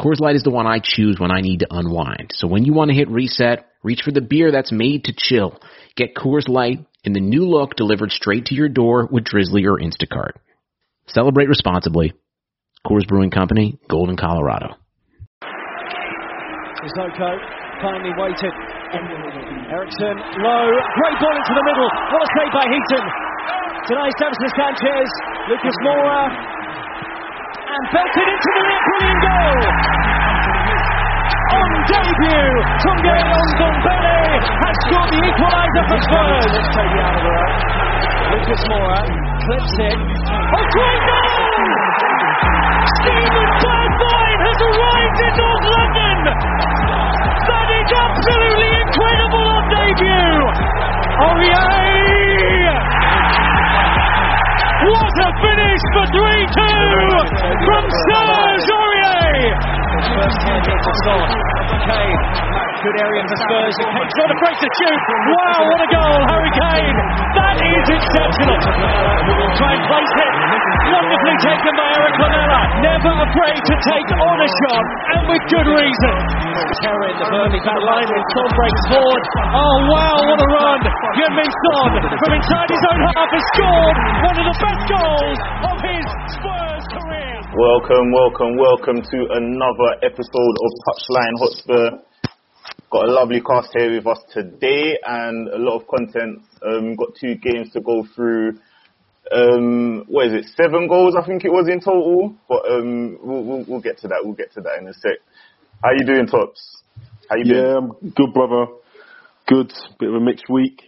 Coors 0.00 0.18
Light 0.18 0.34
is 0.34 0.42
the 0.42 0.50
one 0.50 0.66
I 0.66 0.80
choose 0.82 1.18
when 1.18 1.30
I 1.30 1.40
need 1.40 1.60
to 1.60 1.68
unwind. 1.70 2.32
So 2.34 2.48
when 2.48 2.64
you 2.64 2.72
want 2.72 2.90
to 2.90 2.96
hit 2.96 3.08
reset, 3.08 3.66
reach 3.82 4.02
for 4.04 4.10
the 4.10 4.20
beer 4.20 4.50
that's 4.50 4.72
made 4.72 5.04
to 5.04 5.14
chill. 5.16 5.60
Get 5.96 6.16
Coors 6.16 6.48
Light 6.48 6.84
in 7.04 7.12
the 7.12 7.20
new 7.20 7.46
look 7.46 7.76
delivered 7.76 8.10
straight 8.10 8.46
to 8.46 8.54
your 8.54 8.68
door 8.68 9.08
with 9.10 9.24
Drizzly 9.24 9.66
or 9.66 9.78
Instacart. 9.78 10.32
Celebrate 11.06 11.48
responsibly. 11.48 12.12
Coors 12.86 13.06
Brewing 13.06 13.30
Company, 13.30 13.78
Golden, 13.88 14.16
Colorado. 14.16 14.74
Sissoko 16.82 17.38
finally 17.80 18.10
uh, 18.10 18.22
waited. 18.24 18.54
Eriksen 19.70 20.16
low, 20.42 20.66
great 20.98 21.16
ball 21.22 21.34
into 21.34 21.54
the 21.54 21.64
middle. 21.64 21.88
What 22.12 22.22
a 22.22 22.28
save 22.34 22.52
by 22.52 22.66
Heaton. 22.66 23.04
Tonight, 23.88 24.14
Davinson 24.16 24.52
Sanchez, 24.56 25.08
Lucas 25.48 25.76
Moura, 25.84 26.28
and 27.74 27.86
belted 27.90 28.28
into 28.30 28.50
the 28.54 28.62
net. 28.70 28.82
Brilliant 28.86 29.20
goal. 29.24 29.58
On 31.54 31.70
debut, 31.90 32.54
Tanguy 32.86 33.18
Ndombele 33.18 34.18
has 34.62 34.76
scored 34.86 35.10
the 35.10 35.20
equaliser 35.26 35.84
for 35.90 35.98
Spurs. 36.06 36.50
Let's 36.54 36.70
take 36.70 36.92
it 36.94 37.02
out 37.02 37.18
of 37.18 37.22
the 37.26 37.38
Lucas 38.30 38.62
Moura 38.70 39.00
clips 39.44 39.74
it. 39.90 39.98
Oh, 39.98 40.64
great 40.70 41.02
goal! 41.02 41.66
Steven 43.02 43.48
Bergwijn 43.58 44.38
has 44.38 44.58
arrived 44.70 45.18
in 45.18 45.32
North 45.34 45.66
London. 45.74 46.18
That 47.44 47.68
is 47.74 47.88
absolutely 47.90 48.70
incredible 48.86 49.46
on 49.50 49.64
debut. 49.68 50.38
Aurier! 51.26 52.23
What 54.82 55.14
a 55.22 55.30
finish 55.38 55.82
for 55.94 56.04
3-2 56.10 56.58
from 57.62 57.84
Serge 58.10 58.68
Aurier! 58.74 58.93
First 59.04 60.40
hand 60.48 60.64
hit 60.64 60.80
to 60.80 60.92
Son. 61.04 61.28
Kane. 61.84 62.20
Good 62.84 62.96
area 63.00 63.22
for 63.28 63.36
Spurs. 63.36 63.76
Not 63.80 64.30
afraid 64.32 64.56
to 64.60 64.68
shoot. 64.80 65.00
Wow, 65.32 65.60
what 65.68 65.80
a 65.84 65.88
goal, 65.88 66.18
Harry 66.32 66.52
Kane. 66.52 66.96
That 67.36 67.56
is 67.60 67.84
exceptional. 67.96 68.58
Try 69.56 69.72
and 69.76 69.84
place 69.88 70.14
it. 70.20 70.30
Wonderfully 70.92 71.36
taken 71.44 71.72
by 71.76 71.88
Erik 71.96 72.16
Lamela. 72.20 72.60
Never 72.84 73.12
afraid 73.24 73.60
to 73.60 73.74
take 73.88 74.08
on 74.12 74.36
a 74.40 74.48
shot, 74.64 74.84
and 75.16 75.22
with 75.28 75.44
good 75.48 75.68
reason. 75.68 76.14
Terror 76.84 77.08
in 77.08 77.16
the 77.16 77.28
Burnley 77.28 77.60
back 77.64 77.80
line 77.80 78.08
when 78.08 78.24
Son 78.36 78.48
breaks 78.52 78.84
forward. 78.92 79.22
Oh 79.52 79.76
wow, 79.88 80.16
what 80.28 80.38
a 80.44 80.48
run! 80.48 80.80
Heung-min 81.16 81.48
Son 81.48 81.90
from 82.20 82.32
inside 82.36 82.68
his 82.68 82.84
own 82.92 83.00
half 83.12 83.28
has 83.32 83.44
scored 83.56 83.96
one 84.28 84.36
of 84.36 84.46
the 84.48 84.56
best 84.60 84.82
goals 84.92 85.38
of 85.72 85.76
his 85.80 86.04
Spurs 86.36 86.84
career. 86.92 87.32
Welcome, 87.54 88.06
welcome, 88.10 88.52
welcome 88.58 88.93
to 89.02 89.26
another 89.30 89.96
episode 90.02 90.56
of 90.62 90.70
Touchline 90.86 91.38
Hotspur. 91.38 91.90
Got 92.90 93.08
a 93.08 93.12
lovely 93.12 93.40
cast 93.40 93.70
here 93.72 93.92
with 93.92 94.06
us 94.06 94.20
today 94.32 94.98
and 95.04 95.48
a 95.48 95.58
lot 95.58 95.80
of 95.80 95.88
content. 95.88 96.42
Um, 96.64 96.94
got 96.94 97.14
two 97.20 97.34
games 97.36 97.72
to 97.72 97.80
go 97.80 98.06
through. 98.14 98.58
Um, 99.32 100.04
what 100.06 100.26
is 100.26 100.32
it? 100.34 100.44
Seven 100.56 100.86
goals, 100.86 101.16
I 101.20 101.26
think 101.26 101.44
it 101.44 101.50
was 101.50 101.68
in 101.68 101.80
total. 101.80 102.36
But 102.48 102.64
um, 102.70 103.18
we'll, 103.22 103.44
we'll, 103.44 103.64
we'll 103.66 103.80
get 103.80 103.98
to 103.98 104.08
that. 104.08 104.20
We'll 104.22 104.34
get 104.34 104.52
to 104.52 104.60
that 104.60 104.78
in 104.80 104.88
a 104.88 104.94
sec. 104.94 105.18
How 105.82 105.90
you 105.96 106.04
doing, 106.06 106.26
Tops? 106.26 106.82
How 107.28 107.36
you 107.36 107.54
Yeah? 107.54 107.78
I'm 107.78 108.10
good, 108.10 108.32
brother. 108.32 108.66
Good. 109.46 109.72
Bit 109.98 110.08
of 110.08 110.14
a 110.14 110.20
mixed 110.20 110.48
week. 110.48 110.82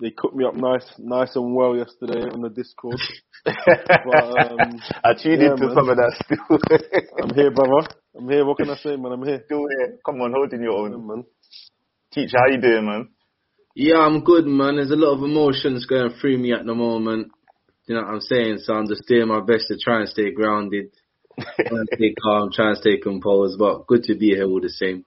They 0.00 0.10
cooked 0.10 0.36
me 0.36 0.44
up 0.44 0.54
nice, 0.54 0.90
nice 0.98 1.36
and 1.36 1.54
well 1.54 1.76
yesterday 1.76 2.28
on 2.32 2.42
the 2.42 2.48
Discord. 2.48 3.00
But, 3.44 4.10
um, 4.10 4.82
I 5.04 5.14
tuned 5.14 5.42
yeah, 5.42 5.42
into 5.42 5.68
man. 5.68 5.74
some 5.74 5.88
of 5.88 5.96
that 5.96 6.14
still. 6.24 6.58
I'm 7.20 7.34
here, 7.34 7.50
brother. 7.50 7.88
I'm 8.16 8.28
here. 8.28 8.44
What 8.44 8.58
can 8.58 8.70
I 8.70 8.76
say, 8.76 8.96
man? 8.96 9.12
I'm 9.12 9.24
here. 9.24 9.44
still 9.46 9.64
here. 9.78 9.98
Come 10.04 10.20
on, 10.20 10.32
holding 10.32 10.62
your 10.62 10.72
Yeah, 10.76 10.96
own. 10.96 11.06
man. 11.06 11.24
Teacher, 12.12 12.38
how 12.38 12.46
you 12.52 12.60
doing, 12.60 12.86
man? 12.86 13.08
Yeah, 13.74 13.98
I'm 13.98 14.22
good, 14.24 14.46
man. 14.46 14.76
There's 14.76 14.90
a 14.90 14.96
lot 14.96 15.14
of 15.16 15.22
emotions 15.24 15.86
going 15.86 16.10
through 16.20 16.38
me 16.38 16.52
at 16.52 16.66
the 16.66 16.74
moment. 16.74 17.32
You 17.86 17.94
know 17.96 18.02
what 18.02 18.10
I'm 18.14 18.20
saying? 18.20 18.58
So 18.58 18.74
I'm 18.74 18.86
just 18.88 19.06
doing 19.08 19.28
my 19.28 19.40
best 19.40 19.66
to 19.68 19.76
try 19.78 20.00
and 20.00 20.08
stay 20.08 20.30
grounded, 20.30 20.92
try 21.66 21.78
and 21.78 21.88
stay 21.94 22.14
calm, 22.22 22.50
try 22.52 22.68
and 22.68 22.78
stay 22.78 22.98
composed. 22.98 23.58
But 23.58 23.86
good 23.86 24.04
to 24.04 24.14
be 24.14 24.28
here 24.34 24.44
all 24.46 24.60
the 24.60 24.68
same. 24.68 25.04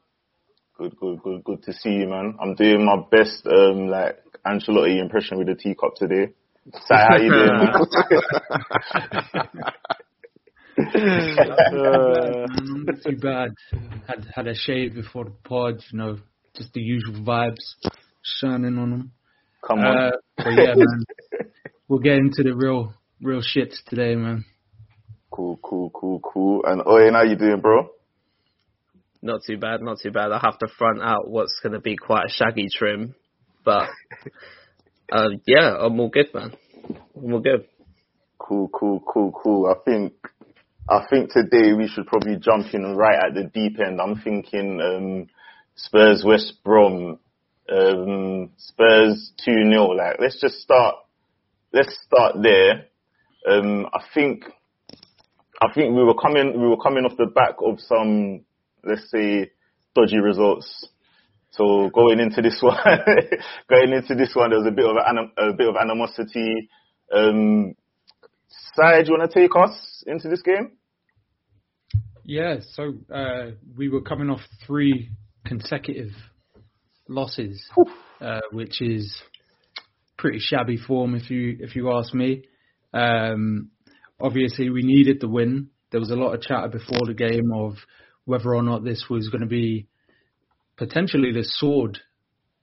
Good, 0.77 0.97
good, 0.97 1.21
good, 1.21 1.43
good 1.43 1.63
to 1.63 1.73
see 1.73 1.91
you, 1.91 2.07
man. 2.07 2.35
I'm 2.41 2.55
doing 2.55 2.85
my 2.85 2.97
best, 3.09 3.45
um, 3.47 3.87
like 3.87 4.17
Ancelotti 4.45 4.99
impression 4.99 5.37
with 5.37 5.47
the 5.47 5.55
teacup 5.55 5.95
today. 5.95 6.33
Sai, 6.73 7.05
how 7.09 7.17
you 7.17 7.29
doing. 7.29 7.51
Uh, 10.77 12.47
Not 12.63 13.01
too 13.03 13.17
bad. 13.17 13.51
Had 14.07 14.27
had 14.33 14.47
a 14.47 14.55
shave 14.55 14.93
before 14.95 15.25
the 15.25 15.31
pod, 15.31 15.81
you 15.91 15.97
know, 15.97 16.17
just 16.55 16.73
the 16.73 16.81
usual 16.81 17.23
vibes 17.23 17.55
shining 18.23 18.77
on 18.77 18.89
them. 18.89 19.11
Come 19.65 19.79
on. 19.79 19.97
Uh, 19.97 20.11
but 20.37 20.49
yeah, 20.49 20.73
man, 20.75 21.05
we'll 21.87 21.99
get 21.99 22.17
into 22.17 22.43
the 22.43 22.53
real 22.55 22.93
real 23.21 23.41
shits 23.41 23.75
today, 23.87 24.15
man. 24.15 24.43
cool, 25.31 25.59
cool, 25.63 25.89
cool, 25.91 26.19
cool. 26.19 26.63
And 26.65 26.81
Owen, 26.85 27.13
how 27.13 27.23
you 27.23 27.35
doing, 27.35 27.61
bro? 27.61 27.89
Not 29.21 29.41
too 29.45 29.57
bad, 29.57 29.81
not 29.81 29.99
too 30.01 30.11
bad. 30.11 30.31
I 30.31 30.39
have 30.43 30.59
to 30.59 30.67
front 30.77 31.01
out 31.01 31.29
what's 31.29 31.59
going 31.63 31.73
to 31.73 31.79
be 31.79 31.95
quite 31.95 32.25
a 32.25 32.29
shaggy 32.29 32.67
trim, 32.71 33.15
but 33.63 33.89
uh, 35.11 35.29
yeah, 35.45 35.77
I'm 35.79 35.99
all 35.99 36.09
good, 36.09 36.33
man. 36.33 36.53
I'm 37.15 37.33
all 37.33 37.39
good. 37.39 37.65
Cool, 38.37 38.69
cool, 38.69 39.03
cool, 39.07 39.31
cool. 39.31 39.67
I 39.67 39.83
think, 39.83 40.13
I 40.89 41.05
think 41.09 41.31
today 41.31 41.73
we 41.73 41.87
should 41.87 42.07
probably 42.07 42.37
jump 42.37 42.73
in 42.73 42.95
right 42.95 43.23
at 43.25 43.33
the 43.33 43.43
deep 43.43 43.79
end. 43.79 43.99
I'm 44.01 44.21
thinking, 44.21 44.79
um, 44.81 45.27
Spurs 45.75 46.23
West 46.25 46.53
Brom, 46.63 47.19
um, 47.69 48.49
Spurs 48.57 49.31
2-0. 49.47 49.97
Like, 49.97 50.17
let's 50.19 50.39
just 50.39 50.55
start, 50.55 50.95
let's 51.73 51.97
start 52.05 52.35
there. 52.41 52.85
Um, 53.47 53.87
I 53.93 54.01
think, 54.13 54.45
I 55.61 55.71
think 55.73 55.95
we 55.95 56.03
were 56.03 56.15
coming, 56.15 56.59
we 56.59 56.67
were 56.67 56.81
coming 56.81 57.05
off 57.05 57.17
the 57.17 57.27
back 57.27 57.55
of 57.63 57.79
some, 57.79 58.41
let's 58.83 59.09
say, 59.11 59.51
dodgy 59.95 60.17
results. 60.17 60.87
So 61.57 61.89
going 61.93 62.19
into 62.19 62.41
this 62.41 62.59
one, 62.61 62.77
going 63.69 63.93
into 63.93 64.15
this 64.15 64.33
one, 64.35 64.49
there 64.49 64.59
was 64.59 64.67
a 64.67 64.75
bit 64.75 64.85
of 64.85 64.97
anim- 65.07 65.31
a 65.37 65.53
bit 65.53 65.67
of 65.67 65.75
animosity. 65.75 66.69
Um, 67.13 67.73
Sai, 68.75 69.01
do 69.03 69.11
you 69.11 69.17
want 69.17 69.31
to 69.31 69.39
take 69.39 69.51
us 69.55 70.03
into 70.05 70.27
this 70.27 70.41
game? 70.41 70.71
Yeah, 72.25 72.57
so 72.73 72.95
uh, 73.13 73.51
we 73.77 73.87
were 73.87 74.01
coming 74.01 74.29
off 74.29 74.41
three 74.65 75.11
consecutive 75.45 76.09
losses, 77.07 77.63
uh, 78.19 78.41
which 78.51 78.81
is 78.81 79.15
pretty 80.17 80.39
shabby 80.39 80.77
form 80.77 81.15
if 81.15 81.29
you 81.29 81.57
if 81.59 81.75
you 81.75 81.91
ask 81.91 82.13
me. 82.13 82.43
Um, 82.93 83.69
obviously, 84.19 84.69
we 84.69 84.81
needed 84.81 85.21
the 85.21 85.29
win. 85.29 85.69
There 85.91 85.99
was 85.99 86.09
a 86.09 86.15
lot 86.15 86.33
of 86.33 86.41
chatter 86.41 86.67
before 86.67 87.05
the 87.05 87.13
game 87.13 87.51
of 87.53 87.75
whether 88.25 88.53
or 88.53 88.63
not 88.63 88.83
this 88.83 89.05
was 89.09 89.29
going 89.29 89.41
to 89.41 89.47
be 89.47 89.87
potentially 90.77 91.31
the 91.31 91.43
sword 91.43 91.99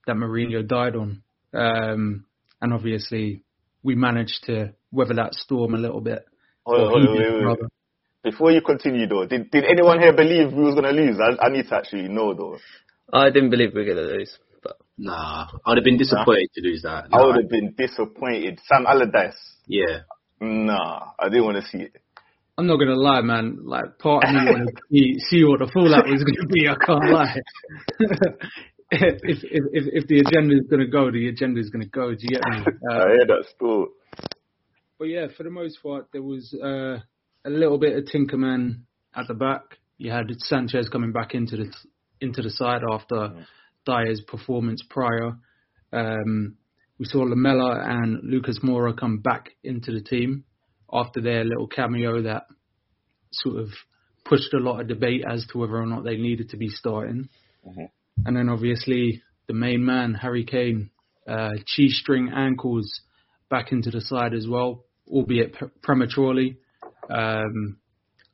that 0.07 0.17
Mourinho 0.17 0.67
died 0.67 0.97
on, 0.97 1.23
um, 1.55 2.25
and 2.61 2.73
obviously 2.73 3.45
we 3.83 3.95
managed 3.95 4.45
to 4.45 4.75
weather 4.91 5.15
that 5.15 5.35
storm 5.35 5.75
a 5.75 5.79
little 5.79 6.01
bit. 6.01 6.25
Hold 6.65 6.81
on, 6.81 6.91
hold 6.91 7.09
on, 7.09 7.17
did, 7.17 7.33
wait, 7.35 7.47
wait, 7.47 7.59
wait. 7.61 7.71
Before 8.23 8.53
you 8.53 8.61
continue 8.61 9.07
though, 9.09 9.27
did, 9.27 9.51
did 9.51 9.65
anyone 9.65 9.99
here 10.01 10.15
believe 10.15 10.53
we 10.53 10.63
was 10.63 10.75
going 10.75 10.85
to 10.85 10.93
lose? 10.93 11.19
I, 11.21 11.47
I 11.47 11.49
need 11.51 11.69
to 11.69 11.77
actually 11.77 12.09
know 12.09 12.35
though. 12.35 12.59
I 13.13 13.31
didn't 13.31 13.51
believe 13.51 13.71
we 13.75 13.81
were 13.81 13.95
going 13.95 14.09
to 14.09 14.15
lose, 14.15 14.39
but 14.63 14.77
Nah, 14.97 15.49
I'd 15.67 15.79
have 15.79 15.85
been 15.85 15.99
disappointed 15.99 16.51
to 16.55 16.63
lose 16.63 16.83
that. 16.83 17.07
I 17.13 17.25
would 17.25 17.37
have 17.37 17.49
been 17.49 17.75
disappointed. 17.77 18.61
Sam 18.67 18.87
Allardyce, 18.87 19.35
yeah. 19.67 20.01
nah, 20.41 21.11
I 21.19 21.29
didn't 21.29 21.45
want 21.45 21.57
to 21.57 21.69
see 21.69 21.85
it. 21.85 21.97
I'm 22.59 22.67
not 22.67 22.77
gonna 22.77 22.97
lie, 22.97 23.23
man. 23.23 23.59
Like 23.65 23.99
part 23.99 24.25
of 24.25 24.31
me 24.35 24.45
wanted 24.45 24.77
to 24.77 24.83
see, 24.91 25.19
see 25.19 25.45
what 25.45 25.61
the 25.61 25.71
fallout 25.73 26.07
was 26.07 26.23
gonna 26.23 26.49
be. 26.49 26.69
I 26.69 26.75
can't 26.85 27.11
lie. 27.11 27.37
if, 28.91 29.21
if 29.23 29.65
if 29.73 30.03
if 30.03 30.07
the 30.07 30.21
agenda 30.21 30.57
is 30.57 30.67
gonna 30.71 30.87
go, 30.87 31.11
the 31.11 31.29
agenda 31.29 31.61
is 31.61 31.71
gonna 31.71 31.87
go. 31.87 32.11
Do 32.11 32.19
you 32.21 32.29
get 32.29 32.43
me? 32.51 32.65
Uh, 32.91 32.95
I 32.95 33.09
hear 33.09 33.27
that 33.27 33.45
still. 33.55 33.87
but 34.99 35.07
yeah, 35.07 35.29
for 35.35 35.45
the 35.45 35.51
most 35.51 35.83
part, 35.83 36.09
there 36.13 36.23
was 36.23 36.55
uh, 36.63 36.99
a 37.45 37.51
little 37.51 37.79
bit 37.79 37.97
of 37.97 38.05
Tinkerman 38.05 38.83
at 39.15 39.29
the 39.29 39.35
back. 39.35 39.79
you 39.97 40.11
had 40.11 40.27
Sanchez 40.39 40.89
coming 40.91 41.13
back 41.13 41.35
into 41.35 41.57
the 41.57 41.75
into 42.21 42.43
the 42.43 42.51
side 42.51 42.83
after 42.91 43.15
mm. 43.15 43.45
Dier's 43.87 44.21
performance 44.21 44.85
prior. 44.89 45.33
Um, 45.91 46.57
we 46.99 47.07
saw 47.07 47.21
Lamela 47.21 47.81
and 47.83 48.21
Lucas 48.23 48.61
Moura 48.63 48.97
come 48.97 49.19
back 49.19 49.51
into 49.65 49.91
the 49.91 50.03
team 50.03 50.45
after 50.93 51.21
their 51.21 51.45
little 51.45 51.67
cameo 51.67 52.23
that 52.23 52.45
sort 53.33 53.57
of 53.57 53.69
pushed 54.25 54.53
a 54.55 54.59
lot 54.59 54.81
of 54.81 54.89
debate 54.89 55.25
as 55.29 55.47
to 55.47 55.59
whether 55.59 55.77
or 55.77 55.87
not 55.87 56.05
they 56.05 56.17
needed 56.17 56.51
to 56.51 56.57
be 56.57 56.69
starting. 56.69 57.29
Mm-hmm. 57.67 57.85
And 58.27 58.37
then 58.37 58.49
obviously 58.49 59.23
the 59.49 59.55
main 59.55 59.85
man, 59.85 60.15
Harry 60.15 60.45
Kane, 60.45 60.91
uh, 61.27 61.51
cheese 61.67 61.99
string 62.01 62.31
ankles 62.35 63.01
back 63.49 63.73
into 63.73 63.91
the 63.91 64.01
side 64.01 64.35
as 64.35 64.47
well, 64.49 64.85
albeit 65.09 65.57
prematurely. 65.83 66.59
Um, 67.11 67.79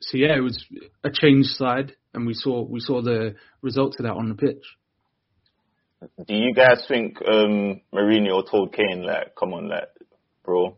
so 0.01 0.17
yeah, 0.17 0.37
it 0.37 0.41
was 0.41 0.65
a 1.05 1.11
change 1.11 1.47
side, 1.47 1.97
and 2.15 2.27
we 2.27 2.35
saw 2.35 2.63
we 2.63 2.81
saw 2.81 3.03
the 3.03 3.35
results 3.63 3.97
of 3.99 4.05
that 4.05 4.15
on 4.15 4.29
the 4.29 4.35
pitch. 4.35 4.63
Do 6.27 6.35
you 6.35 6.55
guys 6.55 6.85
think 6.87 7.19
um, 7.27 7.81
Mourinho 7.93 8.49
told 8.49 8.73
Kane 8.73 9.03
like, 9.03 9.35
"Come 9.35 9.55
on, 9.55 9.69
like, 9.69 9.89
bro, 10.45 10.77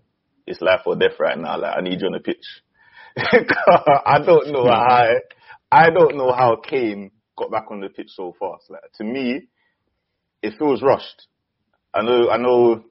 it's 0.50 0.60
life 0.60 0.80
or 0.84 0.96
death 0.96 1.18
right 1.18 1.38
now. 1.38 1.58
Like, 1.58 1.76
I 1.76 1.80
need 1.80 2.00
you 2.00 2.06
on 2.08 2.12
the 2.12 2.20
pitch." 2.20 2.44
I 3.16 4.18
don't 4.24 4.52
know 4.52 4.64
how 4.68 5.06
I 5.72 5.90
don't 5.90 6.16
know 6.16 6.32
how 6.32 6.56
Kane 6.56 7.10
got 7.36 7.50
back 7.50 7.70
on 7.70 7.80
the 7.80 7.88
pitch 7.88 8.10
so 8.10 8.34
fast. 8.38 8.70
Like 8.70 8.92
to 8.98 9.04
me, 9.04 9.48
it 10.42 10.54
feels 10.58 10.82
rushed. 10.82 11.26
I 11.94 12.02
know, 12.02 12.30
I 12.30 12.36
know. 12.36 12.84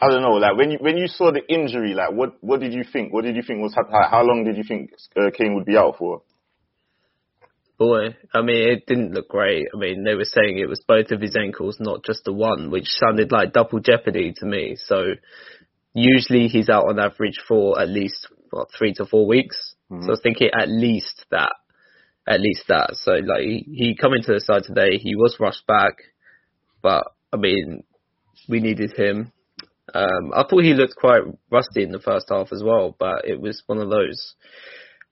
I 0.00 0.08
don't 0.08 0.22
know. 0.22 0.34
Like 0.34 0.56
when 0.56 0.70
you 0.70 0.78
when 0.80 0.96
you 0.96 1.06
saw 1.06 1.32
the 1.32 1.42
injury, 1.52 1.94
like 1.94 2.12
what 2.12 2.34
what 2.40 2.60
did 2.60 2.72
you 2.72 2.84
think? 2.90 3.12
What 3.12 3.24
did 3.24 3.36
you 3.36 3.42
think 3.42 3.60
was 3.60 3.74
happening? 3.74 4.00
How 4.10 4.22
long 4.22 4.44
did 4.44 4.56
you 4.56 4.64
think 4.66 4.90
uh, 5.16 5.30
Kane 5.36 5.54
would 5.54 5.66
be 5.66 5.76
out 5.76 5.96
for? 5.98 6.22
Boy, 7.78 8.14
I 8.34 8.42
mean, 8.42 8.68
it 8.68 8.86
didn't 8.86 9.14
look 9.14 9.28
great. 9.28 9.68
I 9.74 9.78
mean, 9.78 10.04
they 10.04 10.14
were 10.14 10.26
saying 10.26 10.58
it 10.58 10.68
was 10.68 10.84
both 10.86 11.12
of 11.12 11.22
his 11.22 11.34
ankles, 11.34 11.78
not 11.80 12.04
just 12.04 12.24
the 12.24 12.32
one, 12.32 12.70
which 12.70 12.84
sounded 12.84 13.32
like 13.32 13.54
double 13.54 13.80
jeopardy 13.80 14.34
to 14.36 14.44
me. 14.44 14.76
So 14.76 15.14
usually 15.94 16.48
he's 16.48 16.68
out 16.68 16.88
on 16.88 16.98
average 16.98 17.40
for 17.46 17.80
at 17.80 17.88
least 17.88 18.28
what 18.50 18.68
three 18.76 18.94
to 18.94 19.06
four 19.06 19.26
weeks. 19.26 19.74
Mm-hmm. 19.90 20.02
So 20.02 20.08
I 20.08 20.10
was 20.10 20.20
thinking 20.22 20.50
at 20.58 20.68
least 20.68 21.24
that, 21.30 21.52
at 22.26 22.40
least 22.40 22.64
that. 22.68 22.90
So 22.94 23.12
like 23.12 23.42
he, 23.42 23.64
he 23.72 23.96
come 23.96 24.14
into 24.14 24.32
the 24.32 24.40
side 24.40 24.64
today, 24.64 24.98
he 24.98 25.16
was 25.16 25.36
rushed 25.40 25.66
back, 25.66 25.94
but 26.82 27.04
I 27.32 27.36
mean, 27.36 27.84
we 28.48 28.60
needed 28.60 28.92
him. 28.92 29.32
Um, 29.92 30.32
I 30.34 30.44
thought 30.48 30.62
he 30.62 30.74
looked 30.74 30.96
quite 30.96 31.22
rusty 31.50 31.82
in 31.82 31.90
the 31.90 31.98
first 31.98 32.26
half 32.28 32.52
as 32.52 32.62
well, 32.62 32.94
but 32.98 33.24
it 33.24 33.40
was 33.40 33.62
one 33.66 33.78
of 33.78 33.90
those. 33.90 34.34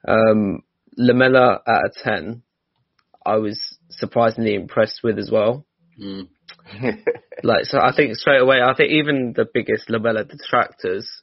Um, 0.07 0.63
Lamela 0.97 1.61
at 1.67 1.85
a 1.85 1.91
10, 2.05 2.43
I 3.27 3.37
was 3.37 3.77
surprisingly 3.91 4.55
impressed 4.55 5.01
with 5.03 5.19
as 5.19 5.31
well. 5.31 5.67
Mm. 6.01 6.29
like, 7.43 7.65
so 7.65 7.79
I 7.79 7.95
think 7.95 8.15
straight 8.15 8.41
away, 8.41 8.61
I 8.61 8.75
think 8.75 8.93
even 8.93 9.33
the 9.35 9.47
biggest 9.53 9.91
Lamela 9.91 10.25
detractors 10.25 11.23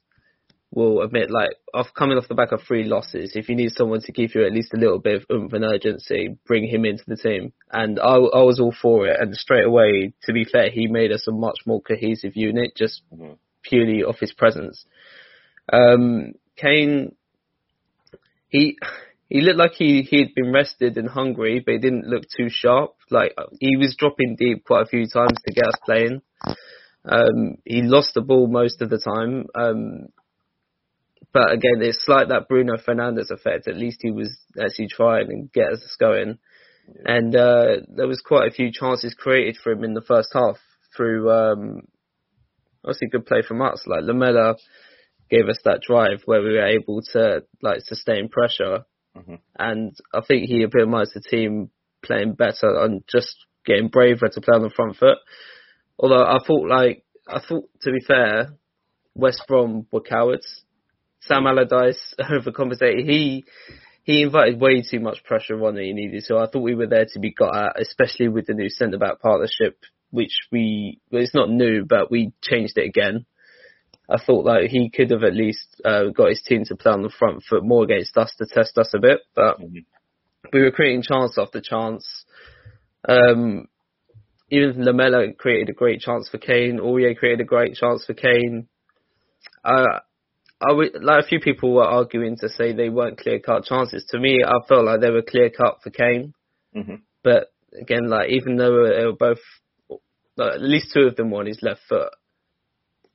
will 0.71 1.01
admit, 1.01 1.31
like, 1.31 1.51
off 1.73 1.87
coming 1.97 2.17
off 2.17 2.27
the 2.27 2.35
back 2.35 2.51
of 2.51 2.61
three 2.61 2.83
losses, 2.83 3.31
if 3.35 3.47
you 3.47 3.55
need 3.55 3.71
someone 3.71 4.01
to 4.01 4.11
give 4.11 4.35
you 4.35 4.45
at 4.45 4.51
least 4.51 4.73
a 4.73 4.77
little 4.77 4.99
bit 4.99 5.15
of 5.15 5.25
oomph 5.31 5.53
and 5.53 5.63
urgency, 5.63 6.37
bring 6.45 6.67
him 6.67 6.85
into 6.85 7.03
the 7.07 7.15
team. 7.15 7.53
And 7.71 7.99
I, 7.99 8.15
I 8.15 8.43
was 8.43 8.59
all 8.59 8.75
for 8.81 9.07
it. 9.07 9.19
And 9.19 9.35
straight 9.35 9.65
away, 9.65 10.13
to 10.23 10.33
be 10.33 10.45
fair, 10.45 10.69
he 10.69 10.87
made 10.87 11.11
us 11.11 11.27
a 11.27 11.31
much 11.31 11.59
more 11.65 11.81
cohesive 11.81 12.35
unit, 12.35 12.75
just 12.75 13.01
mm-hmm. 13.13 13.33
purely 13.63 14.03
off 14.03 14.19
his 14.19 14.33
presence. 14.33 14.85
Um, 15.71 16.33
Kane, 16.57 17.15
he 18.49 18.77
he 19.29 19.41
looked 19.41 19.57
like 19.57 19.73
he 19.73 20.01
he 20.03 20.19
had 20.19 20.35
been 20.35 20.51
rested 20.51 20.97
and 20.97 21.09
hungry, 21.09 21.61
but 21.65 21.73
he 21.73 21.79
didn't 21.79 22.07
look 22.07 22.23
too 22.35 22.47
sharp. 22.49 22.95
Like 23.09 23.33
he 23.59 23.77
was 23.77 23.95
dropping 23.97 24.35
deep 24.37 24.63
quite 24.65 24.83
a 24.83 24.89
few 24.89 25.07
times 25.07 25.37
to 25.45 25.53
get 25.53 25.67
us 25.67 25.79
playing. 25.85 26.21
Um, 27.03 27.57
he 27.65 27.81
lost 27.81 28.13
the 28.13 28.21
ball 28.21 28.47
most 28.47 28.81
of 28.81 28.89
the 28.89 28.99
time. 28.99 29.45
Um, 29.55 30.07
but 31.33 31.51
again, 31.51 31.81
it's 31.81 32.05
like 32.07 32.29
that 32.29 32.47
Bruno 32.47 32.77
Fernandes 32.77 33.29
effect. 33.29 33.67
At 33.67 33.77
least 33.77 33.99
he 34.01 34.11
was 34.11 34.35
actually 34.59 34.87
trying 34.87 35.27
and 35.29 35.51
get 35.51 35.71
us 35.71 35.95
going. 35.99 36.37
And 37.03 37.35
uh, 37.35 37.77
there 37.95 38.07
was 38.07 38.21
quite 38.21 38.47
a 38.47 38.53
few 38.53 38.71
chances 38.71 39.13
created 39.13 39.57
for 39.61 39.71
him 39.71 39.83
in 39.83 39.93
the 39.93 40.01
first 40.01 40.29
half 40.33 40.57
through 40.95 41.29
um, 41.31 41.81
obviously 42.83 43.09
good 43.09 43.25
play 43.25 43.41
from 43.41 43.61
us. 43.61 43.83
Like 43.85 44.03
Lamela 44.03 44.55
gave 45.29 45.49
us 45.49 45.59
that 45.65 45.81
drive 45.81 46.21
where 46.25 46.41
we 46.41 46.53
were 46.53 46.67
able 46.67 47.01
to 47.13 47.43
like 47.61 47.81
sustain 47.81 48.29
pressure, 48.29 48.85
mm-hmm. 49.15 49.35
and 49.57 49.95
I 50.13 50.21
think 50.21 50.47
he 50.47 50.63
epitomised 50.63 51.13
the 51.13 51.21
team 51.21 51.69
playing 52.03 52.33
better 52.33 52.83
and 52.83 53.03
just 53.07 53.35
getting 53.65 53.87
braver 53.87 54.27
to 54.27 54.41
play 54.41 54.55
on 54.55 54.63
the 54.63 54.69
front 54.69 54.97
foot. 54.97 55.17
Although 55.97 56.23
I 56.23 56.39
thought 56.45 56.67
like 56.67 57.03
I 57.27 57.39
thought 57.39 57.69
to 57.81 57.91
be 57.91 58.01
fair, 58.05 58.53
West 59.15 59.43
Brom 59.47 59.87
were 59.91 60.01
cowards 60.01 60.65
Sam 61.27 61.47
Allardyce 61.47 62.13
overcompensated. 62.19 63.09
He 63.09 63.45
he 64.03 64.21
invited 64.21 64.61
way 64.61 64.83
too 64.83 64.99
much 64.99 65.23
pressure 65.23 65.55
on 65.65 65.75
that 65.75 65.83
he 65.83 65.93
needed. 65.93 66.23
So 66.23 66.37
I 66.37 66.47
thought 66.47 66.61
we 66.61 66.75
were 66.75 66.87
there 66.87 67.07
to 67.11 67.19
be 67.19 67.33
got 67.33 67.55
at, 67.55 67.81
especially 67.81 68.27
with 68.27 68.45
the 68.45 68.53
new 68.53 68.69
centre 68.69 68.99
back 68.99 69.19
partnership, 69.19 69.79
which 70.11 70.37
we 70.51 70.99
well, 71.11 71.23
it's 71.23 71.33
not 71.33 71.49
new, 71.49 71.85
but 71.85 72.11
we 72.11 72.31
changed 72.41 72.77
it 72.77 72.87
again. 72.87 73.25
I 74.09 74.17
thought 74.23 74.43
that 74.43 74.67
he 74.69 74.89
could 74.89 75.11
have 75.11 75.23
at 75.23 75.33
least 75.33 75.81
uh, 75.83 76.05
got 76.15 76.29
his 76.29 76.41
team 76.41 76.63
to 76.65 76.75
play 76.75 76.91
on 76.91 77.01
the 77.01 77.09
front 77.09 77.43
foot 77.49 77.63
more 77.63 77.83
against 77.83 78.15
us 78.17 78.33
to 78.37 78.45
test 78.45 78.77
us 78.77 78.91
a 78.93 78.99
bit, 78.99 79.21
but 79.35 79.59
mm-hmm. 79.59 79.79
we 80.53 80.61
were 80.61 80.71
creating 80.71 81.01
chance 81.01 81.37
after 81.37 81.61
chance. 81.61 82.05
Um, 83.07 83.67
even 84.51 84.85
Lamela 84.85 85.33
created 85.33 85.69
a 85.69 85.73
great 85.73 86.01
chance 86.01 86.29
for 86.29 86.37
Kane. 86.37 86.79
Aurier 86.79 87.17
created 87.17 87.41
a 87.41 87.45
great 87.45 87.75
chance 87.75 88.05
for 88.05 88.13
Kane. 88.13 88.67
Uh, 89.63 89.99
I 90.61 90.71
would, 90.71 91.03
like 91.03 91.25
a 91.25 91.27
few 91.27 91.39
people 91.39 91.73
were 91.73 91.83
arguing 91.83 92.37
to 92.37 92.49
say 92.49 92.71
they 92.71 92.89
weren't 92.89 93.17
clear 93.17 93.39
cut 93.39 93.65
chances. 93.65 94.05
To 94.09 94.19
me, 94.19 94.43
I 94.45 94.65
felt 94.67 94.85
like 94.85 95.01
they 95.01 95.09
were 95.09 95.23
clear 95.23 95.49
cut 95.49 95.79
for 95.83 95.89
Kane. 95.89 96.33
Mm-hmm. 96.75 96.95
But 97.23 97.51
again, 97.79 98.07
like 98.07 98.29
even 98.29 98.55
though 98.55 98.87
they 98.87 99.05
were 99.05 99.13
both, 99.13 99.39
like, 100.37 100.53
at 100.55 100.61
least 100.61 100.91
two 100.93 101.01
of 101.01 101.15
them 101.15 101.31
were 101.31 101.39
on 101.39 101.47
his 101.47 101.61
left 101.61 101.81
foot, 101.89 102.09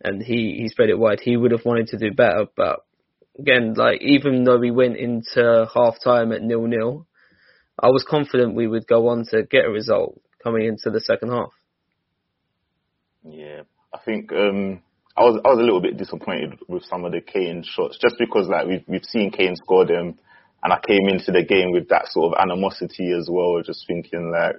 and 0.02 0.22
he 0.22 0.56
he 0.60 0.68
spread 0.68 0.90
it 0.90 0.98
wide, 0.98 1.20
he 1.20 1.36
would 1.36 1.52
have 1.52 1.64
wanted 1.64 1.88
to 1.88 1.98
do 1.98 2.12
better. 2.12 2.46
But 2.56 2.80
again, 3.38 3.74
like 3.74 4.00
even 4.02 4.44
though 4.44 4.58
we 4.58 4.70
went 4.70 4.96
into 4.96 5.68
half 5.74 5.96
time 6.02 6.32
at 6.32 6.42
nil 6.42 6.66
nil, 6.66 7.06
I 7.78 7.88
was 7.88 8.04
confident 8.08 8.54
we 8.54 8.66
would 8.66 8.86
go 8.86 9.08
on 9.08 9.24
to 9.30 9.42
get 9.42 9.64
a 9.64 9.70
result 9.70 10.20
coming 10.42 10.66
into 10.66 10.90
the 10.90 11.00
second 11.00 11.30
half. 11.30 11.52
Yeah, 13.24 13.62
I 13.92 13.98
think 14.04 14.32
um, 14.32 14.82
I 15.16 15.22
was 15.22 15.40
I 15.44 15.48
was 15.48 15.58
a 15.58 15.62
little 15.62 15.82
bit 15.82 15.98
disappointed 15.98 16.58
with 16.68 16.84
some 16.84 17.04
of 17.04 17.12
the 17.12 17.20
Kane 17.20 17.62
shots, 17.62 17.98
just 18.00 18.16
because 18.18 18.48
like 18.48 18.66
we've 18.66 18.84
we've 18.86 19.04
seen 19.04 19.30
Kane 19.30 19.56
score 19.56 19.84
them, 19.86 20.18
and 20.62 20.72
I 20.72 20.78
came 20.86 21.08
into 21.08 21.32
the 21.32 21.44
game 21.44 21.72
with 21.72 21.88
that 21.88 22.06
sort 22.08 22.32
of 22.32 22.40
animosity 22.40 23.12
as 23.12 23.28
well, 23.30 23.60
just 23.62 23.86
thinking 23.86 24.32
like, 24.32 24.56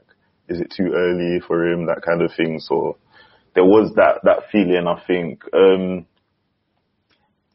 is 0.48 0.60
it 0.60 0.74
too 0.76 0.92
early 0.94 1.40
for 1.48 1.66
him, 1.66 1.88
that 1.88 2.04
kind 2.06 2.22
of 2.22 2.32
thing. 2.36 2.60
So 2.60 2.98
there 3.54 3.66
was 3.66 3.92
that 3.96 4.22
that 4.24 4.50
feeling. 4.52 4.88
I 4.88 5.02
think. 5.06 5.44
Um, 5.54 6.06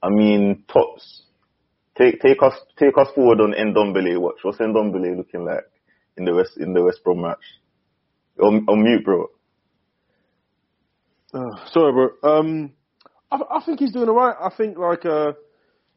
I 0.02 0.10
mean, 0.10 0.64
tops. 0.72 1.22
Take 1.98 2.20
take 2.20 2.42
us 2.42 2.54
take 2.78 2.96
us 2.98 3.08
forward 3.14 3.40
on 3.40 3.52
Ndombele. 3.52 4.20
Watch 4.20 4.36
what's 4.42 4.58
Ndombele 4.58 5.16
looking 5.16 5.44
like 5.44 5.64
in 6.16 6.24
the 6.24 6.34
West 6.34 6.56
in 6.58 6.72
the 6.72 6.82
West 6.82 7.02
Brom 7.02 7.22
match. 7.22 7.38
On, 8.38 8.66
on 8.68 8.82
mute, 8.82 9.02
bro. 9.02 9.26
Uh, 11.32 11.66
sorry, 11.70 11.92
bro. 11.92 12.38
Um, 12.38 12.72
I, 13.30 13.38
I 13.50 13.64
think 13.64 13.80
he's 13.80 13.92
doing 13.92 14.08
alright. 14.08 14.36
I 14.40 14.54
think 14.54 14.76
like 14.76 15.06
uh, 15.06 15.32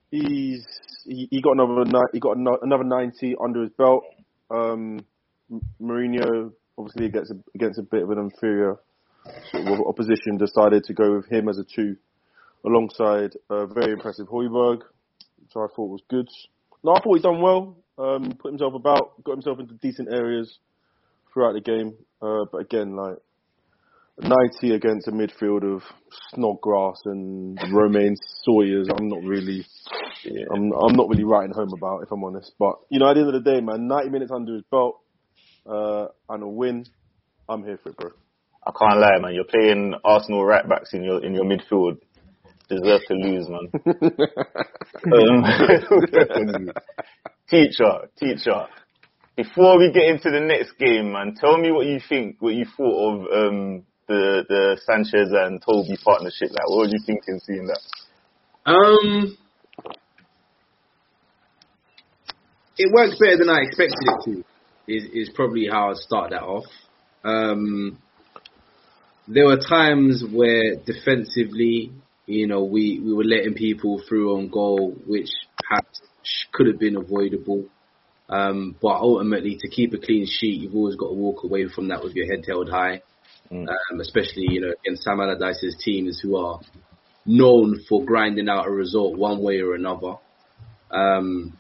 he's 0.10 0.66
he, 1.06 1.28
he 1.30 1.42
got 1.42 1.54
another 1.54 1.84
he 2.14 2.20
got 2.20 2.38
another 2.38 2.84
ninety 2.86 3.36
under 3.42 3.64
his 3.64 3.72
belt. 3.78 4.04
Um, 4.50 5.06
Mourinho 5.82 6.52
obviously 6.78 7.08
against 7.08 7.32
a, 7.32 7.36
against 7.56 7.80
a 7.80 7.84
bit 7.84 8.04
of 8.04 8.10
an 8.10 8.20
inferior 8.20 8.78
sort 9.52 9.68
of 9.68 9.88
opposition 9.88 10.38
decided 10.38 10.84
to 10.86 10.94
go 10.94 11.16
with 11.16 11.28
him 11.30 11.50
as 11.50 11.58
a 11.58 11.64
two 11.64 11.96
alongside 12.66 13.34
a 13.50 13.66
very 13.68 13.94
impressive 13.94 14.28
Højbjerg, 14.28 14.82
which 15.40 15.56
I 15.56 15.68
thought 15.76 15.90
was 15.90 16.02
good. 16.10 16.28
No, 16.84 16.94
I 16.94 17.02
thought 17.02 17.16
he 17.16 17.22
done 17.22 17.42
well. 17.42 17.78
Um, 17.98 18.34
put 18.40 18.52
himself 18.52 18.74
about, 18.74 19.24
got 19.24 19.34
himself 19.34 19.60
into 19.60 19.74
decent 19.76 20.10
areas 20.12 20.60
throughout 21.34 21.54
the 21.54 21.62
game. 21.62 21.96
Uh, 22.22 22.46
but 22.52 22.60
again, 22.60 22.96
like 22.96 23.18
90 24.20 24.74
against 24.74 25.08
a 25.08 25.12
midfield 25.12 25.64
of 25.64 25.84
Snodgrass 26.34 27.02
and 27.06 27.58
Romaine 27.74 28.16
Sawyers, 28.44 28.88
I'm 28.90 29.08
not 29.08 29.24
really, 29.24 29.66
yeah. 30.24 30.46
I'm, 30.54 30.72
I'm 30.72 30.96
not 30.96 31.10
really 31.10 31.24
writing 31.24 31.54
home 31.54 31.72
about, 31.76 32.04
if 32.04 32.12
I'm 32.12 32.24
honest. 32.24 32.54
But, 32.58 32.76
you 32.90 33.00
know, 33.00 33.10
at 33.10 33.14
the 33.16 33.22
end 33.22 33.36
of 33.36 33.44
the 33.44 33.52
day, 33.52 33.62
man, 33.62 33.88
90 33.88 34.10
minutes 34.10 34.32
under 34.32 34.54
his 34.54 34.64
belt, 34.72 35.00
uh, 35.66 36.08
and 36.30 36.44
a 36.44 36.48
win, 36.48 36.86
I'm 37.48 37.64
here 37.64 37.80
for 37.82 37.90
it, 37.90 37.98
bro. 37.98 38.12
I 38.66 38.72
can't 38.78 39.00
lie, 39.00 39.20
man. 39.20 39.34
You're 39.34 39.46
playing 39.46 39.96
Arsenal 40.04 40.46
right 40.46 40.68
backs 40.68 40.94
in 40.94 41.04
your, 41.04 41.24
in 41.24 41.34
your 41.34 41.46
midfield. 41.46 42.00
Deserve 42.70 43.02
to 43.08 43.14
lose, 43.16 43.48
man. 43.50 43.72
um, 45.14 45.44
teacher, 47.50 48.10
teacher. 48.20 48.68
before 49.36 49.80
we 49.80 49.92
get 49.92 50.04
into 50.04 50.30
the 50.30 50.40
next 50.40 50.74
game, 50.78 51.14
man, 51.14 51.34
tell 51.40 51.58
me 51.58 51.72
what 51.72 51.88
you 51.88 52.00
think, 52.08 52.36
what 52.40 52.54
you 52.54 52.66
thought 52.78 53.14
of 53.14 53.22
um, 53.32 53.84
the 54.08 54.44
the 54.50 54.82
Sanchez 54.86 55.30
and 55.32 55.62
Toby 55.62 55.98
partnership. 56.04 56.50
Like, 56.52 56.68
what 56.68 56.80
were 56.80 56.88
you 56.88 57.00
thinking 57.06 57.40
seeing 57.46 57.68
that? 57.68 57.80
Um, 58.66 59.38
it 62.78 62.92
worked 62.94 63.20
better 63.20 63.38
than 63.38 63.50
I 63.50 63.62
expected 63.62 63.98
it 64.02 64.24
to. 64.26 64.44
Is 64.88 65.04
is 65.14 65.30
probably 65.34 65.68
how 65.72 65.92
I'd 65.92 65.98
start 65.98 66.32
that 66.32 66.44
off. 66.44 66.66
Um, 67.24 67.98
there 69.30 69.46
were 69.46 69.58
times 69.60 70.24
where 70.34 70.76
defensively, 70.76 71.92
you 72.26 72.48
know, 72.48 72.64
we, 72.64 73.00
we 73.00 73.14
were 73.14 73.24
letting 73.24 73.54
people 73.54 74.02
through 74.10 74.36
on 74.36 74.50
goal, 74.50 74.96
which 75.06 75.30
perhaps 75.64 76.02
could 76.52 76.66
have 76.66 76.80
been 76.80 76.96
avoidable. 76.96 77.66
Um, 78.28 78.76
but 78.82 78.96
ultimately, 78.96 79.58
to 79.62 79.70
keep 79.70 79.94
a 79.94 79.98
clean 79.98 80.26
sheet, 80.28 80.62
you've 80.62 80.76
always 80.76 80.96
got 80.96 81.10
to 81.10 81.14
walk 81.14 81.44
away 81.44 81.68
from 81.68 81.88
that 81.90 82.04
with 82.04 82.16
your 82.16 82.26
head 82.26 82.44
held 82.48 82.70
high. 82.70 83.02
Mm. 83.52 83.68
Um, 83.68 84.00
especially, 84.00 84.46
you 84.50 84.62
know, 84.62 84.74
against 84.84 85.04
Sam 85.04 85.20
Allardyce's 85.20 85.76
teams 85.84 86.20
who 86.20 86.36
are 86.36 86.60
known 87.26 87.80
for 87.88 88.04
grinding 88.04 88.50
out 88.50 88.68
a 88.68 88.72
result 88.72 89.18
one 89.18 89.44
way 89.44 89.60
or 89.60 89.76
another. 89.76 90.16
Um, 90.92 91.58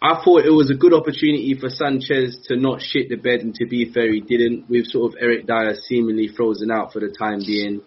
I 0.00 0.22
thought 0.22 0.44
it 0.44 0.50
was 0.50 0.70
a 0.70 0.74
good 0.74 0.94
opportunity 0.94 1.56
for 1.58 1.68
Sanchez 1.68 2.38
to 2.46 2.56
not 2.56 2.80
shit 2.80 3.08
the 3.08 3.16
bed, 3.16 3.40
and 3.40 3.54
to 3.56 3.66
be 3.66 3.92
fair, 3.92 4.12
he 4.12 4.20
didn't. 4.20 4.70
With 4.70 4.86
sort 4.86 5.12
of 5.12 5.18
Eric 5.20 5.46
Dier 5.46 5.74
seemingly 5.74 6.28
frozen 6.28 6.70
out 6.70 6.92
for 6.92 7.00
the 7.00 7.08
time 7.08 7.40
being, 7.44 7.82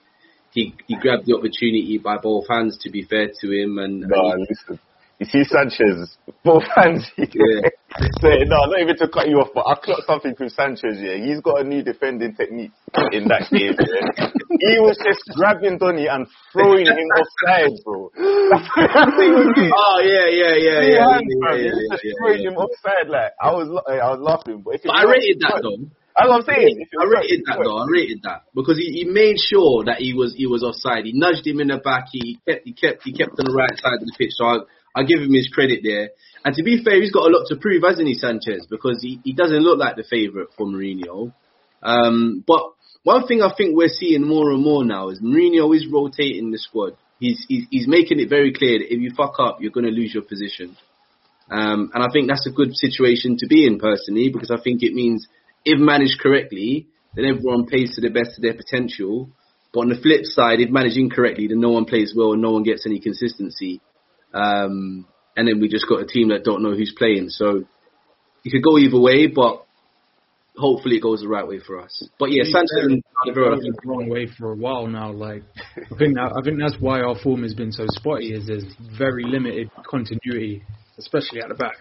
he 0.52 0.76
he 0.88 0.98
grabbed 0.98 1.26
the 1.26 1.36
opportunity 1.36 1.98
by 2.04 2.18
both 2.18 2.50
hands. 2.50 2.78
To 2.82 2.90
be 2.92 3.04
fair 3.04 3.30
to 3.40 3.52
him, 3.52 3.78
and, 3.78 4.02
no, 4.02 4.32
and 4.32 4.46
he, 4.46 4.48
listen, 4.50 4.80
you 5.20 5.26
see 5.26 5.44
Sanchez, 5.46 6.18
both 6.44 6.64
hands. 6.76 7.10
Yeah. 7.18 7.70
So, 8.22 8.28
no, 8.48 8.72
not 8.72 8.80
even 8.80 8.96
to 8.98 9.08
cut 9.08 9.28
you 9.28 9.44
off, 9.44 9.52
but 9.54 9.68
I 9.68 9.76
clocked 9.76 10.08
something 10.08 10.34
with 10.40 10.54
Sanchez. 10.54 10.96
Yeah, 10.96 11.20
he's 11.20 11.42
got 11.42 11.60
a 11.60 11.64
new 11.64 11.84
defending 11.84 12.36
technique 12.36 12.72
in 13.12 13.28
that 13.28 13.52
game. 13.52 13.76
Yeah. 13.76 14.32
he 14.64 14.80
was 14.80 14.96
just 15.04 15.20
grabbing 15.36 15.78
Donny 15.78 16.08
and 16.08 16.26
throwing 16.54 16.88
him 16.88 17.08
offside, 17.20 17.76
bro. 17.84 18.08
oh 18.18 20.00
yeah, 20.08 20.28
yeah, 20.32 20.56
yeah, 20.56 20.80
yeah. 20.88 21.04
Hands, 21.04 21.28
yeah, 21.28 21.56
yeah, 21.56 21.68
yeah, 21.68 21.92
just 21.92 22.16
throwing 22.16 22.44
him 22.48 22.56
offside. 22.56 23.12
Like 23.12 23.36
I 23.42 23.52
was, 23.52 23.68
I 23.68 24.16
was 24.16 24.22
laughing. 24.24 24.64
But, 24.64 24.80
but 24.84 24.96
I 24.96 25.04
rated 25.04 25.44
that 25.44 25.60
though. 25.60 25.92
That's 26.16 26.28
what 26.28 26.44
I'm 26.44 26.48
saying. 26.48 26.76
I 26.96 27.06
rated 27.08 27.44
that 27.48 27.60
though. 27.60 27.76
I 27.76 27.86
rated 27.92 28.24
that 28.24 28.48
because 28.56 28.80
he, 28.80 29.04
he 29.04 29.04
made 29.04 29.36
sure 29.36 29.84
that 29.86 30.00
he 30.00 30.14
was 30.14 30.36
he 30.36 30.48
was 30.48 30.64
offside. 30.64 31.04
He 31.04 31.12
nudged 31.12 31.48
him 31.48 31.60
in 31.60 31.68
the 31.68 31.80
back. 31.80 32.08
He 32.12 32.40
kept 32.48 32.64
he 32.64 32.74
kept 32.74 33.04
he 33.04 33.12
kept 33.12 33.36
on 33.36 33.52
the 33.52 33.56
right 33.56 33.76
side 33.80 34.00
of 34.00 34.08
the 34.08 34.16
pitch. 34.18 34.32
So 34.32 34.46
I, 34.46 34.56
I 34.96 35.04
give 35.04 35.20
him 35.20 35.34
his 35.34 35.48
credit 35.52 35.82
there. 35.84 36.12
And 36.44 36.56
to 36.56 36.64
be 36.64 36.84
fair, 36.84 37.00
he's 37.00 37.12
got 37.12 37.28
a 37.28 37.36
lot 37.36 37.46
to 37.48 37.56
prove, 37.56 37.84
hasn't 37.88 38.08
he, 38.08 38.16
Sanchez? 38.16 38.66
Because 38.70 39.02
he, 39.02 39.20
he 39.24 39.34
doesn't 39.34 39.62
look 39.62 39.78
like 39.78 39.96
the 39.96 40.04
favourite 40.04 40.50
for 40.58 40.66
Mourinho. 40.66 41.34
Um, 41.84 42.44
but 42.46 42.74
one 43.04 43.28
thing 43.28 43.42
I 43.42 43.54
think 43.56 43.76
we're 43.76 43.90
seeing 43.90 44.28
more 44.28 44.52
and 44.52 44.64
more 44.64 44.84
now 44.84 45.10
is 45.10 45.22
Mourinho 45.22 45.76
is 45.76 45.88
rotating 45.92 46.52
the 46.52 46.58
squad. 46.58 46.94
He's, 47.20 47.46
he's, 47.48 47.66
he's 47.70 47.88
making 47.88 48.20
it 48.20 48.30
very 48.30 48.54
clear 48.54 48.80
that 48.80 48.94
if 48.94 49.00
you 49.00 49.12
fuck 49.16 49.36
up, 49.40 49.58
you're 49.62 49.72
going 49.72 49.86
to 49.86 49.92
lose 49.92 50.14
your 50.14 50.24
position. 50.24 50.76
Um, 51.52 51.92
and 51.94 52.04
I 52.04 52.08
think 52.12 52.28
that's 52.28 52.48
a 52.48 52.52
good 52.52 52.76
situation 52.76 53.38
to 53.38 53.48
be 53.48 53.68
in 53.68 53.78
personally 53.78 54.30
because 54.32 54.52
I 54.52 54.62
think 54.64 54.82
it 54.84 54.94
means 54.94 55.28
if 55.66 55.80
managed 55.80 56.20
correctly, 56.20 56.88
then 57.14 57.26
everyone 57.26 57.66
plays 57.68 57.96
to 57.96 58.02
the 58.02 58.10
best 58.10 58.38
of 58.38 58.42
their 58.42 58.54
potential. 58.54 59.30
But 59.74 59.82
on 59.82 59.90
the 59.90 60.02
flip 60.02 60.22
side, 60.24 60.60
if 60.60 60.70
managed 60.70 60.98
incorrectly, 60.98 61.48
then 61.48 61.60
no 61.60 61.70
one 61.70 61.86
plays 61.86 62.14
well 62.16 62.34
and 62.34 62.42
no 62.42 62.52
one 62.52 62.64
gets 62.64 62.86
any 62.86 63.00
consistency. 63.00 63.82
Um, 64.34 65.06
and 65.36 65.48
then 65.48 65.60
we 65.60 65.68
just 65.70 65.88
got 65.88 66.02
a 66.02 66.06
team 66.06 66.30
that 66.30 66.44
don't 66.44 66.64
know 66.64 66.76
who's 66.76 66.94
playing. 66.98 67.30
So 67.30 67.64
it 68.44 68.50
could 68.50 68.64
go 68.64 68.78
either 68.78 69.00
way, 69.00 69.28
but 69.28 69.66
hopefully 70.58 70.98
it 70.98 71.02
goes 71.02 71.22
the 71.22 71.28
right 71.28 71.48
way 71.48 71.60
for 71.60 71.80
us. 71.80 72.08
But 72.20 72.32
yeah, 72.32 72.44
Sanchez 72.44 72.86
and 72.86 73.04
the 73.26 73.74
wrong 73.86 74.10
way 74.10 74.28
for 74.38 74.52
a 74.52 74.56
while 74.56 74.88
now. 74.88 75.12
Like 75.12 75.44
I 75.78 75.96
think 75.98 76.16
that, 76.16 76.34
I 76.38 76.44
think 76.44 76.60
that's 76.60 76.76
why 76.80 77.02
our 77.02 77.16
form 77.22 77.44
has 77.44 77.54
been 77.54 77.72
so 77.72 77.86
spotty. 77.90 78.34
Is 78.34 78.48
there's 78.48 78.66
very 78.98 79.24
limited 79.26 79.70
continuity, 79.90 80.64
especially 80.98 81.42
at 81.42 81.50
the 81.50 81.56
back. 81.56 81.78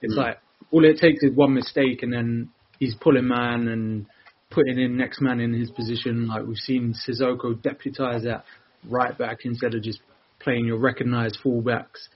It's 0.00 0.14
mm. 0.14 0.18
like 0.18 0.38
all 0.70 0.84
it 0.84 0.98
takes 0.98 1.22
is 1.22 1.34
one 1.34 1.54
mistake, 1.54 2.02
and 2.02 2.12
then 2.12 2.50
he's 2.78 2.94
pulling 2.94 3.28
man 3.28 3.68
and 3.68 4.06
putting 4.50 4.78
in 4.78 4.96
next 4.96 5.20
man 5.20 5.40
in 5.40 5.52
his 5.52 5.70
position. 5.70 6.28
Like 6.28 6.46
we've 6.46 6.56
seen 6.56 6.94
Sissoko 6.94 7.54
deputise 7.54 8.24
that 8.24 8.44
right 8.88 9.16
back 9.16 9.38
instead 9.44 9.74
of 9.74 9.82
just 9.82 10.00
playing 10.40 10.66
your 10.66 10.78
recognised 10.78 11.38
fullbacks 11.44 12.08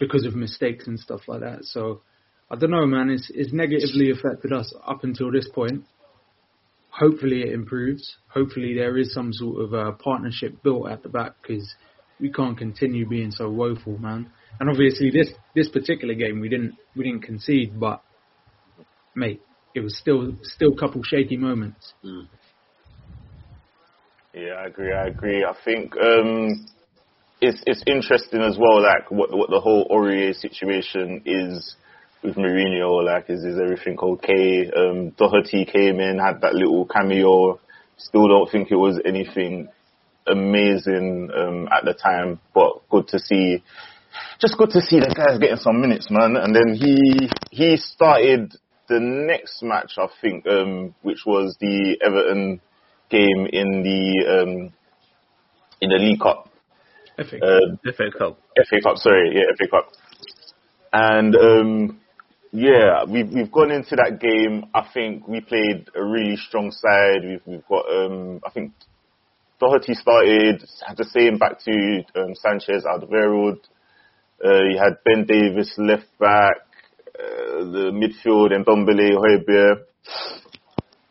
because 0.00 0.24
of 0.24 0.34
mistakes 0.34 0.88
and 0.88 0.98
stuff 0.98 1.20
like 1.28 1.40
that. 1.40 1.58
So 1.62 2.00
I 2.50 2.56
don't 2.56 2.72
know, 2.72 2.86
man. 2.86 3.10
It's 3.10 3.30
it's 3.32 3.52
negatively 3.52 4.10
affected 4.10 4.52
us 4.52 4.74
up 4.84 5.04
until 5.04 5.30
this 5.30 5.48
point. 5.54 5.84
Hopefully 6.88 7.42
it 7.42 7.52
improves. 7.52 8.16
Hopefully 8.28 8.74
there 8.74 8.98
is 8.98 9.14
some 9.14 9.32
sort 9.32 9.62
of 9.62 9.74
uh, 9.74 9.92
partnership 9.92 10.60
built 10.64 10.90
at 10.90 11.04
the 11.04 11.08
back 11.08 11.34
because 11.40 11.72
we 12.18 12.32
can't 12.32 12.58
continue 12.58 13.08
being 13.08 13.30
so 13.30 13.48
woeful, 13.48 13.96
man. 13.98 14.30
And 14.58 14.68
obviously 14.68 15.10
this 15.10 15.30
this 15.54 15.68
particular 15.68 16.14
game 16.14 16.40
we 16.40 16.48
didn't 16.48 16.74
we 16.96 17.04
didn't 17.04 17.22
concede, 17.22 17.78
but 17.78 18.02
mate, 19.14 19.40
it 19.74 19.80
was 19.80 19.96
still 19.96 20.32
still 20.42 20.72
a 20.72 20.76
couple 20.76 21.02
shaky 21.04 21.36
moments. 21.36 21.92
Mm. 22.04 22.26
Yeah, 24.34 24.54
I 24.54 24.66
agree. 24.66 24.92
I 24.92 25.06
agree. 25.06 25.44
I 25.44 25.54
think 25.64 25.96
um, 25.96 26.66
it's 27.40 27.62
it's 27.66 27.82
interesting 27.86 28.42
as 28.42 28.58
well, 28.58 28.82
like 28.82 29.10
what 29.10 29.36
what 29.36 29.50
the 29.50 29.60
whole 29.60 29.88
Aurier 29.88 30.34
situation 30.34 31.22
is 31.24 31.76
with 32.22 32.36
Mourinho. 32.36 33.04
Like, 33.04 33.30
is 33.30 33.44
is 33.44 33.58
everything 33.58 33.98
okay? 33.98 34.70
Um, 34.70 35.10
Doherty 35.10 35.64
came 35.64 36.00
in, 36.00 36.18
had 36.18 36.42
that 36.42 36.54
little 36.54 36.86
cameo. 36.86 37.60
Still 37.96 38.28
don't 38.28 38.50
think 38.50 38.70
it 38.70 38.76
was 38.76 39.00
anything 39.04 39.68
amazing 40.26 41.30
um, 41.34 41.68
at 41.72 41.84
the 41.84 41.94
time, 41.94 42.40
but 42.54 42.88
good 42.90 43.08
to 43.08 43.18
see. 43.18 43.62
Just 44.40 44.58
good 44.58 44.70
to 44.70 44.80
see 44.80 44.98
the 44.98 45.14
guys 45.14 45.38
getting 45.38 45.56
some 45.56 45.80
minutes, 45.80 46.08
man. 46.10 46.36
And 46.36 46.54
then 46.54 46.74
he 46.74 47.30
he 47.50 47.76
started 47.76 48.54
the 48.88 49.00
next 49.00 49.62
match, 49.62 49.92
I 49.98 50.08
think, 50.20 50.46
um, 50.46 50.94
which 51.02 51.24
was 51.24 51.56
the 51.60 51.96
Everton 52.04 52.60
game 53.08 53.46
in 53.50 53.82
the 53.82 54.42
um, 54.42 54.72
in 55.80 55.88
the 55.88 55.98
League 55.98 56.20
Cup. 56.20 56.49
FA 57.24 57.38
Cup. 57.38 57.42
Uh, 57.42 57.92
FA 57.92 58.10
Cup. 58.18 58.38
FA 58.56 58.80
Cup, 58.82 58.96
sorry, 58.96 59.32
yeah, 59.34 59.54
FA 59.58 59.68
Cup. 59.68 59.92
And 60.92 61.36
um, 61.36 62.00
yeah, 62.52 63.04
we've 63.04 63.28
we've 63.28 63.52
gone 63.52 63.70
into 63.70 63.96
that 63.96 64.18
game. 64.20 64.66
I 64.74 64.86
think 64.92 65.28
we 65.28 65.40
played 65.40 65.88
a 65.94 66.02
really 66.02 66.36
strong 66.36 66.70
side. 66.70 67.22
We've 67.24 67.42
we've 67.46 67.66
got 67.68 67.84
um, 67.88 68.40
I 68.44 68.50
think 68.50 68.72
Doherty 69.60 69.94
started, 69.94 70.64
had 70.86 70.96
the 70.96 71.04
same 71.04 71.38
back 71.38 71.60
to 71.64 72.02
um, 72.16 72.34
Sanchez, 72.34 72.84
Alderweireld. 72.84 73.58
Uh, 74.42 74.62
you 74.70 74.78
had 74.78 75.04
Ben 75.04 75.26
Davies 75.26 75.74
left 75.76 76.06
back, 76.18 76.56
uh, 77.14 77.64
the 77.64 77.92
midfield, 77.92 78.54
and 78.54 78.64
Ndombele, 78.64 79.12
Højbjerg. 79.16 79.82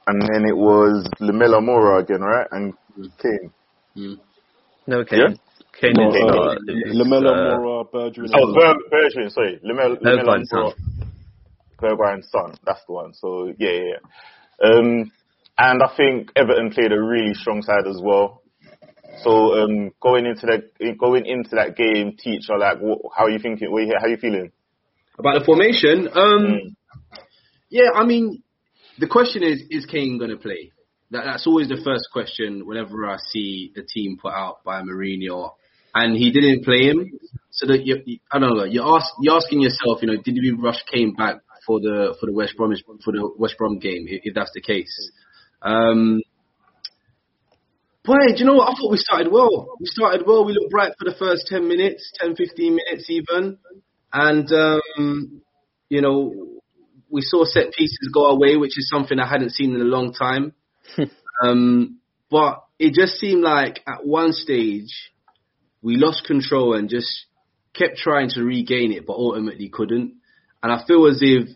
And 0.07 0.21
then 0.23 0.45
it 0.49 0.57
was 0.57 1.07
Lamela 1.19 1.61
Moura 1.61 2.01
again, 2.01 2.21
right? 2.21 2.47
And 2.51 2.73
Kane. 3.21 3.51
Mm. 3.95 4.19
No, 4.87 5.05
Kane. 5.05 5.19
Yeah? 5.19 5.35
Kane 5.79 5.93
No, 5.95 6.09
is 6.09 6.15
uh, 6.15 6.25
not. 6.25 6.57
Lamela 6.93 7.31
uh, 7.31 7.57
Moura, 7.57 7.85
Bergwijn. 7.91 8.29
Oh, 8.35 8.53
Ber- 8.53 8.83
Bergwijn, 8.91 9.31
sorry. 9.31 9.59
Lamela, 9.63 9.95
Lamela 10.01 10.23
Bergwijn's 10.23 10.51
Moura. 10.53 10.73
Bergwijn's 11.81 12.29
son. 12.31 12.55
That's 12.65 12.81
the 12.87 12.93
one. 12.93 13.13
So, 13.13 13.53
yeah, 13.57 13.71
yeah, 13.71 13.83
yeah. 13.93 14.69
Um, 14.69 15.11
and 15.57 15.81
I 15.83 15.95
think 15.95 16.31
Everton 16.35 16.71
played 16.71 16.91
a 16.91 17.01
really 17.01 17.33
strong 17.33 17.61
side 17.61 17.87
as 17.87 17.99
well. 18.01 18.41
So, 19.23 19.63
um, 19.63 19.91
going 20.01 20.25
into 20.25 20.45
that, 20.47 20.97
going 20.97 21.25
into 21.25 21.55
that 21.55 21.75
game, 21.75 22.15
teacher, 22.17 22.57
like, 22.57 22.79
what, 22.79 22.99
how 23.15 23.25
are 23.25 23.29
you 23.29 23.39
thinking? 23.39 23.71
What, 23.71 23.83
how 23.99 24.05
are 24.05 24.09
you 24.09 24.17
feeling? 24.17 24.51
About 25.17 25.39
the 25.39 25.45
formation, 25.45 26.07
um, 26.13 26.45
Mm. 26.45 26.75
yeah, 27.69 27.89
I 27.93 28.05
mean, 28.05 28.41
the 28.99 29.07
question 29.07 29.43
is, 29.43 29.63
is 29.69 29.85
Kane 29.85 30.17
going 30.17 30.29
to 30.31 30.37
play? 30.37 30.71
That, 31.11 31.23
that's 31.25 31.47
always 31.47 31.67
the 31.67 31.81
first 31.83 32.07
question 32.13 32.65
whenever 32.65 33.05
I 33.05 33.17
see 33.31 33.73
a 33.75 33.81
team 33.81 34.17
put 34.21 34.31
out 34.31 34.63
by 34.63 34.81
Mourinho, 34.81 35.51
and 35.93 36.15
he 36.15 36.31
didn't 36.31 36.63
play 36.63 36.85
him. 36.85 37.19
So 37.51 37.67
that 37.67 37.85
you, 37.85 38.19
I 38.31 38.39
don't 38.39 38.55
know, 38.55 38.63
you're, 38.63 38.95
ask, 38.95 39.07
you're 39.21 39.35
asking 39.35 39.61
yourself, 39.61 40.01
you 40.01 40.07
know, 40.07 40.21
did 40.21 40.35
we 40.35 40.51
rush 40.51 40.81
Kane 40.89 41.13
back 41.13 41.41
for 41.65 41.79
the 41.79 42.15
for 42.19 42.27
the 42.27 42.31
West 42.31 42.55
Brom 42.55 42.73
for 43.03 43.11
the 43.11 43.29
West 43.37 43.57
Brom 43.57 43.79
game 43.79 44.05
if, 44.07 44.21
if 44.23 44.33
that's 44.33 44.51
the 44.53 44.61
case? 44.61 45.11
Um, 45.61 46.21
boy, 48.03 48.15
do 48.29 48.37
you 48.37 48.45
know 48.45 48.55
what? 48.55 48.69
I 48.69 48.79
thought 48.79 48.91
we 48.91 48.97
started 48.97 49.31
well. 49.31 49.75
We 49.79 49.85
started 49.85 50.25
well. 50.25 50.45
We 50.45 50.53
looked 50.53 50.71
bright 50.71 50.93
for 50.97 51.05
the 51.09 51.15
first 51.17 51.47
10 51.47 51.67
minutes, 51.67 52.11
10, 52.19 52.35
15 52.35 52.75
minutes 52.75 53.09
even. 53.09 53.57
And, 54.11 54.51
um, 54.51 55.41
you 55.89 56.01
know, 56.01 56.33
we 57.09 57.21
saw 57.21 57.43
set 57.45 57.73
pieces 57.73 58.09
go 58.13 58.25
away, 58.25 58.57
which 58.57 58.77
is 58.77 58.89
something 58.89 59.19
I 59.19 59.27
hadn't 59.27 59.51
seen 59.51 59.75
in 59.75 59.81
a 59.81 59.85
long 59.85 60.13
time. 60.13 60.53
um, 61.43 61.99
but 62.31 62.63
it 62.79 62.93
just 62.93 63.19
seemed 63.19 63.43
like 63.43 63.81
at 63.87 64.05
one 64.05 64.33
stage 64.33 65.11
we 65.81 65.95
lost 65.95 66.25
control 66.25 66.75
and 66.75 66.89
just 66.89 67.25
kept 67.73 67.97
trying 67.97 68.29
to 68.31 68.43
regain 68.43 68.91
it, 68.91 69.05
but 69.05 69.13
ultimately 69.13 69.69
couldn't. 69.69 70.15
And 70.61 70.71
I 70.71 70.83
feel 70.85 71.07
as 71.07 71.19
if 71.21 71.49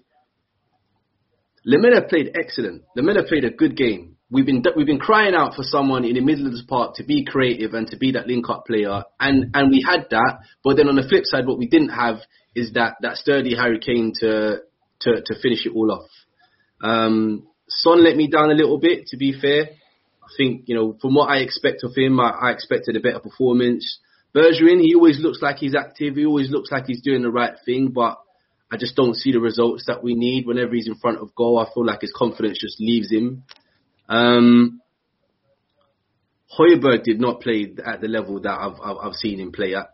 Lamela 1.65 2.07
played 2.07 2.31
excellent. 2.35 2.83
Lamela 2.95 3.23
played 3.27 3.45
a 3.45 3.49
good 3.49 3.75
game. 3.75 4.17
We've 4.29 4.45
been 4.45 4.63
we've 4.75 4.87
been 4.87 4.99
crying 4.99 5.35
out 5.35 5.53
for 5.53 5.63
someone 5.63 6.05
in 6.05 6.15
the 6.15 6.21
middle 6.21 6.47
of 6.47 6.53
the 6.53 6.63
park 6.67 6.95
to 6.95 7.03
be 7.03 7.23
creative 7.23 7.73
and 7.73 7.85
to 7.87 7.97
be 7.97 8.13
that 8.13 8.27
link 8.27 8.49
up 8.49 8.65
player, 8.65 9.03
and 9.19 9.51
and 9.53 9.69
we 9.69 9.85
had 9.87 10.07
that. 10.09 10.39
But 10.63 10.77
then 10.77 10.87
on 10.87 10.95
the 10.95 11.07
flip 11.07 11.25
side, 11.25 11.45
what 11.45 11.59
we 11.59 11.67
didn't 11.67 11.89
have 11.89 12.17
is 12.55 12.73
that 12.73 12.95
that 13.01 13.17
sturdy 13.17 13.55
Harry 13.55 13.79
Kane 13.79 14.11
to 14.21 14.61
to 15.01 15.21
to 15.23 15.39
finish 15.39 15.65
it 15.65 15.73
all 15.75 15.91
off. 15.91 16.09
Um, 16.81 17.47
Son 17.67 18.03
let 18.03 18.17
me 18.17 18.27
down 18.27 18.49
a 18.49 18.55
little 18.55 18.79
bit, 18.79 19.07
to 19.07 19.17
be 19.17 19.39
fair. 19.39 19.69
I 20.23 20.27
think 20.35 20.63
you 20.65 20.75
know 20.75 20.97
from 20.99 21.13
what 21.13 21.29
I 21.29 21.37
expect 21.37 21.83
of 21.83 21.95
him, 21.95 22.19
I, 22.19 22.31
I 22.31 22.51
expected 22.51 22.95
a 22.95 23.01
better 23.01 23.19
performance. 23.19 23.99
Bergeron, 24.35 24.81
he 24.81 24.95
always 24.95 25.19
looks 25.19 25.41
like 25.41 25.57
he's 25.57 25.75
active. 25.75 26.15
He 26.15 26.25
always 26.25 26.49
looks 26.49 26.71
like 26.71 26.85
he's 26.87 27.01
doing 27.01 27.21
the 27.21 27.31
right 27.31 27.53
thing, 27.65 27.89
but 27.89 28.17
I 28.71 28.77
just 28.77 28.95
don't 28.95 29.15
see 29.15 29.31
the 29.31 29.39
results 29.39 29.85
that 29.85 30.03
we 30.03 30.15
need 30.15 30.47
whenever 30.47 30.73
he's 30.73 30.87
in 30.87 30.95
front 30.95 31.19
of 31.19 31.35
goal. 31.35 31.59
I 31.59 31.71
feel 31.71 31.85
like 31.85 32.01
his 32.01 32.13
confidence 32.15 32.57
just 32.59 32.79
leaves 32.79 33.11
him. 33.11 33.43
Um, 34.09 34.81
Højbjerg 36.57 37.03
did 37.03 37.19
not 37.19 37.41
play 37.41 37.73
at 37.85 38.01
the 38.01 38.07
level 38.07 38.39
that 38.41 38.59
I've 38.59 38.79
I've, 38.83 38.97
I've 38.97 39.13
seen 39.13 39.39
him 39.39 39.51
play 39.51 39.75
at. 39.75 39.89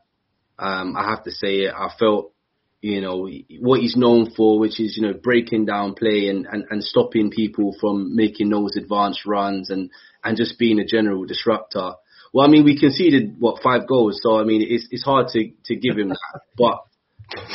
Um, 0.58 0.96
I 0.96 1.10
have 1.10 1.24
to 1.24 1.32
say 1.32 1.62
it. 1.66 1.74
I 1.74 1.90
felt, 1.98 2.34
you 2.82 3.02
know, 3.02 3.30
what 3.60 3.80
he's 3.80 3.96
known 3.96 4.32
for, 4.36 4.60
which 4.60 4.80
is 4.80 4.98
you 4.98 5.08
know 5.08 5.14
breaking 5.14 5.66
down 5.66 5.94
play 5.94 6.28
and, 6.28 6.46
and, 6.46 6.66
and 6.70 6.84
stopping 6.84 7.32
people 7.32 7.76
from 7.80 8.16
making 8.16 8.50
those 8.50 8.76
advanced 8.78 9.26
runs 9.26 9.70
and 9.70 9.90
and 10.24 10.38
just 10.38 10.60
being 10.60 10.80
a 10.80 10.86
general 10.86 11.26
disruptor. 11.26 11.94
Well, 12.34 12.46
I 12.46 12.50
mean, 12.50 12.64
we 12.64 12.80
conceded 12.80 13.36
what 13.40 13.64
five 13.64 13.88
goals, 13.88 14.20
so 14.22 14.40
I 14.40 14.44
mean, 14.44 14.66
it's 14.68 14.88
it's 14.92 15.04
hard 15.04 15.28
to 15.30 15.50
to 15.66 15.76
give 15.76 15.98
him 15.98 16.10
that, 16.10 16.42
but 16.58 16.80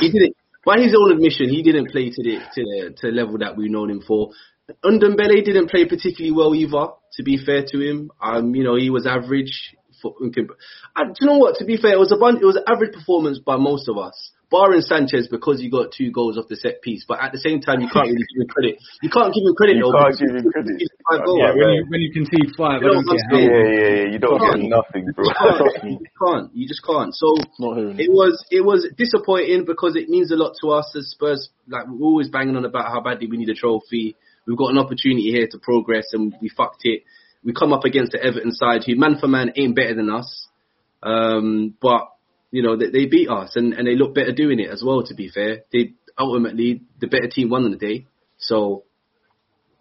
he 0.00 0.10
didn't. 0.10 0.36
By 0.64 0.78
his 0.78 0.96
own 0.98 1.12
admission, 1.12 1.48
he 1.50 1.62
didn't 1.62 1.90
play 1.90 2.10
to 2.10 2.22
the 2.22 2.38
to 2.54 2.62
the 2.62 2.94
to 2.96 3.06
the 3.08 3.12
level 3.12 3.38
that 3.38 3.56
we've 3.56 3.70
known 3.70 3.90
him 3.90 4.02
for. 4.06 4.30
Ndombele 4.84 5.44
didn't 5.44 5.70
play 5.70 5.84
particularly 5.84 6.32
well 6.32 6.54
either. 6.54 6.92
To 7.16 7.22
be 7.22 7.36
fair 7.36 7.64
to 7.68 7.80
him, 7.80 8.10
um, 8.20 8.54
you 8.54 8.64
know, 8.64 8.74
he 8.76 8.90
was 8.90 9.06
average. 9.06 9.74
For, 10.02 10.14
do 10.20 10.32
you 10.34 11.26
know 11.26 11.38
what? 11.38 11.56
To 11.56 11.64
be 11.64 11.76
fair, 11.76 11.92
it 11.92 11.98
was 11.98 12.12
a 12.12 12.16
bun- 12.16 12.38
it 12.38 12.44
was 12.44 12.56
an 12.56 12.64
average 12.66 12.92
performance 12.94 13.38
by 13.38 13.56
most 13.56 13.88
of 13.88 13.98
us, 13.98 14.32
barring 14.50 14.80
Sanchez 14.80 15.28
because 15.28 15.60
he 15.60 15.70
got 15.70 15.92
two 15.92 16.10
goals 16.10 16.38
off 16.38 16.48
the 16.48 16.56
set 16.56 16.82
piece. 16.82 17.04
But 17.06 17.20
at 17.20 17.32
the 17.32 17.38
same 17.38 17.60
time, 17.60 17.80
you 17.80 17.88
can't 17.88 18.06
really 18.06 18.26
give 18.28 18.42
him 18.42 18.48
credit. 18.48 18.78
You 19.02 19.10
can't 19.10 19.32
give 19.34 19.44
him 19.44 19.54
credit. 19.54 19.76
You 19.76 19.90
though, 19.90 19.98
can't 19.98 20.18
give 20.18 20.34
him 20.34 20.46
credit. 20.52 20.76
five 21.10 21.20
goals. 21.24 21.40
Yeah, 21.40 21.52
when, 21.54 21.70
you, 21.74 21.82
when 21.88 22.00
you 22.00 22.10
concede 22.12 22.50
five, 22.56 22.82
You 22.82 22.88
I 22.88 22.92
don't 22.94 23.06
what 23.06 23.18
care 23.18 23.26
I'm 23.26 23.30
how. 23.30 23.38
Yeah, 23.38 23.66
yeah, 23.66 23.90
yeah. 23.94 24.06
You 24.12 24.18
don't 24.18 24.38
Can't. 24.38 24.60
get 24.60 24.70
nothing, 24.70 25.04
bro. 25.12 25.24
You 25.24 25.34
can't. 25.34 25.84
You 25.84 25.98
just 25.98 26.16
can't. 26.16 26.46
You 26.54 26.64
just 26.68 26.84
can't. 26.84 27.12
So 27.14 27.28
it 27.98 28.10
was 28.10 28.44
it 28.50 28.64
was 28.64 28.88
disappointing 28.96 29.64
because 29.64 29.96
it 29.96 30.08
means 30.08 30.30
a 30.30 30.36
lot 30.36 30.54
to 30.62 30.70
us 30.70 30.94
as 30.96 31.10
Spurs. 31.10 31.50
Like 31.68 31.86
we're 31.88 32.04
always 32.06 32.28
banging 32.28 32.56
on 32.56 32.64
about 32.64 32.92
how 32.92 33.00
badly 33.00 33.26
we 33.26 33.36
need 33.36 33.48
a 33.50 33.54
trophy. 33.54 34.16
We've 34.46 34.58
got 34.58 34.70
an 34.70 34.78
opportunity 34.78 35.30
here 35.32 35.48
to 35.50 35.58
progress, 35.58 36.12
and 36.12 36.34
we 36.40 36.48
fucked 36.48 36.84
it. 36.84 37.02
We 37.42 37.52
come 37.52 37.72
up 37.72 37.84
against 37.84 38.12
the 38.12 38.22
Everton 38.22 38.52
side, 38.52 38.84
who 38.84 38.96
man 38.96 39.18
for 39.18 39.28
man 39.28 39.52
ain't 39.56 39.76
better 39.76 39.94
than 39.94 40.10
us. 40.10 40.48
Um, 41.02 41.74
but 41.80 42.08
you 42.54 42.62
know 42.62 42.76
they, 42.76 42.88
they 42.88 43.06
beat 43.06 43.28
us, 43.28 43.56
and, 43.56 43.74
and 43.74 43.84
they 43.84 43.96
look 43.96 44.14
better 44.14 44.30
doing 44.32 44.60
it 44.60 44.70
as 44.70 44.80
well. 44.86 45.02
To 45.04 45.14
be 45.14 45.28
fair, 45.28 45.62
they 45.72 45.94
ultimately 46.16 46.82
the 47.00 47.08
better 47.08 47.26
team 47.28 47.50
won 47.50 47.64
on 47.64 47.72
the 47.72 47.76
day. 47.76 48.06
So 48.38 48.84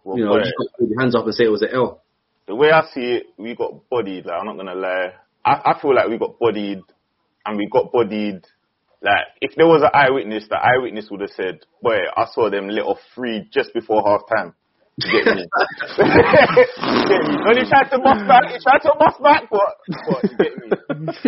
Well, 0.03 0.17
you 0.17 0.25
know, 0.25 0.39
just 0.39 0.53
got 0.57 0.63
to 0.63 0.69
put 0.79 0.89
your 0.89 0.99
hands 0.99 1.15
up 1.15 1.25
and 1.25 1.35
say 1.35 1.43
it 1.45 1.49
was 1.49 1.61
an 1.61 1.69
L. 1.71 2.01
the 2.47 2.55
way 2.55 2.71
I 2.71 2.81
see 2.91 3.17
it, 3.17 3.27
we 3.37 3.55
got 3.55 3.87
bodied. 3.91 4.25
Like 4.25 4.39
I'm 4.39 4.47
not 4.47 4.57
gonna 4.57 4.73
lie. 4.73 5.13
I, 5.45 5.51
I 5.75 5.79
feel 5.79 5.93
like 5.93 6.09
we 6.09 6.17
got 6.17 6.39
bodied, 6.39 6.81
and 7.45 7.57
we 7.57 7.69
got 7.71 7.91
bodied. 7.91 8.41
Like 9.03 9.27
if 9.39 9.51
there 9.55 9.67
was 9.67 9.83
an 9.83 9.91
eyewitness, 9.93 10.47
the 10.49 10.57
eyewitness 10.57 11.09
would 11.11 11.21
have 11.21 11.35
said, 11.37 11.59
"Boy, 11.79 11.97
I 12.17 12.25
saw 12.33 12.49
them 12.49 12.69
let 12.69 12.85
off 12.85 12.97
three 13.13 13.47
just 13.53 13.71
before 13.75 14.01
half 14.03 14.21
time." 14.35 14.55
You 14.97 15.11
get 15.11 15.35
me? 15.35 15.45
you 15.97 17.07
get? 17.07 17.23
When 17.45 17.57
he 17.57 17.65
tried 17.69 17.89
to 17.89 17.99
bust 17.99 18.27
back, 18.27 18.43
he 18.51 18.59
tried 18.61 18.81
to 18.83 18.93
bust 18.99 19.21
back, 19.23 19.43
but, 19.49 19.75
but 20.07 20.23
you 20.29 20.37
get 20.37 20.57
me? 20.57 20.69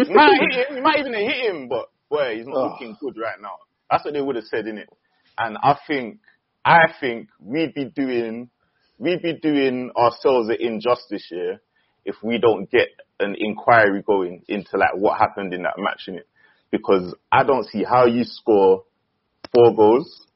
You 0.08 0.16
might 0.16 0.40
hit 0.40 0.70
him, 0.70 0.78
you 0.78 0.84
might 0.84 1.00
even 1.00 1.14
hit 1.14 1.52
him, 1.56 1.68
but 1.68 1.88
boy, 2.10 2.36
he's 2.38 2.46
not 2.48 2.58
Oh. 2.58 2.70
looking 2.72 2.96
good 3.02 3.16
right 3.22 3.40
now. 3.42 3.56
That's 3.90 4.06
what 4.06 4.14
they 4.14 4.22
would 4.22 4.36
have 4.36 4.46
said 4.46 4.68
in 4.68 4.78
it. 4.78 4.90
And 5.38 5.58
I 5.62 5.78
think, 5.88 6.20
I 6.64 6.94
think 7.00 7.30
we'd 7.40 7.74
be 7.74 7.86
doing, 7.86 8.50
we'd 8.98 9.22
be 9.22 9.34
doing 9.42 9.92
ourselves 9.98 10.50
an 10.50 10.58
injustice 10.60 11.26
here 11.30 11.62
if 12.06 12.16
we 12.24 12.38
don't 12.38 12.70
get 12.70 12.90
an 13.20 13.36
inquiry 13.38 14.04
going 14.06 14.44
into 14.48 14.78
like 14.78 14.96
what 14.96 15.18
happened 15.20 15.54
in 15.54 15.64
that 15.64 15.74
match 15.78 16.04
in 16.08 16.16
it. 16.16 16.28
Because 16.72 17.16
I 17.32 17.44
don't 17.44 17.66
see 17.68 17.84
how 17.84 18.06
you 18.06 18.24
score 18.24 18.84
four 19.54 19.76
goals 19.76 20.28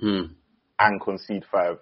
Hmm. 0.00 0.32
and 0.78 1.00
concede 1.00 1.44
five. 1.52 1.78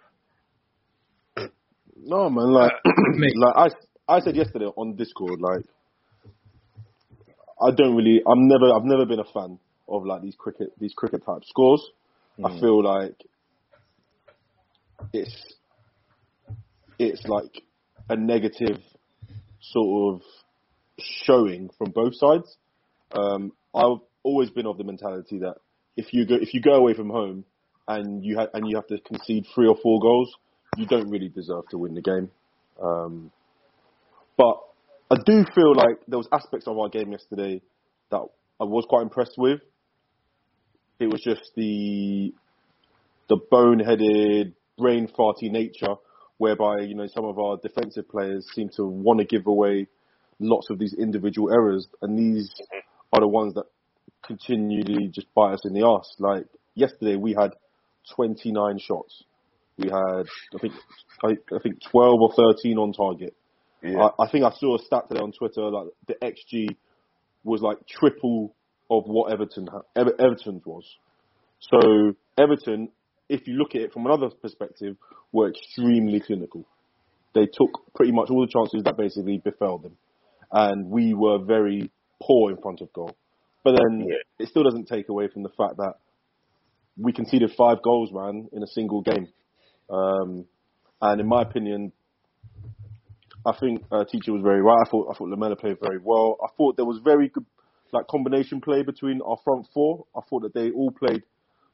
No 2.03 2.31
man, 2.31 2.53
like 2.53 2.73
like 2.85 3.57
I 3.57 4.15
I 4.17 4.21
said 4.21 4.37
yesterday 4.37 4.67
on 4.67 4.97
Discord, 4.97 5.41
like 5.41 5.65
I 7.61 7.71
don't 7.77 7.95
really 7.95 8.23
I'm 8.27 8.49
never 8.49 8.73
I've 8.75 8.85
never 8.85 9.07
been 9.07 9.21
a 9.21 9.25
fan 9.25 9.59
of 9.89 10.05
like 10.05 10.23
these 10.23 10.35
cricket 10.39 10.73
these 10.79 10.95
cricket 10.95 11.25
type 11.25 11.43
scores. 11.45 11.83
I 12.43 12.59
feel 12.59 12.83
like 12.83 13.15
it's 15.13 15.55
it's 16.99 17.23
like 17.27 17.63
a 18.09 18.17
negative 18.17 18.79
sort 19.61 20.15
of 20.15 20.23
showing 20.99 21.71
from 21.77 21.91
both 21.91 22.15
sides. 22.15 22.57
Um, 23.13 23.53
I've 23.75 24.01
always 24.23 24.51
been 24.51 24.67
of 24.67 24.79
the 24.79 24.85
mentality 24.85 25.41
that 25.41 25.57
if 25.97 26.13
you 26.13 26.27
go 26.27 26.37
if 26.37 26.55
you 26.55 26.63
go 26.63 26.75
away 26.75 26.95
from 26.95 27.11
home 27.11 27.45
and 27.89 28.25
you 28.25 28.39
ha- 28.39 28.49
and 28.55 28.69
you 28.69 28.77
have 28.77 28.87
to 28.87 28.99
concede 29.01 29.47
three 29.55 29.69
or 29.69 29.77
four 29.83 30.01
goals, 30.01 30.35
you 30.77 30.87
don't 30.87 31.11
really 31.11 31.29
deserve 31.29 31.65
to 31.71 31.79
win 31.79 31.95
the 31.95 32.03
game. 32.03 32.31
Um, 32.83 33.31
but 34.37 34.57
I 35.11 35.17
do 35.25 35.45
feel 35.55 35.75
like 35.75 35.99
there 36.09 36.19
was 36.19 36.29
aspects 36.33 36.67
of 36.67 36.79
our 36.79 36.89
game 36.89 37.13
yesterday 37.13 37.61
that 38.11 38.23
I 38.61 38.65
was 38.65 38.87
quite 38.89 39.03
impressed 39.03 39.35
with. 39.37 39.61
It 40.99 41.07
was 41.07 41.21
just 41.23 41.51
the 41.57 42.33
the 43.29 43.39
boneheaded, 43.53 44.55
brain 44.77 45.09
farty 45.09 45.51
nature 45.51 45.95
whereby 46.39 46.81
you 46.81 46.95
know 46.95 47.07
some 47.07 47.25
of 47.25 47.39
our 47.39 47.59
defensive 47.59 48.09
players 48.09 48.47
seem 48.55 48.71
to 48.77 48.85
want 48.87 49.19
to 49.21 49.27
give 49.27 49.47
away 49.47 49.87
lots 50.39 50.71
of 50.71 50.79
these 50.79 50.95
individual 50.95 51.53
errors, 51.53 51.87
and 52.03 52.19
these 52.19 52.51
are 53.13 53.21
the 53.21 53.29
ones 53.29 53.55
that 53.55 53.65
continually 54.25 55.09
just 55.09 55.27
bite 55.35 55.53
us 55.53 55.67
in 55.67 55.75
the 55.75 55.83
arse. 55.83 56.15
Like 56.19 56.47
yesterday, 56.75 57.17
we 57.17 57.35
had 57.35 57.53
29 58.15 58.79
shots. 58.79 59.25
We 59.81 59.89
had, 59.89 60.27
I 60.55 60.59
think, 60.61 60.75
I, 61.25 61.29
I 61.55 61.59
think 61.63 61.81
12 61.91 62.21
or 62.21 62.33
13 62.55 62.77
on 62.79 62.93
target. 62.93 63.35
Yeah. 63.83 64.09
I, 64.19 64.25
I 64.25 64.31
think 64.31 64.45
I 64.45 64.51
saw 64.59 64.77
a 64.77 64.79
stat 64.79 65.05
today 65.09 65.21
on 65.21 65.33
Twitter 65.33 65.63
like 65.71 65.89
the 66.07 66.15
XG 66.23 66.77
was 67.45 67.63
like 67.63 67.79
triple 67.89 68.55
of 68.91 69.05
what 69.07 69.33
Everton 69.33 69.69
Ever- 69.97 70.15
Everton's 70.19 70.63
was. 70.67 70.85
So 71.61 72.13
Everton, 72.39 72.91
if 73.29 73.47
you 73.47 73.55
look 73.55 73.75
at 73.75 73.81
it 73.83 73.93
from 73.93 74.07
another 74.07 74.29
perspective, 74.31 74.97
were 75.33 75.49
extremely 75.51 76.21
clinical. 76.21 76.67
They 77.35 77.47
took 77.47 77.71
pretty 77.95 78.13
much 78.13 78.29
all 78.31 78.41
the 78.41 78.53
chances 78.53 78.83
that 78.85 78.97
basically 78.97 79.39
befell 79.39 79.79
them, 79.79 79.97
and 80.51 80.91
we 80.91 81.15
were 81.15 81.39
very 81.39 81.91
poor 82.21 82.51
in 82.51 82.57
front 82.61 82.81
of 82.81 82.93
goal. 82.93 83.17
But 83.63 83.77
then 83.77 84.07
Yeah. 84.09 84.17
it 84.39 84.49
still 84.49 84.65
doesn't 84.65 84.89
take 84.89 85.09
away 85.09 85.29
from 85.29 85.43
the 85.45 85.51
fact 85.51 85.77
that 85.77 85.95
we 86.99 87.13
conceded 87.13 87.53
five 87.57 87.83
goals, 87.83 88.11
man, 88.13 88.49
in 88.53 88.63
a 88.63 88.67
single 88.67 89.01
game. 89.01 89.29
Um, 89.91 90.47
and 91.03 91.21
in 91.21 91.27
my 91.27 91.43
opinion, 91.43 91.93
I 93.47 93.53
think 93.59 93.85
uh, 93.91 94.05
teacher 94.05 94.33
was 94.33 94.43
very 94.43 94.61
right. 94.61 94.83
I 94.87 94.91
thought 94.91 95.11
I 95.11 95.17
thought 95.17 95.29
Lamela 95.29 95.57
played 95.57 95.79
very 95.81 95.99
well. 96.03 96.37
I 96.43 96.49
thought 96.57 96.77
there 96.77 96.85
was 96.85 97.01
very 97.03 97.29
good 97.29 97.47
like 97.93 98.07
combination 98.07 98.61
play 98.61 98.83
between 98.83 99.21
our 99.23 99.39
front 99.45 99.67
four. 99.73 100.07
I 100.17 100.21
thought 100.29 100.43
that 100.43 100.55
they 100.55 100.71
all 100.71 100.91
played 100.91 101.23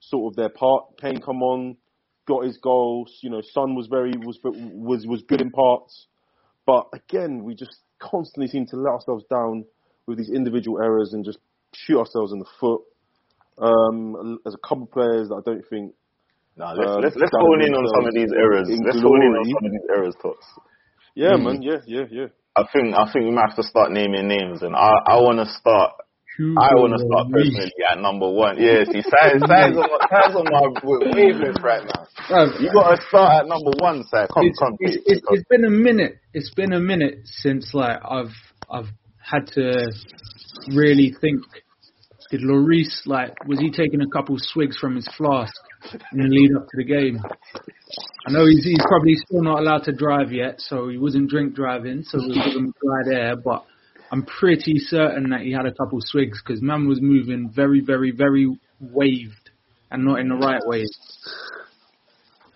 sort 0.00 0.32
of 0.32 0.36
their 0.36 0.48
part. 0.48 0.96
Kane 1.00 1.20
come 1.20 1.42
on, 1.42 1.76
got 2.26 2.44
his 2.44 2.56
goals. 2.58 3.18
You 3.22 3.30
know, 3.30 3.42
Son 3.52 3.74
was 3.74 3.88
very 3.88 4.12
was 4.16 4.38
was 4.44 5.06
was 5.06 5.22
good 5.28 5.40
in 5.40 5.50
parts, 5.50 6.06
but 6.66 6.86
again, 6.94 7.42
we 7.42 7.54
just 7.54 7.78
constantly 7.98 8.48
seem 8.48 8.66
to 8.66 8.76
let 8.76 8.92
ourselves 8.92 9.24
down 9.28 9.64
with 10.06 10.18
these 10.18 10.30
individual 10.30 10.80
errors 10.80 11.12
and 11.12 11.24
just 11.24 11.38
shoot 11.74 11.98
ourselves 11.98 12.32
in 12.32 12.38
the 12.38 12.46
foot. 12.60 12.82
Um, 13.58 14.38
there's 14.44 14.54
a 14.54 14.68
couple 14.68 14.84
of 14.84 14.92
players 14.92 15.28
that 15.28 15.34
I 15.34 15.40
don't 15.44 15.64
think 15.68 15.94
Nah, 16.56 16.72
let's, 16.72 16.90
Um, 16.90 17.00
let's, 17.02 17.16
let's 17.16 17.32
hone 17.36 17.60
in 17.62 17.74
on 17.74 17.84
some 17.94 18.06
of 18.08 18.14
these 18.14 18.32
errors. 18.32 18.68
in 18.68 18.80
Let's 18.84 19.00
hone 19.02 19.22
in 19.22 19.32
on 19.36 19.44
some 19.44 19.64
of 19.66 19.72
these 19.72 19.88
errors, 19.92 20.14
Tots. 20.22 20.46
Yeah, 21.14 21.36
man. 21.36 21.60
Yeah, 21.62 21.80
yeah, 21.86 22.04
yeah. 22.10 22.26
I 22.56 22.64
think 22.72 22.94
I 22.96 23.04
think 23.12 23.24
we 23.26 23.30
might 23.32 23.48
have 23.52 23.56
to 23.56 23.62
start 23.62 23.92
naming 23.92 24.28
names, 24.28 24.62
and 24.62 24.74
I 24.74 24.92
I 25.06 25.16
want 25.20 25.38
to 25.40 25.46
start. 25.52 25.92
I 26.40 26.72
want 26.76 26.92
to 26.92 27.00
start 27.00 27.32
personally 27.32 27.72
at 27.90 27.98
number 27.98 28.28
one. 28.28 28.56
Yeah, 28.60 28.84
see, 28.84 29.00
Si's 29.00 29.40
Si's 29.40 29.40
on, 29.40 29.88
my- 29.88 30.04
Si's 30.08 30.36
on 30.36 30.44
my 30.52 30.68
wavelength 31.16 31.62
right 31.62 31.84
now. 31.84 32.04
Bruv, 32.28 32.60
You 32.60 32.70
got 32.72 32.94
to 32.96 33.02
start 33.08 33.40
at 33.40 33.46
number 33.48 33.72
one, 33.80 34.04
Si. 34.04 34.10
Come, 34.32 34.44
it's, 34.44 34.58
come, 34.58 34.76
it's, 34.80 34.96
please, 34.96 35.02
it's, 35.06 35.24
come. 35.24 35.34
it's 35.36 35.48
been 35.48 35.64
a 35.64 35.70
minute. 35.70 36.16
It's 36.34 36.52
been 36.54 36.72
a 36.74 36.80
minute 36.80 37.20
since 37.24 37.72
like 37.72 37.98
I've 38.04 38.36
I've 38.70 38.88
had 39.18 39.46
to 39.54 39.90
really 40.74 41.14
think. 41.20 41.40
Did 42.30 42.40
Lloris 42.40 43.06
like 43.06 43.32
was 43.46 43.58
he 43.60 43.70
taking 43.70 44.00
a 44.02 44.08
couple 44.08 44.36
swigs 44.38 44.76
from 44.76 44.96
his 44.96 45.08
flask 45.16 45.54
in 46.12 46.18
the 46.18 46.28
lead 46.28 46.56
up 46.56 46.66
to 46.68 46.76
the 46.76 46.84
game? 46.84 47.20
I 48.26 48.32
know 48.32 48.44
he's, 48.46 48.64
he's 48.64 48.84
probably 48.88 49.14
still 49.14 49.42
not 49.42 49.60
allowed 49.60 49.84
to 49.84 49.92
drive 49.92 50.32
yet, 50.32 50.60
so 50.60 50.88
he 50.88 50.98
wasn't 50.98 51.30
drink 51.30 51.54
driving, 51.54 52.02
so 52.02 52.18
we'll 52.18 52.34
give 52.34 52.56
him 52.56 52.74
dry 52.82 53.02
there. 53.04 53.36
But 53.36 53.64
I'm 54.10 54.24
pretty 54.24 54.78
certain 54.78 55.30
that 55.30 55.42
he 55.42 55.52
had 55.52 55.66
a 55.66 55.72
couple 55.72 55.98
swigs 56.00 56.42
because 56.44 56.62
man 56.62 56.88
was 56.88 57.00
moving 57.00 57.50
very, 57.54 57.80
very, 57.80 58.10
very 58.10 58.58
waved 58.80 59.50
and 59.90 60.04
not 60.04 60.20
in 60.20 60.28
the 60.28 60.34
right 60.34 60.62
way. 60.64 60.84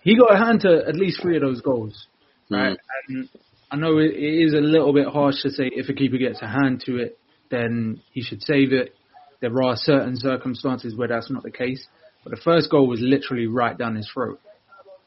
He 0.01 0.17
got 0.17 0.33
a 0.33 0.37
hand 0.37 0.61
to 0.61 0.83
at 0.87 0.95
least 0.95 1.21
three 1.21 1.35
of 1.37 1.41
those 1.41 1.61
goals, 1.61 2.07
mm. 2.51 2.57
right? 2.57 2.77
And 3.07 3.29
I 3.69 3.75
know 3.77 3.97
it, 3.99 4.11
it 4.11 4.45
is 4.45 4.53
a 4.53 4.57
little 4.57 4.93
bit 4.93 5.07
harsh 5.07 5.41
to 5.43 5.49
say 5.49 5.69
if 5.73 5.89
a 5.89 5.93
keeper 5.93 6.17
gets 6.17 6.41
a 6.41 6.47
hand 6.47 6.83
to 6.85 6.97
it, 6.97 7.17
then 7.49 8.01
he 8.11 8.21
should 8.21 8.41
save 8.41 8.73
it. 8.73 8.95
There 9.41 9.61
are 9.63 9.75
certain 9.75 10.17
circumstances 10.17 10.95
where 10.95 11.07
that's 11.07 11.31
not 11.31 11.43
the 11.43 11.51
case. 11.51 11.87
But 12.23 12.31
the 12.31 12.41
first 12.43 12.69
goal 12.69 12.87
was 12.87 12.99
literally 13.01 13.47
right 13.47 13.77
down 13.77 13.95
his 13.95 14.09
throat. 14.13 14.39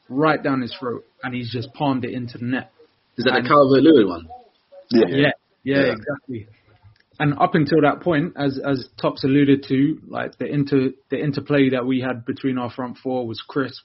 Right 0.09 0.41
down 0.41 0.61
his 0.61 0.75
throat. 0.79 1.05
And 1.23 1.33
he's 1.33 1.51
just 1.51 1.73
palmed 1.73 2.05
it 2.05 2.11
into 2.13 2.37
the 2.37 2.45
net. 2.45 2.71
Is 3.17 3.25
that 3.25 3.35
And- 3.37 3.45
the 3.45 3.49
Calvert 3.49 3.81
Lewin 3.83 4.07
one? 4.07 4.27
Yeah. 4.91 5.05
Yeah, 5.09 5.31
yeah, 5.63 5.75
Yeah. 5.85 5.91
exactly. 5.93 6.47
And 7.17 7.33
up 7.39 7.55
until 7.55 7.79
that 7.81 8.01
point, 8.01 8.33
as 8.35 8.59
as 8.59 8.89
Tops 8.97 9.23
alluded 9.23 9.63
to, 9.69 10.01
like 10.07 10.37
the 10.37 10.45
inter 10.47 10.89
the 11.09 11.17
interplay 11.17 11.69
that 11.69 11.85
we 11.85 12.01
had 12.01 12.25
between 12.25 12.57
our 12.57 12.69
front 12.69 12.97
four 12.97 13.25
was 13.25 13.41
crisp. 13.41 13.83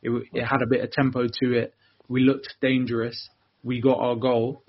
It, 0.00 0.10
it 0.32 0.44
had 0.44 0.62
a 0.62 0.66
bit 0.66 0.82
of 0.84 0.92
tempo 0.92 1.26
to 1.26 1.52
it. 1.54 1.74
We 2.08 2.20
looked 2.20 2.54
dangerous. 2.62 3.28
We 3.64 3.80
got 3.80 3.98
our 3.98 4.14
goal, 4.14 4.62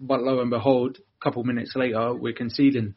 but 0.00 0.22
lo 0.22 0.40
and 0.40 0.48
behold, 0.48 0.96
a 1.20 1.22
couple 1.22 1.44
minutes 1.44 1.76
later, 1.76 2.14
we're 2.14 2.32
conceding. 2.32 2.94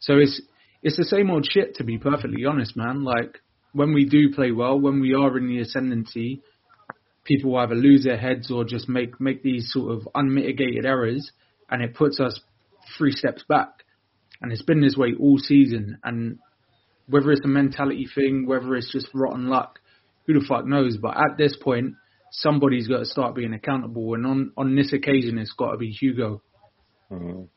So 0.00 0.18
it's 0.18 0.42
it's 0.82 0.96
the 0.96 1.04
same 1.04 1.30
old 1.30 1.46
shit 1.48 1.76
to 1.76 1.84
be 1.84 1.96
perfectly 1.96 2.44
honest, 2.46 2.76
man. 2.76 3.04
Like 3.04 3.40
when 3.74 3.92
we 3.92 4.06
do 4.06 4.32
play 4.32 4.52
well, 4.52 4.80
when 4.80 5.00
we 5.00 5.14
are 5.14 5.36
in 5.36 5.48
the 5.48 5.60
ascendancy, 5.60 6.40
people 7.24 7.56
either 7.56 7.74
lose 7.74 8.04
their 8.04 8.16
heads 8.16 8.50
or 8.50 8.64
just 8.64 8.88
make 8.88 9.20
make 9.20 9.42
these 9.42 9.70
sort 9.70 9.92
of 9.92 10.08
unmitigated 10.14 10.86
errors, 10.86 11.30
and 11.70 11.82
it 11.82 11.94
puts 11.94 12.20
us 12.20 12.40
three 12.96 13.12
steps 13.12 13.44
back. 13.48 13.68
And 14.40 14.52
it's 14.52 14.62
been 14.62 14.80
this 14.80 14.96
way 14.96 15.14
all 15.18 15.38
season. 15.38 15.98
And 16.04 16.38
whether 17.08 17.32
it's 17.32 17.44
a 17.44 17.48
mentality 17.48 18.06
thing, 18.14 18.46
whether 18.46 18.74
it's 18.74 18.92
just 18.92 19.08
rotten 19.14 19.48
luck, 19.48 19.80
who 20.26 20.34
the 20.34 20.44
fuck 20.46 20.66
knows? 20.66 20.96
But 20.96 21.16
at 21.16 21.36
this 21.38 21.56
point, 21.56 21.94
somebody's 22.30 22.88
got 22.88 22.98
to 22.98 23.04
start 23.06 23.34
being 23.34 23.54
accountable. 23.54 24.14
And 24.14 24.26
on 24.26 24.52
on 24.56 24.76
this 24.76 24.92
occasion, 24.92 25.38
it's 25.38 25.52
got 25.52 25.72
to 25.72 25.78
be 25.78 25.90
Hugo. 25.90 26.42
Mm. 27.10 27.48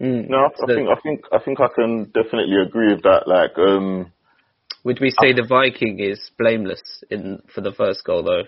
No, 0.00 0.36
I, 0.36 0.46
I 0.46 0.74
think 0.74 0.88
I 0.88 1.00
think 1.00 1.20
I 1.32 1.38
think 1.38 1.60
I 1.60 1.68
can 1.74 2.04
definitely 2.06 2.56
agree 2.66 2.92
with 2.92 3.02
that. 3.04 3.28
Like, 3.28 3.56
um, 3.58 4.12
Would 4.84 5.00
we 5.00 5.10
say 5.10 5.32
the 5.32 5.46
Viking 5.48 5.98
is 5.98 6.20
blameless 6.38 7.02
in 7.10 7.42
for 7.54 7.62
the 7.62 7.72
first 7.72 8.04
goal 8.04 8.22
though? 8.22 8.44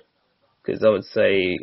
Because 0.63 0.85
I 0.85 0.91
would 0.91 1.05
say 1.05 1.59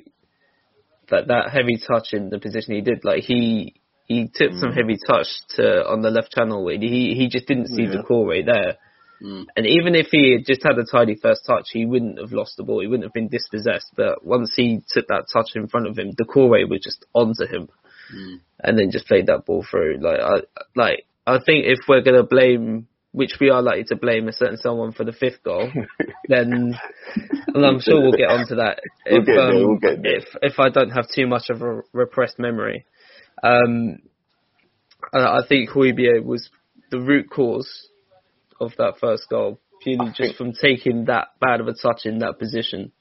that 1.09 1.27
that 1.27 1.51
heavy 1.51 1.77
touch 1.77 2.13
in 2.13 2.29
the 2.29 2.39
position 2.39 2.73
he 2.73 2.81
did, 2.81 3.03
like 3.03 3.23
he 3.23 3.75
he 4.07 4.29
took 4.33 4.53
some 4.53 4.73
heavy 4.73 4.97
touch 5.07 5.27
to 5.55 5.85
on 5.87 6.01
the 6.01 6.09
left 6.09 6.31
channel. 6.31 6.67
He 6.67 7.13
he 7.15 7.29
just 7.29 7.47
didn't 7.47 7.67
see 7.67 7.85
the 7.85 8.03
core 8.03 8.27
right 8.27 8.45
there. 8.45 8.77
Mm. 9.23 9.45
And 9.55 9.65
even 9.65 9.95
if 9.95 10.07
he 10.11 10.33
had 10.33 10.45
just 10.45 10.63
had 10.63 10.77
a 10.77 10.83
tidy 10.83 11.15
first 11.21 11.45
touch, 11.45 11.67
he 11.71 11.85
wouldn't 11.85 12.19
have 12.19 12.33
lost 12.33 12.57
the 12.57 12.63
ball. 12.63 12.81
He 12.81 12.87
wouldn't 12.87 13.05
have 13.05 13.13
been 13.13 13.29
dispossessed. 13.29 13.91
But 13.95 14.25
once 14.25 14.53
he 14.55 14.81
took 14.89 15.07
that 15.07 15.27
touch 15.31 15.51
in 15.55 15.67
front 15.67 15.87
of 15.87 15.97
him, 15.97 16.11
the 16.17 16.25
core 16.25 16.49
was 16.49 16.81
just 16.83 17.05
onto 17.13 17.45
him, 17.45 17.69
Mm. 18.13 18.41
and 18.59 18.77
then 18.77 18.91
just 18.91 19.07
played 19.07 19.27
that 19.27 19.45
ball 19.45 19.63
through. 19.63 19.99
Like 20.01 20.19
I 20.19 20.41
like 20.75 21.05
I 21.25 21.39
think 21.45 21.65
if 21.65 21.79
we're 21.87 22.01
gonna 22.01 22.23
blame, 22.23 22.87
which 23.13 23.37
we 23.39 23.49
are 23.51 23.61
likely 23.61 23.83
to 23.85 23.95
blame 23.95 24.27
a 24.27 24.33
certain 24.33 24.57
someone 24.57 24.91
for 24.91 25.03
the 25.05 25.13
fifth 25.13 25.43
goal, 25.43 25.71
then 26.27 26.75
and 27.47 27.65
I'm 27.65 27.79
sure 27.79 28.01
we'll 28.01 28.17
get 28.17 28.29
onto 28.29 28.55
that 28.55 28.79
We'll 29.05 29.21
if 29.21 29.25
get 29.27 29.37
um, 29.37 29.55
we'll 29.55 29.77
if 30.03 30.25
if 30.41 30.59
I 30.59 30.69
don't 30.69 30.89
have 30.89 31.07
too 31.09 31.27
much 31.27 31.49
of 31.49 31.61
a 31.61 31.81
repressed 31.93 32.39
memory. 32.39 32.85
Um, 33.41 33.99
I 35.13 35.19
I 35.19 35.39
think 35.47 35.69
Højbjerg 35.69 36.23
was 36.23 36.49
the 36.89 36.99
root 36.99 37.29
cause 37.29 37.87
of 38.59 38.71
that 38.77 38.95
first 38.99 39.29
goal, 39.29 39.59
purely 39.81 40.11
just 40.15 40.35
from 40.35 40.53
taking 40.53 41.05
that 41.05 41.29
bad 41.39 41.61
of 41.61 41.67
a 41.67 41.73
touch 41.73 42.05
in 42.05 42.19
that 42.19 42.39
position. 42.39 42.91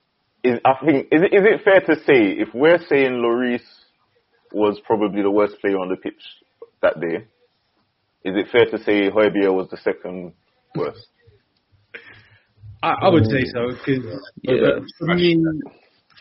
is 0.44 0.59
I 0.64 0.75
think 0.85 1.07
is 1.11 1.22
it, 1.22 1.33
is 1.33 1.42
it 1.42 1.64
fair 1.64 1.81
to 1.81 2.01
say 2.03 2.33
if 2.38 2.48
we're 2.55 2.81
saying 2.87 3.12
Lloris 3.12 3.62
was 4.53 4.79
probably 4.85 5.22
the 5.22 5.31
worst 5.31 5.59
player 5.61 5.79
on 5.79 5.88
the 5.88 5.96
pitch 5.96 6.22
that 6.83 7.01
day, 7.01 7.29
is 8.24 8.35
it 8.37 8.48
fair 8.52 8.66
to 8.66 8.78
say 8.85 9.11
Højbjerg 9.11 9.54
was 9.54 9.68
the 9.70 9.76
second 9.78 10.32
worst? 10.76 11.08
I, 12.82 12.94
I 13.02 13.08
would 13.08 13.26
say 13.26 13.44
so 13.54 13.68
because 13.70 14.20
Yeah. 14.42 14.80
for 14.98 15.14
me, 15.14 15.37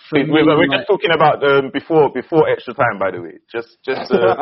for 0.10 0.20
We- 0.20 0.26
me, 0.26 0.32
We're, 0.34 0.46
we're 0.46 0.68
like- 0.68 0.80
just 0.80 0.88
talking 0.88 1.12
about 1.16 1.42
um, 1.44 1.72
before 1.72 2.12
before 2.14 2.50
extra 2.50 2.74
time, 2.74 3.00
by 3.00 3.12
the 3.12 3.22
way. 3.22 3.40
Just 3.52 3.78
just 3.86 4.12
uh, 4.12 4.18
the 4.20 4.36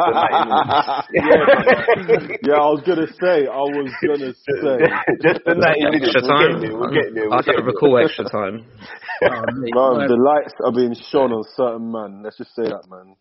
90 1.13 2.19
minutes. 2.19 2.39
yeah, 2.48 2.56
I 2.60 2.67
was 2.74 2.82
gonna 2.86 3.08
say. 3.22 3.45
I 3.48 3.63
was 3.78 3.91
gonna 4.04 4.34
say. 4.34 4.78
just 5.22 5.41
the 5.45 5.56
90 5.56 5.84
minutes. 5.86 6.10
Extra 6.10 6.22
We'll 6.24 6.32
time. 6.36 6.52
get 6.52 6.62
there. 6.62 6.76
We'll 6.80 6.91
get 6.91 7.08
there. 7.13 7.30
We'll 7.30 7.34
I 7.34 7.41
get 7.41 7.45
don't 7.45 7.56
there. 7.56 7.72
recall 7.72 7.98
extra 8.04 8.26
time. 8.26 8.65
oh, 9.24 9.43
mate, 9.62 9.76
Man, 9.76 10.08
the 10.10 10.17
lights 10.19 10.54
are 10.65 10.74
being 10.74 10.95
shone 11.12 11.32
on 11.32 11.43
certain 11.56 11.91
man. 11.91 12.24
Let's 12.24 12.38
just 12.38 12.56
say 12.56 12.63
that, 12.63 12.84
man. 12.89 13.15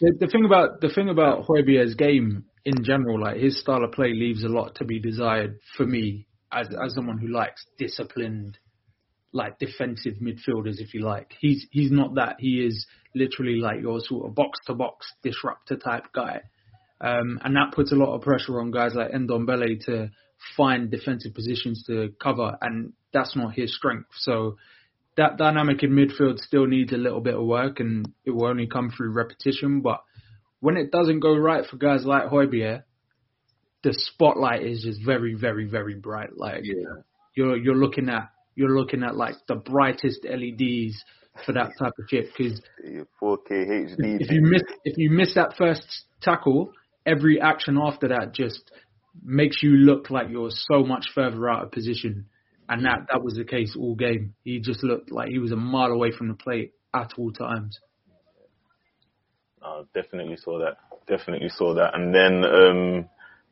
The, 0.00 0.12
the 0.20 0.26
thing 0.28 0.44
about 0.46 0.80
the 0.80 0.88
thing 0.88 1.08
about 1.10 1.44
Højbjerg's 1.46 1.96
game 1.96 2.44
in 2.66 2.82
general, 2.82 3.20
like 3.20 3.36
his 3.36 3.58
style 3.60 3.84
of 3.84 3.92
play, 3.92 4.12
leaves 4.12 4.42
a 4.42 4.48
lot 4.48 4.74
to 4.74 4.84
be 4.84 4.98
desired 4.98 5.60
for 5.76 5.86
me 5.86 6.26
as 6.52 6.68
as 6.84 6.94
someone 6.94 7.16
who 7.16 7.28
likes 7.28 7.64
disciplined, 7.78 8.58
like 9.32 9.58
defensive 9.60 10.14
midfielders, 10.20 10.80
if 10.80 10.92
you 10.92 11.00
like. 11.00 11.32
He's 11.40 11.66
he's 11.70 11.92
not 11.92 12.16
that. 12.16 12.36
He 12.40 12.66
is 12.66 12.86
literally 13.14 13.60
like 13.60 13.80
your 13.80 14.00
sort 14.00 14.26
of 14.26 14.34
box 14.34 14.58
to 14.66 14.74
box 14.74 15.06
disruptor 15.22 15.76
type 15.76 16.06
guy, 16.12 16.40
um, 17.00 17.38
and 17.44 17.54
that 17.54 17.72
puts 17.72 17.92
a 17.92 17.96
lot 17.96 18.14
of 18.14 18.22
pressure 18.22 18.60
on 18.60 18.72
guys 18.72 18.94
like 18.94 19.12
Ndombele 19.12 19.84
to 19.86 20.10
find 20.56 20.90
defensive 20.90 21.34
positions 21.34 21.84
to 21.86 22.12
cover, 22.20 22.58
and 22.60 22.94
that's 23.12 23.36
not 23.36 23.54
his 23.54 23.76
strength. 23.76 24.08
So 24.16 24.56
that 25.16 25.38
dynamic 25.38 25.84
in 25.84 25.90
midfield 25.90 26.38
still 26.38 26.66
needs 26.66 26.92
a 26.92 26.96
little 26.96 27.20
bit 27.20 27.36
of 27.36 27.46
work, 27.46 27.78
and 27.78 28.12
it 28.24 28.32
will 28.32 28.46
only 28.46 28.66
come 28.66 28.90
through 28.90 29.12
repetition. 29.12 29.82
But 29.82 30.00
when 30.60 30.76
it 30.76 30.90
doesn't 30.90 31.20
go 31.20 31.36
right 31.36 31.64
for 31.66 31.76
guys 31.76 32.04
like 32.04 32.24
Højbjerg, 32.24 32.82
the 33.82 33.92
spotlight 33.94 34.62
is 34.62 34.82
just 34.82 35.00
very, 35.04 35.34
very, 35.34 35.66
very 35.66 35.94
bright. 35.94 36.36
Like 36.36 36.62
Yeah. 36.64 37.02
you're 37.34 37.56
you're 37.56 37.76
looking 37.76 38.08
at 38.08 38.30
you're 38.54 38.76
looking 38.76 39.02
at 39.02 39.16
like 39.16 39.34
the 39.48 39.56
brightest 39.56 40.24
LEDs 40.24 41.02
for 41.44 41.52
that 41.52 41.70
type 41.78 41.92
of 41.98 42.04
shit. 42.08 42.28
Because 42.36 42.60
4K 43.22 43.50
HD. 43.50 44.20
if 44.20 44.30
you 44.30 44.40
miss 44.42 44.62
if 44.84 44.96
you 44.96 45.10
miss 45.10 45.34
that 45.34 45.54
first 45.56 45.86
tackle, 46.22 46.72
every 47.04 47.40
action 47.40 47.78
after 47.80 48.08
that 48.08 48.32
just 48.34 48.70
makes 49.22 49.62
you 49.62 49.70
look 49.70 50.10
like 50.10 50.28
you're 50.30 50.50
so 50.50 50.82
much 50.84 51.06
further 51.14 51.48
out 51.48 51.64
of 51.64 51.70
position. 51.72 52.26
And 52.68 52.84
that 52.84 53.06
that 53.12 53.22
was 53.22 53.34
the 53.34 53.44
case 53.44 53.76
all 53.78 53.94
game. 53.94 54.34
He 54.42 54.58
just 54.58 54.82
looked 54.82 55.12
like 55.12 55.28
he 55.28 55.38
was 55.38 55.52
a 55.52 55.56
mile 55.56 55.92
away 55.92 56.10
from 56.10 56.28
the 56.28 56.34
plate 56.34 56.72
at 56.94 57.12
all 57.18 57.30
times. 57.30 57.78
I 59.66 59.82
definitely 59.94 60.36
saw 60.36 60.58
that. 60.60 60.76
Definitely 61.06 61.48
saw 61.50 61.74
that. 61.74 61.94
And 61.94 62.14
then, 62.14 62.44
um, 62.44 63.08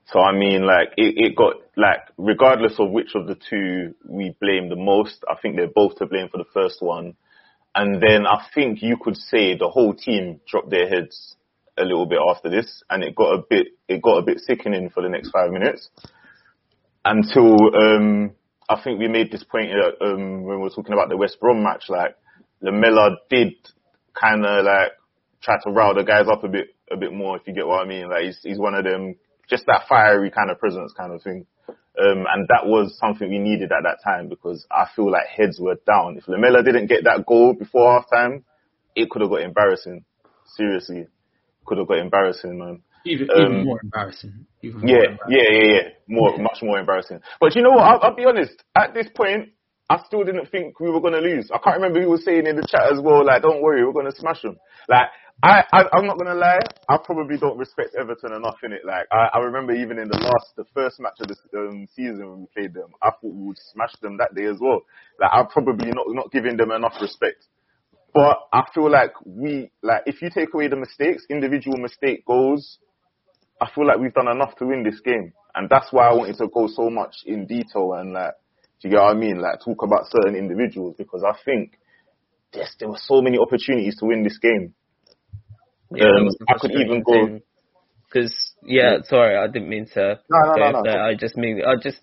so 0.06 0.20
I 0.20 0.32
mean, 0.32 0.66
like, 0.66 0.88
it, 0.96 1.14
it 1.16 1.36
got, 1.36 1.56
like, 1.76 2.00
regardless 2.16 2.74
of 2.78 2.90
which 2.90 3.14
of 3.14 3.26
the 3.26 3.34
two 3.34 3.94
we 4.08 4.36
blame 4.40 4.68
the 4.68 4.76
most, 4.76 5.24
I 5.28 5.34
think 5.40 5.56
they're 5.56 5.66
both 5.66 5.96
to 5.96 6.06
blame 6.06 6.28
for 6.30 6.38
the 6.38 6.50
first 6.52 6.80
one. 6.80 7.16
And 7.74 8.00
then 8.00 8.26
I 8.26 8.46
think 8.54 8.82
you 8.82 8.96
could 9.00 9.16
say 9.16 9.56
the 9.56 9.68
whole 9.68 9.94
team 9.94 10.40
dropped 10.46 10.70
their 10.70 10.88
heads 10.88 11.36
a 11.76 11.82
little 11.82 12.06
bit 12.06 12.20
after 12.24 12.48
this, 12.48 12.82
and 12.88 13.02
it 13.02 13.16
got 13.16 13.34
a 13.34 13.42
bit, 13.50 13.66
it 13.88 14.00
got 14.00 14.18
a 14.18 14.22
bit 14.22 14.38
sickening 14.38 14.90
for 14.90 15.02
the 15.02 15.08
next 15.08 15.30
five 15.30 15.50
minutes 15.50 15.90
until, 17.04 17.56
um, 17.74 18.30
I 18.68 18.80
think 18.80 18.98
we 18.98 19.08
made 19.08 19.32
this 19.32 19.44
point 19.44 19.72
uh, 19.72 20.04
um, 20.04 20.44
when 20.44 20.58
we 20.58 20.62
were 20.62 20.70
talking 20.70 20.92
about 20.92 21.08
the 21.08 21.16
West 21.16 21.40
Brom 21.40 21.62
match, 21.62 21.84
like, 21.88 22.16
Lamela 22.62 23.16
did 23.28 23.54
kind 24.14 24.46
of 24.46 24.64
like 24.64 24.92
try 25.44 25.56
to 25.62 25.70
rile 25.70 25.94
the 25.94 26.02
guys 26.02 26.26
up 26.30 26.42
a 26.42 26.48
bit, 26.48 26.68
a 26.90 26.96
bit 26.96 27.12
more, 27.12 27.36
if 27.36 27.46
you 27.46 27.54
get 27.54 27.66
what 27.66 27.84
I 27.84 27.88
mean. 27.88 28.08
Like 28.08 28.24
he's, 28.24 28.40
he's 28.42 28.58
one 28.58 28.74
of 28.74 28.84
them, 28.84 29.14
just 29.48 29.66
that 29.66 29.82
fiery 29.88 30.30
kind 30.30 30.50
of 30.50 30.58
presence 30.58 30.92
kind 30.96 31.12
of 31.12 31.22
thing. 31.22 31.46
Um, 31.68 32.24
and 32.28 32.48
that 32.48 32.64
was 32.66 32.98
something 32.98 33.28
we 33.28 33.38
needed 33.38 33.70
at 33.70 33.84
that 33.84 33.98
time 34.02 34.28
because 34.28 34.66
I 34.70 34.86
feel 34.96 35.10
like 35.12 35.26
heads 35.26 35.60
were 35.60 35.76
down. 35.86 36.16
If 36.18 36.26
Lamela 36.26 36.62
didn't 36.64 36.86
get 36.88 37.04
that 37.04 37.24
goal 37.26 37.54
before 37.54 37.92
half 37.92 38.10
time, 38.10 38.44
it 38.96 39.10
could 39.10 39.22
have 39.22 39.30
got 39.30 39.42
embarrassing. 39.42 40.04
Seriously. 40.56 41.06
Could 41.66 41.78
have 41.78 41.86
got 41.88 41.98
embarrassing, 41.98 42.58
man. 42.58 42.82
Even 43.06 43.28
Um, 43.30 43.52
even 43.52 43.64
more 43.64 43.80
embarrassing. 43.82 44.46
Even 44.62 44.80
more 44.80 44.88
Yeah, 44.88 45.10
embarrassing. 45.10 45.38
yeah, 45.38 45.50
yeah, 45.52 45.74
yeah. 45.74 45.88
More, 46.08 46.38
much 46.38 46.58
more 46.62 46.78
embarrassing. 46.80 47.20
But 47.40 47.54
you 47.54 47.62
know 47.62 47.70
what? 47.70 47.84
I'll, 47.84 48.00
I'll 48.02 48.16
be 48.16 48.24
honest. 48.24 48.62
At 48.76 48.92
this 48.94 49.06
point, 49.14 49.50
I 49.88 50.02
still 50.06 50.24
didn't 50.24 50.50
think 50.50 50.80
we 50.80 50.90
were 50.90 51.00
gonna 51.00 51.18
lose. 51.18 51.50
I 51.52 51.58
can't 51.58 51.76
remember 51.76 52.02
who 52.02 52.10
was 52.10 52.24
saying 52.24 52.46
in 52.46 52.56
the 52.56 52.66
chat 52.66 52.90
as 52.92 53.00
well. 53.00 53.24
Like, 53.24 53.42
don't 53.42 53.62
worry, 53.62 53.84
we're 53.84 53.92
gonna 53.92 54.14
smash 54.14 54.42
them. 54.42 54.56
Like, 54.88 55.08
I, 55.42 55.62
I, 55.72 55.84
I'm 55.92 56.06
not 56.06 56.18
gonna 56.18 56.34
lie. 56.34 56.60
I 56.88 56.96
probably 56.96 57.36
don't 57.36 57.58
respect 57.58 57.94
Everton 57.98 58.32
enough 58.32 58.56
in 58.62 58.72
it. 58.72 58.82
Like, 58.84 59.06
I, 59.12 59.28
I 59.34 59.38
remember 59.40 59.74
even 59.74 59.98
in 59.98 60.08
the 60.08 60.16
last, 60.16 60.56
the 60.56 60.64
first 60.72 61.00
match 61.00 61.20
of 61.20 61.28
the 61.28 61.58
um, 61.58 61.86
season 61.94 62.30
when 62.30 62.40
we 62.40 62.46
played 62.54 62.72
them, 62.72 62.90
I 63.02 63.10
thought 63.10 63.34
we 63.34 63.48
would 63.48 63.58
smash 63.72 63.92
them 64.00 64.16
that 64.18 64.34
day 64.34 64.46
as 64.46 64.56
well. 64.60 64.82
Like, 65.20 65.30
I'm 65.32 65.48
probably 65.48 65.90
not 65.90 66.06
not 66.08 66.32
giving 66.32 66.56
them 66.56 66.70
enough 66.70 66.94
respect. 67.00 67.46
But 68.14 68.38
I 68.52 68.62
feel 68.72 68.90
like 68.90 69.12
we, 69.26 69.70
like, 69.82 70.02
if 70.06 70.22
you 70.22 70.30
take 70.30 70.54
away 70.54 70.68
the 70.68 70.76
mistakes, 70.76 71.26
individual 71.28 71.78
mistake 71.78 72.24
goals, 72.24 72.78
I 73.60 73.68
feel 73.74 73.86
like 73.86 73.98
we've 73.98 74.14
done 74.14 74.28
enough 74.28 74.56
to 74.58 74.66
win 74.66 74.84
this 74.84 75.00
game. 75.00 75.32
And 75.54 75.68
that's 75.68 75.92
why 75.92 76.08
I 76.08 76.14
wanted 76.14 76.38
to 76.38 76.48
go 76.48 76.68
so 76.68 76.90
much 76.90 77.16
in 77.26 77.46
detail 77.46 77.94
and 77.94 78.12
like, 78.12 78.34
do 78.80 78.88
you 78.88 78.94
get 78.94 79.02
what 79.02 79.16
I 79.16 79.18
mean? 79.18 79.40
Like 79.40 79.60
talk 79.64 79.82
about 79.82 80.06
certain 80.10 80.36
individuals 80.36 80.94
because 80.98 81.22
I 81.24 81.34
think 81.44 81.78
yes, 82.52 82.74
there 82.78 82.88
were 82.88 82.98
so 83.00 83.22
many 83.22 83.38
opportunities 83.38 83.96
to 83.98 84.06
win 84.06 84.22
this 84.22 84.38
game. 84.38 84.74
Yeah, 85.90 86.06
Um, 86.06 86.14
that 86.16 86.24
was 86.24 86.36
the 86.38 86.46
I 86.48 86.58
could 86.58 86.70
even 86.72 87.02
go- 87.02 87.40
Because 88.06 88.54
yeah, 88.64 88.98
sorry, 89.04 89.36
I 89.36 89.46
didn't 89.48 89.68
mean 89.68 89.86
to. 89.94 90.20
No, 90.30 90.38
no, 90.40 90.54
go 90.54 90.70
no, 90.70 90.80
no. 90.82 90.98
I 91.00 91.14
just 91.14 91.36
mean 91.36 91.62
I 91.66 91.74
just 91.82 92.00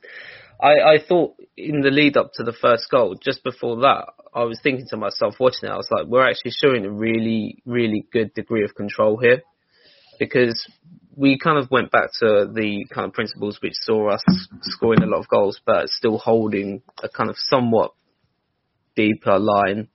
I 0.61 0.73
I 0.93 0.97
thought 1.07 1.35
in 1.57 1.81
the 1.81 1.89
lead 1.91 2.17
up 2.17 2.31
to 2.35 2.43
the 2.43 2.53
first 2.53 2.89
goal, 2.89 3.15
just 3.15 3.43
before 3.43 3.77
that, 3.81 4.05
I 4.33 4.43
was 4.43 4.59
thinking 4.61 4.85
to 4.89 4.97
myself 4.97 5.35
watching 5.39 5.69
it, 5.69 5.71
I 5.71 5.77
was 5.77 5.87
like, 5.91 6.07
we're 6.07 6.27
actually 6.29 6.51
showing 6.51 6.85
a 6.85 6.91
really 6.91 7.61
really 7.65 8.05
good 8.11 8.33
degree 8.33 8.63
of 8.63 8.75
control 8.75 9.17
here, 9.17 9.41
because 10.19 10.67
we 11.15 11.37
kind 11.37 11.57
of 11.57 11.69
went 11.71 11.91
back 11.91 12.09
to 12.19 12.47
the 12.53 12.85
kind 12.93 13.05
of 13.05 13.13
principles 13.13 13.59
which 13.61 13.73
saw 13.75 14.09
us 14.11 14.23
scoring 14.61 15.03
a 15.03 15.05
lot 15.05 15.19
of 15.19 15.27
goals, 15.27 15.59
but 15.65 15.89
still 15.89 16.17
holding 16.17 16.81
a 17.03 17.09
kind 17.09 17.29
of 17.29 17.35
somewhat 17.37 17.91
deeper 18.95 19.37
line. 19.39 19.87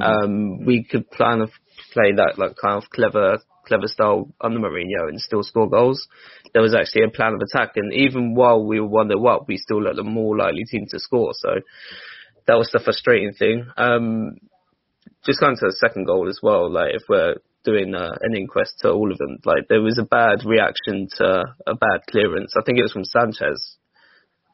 Um, 0.00 0.64
we 0.64 0.84
could 0.84 1.10
kind 1.10 1.42
of 1.42 1.50
play 1.92 2.12
that 2.12 2.38
like 2.38 2.56
kind 2.56 2.82
of 2.82 2.88
clever, 2.90 3.38
clever 3.66 3.86
style 3.86 4.32
under 4.40 4.58
Mourinho 4.58 5.08
and 5.08 5.20
still 5.20 5.42
score 5.42 5.68
goals. 5.68 6.08
There 6.52 6.62
was 6.62 6.74
actually 6.74 7.04
a 7.04 7.10
plan 7.10 7.34
of 7.34 7.40
attack, 7.40 7.72
and 7.76 7.92
even 7.92 8.34
while 8.34 8.64
we 8.64 8.80
were 8.80 8.86
one 8.86 9.08
0 9.08 9.24
up, 9.26 9.48
we 9.48 9.56
still 9.56 9.82
let 9.82 9.96
the 9.96 10.02
more 10.02 10.36
likely 10.36 10.64
team 10.64 10.86
to 10.90 10.98
score. 10.98 11.32
So 11.34 11.60
that 12.46 12.58
was 12.58 12.70
the 12.72 12.80
frustrating 12.80 13.32
thing. 13.32 13.66
Um, 13.76 14.36
just 15.24 15.40
going 15.40 15.56
to 15.56 15.66
the 15.66 15.76
second 15.78 16.06
goal 16.06 16.28
as 16.28 16.40
well. 16.42 16.70
Like 16.70 16.94
if 16.94 17.02
we're 17.08 17.36
doing 17.64 17.94
uh, 17.94 18.16
an 18.20 18.34
inquest 18.34 18.80
to 18.80 18.90
all 18.90 19.12
of 19.12 19.18
them, 19.18 19.38
like 19.44 19.68
there 19.68 19.82
was 19.82 19.98
a 19.98 20.04
bad 20.04 20.44
reaction 20.44 21.08
to 21.18 21.44
a 21.66 21.74
bad 21.74 22.00
clearance. 22.10 22.54
I 22.58 22.62
think 22.64 22.78
it 22.78 22.82
was 22.82 22.92
from 22.92 23.04
Sanchez. 23.04 23.76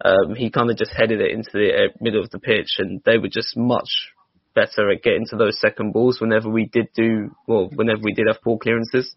Um, 0.05 0.35
he 0.37 0.51
kind 0.51 0.70
of 0.70 0.77
just 0.77 0.92
headed 0.92 1.20
it 1.20 1.33
into 1.33 1.51
the 1.53 1.70
uh, 1.74 1.92
middle 2.01 2.22
of 2.22 2.31
the 2.31 2.38
pitch, 2.38 2.77
and 2.79 3.01
they 3.05 3.18
were 3.18 3.29
just 3.29 3.57
much 3.57 4.11
better 4.59 4.90
at 4.90 5.03
getting 5.03 5.27
to 5.27 5.37
those 5.37 5.61
second 5.61 5.92
balls 5.92 6.21
whenever 6.21 6.49
we 6.49 6.66
did 6.66 6.88
do 6.94 7.35
well, 7.47 7.68
whenever 7.75 8.01
we 8.03 8.12
did 8.12 8.27
have 8.27 8.42
ball 8.42 8.59
clearances. 8.59 9.14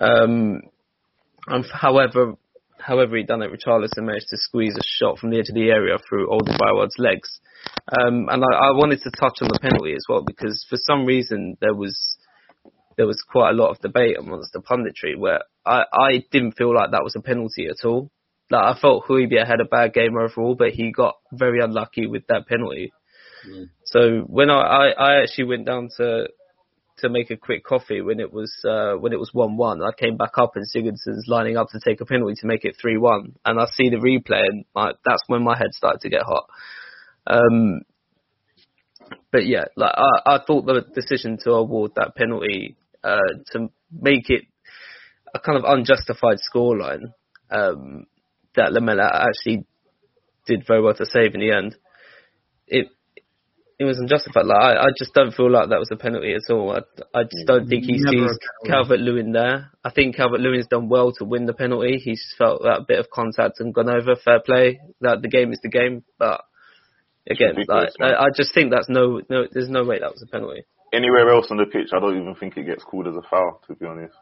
Um, 0.00 0.62
and 1.46 1.64
however, 1.72 2.34
however 2.78 3.16
he 3.16 3.22
done 3.22 3.42
it, 3.42 3.50
Richarlison 3.50 4.04
managed 4.04 4.28
to 4.30 4.36
squeeze 4.36 4.76
a 4.76 4.84
shot 4.84 5.18
from 5.18 5.30
the 5.30 5.38
edge 5.38 5.48
of 5.48 5.54
the 5.54 5.70
area 5.70 5.96
through 6.08 6.28
Alderweireld's 6.28 6.98
legs. 6.98 7.40
Um, 7.88 8.28
and 8.28 8.42
I, 8.44 8.68
I 8.68 8.70
wanted 8.72 9.00
to 9.02 9.10
touch 9.10 9.38
on 9.40 9.48
the 9.48 9.58
penalty 9.60 9.94
as 9.94 10.04
well 10.08 10.22
because 10.22 10.66
for 10.68 10.76
some 10.76 11.06
reason 11.06 11.56
there 11.60 11.74
was 11.74 12.16
there 12.96 13.06
was 13.06 13.22
quite 13.28 13.50
a 13.50 13.54
lot 13.54 13.70
of 13.70 13.80
debate 13.80 14.16
amongst 14.18 14.52
the 14.52 14.60
punditry 14.60 15.18
where 15.18 15.40
I, 15.66 15.84
I 15.92 16.24
didn't 16.30 16.52
feel 16.52 16.74
like 16.74 16.92
that 16.92 17.02
was 17.02 17.16
a 17.16 17.20
penalty 17.20 17.66
at 17.66 17.84
all. 17.84 18.10
Like 18.50 18.76
I 18.76 18.80
felt 18.80 19.04
Højbjerg 19.06 19.46
had 19.46 19.60
a 19.60 19.64
bad 19.64 19.94
game 19.94 20.16
overall, 20.16 20.54
but 20.54 20.70
he 20.70 20.92
got 20.92 21.14
very 21.32 21.60
unlucky 21.60 22.06
with 22.06 22.26
that 22.28 22.46
penalty. 22.46 22.92
So 23.94 24.24
when 24.26 24.50
I, 24.50 24.60
I, 24.60 24.88
I 24.88 25.22
actually 25.22 25.44
went 25.44 25.66
down 25.66 25.88
to 25.98 26.26
to 26.98 27.08
make 27.08 27.30
a 27.30 27.36
quick 27.36 27.64
coffee 27.64 28.00
when 28.00 28.18
it 28.18 28.32
was 28.32 28.52
uh, 28.68 28.94
when 28.94 29.12
it 29.12 29.20
was 29.20 29.30
one 29.32 29.56
one, 29.56 29.82
I 29.82 29.90
came 29.96 30.16
back 30.16 30.32
up 30.36 30.56
and 30.56 30.64
Sigurdsson's 30.66 31.26
lining 31.28 31.56
up 31.56 31.68
to 31.70 31.80
take 31.84 32.00
a 32.00 32.04
penalty 32.04 32.34
to 32.40 32.46
make 32.46 32.64
it 32.64 32.76
three 32.80 32.98
one, 32.98 33.36
and 33.44 33.60
I 33.60 33.66
see 33.66 33.90
the 33.90 33.96
replay 33.96 34.42
and 34.48 34.64
like 34.74 34.96
that's 35.04 35.22
when 35.28 35.44
my 35.44 35.56
head 35.56 35.72
started 35.72 36.00
to 36.00 36.08
get 36.08 36.22
hot. 36.22 36.46
Um, 37.28 37.82
but 39.30 39.46
yeah, 39.46 39.66
like 39.76 39.94
I, 39.96 40.34
I 40.34 40.38
thought 40.44 40.66
the 40.66 40.84
decision 40.92 41.38
to 41.44 41.52
award 41.52 41.92
that 41.94 42.16
penalty 42.16 42.76
uh, 43.04 43.18
to 43.52 43.70
make 43.92 44.28
it 44.28 44.42
a 45.32 45.38
kind 45.38 45.56
of 45.56 45.64
unjustified 45.64 46.38
scoreline 46.38 47.12
um, 47.48 48.06
that 48.56 48.72
Lamela 48.72 49.28
actually 49.28 49.66
did 50.46 50.64
very 50.66 50.82
well 50.82 50.94
to 50.94 51.06
save 51.06 51.34
in 51.34 51.40
the 51.40 51.52
end. 51.52 51.76
It 52.66 52.88
it 53.84 53.88
was 53.88 54.00
unjustified. 54.00 54.46
Like 54.46 54.58
I, 54.58 54.84
I 54.84 54.86
just 54.98 55.14
don't 55.14 55.32
feel 55.32 55.50
like 55.50 55.68
that 55.68 55.78
was 55.78 55.90
a 55.92 55.96
penalty 55.96 56.34
at 56.34 56.52
all. 56.52 56.72
I, 56.72 56.80
I 57.18 57.22
just 57.24 57.46
don't 57.46 57.68
think 57.68 57.84
he 57.84 57.98
Never 57.98 58.28
sees. 58.28 58.38
Calvert 58.66 59.00
Lewin 59.00 59.32
there. 59.32 59.70
I 59.84 59.90
think 59.90 60.16
Calvert 60.16 60.40
Lewin's 60.40 60.66
done 60.66 60.88
well 60.88 61.12
to 61.12 61.24
win 61.24 61.46
the 61.46 61.54
penalty. 61.54 61.98
He's 62.02 62.34
felt 62.36 62.62
that 62.62 62.86
bit 62.88 62.98
of 62.98 63.10
contact 63.10 63.60
and 63.60 63.74
gone 63.74 63.88
over. 63.88 64.16
Fair 64.16 64.40
play. 64.40 64.80
That 65.00 65.22
the 65.22 65.28
game 65.28 65.52
is 65.52 65.60
the 65.62 65.68
game, 65.68 66.04
but 66.18 66.42
again, 67.28 67.54
like. 67.68 67.90
I, 68.00 68.14
I 68.14 68.26
just 68.34 68.54
think 68.54 68.70
that's 68.70 68.88
no 68.88 69.20
no. 69.28 69.46
There's 69.50 69.70
no 69.70 69.84
way 69.84 69.98
that 70.00 70.10
was 70.10 70.22
a 70.22 70.30
penalty. 70.30 70.64
Anywhere 70.92 71.30
else 71.30 71.48
on 71.50 71.56
the 71.56 71.66
pitch, 71.66 71.88
I 71.92 72.00
don't 72.00 72.20
even 72.20 72.34
think 72.36 72.56
it 72.56 72.66
gets 72.66 72.84
called 72.84 73.08
as 73.08 73.16
a 73.16 73.28
foul. 73.28 73.60
To 73.66 73.74
be 73.74 73.86
honest, 73.86 74.14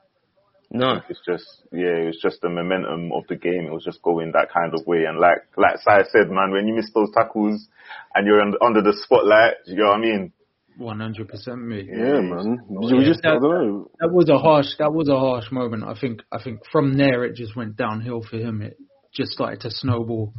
No. 0.74 1.00
it's 1.08 1.20
just 1.26 1.44
yeah, 1.70 2.00
it 2.00 2.06
was 2.06 2.18
just 2.22 2.40
the 2.40 2.48
momentum 2.48 3.12
of 3.12 3.24
the 3.28 3.36
game. 3.36 3.66
It 3.66 3.72
was 3.72 3.84
just 3.84 4.02
going 4.02 4.32
that 4.32 4.48
kind 4.52 4.72
of 4.74 4.86
way. 4.86 5.04
And 5.04 5.18
like 5.18 5.44
like 5.56 5.76
Sai 5.84 6.02
said, 6.10 6.30
man, 6.30 6.50
when 6.50 6.66
you 6.66 6.74
miss 6.74 6.90
those 6.94 7.10
tackles 7.12 7.68
and 8.14 8.26
you're 8.26 8.40
under, 8.40 8.62
under 8.62 8.82
the 8.82 8.96
spotlight, 9.04 9.54
you 9.66 9.76
know 9.76 9.90
what 9.90 9.98
I 9.98 10.00
mean? 10.00 10.32
One 10.78 11.00
hundred 11.00 11.28
percent, 11.28 11.60
me. 11.62 11.86
Yeah, 11.86 12.20
man. 12.20 12.58
Yeah. 12.70 13.04
just, 13.04 13.24
I. 13.24 13.34
That 13.34 14.10
was 14.10 14.30
a 14.30 14.38
harsh. 14.38 14.68
That 14.78 14.92
was 14.92 15.08
a 15.08 15.18
harsh 15.18 15.52
moment. 15.52 15.84
I 15.84 15.94
think. 15.98 16.22
I 16.32 16.42
think 16.42 16.60
from 16.72 16.96
there 16.96 17.24
it 17.24 17.36
just 17.36 17.54
went 17.54 17.76
downhill 17.76 18.22
for 18.22 18.38
him. 18.38 18.62
It 18.62 18.78
just 19.14 19.32
started 19.32 19.60
to 19.60 19.70
snowball, 19.70 20.32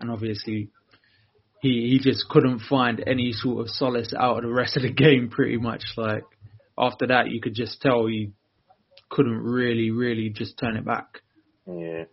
and 0.00 0.10
obviously, 0.10 0.70
he 1.60 1.90
he 1.90 2.00
just 2.02 2.24
couldn't 2.30 2.60
find 2.60 3.04
any 3.06 3.32
sort 3.32 3.60
of 3.60 3.68
solace 3.68 4.14
out 4.18 4.38
of 4.38 4.44
the 4.44 4.54
rest 4.54 4.78
of 4.78 4.82
the 4.84 4.92
game. 5.04 5.28
Pretty 5.28 5.58
much, 5.58 5.82
like 5.98 6.24
after 6.78 7.06
that, 7.08 7.30
you 7.30 7.42
could 7.42 7.54
just 7.54 7.82
tell 7.82 8.06
he 8.06 8.32
couldn't 9.10 9.38
really, 9.42 9.90
really 9.90 10.30
just 10.30 10.58
turn 10.58 10.76
it 10.76 10.84
back. 10.84 11.20
Yeah. 11.66 12.04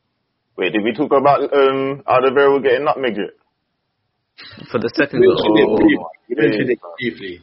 Wait, 0.58 0.72
did 0.74 0.84
we 0.84 0.94
talk 0.94 1.12
about 1.12 1.42
um 1.54 2.02
Alderweireld 2.08 2.64
getting 2.64 2.86
nutmegged? 2.88 3.18
yet? 3.18 4.68
For 4.72 4.80
the 4.80 4.90
second 4.96 5.22
goal. 5.22 5.78
briefly. 5.78 5.98
You 6.28 6.36
mentioned 6.38 6.70
it 6.72 6.80
briefly. 7.00 7.40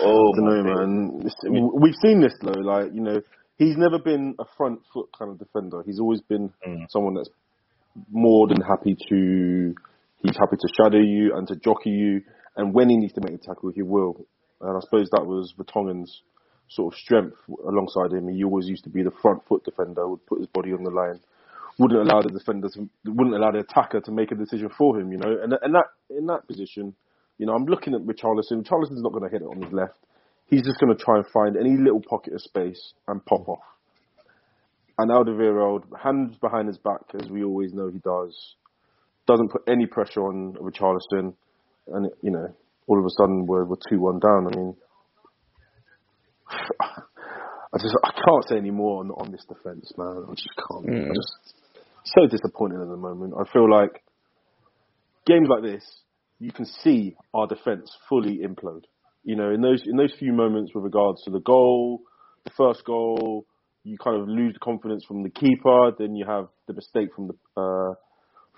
Oh, 0.00 0.32
I 0.32 0.36
don't 0.36 0.64
know, 0.64 0.74
man. 0.76 1.20
It's- 1.20 1.44
We've 1.80 1.94
seen 2.02 2.20
this 2.20 2.34
though. 2.42 2.60
Like 2.60 2.92
you 2.94 3.00
know, 3.00 3.20
he's 3.56 3.76
never 3.76 3.98
been 3.98 4.34
a 4.38 4.44
front 4.56 4.80
foot 4.92 5.08
kind 5.18 5.30
of 5.30 5.38
defender. 5.38 5.82
He's 5.84 6.00
always 6.00 6.20
been 6.22 6.50
Mm. 6.66 6.86
someone 6.90 7.14
that's 7.14 7.30
more 8.10 8.46
than 8.48 8.60
happy 8.60 8.96
to. 9.08 9.74
He's 10.22 10.36
happy 10.36 10.56
to 10.56 10.68
shadow 10.76 10.98
you 10.98 11.34
and 11.36 11.46
to 11.48 11.56
jockey 11.56 11.90
you, 11.90 12.22
and 12.56 12.74
when 12.74 12.88
he 12.90 12.96
needs 12.96 13.12
to 13.14 13.20
make 13.20 13.34
a 13.34 13.38
tackle, 13.38 13.70
he 13.74 13.82
will. 13.82 14.24
And 14.60 14.76
I 14.76 14.80
suppose 14.80 15.08
that 15.10 15.24
was 15.26 15.54
Vertonghen's 15.56 16.22
sort 16.68 16.94
of 16.94 16.98
strength 16.98 17.36
alongside 17.66 18.12
him. 18.12 18.28
He 18.28 18.44
always 18.44 18.68
used 18.68 18.84
to 18.84 18.90
be 18.90 19.02
the 19.02 19.12
front 19.22 19.42
foot 19.48 19.64
defender, 19.64 20.08
would 20.08 20.24
put 20.26 20.38
his 20.38 20.48
body 20.48 20.72
on 20.72 20.84
the 20.84 20.90
line, 20.90 21.20
wouldn't 21.78 22.00
allow 22.00 22.20
the 22.22 22.30
defender, 22.30 22.68
wouldn't 23.04 23.36
allow 23.36 23.50
the 23.50 23.60
attacker 23.60 24.00
to 24.00 24.12
make 24.12 24.32
a 24.32 24.34
decision 24.34 24.68
for 24.76 24.98
him. 24.98 25.12
You 25.12 25.18
know, 25.18 25.36
and 25.42 25.54
and 25.62 25.74
that 25.74 25.86
in 26.10 26.26
that 26.26 26.46
position, 26.46 26.94
you 27.38 27.46
know, 27.46 27.54
I'm 27.54 27.64
looking 27.64 27.94
at 27.94 28.00
Richarlison. 28.02 28.62
Richarlison's 28.64 29.02
not 29.02 29.12
going 29.12 29.24
to 29.24 29.30
hit 29.30 29.42
it 29.42 29.46
on 29.46 29.62
his 29.62 29.72
left. 29.72 29.94
He's 30.46 30.62
just 30.62 30.80
going 30.80 30.96
to 30.96 31.02
try 31.02 31.16
and 31.16 31.26
find 31.26 31.56
any 31.56 31.76
little 31.76 32.00
pocket 32.00 32.32
of 32.32 32.40
space 32.40 32.94
and 33.06 33.24
pop 33.24 33.48
off. 33.48 33.58
And 34.98 35.10
Alderweireld, 35.10 35.84
hands 36.02 36.36
behind 36.40 36.66
his 36.66 36.78
back, 36.78 37.02
as 37.22 37.28
we 37.28 37.44
always 37.44 37.72
know 37.72 37.88
he 37.88 37.98
does, 37.98 38.56
doesn't 39.26 39.52
put 39.52 39.62
any 39.68 39.86
pressure 39.86 40.22
on 40.22 40.54
Richarlison, 40.54 41.34
and 41.88 42.10
you 42.22 42.30
know, 42.30 42.54
all 42.88 42.98
of 42.98 43.04
a 43.04 43.10
sudden 43.10 43.46
we're 43.46 43.64
we're 43.64 43.76
two 43.88 44.00
one 44.00 44.18
down. 44.18 44.48
I 44.48 44.56
mean, 44.56 44.76
I 46.80 47.76
just 47.78 47.96
I 48.04 48.12
can't 48.12 48.48
say 48.48 48.56
any 48.56 48.70
more 48.70 49.00
on 49.00 49.10
on 49.10 49.30
this 49.30 49.44
defense, 49.48 49.92
man. 49.96 50.24
I 50.28 50.34
just 50.34 50.48
can't. 50.56 50.86
Mm. 50.86 51.10
I 51.10 51.14
just 51.14 51.58
so 52.04 52.26
disappointed 52.26 52.80
at 52.80 52.88
the 52.88 52.96
moment. 52.96 53.34
I 53.38 53.50
feel 53.52 53.70
like 53.70 54.02
games 55.26 55.48
like 55.50 55.62
this, 55.62 55.84
you 56.38 56.52
can 56.52 56.64
see 56.64 57.16
our 57.34 57.46
defense 57.46 57.90
fully 58.08 58.38
implode. 58.38 58.84
You 59.24 59.36
know, 59.36 59.50
in 59.50 59.60
those 59.60 59.82
in 59.86 59.96
those 59.96 60.14
few 60.18 60.32
moments 60.32 60.72
with 60.74 60.84
regards 60.84 61.22
to 61.24 61.30
the 61.30 61.40
goal, 61.40 62.00
the 62.44 62.50
first 62.56 62.84
goal, 62.84 63.46
you 63.84 63.98
kind 63.98 64.20
of 64.20 64.28
lose 64.28 64.54
the 64.54 64.60
confidence 64.60 65.04
from 65.04 65.22
the 65.22 65.30
keeper. 65.30 65.92
Then 65.98 66.14
you 66.14 66.24
have 66.26 66.48
the 66.66 66.74
mistake 66.74 67.08
from 67.14 67.28
the 67.28 67.60
uh, 67.60 67.94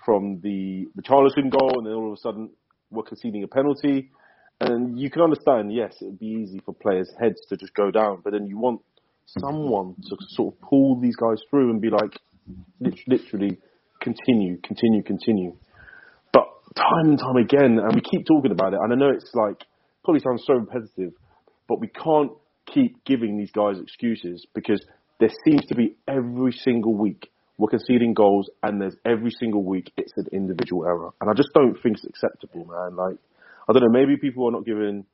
from 0.05 0.39
the 0.41 0.85
the 0.95 1.01
Charleston 1.01 1.49
goal, 1.49 1.79
and 1.79 1.85
then 1.85 1.93
all 1.93 2.11
of 2.11 2.17
a 2.17 2.21
sudden 2.21 2.51
we're 2.89 3.03
conceding 3.03 3.43
a 3.43 3.47
penalty. 3.47 4.11
And 4.61 4.99
you 4.99 5.09
can 5.09 5.23
understand, 5.23 5.73
yes, 5.73 5.95
it 6.01 6.05
would 6.05 6.19
be 6.19 6.27
easy 6.27 6.61
for 6.63 6.75
players' 6.75 7.11
heads 7.19 7.41
to 7.49 7.57
just 7.57 7.73
go 7.73 7.89
down, 7.89 8.21
but 8.23 8.31
then 8.31 8.45
you 8.45 8.59
want 8.59 8.81
someone 9.25 9.95
to 10.07 10.15
sort 10.29 10.53
of 10.53 10.61
pull 10.61 10.99
these 11.01 11.15
guys 11.15 11.41
through 11.49 11.71
and 11.71 11.81
be 11.81 11.89
like, 11.89 12.19
literally, 12.79 13.57
continue, 13.99 14.57
continue, 14.61 15.01
continue. 15.01 15.55
But 16.31 16.45
time 16.75 17.09
and 17.09 17.17
time 17.17 17.37
again, 17.37 17.79
and 17.79 17.95
we 17.95 18.01
keep 18.01 18.27
talking 18.27 18.51
about 18.51 18.73
it, 18.73 18.79
and 18.83 18.93
I 18.93 18.95
know 18.95 19.09
it's 19.09 19.31
like, 19.33 19.65
probably 20.03 20.21
sounds 20.21 20.43
so 20.45 20.53
repetitive, 20.53 21.13
but 21.67 21.79
we 21.79 21.87
can't 21.87 22.31
keep 22.67 23.03
giving 23.03 23.37
these 23.37 23.51
guys 23.51 23.79
excuses 23.81 24.45
because 24.53 24.85
there 25.19 25.31
seems 25.43 25.65
to 25.67 25.75
be 25.75 25.95
every 26.07 26.51
single 26.51 26.93
week 26.95 27.31
we're 27.57 27.69
conceding 27.69 28.13
goals, 28.13 28.49
and 28.61 28.79
there's 28.79 28.95
every 29.05 29.31
single 29.39 29.63
week 29.63 29.91
it's 29.97 30.13
an 30.17 30.27
individual 30.31 30.85
error, 30.85 31.09
and 31.19 31.29
I 31.29 31.33
just 31.33 31.49
don't 31.53 31.75
think 31.81 31.97
it's 31.97 32.05
acceptable, 32.05 32.65
man. 32.65 32.95
Like, 32.95 33.17
I 33.71 33.79
don't 33.79 33.83
know, 33.83 33.99
maybe 33.99 34.17
people 34.17 34.47
are 34.47 34.51
not 34.51 34.65
giving 34.65 35.05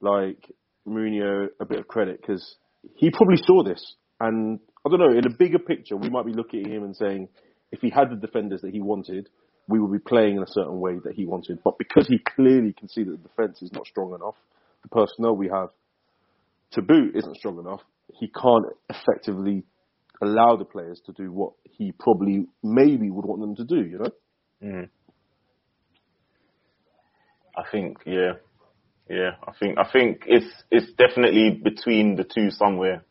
like 0.00 0.50
Mourinho 0.88 1.48
a 1.60 1.64
bit 1.66 1.78
of 1.78 1.86
credit 1.86 2.20
because 2.20 2.56
he 2.94 3.10
probably 3.10 3.36
saw 3.36 3.62
this, 3.62 3.96
and 4.18 4.60
I 4.84 4.88
don't 4.88 4.98
know. 4.98 5.18
In 5.18 5.26
a 5.26 5.36
bigger 5.36 5.58
picture, 5.58 5.96
we 5.96 6.08
might 6.08 6.24
be 6.24 6.32
looking 6.32 6.64
at 6.64 6.70
him 6.70 6.84
and 6.84 6.96
saying, 6.96 7.28
if 7.72 7.80
he 7.80 7.90
had 7.90 8.08
the 8.10 8.16
defenders 8.16 8.62
that 8.62 8.72
he 8.72 8.80
wanted, 8.80 9.28
we 9.68 9.78
would 9.78 9.92
be 9.92 9.98
playing 9.98 10.36
in 10.36 10.42
a 10.42 10.48
certain 10.48 10.80
way 10.80 10.98
that 11.04 11.14
he 11.14 11.26
wanted. 11.26 11.58
But 11.62 11.76
because 11.76 12.06
he 12.06 12.18
clearly 12.18 12.72
can 12.72 12.88
see 12.88 13.02
that 13.02 13.10
the 13.10 13.28
defence 13.28 13.60
is 13.60 13.72
not 13.72 13.86
strong 13.86 14.14
enough, 14.14 14.36
the 14.82 14.88
personnel 14.88 15.36
we 15.36 15.48
have 15.48 15.68
to 16.72 16.82
boot 16.82 17.14
isn't 17.14 17.36
strong 17.36 17.58
enough, 17.58 17.82
he 18.14 18.28
can't 18.28 18.66
effectively 18.88 19.64
allow 20.22 20.56
the 20.56 20.64
players 20.64 21.02
to 21.06 21.12
do 21.12 21.30
what 21.30 21.52
he 21.64 21.92
probably 21.92 22.46
maybe 22.62 23.10
would 23.10 23.26
want 23.26 23.42
them 23.42 23.56
to 23.56 23.64
do, 23.64 23.86
you 23.86 23.98
know? 23.98 24.10
Mm. 24.62 24.88
I 27.56 27.62
think, 27.70 27.98
yeah, 28.04 28.32
yeah. 29.08 29.30
I 29.46 29.52
think, 29.58 29.78
I 29.78 29.90
think 29.90 30.24
it's 30.26 30.46
it's 30.70 30.92
definitely 30.98 31.50
between 31.62 32.16
the 32.16 32.24
two 32.24 32.50
somewhere. 32.50 33.04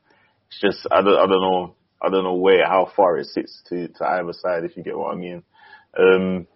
It's 0.49 0.62
just 0.62 0.88
I 0.91 1.01
don't, 1.01 1.17
I 1.17 1.25
don't 1.25 1.41
know, 1.41 1.75
I 2.01 2.10
don't 2.10 2.23
know 2.23 2.36
where 2.36 2.65
how 2.65 2.91
far 2.95 3.17
it 3.17 3.25
sits 3.27 3.63
to 3.69 3.88
to 3.88 4.05
either 4.05 4.34
side, 4.34 4.63
if 4.63 4.77
you 4.77 4.84
get 4.84 4.97
what 4.97 5.13
I 5.13 5.17
mean. 5.17 5.43
Um, 5.97 6.47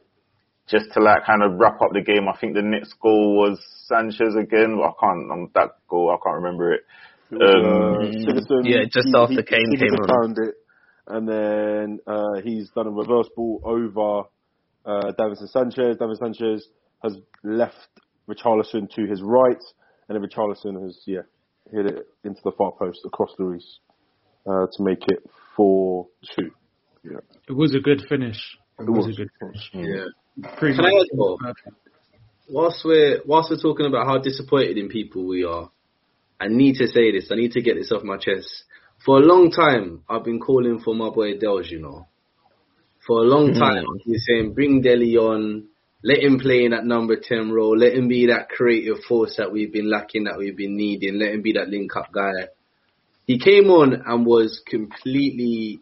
just 0.69 0.85
to 0.93 1.01
like 1.01 1.25
kind 1.25 1.41
of 1.41 1.53
wrap 1.59 1.81
up 1.81 1.91
the 1.93 2.01
game, 2.01 2.27
I 2.29 2.37
think 2.37 2.53
the 2.53 2.61
next 2.61 2.93
goal 3.01 3.37
was 3.37 3.59
Sanchez 3.87 4.35
again. 4.39 4.79
I 4.83 4.91
can't, 4.99 5.31
um, 5.31 5.49
that 5.55 5.69
goal, 5.89 6.11
I 6.11 6.17
can't 6.23 6.43
remember 6.43 6.73
it. 6.73 6.81
It 7.31 7.35
was, 7.35 7.41
uh, 7.49 8.31
Sigurdsson, 8.31 8.61
Yeah, 8.65 8.83
just 8.91 9.07
he- 9.07 9.15
after 9.17 9.33
he- 9.35 9.43
Kane 9.43 9.77
came 9.77 9.89
Sigurdsson 9.89 10.01
on. 10.01 10.07
found 10.21 10.37
it, 10.37 10.55
and 11.07 11.27
then 11.27 11.99
uh, 12.05 12.41
he's 12.43 12.69
done 12.71 12.85
a 12.87 12.91
reverse 12.91 13.29
ball 13.35 13.61
over 13.63 14.27
uh, 14.85 15.11
Davinson 15.17 15.49
Sanchez. 15.49 15.97
Davinson 15.97 16.19
Sanchez 16.19 16.67
has 17.03 17.17
left 17.43 17.75
Richarlison 18.29 18.89
to 18.95 19.05
his 19.07 19.21
right, 19.21 19.61
and 20.07 20.15
then 20.15 20.27
Richarlison 20.29 20.83
has 20.83 21.01
yeah 21.05 21.21
hit 21.71 21.85
it 21.85 22.07
into 22.23 22.41
the 22.43 22.51
far 22.51 22.71
post 22.71 22.99
across 23.05 23.31
Luis 23.37 23.79
uh, 24.47 24.65
to 24.75 24.83
make 24.83 25.03
it 25.07 25.19
four 25.55 26.07
two. 26.35 26.51
Yeah, 27.03 27.19
It 27.47 27.53
was 27.53 27.73
a 27.75 27.79
good 27.79 28.01
finish. 28.09 28.57
It, 28.79 28.83
It 28.83 28.89
was, 28.89 29.07
was. 29.07 29.15
a 29.15 29.21
good 29.21 29.29
finish. 29.39 29.69
Yeah. 29.73 30.05
Pretty 30.57 30.75
Can 30.75 30.85
I 30.85 30.91
much 30.91 31.01
add 31.11 31.17
more? 31.17 31.37
whilst 32.49 32.81
we're 32.83 33.21
whilst 33.25 33.49
we're 33.51 33.57
talking 33.61 33.85
about 33.85 34.07
how 34.07 34.17
disappointed 34.17 34.77
in 34.77 34.89
people 34.89 35.25
we 35.27 35.43
are, 35.43 35.69
I 36.39 36.47
need 36.47 36.75
to 36.77 36.87
say 36.87 37.11
this. 37.11 37.29
I 37.31 37.35
need 37.35 37.51
to 37.53 37.61
get 37.61 37.75
this 37.75 37.91
off 37.91 38.03
my 38.03 38.17
chest. 38.17 38.47
For 39.05 39.17
a 39.17 39.21
long 39.21 39.51
time, 39.51 40.03
I've 40.09 40.23
been 40.25 40.39
calling 40.39 40.79
for 40.79 40.93
my 40.95 41.09
boy 41.09 41.37
Dels. 41.37 41.69
You 41.69 41.79
know, 41.81 42.07
for 43.05 43.19
a 43.19 43.25
long 43.27 43.53
time, 43.53 43.83
I've 43.89 44.05
been 44.05 44.19
saying 44.19 44.53
bring 44.53 44.81
Dele 44.81 45.17
on, 45.17 45.67
let 46.03 46.23
him 46.23 46.39
play 46.39 46.63
in 46.63 46.71
that 46.71 46.85
number 46.85 47.17
ten 47.17 47.51
role, 47.51 47.77
let 47.77 47.93
him 47.93 48.07
be 48.07 48.27
that 48.27 48.49
creative 48.49 49.03
force 49.07 49.35
that 49.37 49.51
we've 49.51 49.73
been 49.73 49.89
lacking, 49.89 50.25
that 50.25 50.37
we've 50.37 50.55
been 50.55 50.77
needing, 50.77 51.19
let 51.19 51.33
him 51.33 51.41
be 51.41 51.53
that 51.53 51.69
link 51.69 51.95
up 51.95 52.11
guy. 52.11 52.31
He 53.27 53.37
came 53.37 53.69
on 53.69 54.03
and 54.05 54.25
was 54.25 54.61
completely 54.65 55.81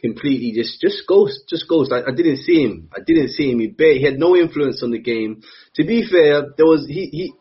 Completely 0.00 0.52
just 0.52 0.80
just 0.80 1.06
ghost, 1.08 1.40
just 1.48 1.68
ghost. 1.68 1.90
I, 1.92 2.10
I 2.10 2.14
didn't 2.14 2.38
see 2.38 2.62
him. 2.62 2.90
I 2.94 3.00
didn't 3.04 3.30
see 3.30 3.50
him. 3.50 3.60
He 3.60 3.68
bare, 3.68 3.94
he 3.94 4.04
had 4.04 4.18
no 4.18 4.36
influence 4.36 4.82
on 4.82 4.90
the 4.90 4.98
game. 4.98 5.42
To 5.76 5.84
be 5.84 6.06
fair, 6.06 6.42
there 6.56 6.66
was 6.66 6.86
he 6.86 7.06
he. 7.06 7.32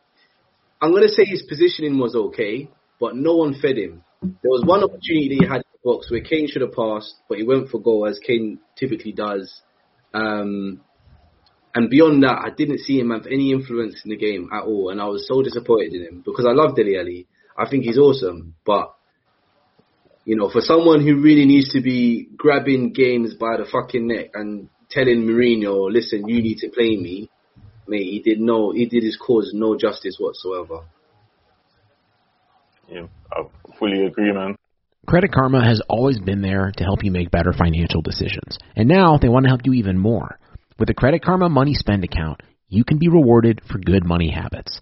I'm 0.81 0.93
gonna 0.93 1.09
say 1.09 1.25
his 1.25 1.43
positioning 1.43 1.99
was 1.99 2.15
okay, 2.15 2.69
but 2.99 3.15
no 3.15 3.35
one 3.35 3.55
fed 3.61 3.77
him. 3.77 4.03
There 4.21 4.51
was 4.51 4.63
one 4.65 4.83
opportunity 4.83 5.37
he 5.39 5.45
had 5.45 5.57
in 5.57 5.71
the 5.73 5.79
box 5.83 6.09
where 6.09 6.21
Kane 6.21 6.47
should 6.47 6.61
have 6.61 6.73
passed, 6.73 7.13
but 7.27 7.37
he 7.37 7.43
went 7.43 7.69
for 7.69 7.79
goal 7.79 8.07
as 8.07 8.19
Kane 8.19 8.59
typically 8.77 9.11
does. 9.11 9.61
Um, 10.13 10.81
and 11.75 11.89
beyond 11.89 12.23
that, 12.23 12.39
I 12.41 12.51
didn't 12.55 12.79
see 12.79 12.99
him 12.99 13.11
have 13.11 13.27
any 13.27 13.51
influence 13.51 14.01
in 14.05 14.09
the 14.09 14.17
game 14.17 14.49
at 14.53 14.63
all, 14.63 14.89
and 14.89 15.01
I 15.01 15.05
was 15.05 15.27
so 15.27 15.41
disappointed 15.41 15.93
in 15.93 16.03
him 16.03 16.23
because 16.25 16.45
I 16.45 16.53
love 16.53 16.75
Dele 16.75 16.97
Alli. 16.97 17.27
I 17.57 17.69
think 17.69 17.83
he's 17.83 17.97
awesome, 17.97 18.55
but 18.65 18.94
you 20.25 20.35
know, 20.35 20.49
for 20.49 20.59
someone 20.59 21.05
who 21.05 21.21
really 21.21 21.45
needs 21.45 21.71
to 21.73 21.81
be 21.81 22.27
grabbing 22.35 22.91
games 22.93 23.35
by 23.35 23.57
the 23.57 23.65
fucking 23.71 24.07
neck 24.07 24.31
and 24.33 24.69
telling 24.89 25.21
Mourinho, 25.21 25.91
listen, 25.91 26.27
you 26.27 26.41
need 26.41 26.57
to 26.57 26.69
play 26.69 26.97
me, 26.97 27.29
mate, 27.87 28.03
he 28.03 28.21
did 28.23 28.39
no, 28.39 28.71
he 28.71 28.87
did 28.87 29.03
his 29.03 29.17
cause 29.17 29.51
no 29.53 29.77
justice 29.77 30.17
whatsoever. 30.19 30.83
Yeah, 32.89 33.07
I 33.31 33.43
fully 33.77 34.05
agree, 34.05 34.33
man. 34.33 34.55
Credit 35.07 35.31
Karma 35.31 35.63
has 35.63 35.81
always 35.87 36.19
been 36.19 36.41
there 36.41 36.71
to 36.77 36.83
help 36.83 37.03
you 37.03 37.11
make 37.11 37.29
better 37.29 37.53
financial 37.53 38.01
decisions. 38.01 38.57
And 38.75 38.87
now 38.87 39.19
they 39.19 39.29
want 39.29 39.45
to 39.45 39.49
help 39.49 39.61
you 39.63 39.73
even 39.73 39.99
more. 39.99 40.39
With 40.79 40.87
the 40.87 40.95
Credit 40.95 41.23
Karma 41.23 41.49
Money 41.49 41.75
Spend 41.75 42.03
account, 42.03 42.41
you 42.67 42.83
can 42.83 42.97
be 42.97 43.07
rewarded 43.07 43.61
for 43.71 43.77
good 43.77 44.03
money 44.03 44.31
habits. 44.31 44.81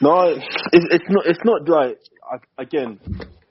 No, 0.00 0.22
it's, 0.24 0.46
it's 0.72 1.04
not. 1.08 1.26
It's 1.26 1.44
not 1.44 1.68
like 1.68 1.98
I, 2.30 2.62
again. 2.62 2.98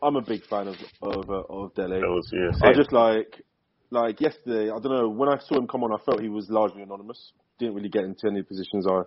I'm 0.01 0.15
a 0.15 0.21
big 0.21 0.45
fan 0.45 0.67
of 0.67 0.75
of 1.01 1.29
uh, 1.29 1.43
of 1.49 1.73
Dele. 1.75 1.99
Was, 1.99 2.31
yeah, 2.31 2.67
I 2.67 2.73
just 2.73 2.91
like 2.93 3.43
like 3.91 4.21
yesterday. 4.21 4.71
I 4.71 4.79
don't 4.79 4.91
know 4.91 5.09
when 5.09 5.29
I 5.29 5.37
saw 5.39 5.57
him 5.57 5.67
come 5.67 5.83
on. 5.83 5.91
I 5.91 6.03
felt 6.03 6.21
he 6.21 6.29
was 6.29 6.49
largely 6.49 6.81
anonymous. 6.81 7.33
Didn't 7.59 7.75
really 7.75 7.89
get 7.89 8.05
into 8.05 8.27
any 8.27 8.41
positions 8.41 8.87
I 8.87 9.01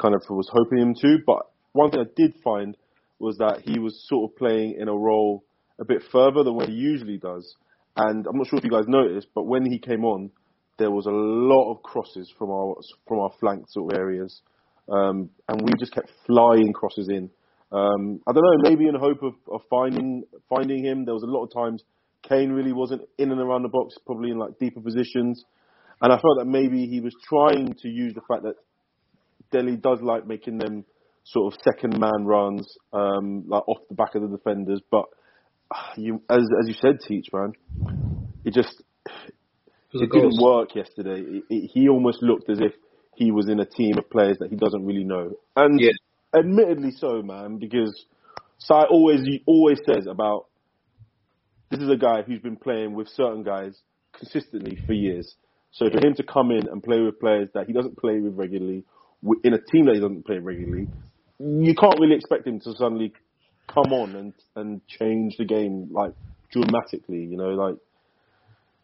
kind 0.00 0.14
of 0.14 0.22
was 0.28 0.50
hoping 0.52 0.78
him 0.78 0.94
to. 1.00 1.18
But 1.24 1.50
one 1.72 1.90
thing 1.90 2.00
I 2.00 2.10
did 2.16 2.34
find 2.42 2.76
was 3.18 3.38
that 3.38 3.62
he 3.64 3.78
was 3.78 4.04
sort 4.08 4.30
of 4.30 4.36
playing 4.36 4.76
in 4.80 4.88
a 4.88 4.94
role 4.94 5.44
a 5.78 5.84
bit 5.84 6.02
further 6.10 6.42
than 6.42 6.54
what 6.54 6.68
he 6.68 6.74
usually 6.74 7.18
does. 7.18 7.54
And 7.96 8.26
I'm 8.26 8.36
not 8.36 8.48
sure 8.48 8.58
if 8.58 8.64
you 8.64 8.70
guys 8.70 8.88
noticed, 8.88 9.28
but 9.34 9.44
when 9.44 9.64
he 9.64 9.78
came 9.78 10.04
on, 10.04 10.30
there 10.78 10.90
was 10.90 11.06
a 11.06 11.10
lot 11.10 11.70
of 11.70 11.82
crosses 11.82 12.32
from 12.38 12.50
our 12.50 12.74
from 13.06 13.20
our 13.20 13.30
flank 13.38 13.68
sort 13.68 13.92
of 13.92 13.98
areas, 13.98 14.40
um, 14.88 15.30
and 15.48 15.62
we 15.62 15.72
just 15.78 15.92
kept 15.92 16.10
flying 16.26 16.72
crosses 16.72 17.08
in. 17.08 17.30
Um, 17.70 18.20
I 18.28 18.32
don't 18.32 18.42
know, 18.42 18.70
maybe 18.70 18.86
in 18.86 18.94
hope 18.94 19.22
of, 19.22 19.34
of 19.50 19.62
finding 19.70 20.24
finding 20.48 20.84
him. 20.84 21.04
There 21.04 21.14
was 21.14 21.22
a 21.22 21.26
lot 21.26 21.44
of 21.44 21.52
times 21.52 21.82
Kane 22.28 22.52
really 22.52 22.72
wasn't 22.72 23.02
in 23.18 23.30
and 23.30 23.40
around 23.40 23.62
the 23.62 23.68
box, 23.68 23.94
probably 24.04 24.30
in 24.30 24.38
like 24.38 24.58
deeper 24.58 24.80
positions, 24.80 25.44
and 26.00 26.12
I 26.12 26.16
felt 26.16 26.38
that 26.38 26.46
maybe 26.46 26.86
he 26.86 27.00
was 27.00 27.14
trying 27.28 27.74
to 27.80 27.88
use 27.88 28.14
the 28.14 28.20
fact 28.28 28.42
that 28.42 28.54
Dele 29.50 29.76
does 29.76 30.00
like 30.02 30.26
making 30.26 30.58
them 30.58 30.84
sort 31.24 31.54
of 31.54 31.60
second 31.62 31.98
man 31.98 32.24
runs, 32.24 32.76
um, 32.92 33.44
like 33.46 33.66
off 33.68 33.78
the 33.88 33.94
back 33.94 34.14
of 34.14 34.22
the 34.22 34.36
defenders. 34.36 34.80
But 34.90 35.04
you, 35.96 36.22
as 36.28 36.42
as 36.60 36.68
you 36.68 36.74
said, 36.74 36.98
Teach 37.06 37.26
man, 37.32 37.52
it 38.44 38.52
just 38.54 38.82
it 39.92 40.10
didn't 40.10 40.40
work 40.40 40.74
yesterday. 40.74 41.20
It, 41.20 41.44
it, 41.48 41.70
he 41.72 41.88
almost 41.88 42.22
looked 42.22 42.50
as 42.50 42.60
if 42.60 42.72
he 43.14 43.30
was 43.30 43.48
in 43.48 43.60
a 43.60 43.66
team 43.66 43.98
of 43.98 44.10
players 44.10 44.38
that 44.38 44.50
he 44.50 44.56
doesn't 44.56 44.84
really 44.84 45.04
know, 45.04 45.32
and 45.56 45.80
Yeah. 45.80 45.92
admittedly 46.34 46.92
so, 46.92 47.22
man, 47.22 47.58
because 47.58 48.06
So 48.58 48.74
I 48.76 48.84
always 48.84 49.22
he 49.22 49.42
always 49.46 49.78
says 49.86 50.06
about 50.06 50.46
this 51.70 51.80
is 51.80 51.90
a 51.90 51.96
guy 51.96 52.22
who's 52.22 52.40
been 52.40 52.56
playing 52.56 52.94
with 52.94 53.08
certain 53.08 53.42
guys 53.42 53.80
consistently 54.16 54.78
for 54.86 54.92
years. 54.92 55.34
So 55.72 55.88
for 55.90 56.06
him 56.06 56.14
to 56.14 56.22
come 56.22 56.50
in 56.50 56.68
and 56.68 56.82
play 56.82 57.00
with 57.00 57.18
players 57.18 57.48
that 57.54 57.66
he 57.66 57.72
doesn't 57.72 57.98
play 57.98 58.20
with 58.20 58.34
regularly, 58.36 58.84
in 59.42 59.54
a 59.54 59.58
team 59.58 59.86
that 59.86 59.94
he 59.94 60.00
doesn't 60.00 60.26
play 60.26 60.38
regularly, 60.38 60.88
you 61.40 61.74
can't 61.74 61.98
really 61.98 62.14
expect 62.14 62.46
him 62.46 62.60
to 62.60 62.72
suddenly 62.76 63.12
come 63.72 63.92
on 63.92 64.14
and 64.16 64.34
and 64.54 64.86
change 64.86 65.36
the 65.38 65.44
game 65.44 65.88
like 65.90 66.12
dramatically. 66.52 67.24
You 67.24 67.36
know, 67.36 67.50
like 67.50 67.76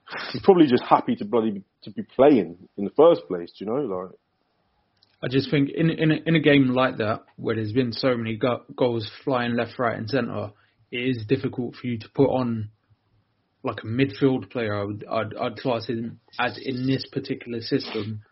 he's 0.32 0.42
probably 0.42 0.66
just 0.66 0.82
happy 0.82 1.14
to 1.16 1.24
bloody 1.24 1.50
be, 1.50 1.62
to 1.82 1.90
be 1.90 2.02
playing 2.02 2.56
in 2.76 2.84
the 2.84 2.90
first 2.90 3.22
place. 3.28 3.52
You 3.56 3.66
know, 3.66 3.76
like 3.76 4.10
I 5.22 5.28
just 5.28 5.50
think 5.50 5.70
in 5.70 5.90
in 5.90 6.12
a, 6.12 6.16
in 6.26 6.34
a 6.34 6.40
game 6.40 6.68
like 6.68 6.98
that 6.98 7.22
where 7.36 7.54
there's 7.54 7.72
been 7.72 7.92
so 7.92 8.16
many 8.16 8.36
go- 8.36 8.64
goals 8.76 9.10
flying 9.24 9.54
left, 9.56 9.78
right, 9.78 9.96
and 9.96 10.08
centre, 10.08 10.50
it 10.90 10.98
is 10.98 11.24
difficult 11.26 11.74
for 11.74 11.86
you 11.86 11.98
to 11.98 12.08
put 12.14 12.28
on 12.28 12.70
like 13.62 13.82
a 13.82 13.86
midfield 13.86 14.50
player. 14.50 14.74
I 14.74 14.84
would 14.84 15.04
I'd, 15.10 15.36
I'd 15.36 15.56
class 15.56 15.86
him 15.86 16.20
as 16.38 16.58
in 16.62 16.86
this 16.86 17.04
particular 17.12 17.60
system. 17.60 18.22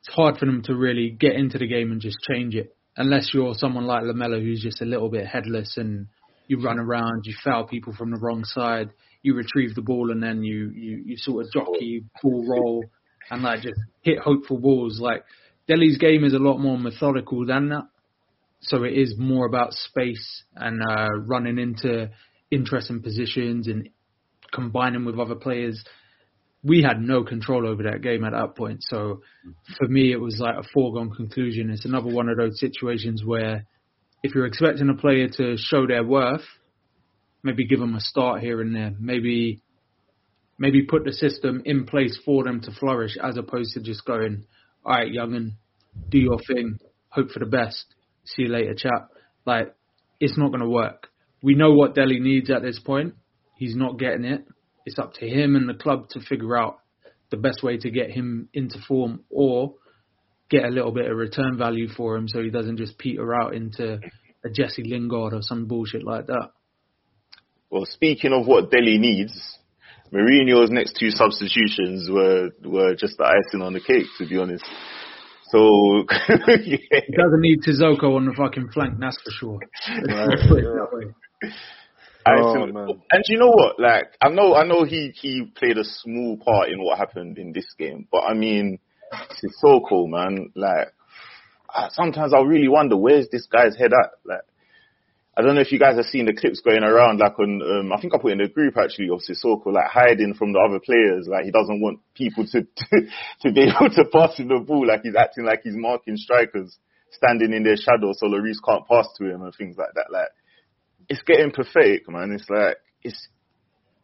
It's 0.00 0.14
hard 0.14 0.36
for 0.36 0.44
them 0.44 0.62
to 0.64 0.74
really 0.74 1.10
get 1.10 1.32
into 1.32 1.56
the 1.56 1.66
game 1.66 1.90
and 1.90 2.00
just 2.00 2.18
change 2.28 2.54
it 2.54 2.76
unless 2.96 3.30
you're 3.32 3.54
someone 3.54 3.86
like 3.86 4.04
Lamela 4.04 4.38
who's 4.38 4.62
just 4.62 4.80
a 4.80 4.84
little 4.84 5.08
bit 5.08 5.26
headless 5.26 5.76
and 5.76 6.06
you 6.46 6.60
run 6.60 6.78
around, 6.78 7.22
you 7.24 7.34
foul 7.42 7.66
people 7.66 7.94
from 7.94 8.10
the 8.10 8.18
wrong 8.18 8.44
side, 8.44 8.90
you 9.24 9.34
retrieve 9.34 9.74
the 9.74 9.82
ball 9.82 10.12
and 10.12 10.22
then 10.22 10.44
you 10.44 10.70
you, 10.74 11.02
you 11.06 11.16
sort 11.16 11.44
of 11.44 11.52
jockey, 11.52 12.04
ball 12.22 12.46
roll, 12.46 12.84
and 13.30 13.42
like 13.42 13.62
just 13.62 13.80
hit 14.02 14.18
hopeful 14.18 14.58
balls. 14.58 15.00
Like 15.00 15.24
Dele's 15.66 15.98
game 15.98 16.24
is 16.24 16.34
a 16.34 16.38
lot 16.38 16.58
more 16.58 16.78
methodical 16.78 17.44
than 17.46 17.70
that. 17.70 17.88
So 18.60 18.84
it 18.84 18.92
is 18.92 19.14
more 19.18 19.46
about 19.46 19.72
space 19.72 20.44
and 20.54 20.80
uh, 20.82 21.08
running 21.26 21.58
into 21.58 22.10
interesting 22.50 23.02
positions 23.02 23.66
and 23.66 23.88
combining 24.52 25.04
with 25.06 25.18
other 25.18 25.34
players. 25.34 25.82
We 26.62 26.82
had 26.82 27.00
no 27.00 27.24
control 27.24 27.66
over 27.66 27.82
that 27.84 28.02
game 28.02 28.24
at 28.24 28.32
that 28.32 28.56
point. 28.56 28.78
So 28.82 29.22
for 29.78 29.88
me, 29.88 30.12
it 30.12 30.20
was 30.20 30.38
like 30.38 30.56
a 30.56 30.68
foregone 30.72 31.14
conclusion. 31.14 31.70
It's 31.70 31.84
another 31.84 32.10
one 32.10 32.28
of 32.28 32.36
those 32.36 32.58
situations 32.60 33.22
where 33.24 33.66
if 34.22 34.34
you're 34.34 34.46
expecting 34.46 34.88
a 34.88 34.94
player 34.94 35.28
to 35.36 35.56
show 35.58 35.86
their 35.86 36.04
worth, 36.04 36.44
maybe 37.44 37.66
give 37.66 37.78
them 37.78 37.94
a 37.94 38.00
start 38.00 38.40
here 38.40 38.60
and 38.60 38.74
there. 38.74 38.92
Maybe 38.98 39.62
maybe 40.58 40.82
put 40.82 41.04
the 41.04 41.12
system 41.12 41.62
in 41.64 41.84
place 41.84 42.18
for 42.24 42.44
them 42.44 42.60
to 42.62 42.72
flourish 42.72 43.16
as 43.22 43.36
opposed 43.36 43.74
to 43.74 43.80
just 43.80 44.04
going, 44.04 44.44
all 44.84 44.96
right, 44.96 45.12
young'un, 45.12 45.56
do 46.08 46.18
your 46.18 46.38
thing, 46.46 46.78
hope 47.08 47.30
for 47.30 47.40
the 47.40 47.46
best, 47.46 47.84
see 48.24 48.42
you 48.42 48.48
later, 48.48 48.74
chap. 48.74 49.10
Like, 49.44 49.74
it's 50.20 50.38
not 50.38 50.48
going 50.48 50.62
to 50.62 50.68
work. 50.68 51.08
We 51.42 51.54
know 51.54 51.72
what 51.72 51.94
Dele 51.94 52.20
needs 52.20 52.50
at 52.50 52.62
this 52.62 52.78
point. 52.78 53.14
He's 53.56 53.74
not 53.74 53.98
getting 53.98 54.24
it. 54.24 54.46
It's 54.86 54.98
up 54.98 55.14
to 55.14 55.28
him 55.28 55.56
and 55.56 55.68
the 55.68 55.74
club 55.74 56.08
to 56.10 56.20
figure 56.20 56.56
out 56.56 56.78
the 57.30 57.36
best 57.36 57.62
way 57.62 57.76
to 57.78 57.90
get 57.90 58.10
him 58.10 58.48
into 58.54 58.78
form 58.86 59.24
or 59.30 59.74
get 60.50 60.64
a 60.64 60.68
little 60.68 60.92
bit 60.92 61.10
of 61.10 61.16
return 61.16 61.58
value 61.58 61.88
for 61.88 62.16
him 62.16 62.28
so 62.28 62.42
he 62.42 62.50
doesn't 62.50 62.76
just 62.76 62.98
peter 62.98 63.34
out 63.34 63.54
into 63.54 63.98
a 64.44 64.50
Jesse 64.50 64.84
Lingard 64.84 65.32
or 65.32 65.40
some 65.40 65.66
bullshit 65.66 66.04
like 66.04 66.26
that. 66.26 66.50
Well, 67.74 67.86
speaking 67.86 68.32
of 68.32 68.46
what 68.46 68.70
Dele 68.70 68.98
needs, 68.98 69.58
Mourinho's 70.12 70.70
next 70.70 70.96
two 70.96 71.10
substitutions 71.10 72.08
were 72.08 72.50
were 72.62 72.94
just 72.94 73.18
the 73.18 73.24
icing 73.24 73.62
on 73.62 73.72
the 73.72 73.80
cake, 73.80 74.06
to 74.18 74.28
be 74.28 74.38
honest. 74.38 74.64
So 75.50 76.04
yeah. 76.46 76.76
He 76.88 77.16
doesn't 77.16 77.40
need 77.40 77.62
Sissoko 77.66 78.14
on 78.14 78.26
the 78.26 78.34
fucking 78.36 78.68
flank, 78.72 79.00
that's 79.00 79.20
for 79.24 79.30
sure. 79.32 79.58
Let's 79.88 80.46
put 80.46 80.58
it 80.58 80.66
that 80.66 80.88
way. 80.92 81.50
Oh, 82.28 82.62
Icing- 82.62 83.02
and 83.10 83.24
you 83.26 83.38
know 83.40 83.50
what? 83.50 83.80
Like, 83.80 84.04
I 84.22 84.28
know, 84.28 84.54
I 84.54 84.64
know 84.64 84.84
he 84.84 85.12
he 85.20 85.50
played 85.56 85.76
a 85.76 85.84
small 85.84 86.36
part 86.36 86.68
in 86.68 86.80
what 86.80 86.96
happened 86.96 87.38
in 87.38 87.52
this 87.52 87.66
game, 87.76 88.06
but 88.08 88.20
I 88.20 88.34
mean, 88.34 88.78
Sissoko, 89.12 90.08
man. 90.08 90.52
Like, 90.54 90.92
I- 91.68 91.88
sometimes 91.90 92.32
I 92.32 92.38
really 92.42 92.68
wonder 92.68 92.96
where's 92.96 93.28
this 93.30 93.46
guy's 93.46 93.76
head 93.76 93.90
at. 93.92 94.10
Like, 94.24 94.42
I 95.36 95.42
don't 95.42 95.56
know 95.56 95.62
if 95.62 95.72
you 95.72 95.80
guys 95.80 95.96
have 95.96 96.06
seen 96.06 96.26
the 96.26 96.32
clips 96.32 96.60
going 96.60 96.84
around, 96.84 97.18
like 97.18 97.36
on, 97.40 97.60
um, 97.60 97.92
I 97.92 98.00
think 98.00 98.14
I 98.14 98.18
put 98.18 98.32
in 98.32 98.38
the 98.38 98.48
group 98.48 98.76
actually 98.76 99.08
of 99.10 99.18
Sissoko, 99.18 99.72
like 99.72 99.90
hiding 99.90 100.34
from 100.34 100.52
the 100.52 100.60
other 100.60 100.78
players. 100.78 101.26
Like 101.26 101.44
he 101.44 101.50
doesn't 101.50 101.80
want 101.80 101.98
people 102.14 102.46
to, 102.46 102.62
to, 102.76 102.96
to 103.42 103.52
be 103.52 103.66
able 103.66 103.90
to 103.90 104.04
pass 104.12 104.36
him 104.36 104.48
the 104.48 104.60
ball. 104.60 104.86
Like 104.86 105.02
he's 105.02 105.16
acting 105.16 105.44
like 105.44 105.62
he's 105.64 105.74
marking 105.74 106.16
strikers 106.16 106.78
standing 107.10 107.52
in 107.52 107.64
their 107.64 107.76
shadow 107.76 108.12
so 108.12 108.26
Lloris 108.26 108.62
can't 108.64 108.86
pass 108.86 109.06
to 109.18 109.24
him 109.24 109.42
and 109.42 109.54
things 109.54 109.76
like 109.76 109.94
that. 109.94 110.06
Like 110.10 110.28
it's 111.08 111.22
getting 111.22 111.50
pathetic, 111.50 112.08
man. 112.08 112.32
It's 112.32 112.48
like, 112.48 112.78
it's, 113.02 113.28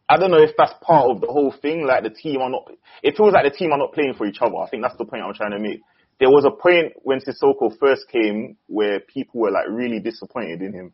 I 0.09 0.17
don't 0.17 0.31
know 0.31 0.43
if 0.43 0.51
that's 0.57 0.73
part 0.81 1.09
of 1.09 1.21
the 1.21 1.27
whole 1.27 1.53
thing. 1.61 1.85
Like 1.87 2.03
the 2.03 2.09
team 2.09 2.41
are 2.41 2.49
not, 2.49 2.69
it 3.01 3.15
feels 3.15 3.33
like 3.33 3.45
the 3.45 3.57
team 3.57 3.71
are 3.71 3.77
not 3.77 3.93
playing 3.93 4.15
for 4.17 4.25
each 4.27 4.39
other. 4.41 4.57
I 4.57 4.69
think 4.69 4.83
that's 4.83 4.97
the 4.97 5.05
point 5.05 5.23
I'm 5.23 5.33
trying 5.33 5.51
to 5.51 5.59
make. 5.59 5.79
There 6.19 6.29
was 6.29 6.45
a 6.45 6.51
point 6.51 6.93
when 7.03 7.19
Sissoko 7.19 7.71
first 7.79 8.07
came 8.11 8.57
where 8.67 8.99
people 8.99 9.41
were 9.41 9.51
like 9.51 9.65
really 9.69 9.99
disappointed 9.99 10.61
in 10.61 10.73
him. 10.73 10.93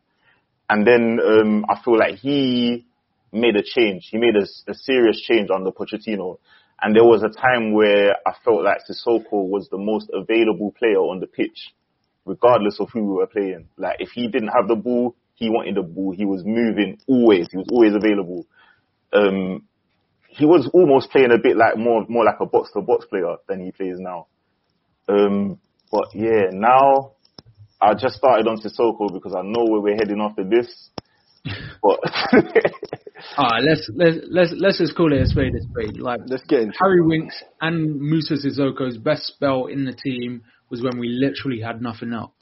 And 0.68 0.86
then 0.86 1.18
um, 1.24 1.64
I 1.68 1.80
feel 1.82 1.98
like 1.98 2.16
he 2.16 2.86
made 3.32 3.56
a 3.56 3.62
change. 3.62 4.08
He 4.10 4.18
made 4.18 4.36
a, 4.36 4.70
a 4.70 4.74
serious 4.74 5.20
change 5.20 5.50
under 5.54 5.70
Pochettino. 5.70 6.38
And 6.80 6.94
there 6.94 7.04
was 7.04 7.22
a 7.22 7.28
time 7.28 7.72
where 7.72 8.16
I 8.26 8.32
felt 8.44 8.62
like 8.62 8.78
Sissoko 8.88 9.48
was 9.48 9.68
the 9.70 9.78
most 9.78 10.10
available 10.12 10.72
player 10.78 10.98
on 10.98 11.20
the 11.20 11.26
pitch, 11.26 11.74
regardless 12.24 12.78
of 12.78 12.90
who 12.92 13.04
we 13.04 13.14
were 13.14 13.26
playing. 13.26 13.68
Like 13.76 13.96
if 13.98 14.10
he 14.10 14.28
didn't 14.28 14.48
have 14.56 14.68
the 14.68 14.76
ball, 14.76 15.16
he 15.34 15.48
wanted 15.50 15.76
the 15.76 15.82
ball. 15.82 16.12
He 16.12 16.24
was 16.24 16.42
moving 16.44 16.98
always. 17.08 17.48
He 17.50 17.56
was 17.56 17.68
always 17.70 17.94
available. 17.94 18.46
Um, 19.12 19.64
he 20.28 20.44
was 20.44 20.70
almost 20.72 21.10
playing 21.10 21.32
a 21.32 21.38
bit 21.38 21.56
like 21.56 21.76
more 21.76 22.04
more 22.08 22.24
like 22.24 22.38
a 22.40 22.46
box 22.46 22.70
to 22.74 22.80
box 22.80 23.06
player 23.06 23.36
than 23.48 23.64
he 23.64 23.72
plays 23.72 23.96
now. 23.98 24.26
Um, 25.08 25.58
but 25.90 26.14
yeah, 26.14 26.50
now 26.52 27.12
I 27.80 27.94
just 27.94 28.16
started 28.16 28.46
on 28.48 28.58
Sissoko 28.58 29.12
because 29.12 29.34
I 29.34 29.42
know 29.42 29.64
where 29.64 29.80
we're 29.80 29.96
heading 29.96 30.20
after 30.20 30.44
this. 30.44 30.90
But 31.82 32.00
Alright, 33.38 33.62
let's 33.62 33.88
let's 33.94 34.16
let's 34.30 34.52
let's 34.56 34.78
just 34.78 34.96
call 34.96 35.12
it 35.12 35.22
a 35.22 35.26
spade 35.26 35.54
a 35.54 35.62
spade. 35.62 35.98
Like 35.98 36.20
Let's 36.26 36.44
get 36.44 36.60
into 36.60 36.76
Harry 36.80 37.02
Winks 37.02 37.42
and 37.60 38.00
Musa 38.00 38.34
Sissoko's 38.34 38.98
best 38.98 39.26
spell 39.26 39.66
in 39.66 39.84
the 39.84 39.92
team 39.92 40.42
was 40.70 40.82
when 40.82 40.98
we 40.98 41.08
literally 41.08 41.60
had 41.60 41.80
nothing 41.80 42.12
else. 42.12 42.32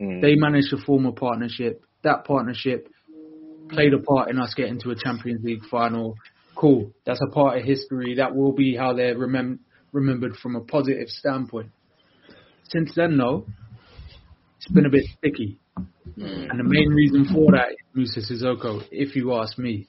Mm. 0.00 0.20
They 0.20 0.34
managed 0.34 0.70
to 0.70 0.78
form 0.84 1.06
a 1.06 1.12
partnership. 1.12 1.84
That 2.02 2.24
partnership 2.24 2.88
played 3.68 3.94
a 3.94 3.98
part 3.98 4.30
in 4.30 4.38
us 4.38 4.54
getting 4.54 4.80
to 4.80 4.90
a 4.90 4.96
Champions 4.96 5.44
League 5.44 5.64
final. 5.70 6.16
Cool. 6.54 6.90
That's 7.04 7.20
a 7.26 7.32
part 7.32 7.58
of 7.58 7.64
history. 7.64 8.16
That 8.16 8.34
will 8.34 8.52
be 8.52 8.76
how 8.76 8.94
they're 8.94 9.14
remem- 9.14 9.58
remembered 9.92 10.36
from 10.36 10.56
a 10.56 10.60
positive 10.60 11.08
standpoint. 11.08 11.70
Since 12.68 12.92
then, 12.96 13.16
though, 13.16 13.46
it's 14.66 14.74
been 14.74 14.86
a 14.86 14.90
bit 14.90 15.04
sticky. 15.16 15.60
Hmm. 15.76 16.50
And 16.50 16.58
the 16.58 16.64
main 16.64 16.88
reason 16.88 17.24
for 17.32 17.52
that 17.52 17.70
is 17.70 17.76
Musa 17.94 18.20
Sissoko, 18.20 18.82
if 18.90 19.14
you 19.14 19.32
ask 19.34 19.56
me. 19.58 19.86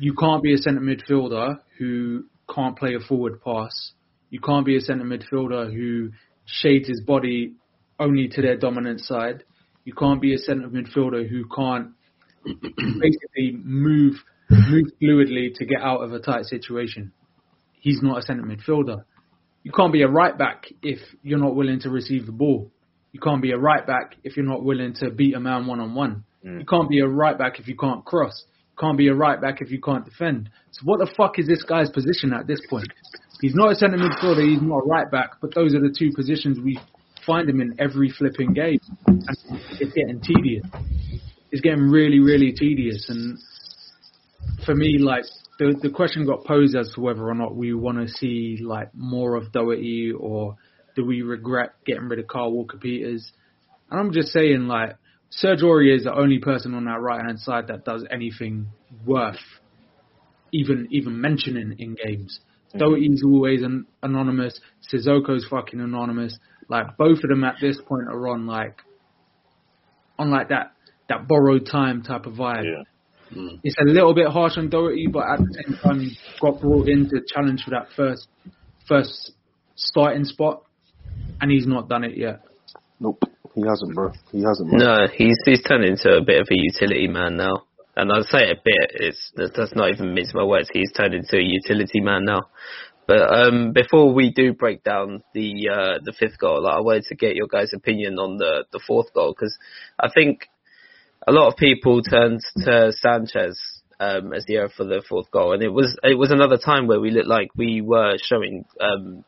You 0.00 0.14
can't 0.14 0.42
be 0.42 0.54
a 0.54 0.58
centre 0.58 0.80
midfielder 0.80 1.58
who 1.78 2.24
can't 2.52 2.76
play 2.76 2.94
a 2.96 3.00
forward 3.00 3.40
pass. 3.42 3.92
You 4.30 4.40
can't 4.40 4.66
be 4.66 4.76
a 4.76 4.80
centre 4.80 5.04
midfielder 5.04 5.72
who 5.72 6.10
shades 6.46 6.88
his 6.88 7.00
body 7.00 7.54
only 8.00 8.26
to 8.28 8.42
their 8.42 8.56
dominant 8.56 9.02
side. 9.02 9.44
You 9.84 9.92
can't 9.94 10.20
be 10.20 10.34
a 10.34 10.38
centre 10.38 10.68
midfielder 10.68 11.28
who 11.28 11.44
can't 11.54 11.90
basically 12.44 13.56
move 13.62 14.14
move 14.50 14.86
fluidly 15.00 15.54
to 15.54 15.64
get 15.64 15.80
out 15.80 16.00
of 16.00 16.12
a 16.12 16.18
tight 16.18 16.46
situation. 16.46 17.12
He's 17.74 18.00
not 18.02 18.18
a 18.18 18.22
centre 18.22 18.42
midfielder. 18.42 19.04
You 19.62 19.70
can't 19.70 19.92
be 19.92 20.02
a 20.02 20.08
right 20.08 20.36
back 20.36 20.66
if 20.82 20.98
you're 21.22 21.38
not 21.38 21.54
willing 21.54 21.78
to 21.80 21.90
receive 21.90 22.26
the 22.26 22.32
ball. 22.32 22.72
You 23.12 23.20
can't 23.20 23.42
be 23.42 23.52
a 23.52 23.58
right 23.58 23.86
back 23.86 24.16
if 24.22 24.36
you're 24.36 24.46
not 24.46 24.62
willing 24.64 24.94
to 24.94 25.10
beat 25.10 25.34
a 25.34 25.40
man 25.40 25.66
one 25.66 25.80
on 25.80 25.94
one. 25.94 26.24
You 26.42 26.64
can't 26.64 26.88
be 26.88 27.00
a 27.00 27.06
right 27.06 27.36
back 27.36 27.58
if 27.60 27.68
you 27.68 27.76
can't 27.76 28.04
cross. 28.04 28.44
You 28.70 28.76
can't 28.80 28.96
be 28.96 29.08
a 29.08 29.14
right 29.14 29.40
back 29.40 29.60
if 29.60 29.70
you 29.70 29.80
can't 29.80 30.04
defend. 30.04 30.48
So 30.70 30.82
what 30.84 30.98
the 30.98 31.12
fuck 31.16 31.38
is 31.38 31.46
this 31.46 31.62
guy's 31.64 31.90
position 31.90 32.32
at 32.32 32.46
this 32.46 32.60
point? 32.70 32.88
He's 33.40 33.54
not 33.54 33.72
a 33.72 33.74
centre 33.74 33.98
midfielder, 33.98 34.48
he's 34.48 34.62
not 34.62 34.78
a 34.78 34.86
right 34.86 35.10
back, 35.10 35.32
but 35.40 35.54
those 35.54 35.74
are 35.74 35.80
the 35.80 35.94
two 35.96 36.10
positions 36.14 36.58
we 36.62 36.78
find 37.26 37.48
him 37.48 37.60
in 37.60 37.74
every 37.78 38.10
flipping 38.10 38.52
game. 38.52 38.78
And 39.06 39.22
it's 39.80 39.92
getting 39.92 40.20
tedious. 40.20 40.64
It's 41.50 41.60
getting 41.60 41.90
really, 41.90 42.20
really 42.20 42.52
tedious. 42.52 43.06
And 43.08 43.38
for 44.64 44.74
me, 44.74 44.98
like, 44.98 45.24
the, 45.58 45.78
the 45.82 45.90
question 45.90 46.26
got 46.26 46.44
posed 46.44 46.76
as 46.76 46.90
to 46.94 47.00
whether 47.00 47.28
or 47.28 47.34
not 47.34 47.54
we 47.54 47.74
want 47.74 47.98
to 47.98 48.08
see, 48.08 48.58
like, 48.62 48.94
more 48.94 49.36
of 49.36 49.52
Doherty 49.52 50.12
or 50.16 50.56
do 51.00 51.06
we 51.06 51.22
regret 51.22 51.70
getting 51.86 52.08
rid 52.08 52.18
of 52.18 52.28
Kyle 52.28 52.52
Walker 52.52 52.76
Peters? 52.76 53.32
And 53.90 53.98
I'm 53.98 54.12
just 54.12 54.28
saying, 54.28 54.66
like, 54.66 54.96
Serge 55.30 55.62
Aurier 55.62 55.96
is 55.96 56.04
the 56.04 56.14
only 56.14 56.38
person 56.38 56.74
on 56.74 56.84
that 56.84 57.00
right 57.00 57.24
hand 57.24 57.40
side 57.40 57.68
that 57.68 57.84
does 57.84 58.04
anything 58.10 58.66
worth 59.06 59.38
even 60.52 60.88
even 60.90 61.20
mentioning 61.20 61.76
in 61.78 61.94
games. 62.04 62.40
Mm-hmm. 62.70 62.78
Doherty's 62.78 63.22
always 63.24 63.62
an, 63.62 63.86
anonymous. 64.02 64.60
Sissoko's 64.92 65.46
fucking 65.48 65.80
anonymous. 65.80 66.36
Like 66.68 66.96
both 66.96 67.18
of 67.22 67.30
them 67.30 67.44
at 67.44 67.56
this 67.60 67.78
point 67.86 68.08
are 68.08 68.28
on 68.28 68.46
like 68.46 68.78
on 70.18 70.30
like 70.30 70.48
that 70.48 70.72
that 71.08 71.28
borrowed 71.28 71.66
time 71.70 72.02
type 72.02 72.26
of 72.26 72.34
vibe. 72.34 72.64
Yeah. 72.64 73.38
Mm. 73.38 73.60
It's 73.62 73.76
a 73.80 73.84
little 73.84 74.12
bit 74.12 74.26
harsh 74.26 74.58
on 74.58 74.70
Doherty, 74.70 75.06
but 75.06 75.22
at 75.22 75.38
the 75.38 75.62
same 75.64 75.78
time, 75.78 76.10
got 76.40 76.60
brought 76.60 76.88
in 76.88 77.08
to 77.08 77.20
challenge 77.32 77.62
for 77.62 77.70
that 77.70 77.86
first 77.96 78.26
first 78.88 79.32
starting 79.76 80.24
spot, 80.24 80.62
and 81.40 81.50
he's 81.50 81.66
not 81.66 81.88
done 81.88 82.04
it 82.04 82.16
yet. 82.16 82.40
Nope, 82.98 83.22
he 83.54 83.62
hasn't, 83.66 83.94
bro. 83.94 84.12
He 84.32 84.42
hasn't. 84.42 84.70
Bro. 84.70 84.78
No, 84.78 85.06
he's 85.12 85.36
he's 85.44 85.62
turned 85.62 85.84
into 85.84 86.16
a 86.16 86.22
bit 86.22 86.40
of 86.40 86.48
a 86.50 86.56
utility 86.56 87.08
man 87.08 87.36
now. 87.36 87.64
And 87.96 88.10
I 88.12 88.20
say 88.22 88.50
a 88.50 88.54
bit, 88.54 88.92
it's 88.94 89.32
that's 89.36 89.74
not 89.74 89.90
even 89.90 90.14
mince 90.14 90.32
my 90.32 90.44
words. 90.44 90.70
He's 90.72 90.92
turned 90.92 91.12
into 91.12 91.36
a 91.36 91.42
utility 91.42 92.00
man 92.00 92.24
now. 92.24 92.42
But 93.06 93.34
um, 93.34 93.72
before 93.72 94.14
we 94.14 94.30
do 94.30 94.54
break 94.54 94.84
down 94.84 95.24
the 95.34 95.68
uh, 95.68 95.98
the 96.04 96.12
fifth 96.12 96.38
goal, 96.38 96.62
like, 96.62 96.76
I 96.76 96.80
wanted 96.80 97.04
to 97.08 97.16
get 97.16 97.34
your 97.34 97.48
guys' 97.48 97.72
opinion 97.74 98.18
on 98.18 98.36
the 98.36 98.64
the 98.72 98.80
fourth 98.86 99.12
goal 99.12 99.34
because 99.36 99.56
I 99.98 100.08
think 100.14 100.46
a 101.26 101.32
lot 101.32 101.48
of 101.48 101.56
people 101.56 102.02
turned 102.02 102.40
to 102.58 102.92
Sanchez 102.92 103.60
um, 103.98 104.32
as 104.32 104.44
the 104.46 104.56
error 104.56 104.70
for 104.74 104.84
the 104.84 105.02
fourth 105.06 105.30
goal, 105.32 105.52
and 105.52 105.62
it 105.62 105.72
was 105.72 105.98
it 106.04 106.16
was 106.16 106.30
another 106.30 106.56
time 106.56 106.86
where 106.86 107.00
we 107.00 107.10
looked 107.10 107.26
like 107.26 107.50
we 107.56 107.80
were 107.80 108.16
showing 108.16 108.64
um, 108.80 109.24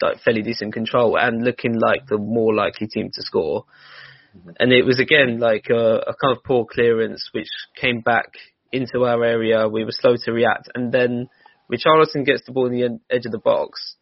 like 0.00 0.20
fairly 0.20 0.42
decent 0.42 0.72
control 0.72 1.16
and 1.18 1.44
looking 1.44 1.78
like 1.78 2.06
the 2.06 2.18
more 2.18 2.54
likely 2.54 2.86
team 2.86 3.10
to 3.12 3.22
score. 3.22 3.64
And 4.58 4.72
it 4.72 4.84
was 4.84 5.00
again 5.00 5.38
like 5.40 5.66
a, 5.70 5.96
a 5.98 6.14
kind 6.20 6.36
of 6.36 6.44
poor 6.44 6.66
clearance, 6.70 7.30
which 7.32 7.48
came 7.80 8.00
back 8.00 8.26
into 8.72 9.04
our 9.04 9.24
area. 9.24 9.68
We 9.68 9.84
were 9.84 9.92
slow 9.92 10.16
to 10.24 10.32
react, 10.32 10.68
and 10.74 10.92
then 10.92 11.28
Richarlison 11.72 12.26
gets 12.26 12.44
the 12.44 12.52
ball 12.52 12.66
in 12.66 12.72
the 12.72 13.00
edge 13.14 13.26
of 13.26 13.32
the 13.32 13.38
box. 13.38 13.96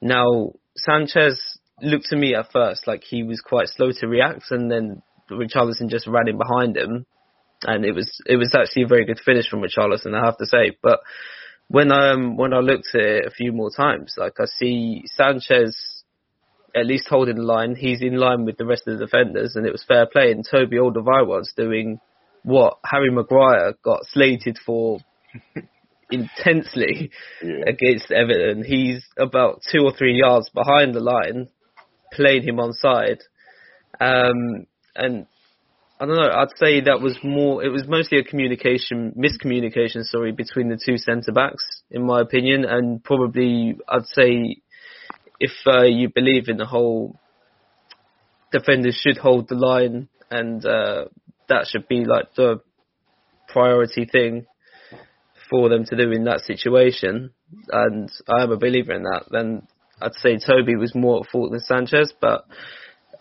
Now 0.00 0.52
Sanchez 0.76 1.40
looked 1.80 2.06
to 2.10 2.16
me 2.16 2.34
at 2.34 2.52
first 2.52 2.86
like 2.86 3.02
he 3.02 3.22
was 3.24 3.40
quite 3.40 3.68
slow 3.68 3.90
to 3.92 4.06
react, 4.06 4.50
and 4.50 4.70
then 4.70 5.02
Richarlison 5.30 5.88
just 5.88 6.06
ran 6.06 6.28
in 6.28 6.38
behind 6.38 6.76
him, 6.76 7.06
and 7.64 7.84
it 7.84 7.92
was 7.92 8.20
it 8.26 8.36
was 8.36 8.54
actually 8.54 8.84
a 8.84 8.88
very 8.88 9.04
good 9.04 9.20
finish 9.24 9.48
from 9.48 9.62
Richarlison, 9.62 10.14
I 10.14 10.24
have 10.24 10.38
to 10.38 10.46
say. 10.46 10.76
But 10.82 11.00
when 11.72 11.90
um 11.90 12.36
when 12.36 12.52
I 12.52 12.58
looked 12.58 12.94
at 12.94 13.00
it 13.00 13.26
a 13.26 13.30
few 13.30 13.50
more 13.50 13.70
times, 13.74 14.14
like 14.18 14.34
I 14.38 14.44
see 14.44 15.04
Sanchez 15.06 15.74
at 16.76 16.86
least 16.86 17.08
holding 17.08 17.36
the 17.36 17.42
line. 17.42 17.74
He's 17.74 18.02
in 18.02 18.16
line 18.16 18.44
with 18.44 18.58
the 18.58 18.66
rest 18.66 18.82
of 18.86 18.98
the 18.98 19.06
defenders, 19.06 19.56
and 19.56 19.66
it 19.66 19.72
was 19.72 19.84
fair 19.88 20.06
play. 20.06 20.32
And 20.32 20.44
Toby 20.48 20.76
Alderweireld's 20.76 21.54
doing 21.56 21.98
what 22.44 22.78
Harry 22.84 23.10
Maguire 23.10 23.74
got 23.82 24.00
slated 24.04 24.58
for 24.64 24.98
intensely 26.10 27.10
Yeah. 27.42 27.64
against 27.66 28.10
Everton. 28.10 28.64
He's 28.64 29.02
about 29.18 29.62
two 29.70 29.80
or 29.84 29.92
three 29.92 30.18
yards 30.18 30.50
behind 30.50 30.94
the 30.94 31.00
line, 31.00 31.48
playing 32.12 32.42
him 32.42 32.60
on 32.60 32.74
side. 32.74 33.20
Um, 33.98 34.66
and 34.94 35.26
I 36.02 36.04
don't 36.04 36.16
know, 36.16 36.32
I'd 36.32 36.56
say 36.56 36.80
that 36.80 37.00
was 37.00 37.16
more, 37.22 37.62
it 37.62 37.68
was 37.68 37.84
mostly 37.86 38.18
a 38.18 38.24
communication, 38.24 39.14
miscommunication, 39.16 40.02
sorry, 40.02 40.32
between 40.32 40.68
the 40.68 40.76
two 40.76 40.98
centre 40.98 41.30
backs, 41.30 41.62
in 41.92 42.04
my 42.04 42.20
opinion, 42.20 42.64
and 42.64 43.04
probably, 43.04 43.78
I'd 43.88 44.06
say, 44.06 44.56
if 45.38 45.52
uh, 45.64 45.84
you 45.84 46.08
believe 46.12 46.48
in 46.48 46.56
the 46.56 46.66
whole 46.66 47.20
defenders 48.50 49.00
should 49.00 49.16
hold 49.16 49.48
the 49.48 49.54
line 49.54 50.08
and 50.28 50.66
uh, 50.66 51.04
that 51.48 51.68
should 51.68 51.86
be 51.86 52.04
like 52.04 52.34
the 52.34 52.60
priority 53.46 54.04
thing 54.04 54.46
for 55.48 55.68
them 55.68 55.84
to 55.84 55.96
do 55.96 56.10
in 56.10 56.24
that 56.24 56.40
situation, 56.40 57.30
and 57.68 58.10
I 58.28 58.42
am 58.42 58.50
a 58.50 58.56
believer 58.56 58.92
in 58.92 59.04
that, 59.04 59.26
then 59.30 59.68
I'd 60.00 60.14
say 60.14 60.36
Toby 60.36 60.74
was 60.74 60.96
more 60.96 61.20
at 61.20 61.30
fault 61.30 61.52
than 61.52 61.60
Sanchez, 61.60 62.12
but 62.20 62.44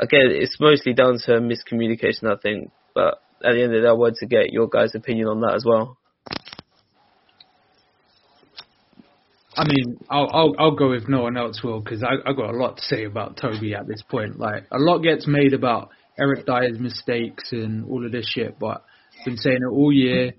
again, 0.02 0.28
it's 0.32 0.60
mostly 0.60 0.94
down 0.94 1.20
to 1.26 1.32
miscommunication, 1.34 2.26
I 2.26 2.36
think, 2.42 2.72
but 2.94 3.22
at 3.44 3.54
the 3.54 3.64
end 3.64 3.74
of 3.76 3.82
the 3.82 3.82
day, 3.82 3.88
I 3.88 3.94
wanted 3.94 4.16
to 4.16 4.26
get 4.26 4.52
your 4.52 4.68
guys' 4.68 4.96
opinion 4.96 5.28
on 5.28 5.42
that 5.42 5.56
as 5.56 5.64
well. 5.66 5.98
I 9.56 9.66
mean, 9.66 9.98
I'll 10.10 10.30
I'll, 10.32 10.56
I'll 10.58 10.76
go 10.76 10.94
if 10.94 11.08
no 11.08 11.24
one 11.24 11.38
else 11.38 11.62
will 11.62 11.82
because 11.82 12.04
I 12.04 12.30
I 12.30 12.34
got 12.34 12.54
a 12.54 12.58
lot 12.58 12.78
to 12.78 12.84
say 12.84 13.04
about 13.04 13.38
Toby 13.38 13.76
at 13.76 13.86
this 13.86 14.02
point. 14.02 14.40
Like 14.40 14.64
a 14.72 14.80
lot 14.80 15.00
gets 15.00 15.28
made 15.28 15.54
about 15.54 15.90
Eric 16.18 16.46
Dier's 16.46 16.80
mistakes 16.80 17.52
and 17.52 17.86
all 17.86 18.06
of 18.06 18.12
this 18.12 18.28
shit, 18.28 18.58
but 18.60 18.84
I've 19.20 19.26
been 19.26 19.38
saying 19.38 19.60
it 19.62 19.72
all 19.72 19.92
year. 19.92 20.32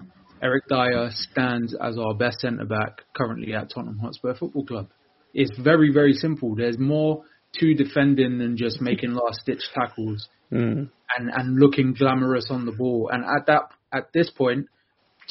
Eric 0.42 0.64
Dier 0.68 1.10
stands 1.12 1.74
as 1.74 1.98
our 1.98 2.14
best 2.14 2.40
centre 2.40 2.64
back 2.64 3.02
currently 3.14 3.54
at 3.54 3.70
Tottenham 3.70 3.98
Hotspur 3.98 4.34
Football 4.34 4.64
Club. 4.64 4.88
It's 5.34 5.56
very 5.58 5.92
very 5.92 6.14
simple. 6.14 6.54
There's 6.56 6.78
more 6.78 7.24
to 7.58 7.74
defending 7.74 8.40
and 8.40 8.56
just 8.56 8.80
making 8.80 9.12
last 9.12 9.42
ditch 9.46 9.62
tackles 9.74 10.28
Mm. 10.52 10.90
and 11.16 11.30
and 11.34 11.58
looking 11.58 11.94
glamorous 11.94 12.48
on 12.50 12.66
the 12.66 12.72
ball. 12.72 13.08
And 13.10 13.24
at 13.24 13.46
that 13.46 13.62
at 13.90 14.12
this 14.12 14.28
point, 14.30 14.66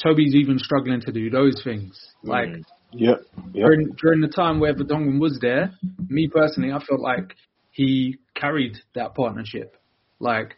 Toby's 0.02 0.34
even 0.34 0.58
struggling 0.58 1.00
to 1.02 1.12
do 1.12 1.30
those 1.30 1.62
things. 1.62 1.96
Like 2.24 2.48
Yep. 2.94 3.18
Yep. 3.54 3.54
during 3.54 3.88
during 4.02 4.20
the 4.20 4.28
time 4.28 4.58
where 4.60 4.74
Vertonghen 4.74 5.20
was 5.20 5.38
there, 5.40 5.72
me 6.08 6.28
personally, 6.28 6.72
I 6.72 6.80
felt 6.84 7.00
like 7.00 7.34
he 7.70 8.18
carried 8.34 8.76
that 8.94 9.14
partnership. 9.14 9.76
Like, 10.18 10.56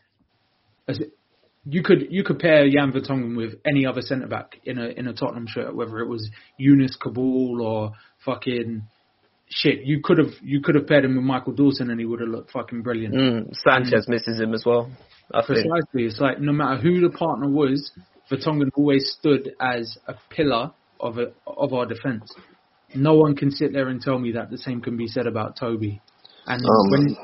as 0.88 0.98
it, 0.98 1.12
you 1.66 1.82
could 1.82 2.08
you 2.10 2.24
could 2.24 2.38
pair 2.38 2.68
Jan 2.68 2.92
Vertonghen 2.92 3.36
with 3.36 3.54
any 3.64 3.86
other 3.86 4.00
centre 4.02 4.26
back 4.26 4.56
in 4.64 4.78
a 4.78 4.86
in 4.88 5.06
a 5.06 5.12
Tottenham 5.12 5.46
shirt, 5.46 5.76
whether 5.76 5.98
it 6.00 6.08
was 6.08 6.28
Younès 6.60 6.98
Kaboul 6.98 7.60
or 7.62 7.92
fucking 8.24 8.82
shit. 9.48 9.82
You 9.84 10.00
could 10.02 10.18
have 10.18 10.32
you 10.42 10.60
could 10.60 10.74
have 10.74 10.86
paired 10.86 11.04
him 11.04 11.16
with 11.16 11.24
Michael 11.24 11.52
Dawson 11.52 11.90
and 11.90 11.98
he 11.98 12.06
would 12.06 12.20
have 12.20 12.28
looked 12.28 12.50
fucking 12.50 12.82
brilliant. 12.82 13.14
Mm. 13.14 13.54
Sanchez 13.56 14.06
misses 14.08 14.40
him 14.40 14.54
as 14.54 14.64
well. 14.66 14.90
I 15.32 15.40
think. 15.46 15.66
Precisely. 15.66 16.04
It's 16.04 16.20
like 16.20 16.40
no 16.40 16.52
matter 16.52 16.80
who 16.80 17.00
the 17.00 17.10
partner 17.10 17.48
was, 17.48 17.90
Vertonghen 18.30 18.70
always 18.76 19.16
stood 19.18 19.52
as 19.60 19.96
a 20.06 20.14
pillar 20.30 20.72
of 21.00 21.18
a, 21.18 21.32
of 21.46 21.72
our 21.72 21.86
defence. 21.86 22.32
No 22.94 23.14
one 23.14 23.34
can 23.34 23.50
sit 23.50 23.72
there 23.72 23.88
and 23.88 24.00
tell 24.00 24.18
me 24.18 24.32
that 24.32 24.50
the 24.50 24.58
same 24.58 24.80
can 24.80 24.96
be 24.96 25.06
said 25.06 25.26
about 25.26 25.56
Toby. 25.58 26.00
And 26.46 26.62
Um, 26.62 26.90
when 26.90 27.16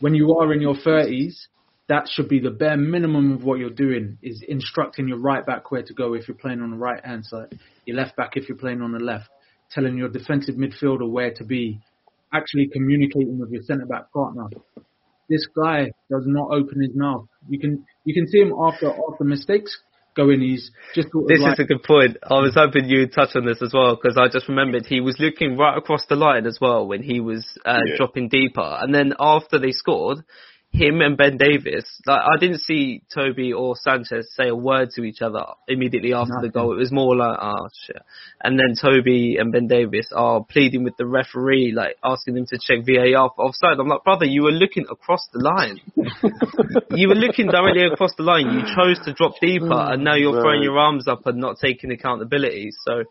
when 0.00 0.14
you 0.14 0.36
are 0.36 0.52
in 0.52 0.60
your 0.60 0.74
thirties, 0.74 1.46
that 1.88 2.08
should 2.08 2.28
be 2.28 2.40
the 2.40 2.50
bare 2.50 2.76
minimum 2.76 3.32
of 3.32 3.44
what 3.44 3.58
you're 3.58 3.70
doing 3.70 4.18
is 4.22 4.42
instructing 4.46 5.08
your 5.08 5.18
right 5.18 5.44
back 5.44 5.70
where 5.70 5.82
to 5.82 5.94
go 5.94 6.14
if 6.14 6.26
you're 6.26 6.36
playing 6.36 6.60
on 6.60 6.70
the 6.70 6.76
right 6.76 7.04
hand 7.04 7.24
side, 7.24 7.58
your 7.84 7.96
left 7.96 8.16
back 8.16 8.36
if 8.36 8.48
you're 8.48 8.58
playing 8.58 8.80
on 8.82 8.92
the 8.92 8.98
left, 8.98 9.28
telling 9.74 9.96
your 9.96 10.08
defensive 10.08 10.56
midfielder 10.56 11.08
where 11.10 11.32
to 11.34 11.44
be, 11.44 11.80
actually 12.32 12.68
communicating 12.72 13.38
with 13.38 13.50
your 13.50 13.62
centre 13.62 13.86
back 13.86 14.12
partner 14.12 14.48
this 15.32 15.46
guy 15.56 15.90
does 16.10 16.24
not 16.26 16.50
open 16.52 16.80
his 16.80 16.94
mouth. 16.94 17.26
You 17.48 17.58
can 17.58 17.84
you 18.04 18.14
can 18.14 18.26
see 18.28 18.38
him 18.38 18.52
after 18.58 18.88
after 18.88 19.24
mistakes 19.24 19.76
going. 20.14 20.40
He's 20.40 20.70
just 20.94 21.10
sort 21.10 21.24
of 21.24 21.28
This 21.28 21.40
like, 21.40 21.54
is 21.58 21.64
a 21.64 21.64
good 21.64 21.82
point. 21.82 22.18
I 22.22 22.34
was 22.40 22.54
hoping 22.54 22.84
you'd 22.88 23.12
touch 23.12 23.30
on 23.34 23.46
this 23.46 23.62
as 23.62 23.72
well 23.72 23.96
because 23.96 24.18
I 24.18 24.28
just 24.28 24.48
remembered 24.48 24.86
he 24.86 25.00
was 25.00 25.16
looking 25.18 25.56
right 25.56 25.76
across 25.76 26.04
the 26.08 26.16
line 26.16 26.46
as 26.46 26.58
well 26.60 26.86
when 26.86 27.02
he 27.02 27.20
was 27.20 27.46
uh, 27.64 27.80
Yeah. 27.86 27.96
dropping 27.96 28.28
deeper, 28.28 28.78
and 28.80 28.94
then 28.94 29.14
after 29.18 29.58
they 29.58 29.72
scored, 29.72 30.18
him 30.72 31.02
and 31.02 31.18
Ben 31.18 31.36
Davies, 31.36 31.84
like 32.06 32.20
I 32.20 32.38
didn't 32.40 32.60
see 32.60 33.02
Toby 33.14 33.52
or 33.52 33.76
Sanchez 33.76 34.32
say 34.34 34.48
a 34.48 34.56
word 34.56 34.90
to 34.92 35.02
each 35.02 35.20
other 35.20 35.44
immediately 35.68 36.14
after 36.14 36.38
the 36.40 36.48
goal. 36.48 36.72
It 36.72 36.78
was 36.78 36.90
more 36.90 37.14
like, 37.14 37.38
oh 37.40 37.68
shit. 37.84 38.00
And 38.42 38.58
then 38.58 38.74
Toby 38.80 39.36
and 39.38 39.52
Ben 39.52 39.66
Davies 39.66 40.08
are 40.16 40.42
pleading 40.42 40.82
with 40.82 40.96
the 40.96 41.06
referee, 41.06 41.72
like 41.76 41.96
asking 42.02 42.34
them 42.34 42.46
to 42.46 42.58
check 42.58 42.86
VAR 42.86 43.30
for 43.36 43.44
offside. 43.44 43.78
I'm 43.78 43.86
like, 43.86 44.02
brother, 44.02 44.24
you 44.24 44.44
were 44.44 44.52
looking 44.52 44.86
across 44.90 45.28
the 45.34 45.40
line. 45.40 45.78
you 46.96 47.08
were 47.08 47.16
looking 47.16 47.48
directly 47.48 47.84
across 47.92 48.14
the 48.16 48.22
line. 48.22 48.46
You 48.46 48.62
chose 48.74 48.98
to 49.04 49.12
drop 49.12 49.34
deeper, 49.42 49.66
mm. 49.66 49.92
and 49.92 50.04
now 50.04 50.14
you're 50.14 50.40
throwing 50.40 50.62
your 50.62 50.78
arms 50.78 51.06
up 51.06 51.26
and 51.26 51.38
not 51.38 51.58
taking 51.60 51.92
accountability. 51.92 52.70
So, 52.86 53.04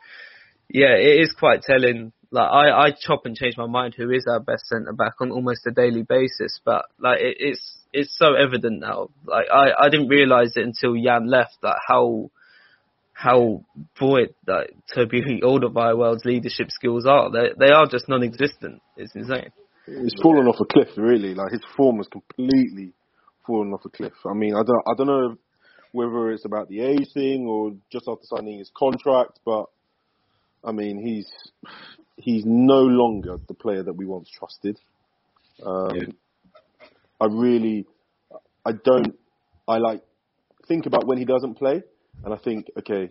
yeah, 0.67 0.95
it 0.95 1.21
is 1.21 1.31
quite 1.37 1.61
telling. 1.61 2.11
Like 2.31 2.49
I, 2.49 2.87
I 2.87 2.91
chop 2.91 3.25
and 3.25 3.35
change 3.35 3.57
my 3.57 3.67
mind 3.67 3.95
who 3.95 4.09
is 4.09 4.25
our 4.29 4.39
best 4.39 4.65
centre 4.67 4.93
back 4.93 5.15
on 5.19 5.31
almost 5.31 5.67
a 5.67 5.71
daily 5.71 6.03
basis, 6.03 6.59
but 6.63 6.85
like 6.97 7.19
it, 7.19 7.37
it's 7.39 7.77
it's 7.93 8.17
so 8.17 8.33
evident 8.35 8.79
now. 8.79 9.09
Like 9.25 9.47
I, 9.53 9.71
I 9.77 9.89
didn't 9.89 10.07
realise 10.07 10.53
it 10.55 10.63
until 10.63 10.95
Jan 10.95 11.29
left. 11.29 11.57
Like 11.61 11.75
how 11.85 12.31
how 13.13 13.63
void 13.99 14.33
like 14.47 14.73
Toby 14.93 15.41
Alderweireld's 15.43 16.25
leadership 16.25 16.71
skills 16.71 17.05
are. 17.05 17.29
They 17.31 17.49
they 17.59 17.71
are 17.71 17.85
just 17.85 18.07
non-existent. 18.07 18.81
It's 18.95 19.13
insane. 19.13 19.51
He's 19.85 20.15
fallen 20.21 20.47
off 20.47 20.59
a 20.61 20.65
cliff, 20.65 20.89
really. 20.95 21.35
Like 21.35 21.51
his 21.51 21.61
form 21.75 21.97
has 21.97 22.07
completely 22.07 22.93
fallen 23.45 23.73
off 23.73 23.81
a 23.85 23.89
cliff. 23.89 24.13
I 24.25 24.33
mean, 24.33 24.53
I 24.53 24.63
don't, 24.63 24.83
I 24.87 24.93
don't 24.95 25.07
know 25.07 25.37
whether 25.91 26.31
it's 26.31 26.45
about 26.45 26.69
the 26.69 26.81
age 26.81 27.09
thing 27.13 27.47
or 27.47 27.73
just 27.91 28.07
after 28.07 28.23
signing 28.23 28.59
his 28.59 28.71
contract, 28.77 29.39
but 29.45 29.65
I 30.63 30.71
mean, 30.71 31.01
he's 31.03 31.27
he's 32.17 32.43
no 32.45 32.81
longer 32.81 33.37
the 33.47 33.53
player 33.53 33.83
that 33.83 33.93
we 33.93 34.05
once 34.05 34.29
trusted. 34.29 34.77
Um, 35.65 36.13
I 37.19 37.25
really, 37.25 37.85
I 38.65 38.71
don't, 38.71 39.15
I 39.67 39.77
like 39.77 40.01
think 40.67 40.85
about 40.85 41.05
when 41.05 41.17
he 41.17 41.25
doesn't 41.25 41.55
play, 41.55 41.83
and 42.23 42.33
I 42.33 42.37
think, 42.37 42.67
okay, 42.79 43.09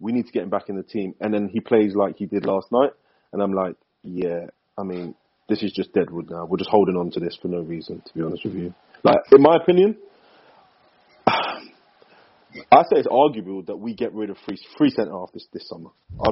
we 0.00 0.12
need 0.12 0.26
to 0.26 0.32
get 0.32 0.42
him 0.42 0.50
back 0.50 0.68
in 0.68 0.76
the 0.76 0.82
team, 0.82 1.14
and 1.20 1.32
then 1.32 1.48
he 1.52 1.60
plays 1.60 1.94
like 1.94 2.16
he 2.16 2.26
did 2.26 2.46
last 2.46 2.70
night, 2.70 2.90
and 3.32 3.42
I'm 3.42 3.52
like, 3.52 3.76
yeah, 4.02 4.46
I 4.78 4.82
mean, 4.82 5.14
this 5.48 5.62
is 5.62 5.72
just 5.72 5.92
deadwood 5.92 6.30
now. 6.30 6.46
We're 6.46 6.58
just 6.58 6.70
holding 6.70 6.96
on 6.96 7.10
to 7.12 7.20
this 7.20 7.36
for 7.40 7.48
no 7.48 7.60
reason, 7.60 8.02
to 8.06 8.14
be 8.14 8.22
honest 8.22 8.44
with 8.44 8.54
you. 8.54 8.74
Like, 9.02 9.18
in 9.32 9.42
my 9.42 9.56
opinion, 9.56 9.96
I 11.26 12.82
say 12.82 12.98
it's 12.98 13.08
arguable 13.10 13.62
that 13.64 13.76
we 13.76 13.94
get 13.94 14.12
rid 14.12 14.30
of 14.30 14.36
three 14.46 14.58
three 14.78 14.90
centre 14.90 15.12
half 15.12 15.32
this 15.32 15.46
this 15.52 15.68
summer. 15.68 15.90
I, 16.22 16.30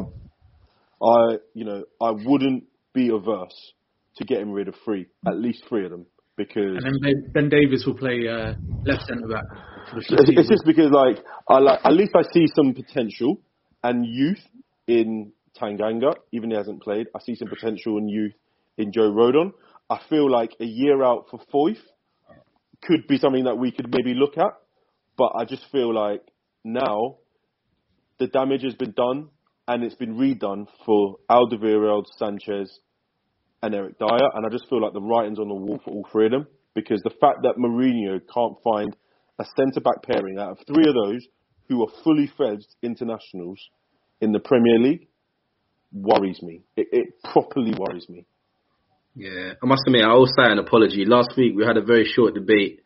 I 1.02 1.38
you 1.54 1.64
know 1.64 1.84
I 2.00 2.10
wouldn't 2.10 2.64
be 2.94 3.08
averse 3.08 3.72
to 4.16 4.24
getting 4.24 4.52
rid 4.52 4.68
of 4.68 4.74
three, 4.84 5.06
at 5.26 5.38
least 5.38 5.64
three 5.68 5.84
of 5.84 5.90
them, 5.90 6.06
because 6.36 6.76
And 6.84 6.98
then 7.02 7.32
Ben- 7.32 7.48
Davies 7.48 7.84
will 7.86 7.96
play 7.96 8.28
uh, 8.28 8.54
left 8.84 9.06
centre 9.06 9.28
back 9.28 9.44
for 9.90 9.98
it's, 9.98 10.48
just 10.48 10.64
because 10.66 10.90
like 10.90 11.24
I 11.48 11.58
like 11.58 11.80
at 11.84 11.92
least 11.92 12.12
I 12.14 12.22
see 12.32 12.46
some 12.54 12.74
potential 12.74 13.40
and 13.82 14.04
youth 14.06 14.40
in 14.86 15.32
Tanganga, 15.60 16.14
even 16.32 16.50
he 16.50 16.56
hasn't 16.56 16.82
played. 16.82 17.06
I 17.14 17.20
see 17.20 17.34
some 17.34 17.48
potential 17.48 17.98
and 17.98 18.10
youth 18.10 18.32
in 18.78 18.92
Joe 18.92 19.10
Rodon. 19.10 19.52
I 19.90 20.00
feel 20.08 20.30
like 20.30 20.52
a 20.60 20.64
year 20.64 21.02
out 21.02 21.26
for 21.30 21.40
Foyth 21.52 21.82
could 22.82 23.06
be 23.08 23.18
something 23.18 23.44
that 23.44 23.56
we 23.56 23.70
could 23.70 23.94
maybe 23.94 24.14
look 24.14 24.38
at, 24.38 24.52
but 25.16 25.32
I 25.36 25.44
just 25.44 25.64
feel 25.70 25.94
like 25.94 26.22
now 26.64 27.16
the 28.18 28.26
damage 28.26 28.62
has 28.62 28.74
been 28.74 28.92
done 28.92 29.28
and 29.72 29.82
it's 29.82 29.94
been 29.94 30.16
redone 30.16 30.66
for 30.84 31.16
Alderweireld, 31.30 32.04
Sanchez, 32.18 32.78
and 33.62 33.74
Eric 33.74 33.98
Dier, 33.98 34.28
and 34.34 34.44
I 34.44 34.50
just 34.50 34.68
feel 34.68 34.82
like 34.82 34.92
the 34.92 35.00
writing's 35.00 35.38
on 35.38 35.48
the 35.48 35.54
wall 35.54 35.80
for 35.82 35.92
all 35.92 36.06
three 36.12 36.26
of 36.26 36.32
them 36.32 36.46
because 36.74 37.00
the 37.02 37.14
fact 37.20 37.38
that 37.42 37.54
Mourinho 37.56 38.20
can't 38.32 38.56
find 38.62 38.94
a 39.38 39.44
centre 39.56 39.80
back 39.80 40.02
pairing 40.02 40.38
out 40.38 40.50
of 40.50 40.58
three 40.66 40.84
of 40.86 40.94
those 40.94 41.26
who 41.68 41.82
are 41.82 41.88
fully 42.04 42.30
fledged 42.36 42.66
internationals 42.82 43.58
in 44.20 44.32
the 44.32 44.40
Premier 44.40 44.78
League 44.78 45.08
worries 45.90 46.42
me. 46.42 46.62
It, 46.76 46.88
it 46.92 47.06
properly 47.32 47.72
worries 47.78 48.08
me. 48.10 48.26
Yeah, 49.14 49.52
I 49.62 49.66
must 49.66 49.82
admit, 49.86 50.04
I 50.04 50.10
owe 50.10 50.26
say 50.26 50.52
an 50.52 50.58
apology. 50.58 51.04
Last 51.06 51.30
week 51.36 51.54
we 51.56 51.64
had 51.64 51.78
a 51.78 51.84
very 51.84 52.04
short 52.04 52.34
debate, 52.34 52.80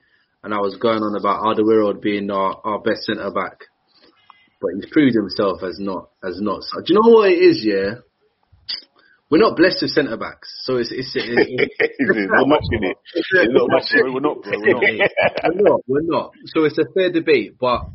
and 0.45 0.55
I 0.55 0.59
was 0.59 0.77
going 0.81 0.99
on 0.99 1.19
about 1.19 1.43
Alderweireld 1.43 2.01
being 2.01 2.31
our, 2.31 2.61
our 2.65 2.81
best 2.81 3.03
centre 3.07 3.31
back, 3.33 3.59
but 4.61 4.71
he's 4.75 4.91
proved 4.91 5.15
himself 5.15 5.63
as 5.63 5.79
not 5.79 6.11
as 6.23 6.41
not. 6.41 6.63
So, 6.63 6.81
do 6.81 6.87
you 6.89 7.01
know 7.01 7.11
what 7.11 7.31
it 7.31 7.39
is? 7.39 7.65
Yeah, 7.65 8.01
we're 9.29 9.39
not 9.39 9.57
blessed 9.57 9.83
with 9.83 9.91
centre 9.91 10.17
backs, 10.17 10.49
so 10.63 10.77
it's 10.77 10.93
it's, 10.93 11.13
it's, 11.15 11.75
There's 11.99 12.29
not 12.31 12.47
much 12.47 12.65
in 12.71 12.85
it. 12.85 12.97
Not 13.51 13.69
much. 13.71 13.91
We're 13.95 14.21
not, 14.21 14.43
bro. 14.43 14.53
We're 14.61 14.71
not. 14.71 14.83
we're 14.83 15.63
not, 15.63 15.81
we're 15.89 16.01
not. 16.03 16.31
So 16.47 16.65
it's 16.65 16.79
a 16.79 16.85
fair 16.95 17.11
debate, 17.11 17.57
but 17.59 17.89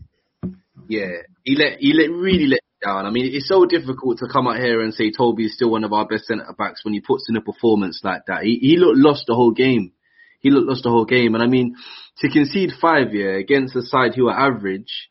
yeah, 0.90 1.24
he 1.44 1.56
let 1.56 1.80
he 1.80 1.94
let 1.94 2.10
really 2.12 2.48
let 2.48 2.60
down. 2.84 3.06
I 3.06 3.12
mean, 3.12 3.30
it's 3.34 3.48
so 3.48 3.66
difficult 3.66 4.18
to 4.18 4.28
come 4.28 4.48
out 4.48 4.58
here 4.58 4.82
and 4.82 4.94
say 4.94 5.12
Toby 5.12 5.46
is 5.46 5.56
still 5.56 5.72
one 5.72 5.86
of 5.86 5.94
our 5.94 6.06
best 6.06 6.26
centre 6.26 6.54
backs 6.58 6.84
when 6.84 6.94
he 6.94 7.00
puts 7.00 7.28
in 7.30 7.38
a 7.38 7.42
performance 7.42 8.02
like 8.04 8.26
that. 8.28 8.44
He 8.44 8.60
he 8.62 8.78
looked 8.78 8.98
lost 8.98 9.26
the 9.28 9.36
whole 9.36 9.52
game. 9.52 9.94
He 10.42 10.50
looked 10.50 10.68
lost 10.68 10.84
the 10.84 10.90
whole 10.90 11.06
game, 11.06 11.34
and 11.36 11.44
I 11.44 11.48
mean, 11.48 11.76
to 12.18 12.30
concede 12.30 12.72
five 12.82 13.14
yeah 13.14 13.38
against 13.38 13.76
a 13.76 13.84
side 13.84 14.16
who 14.16 14.28
are 14.28 14.38
average, 14.38 15.10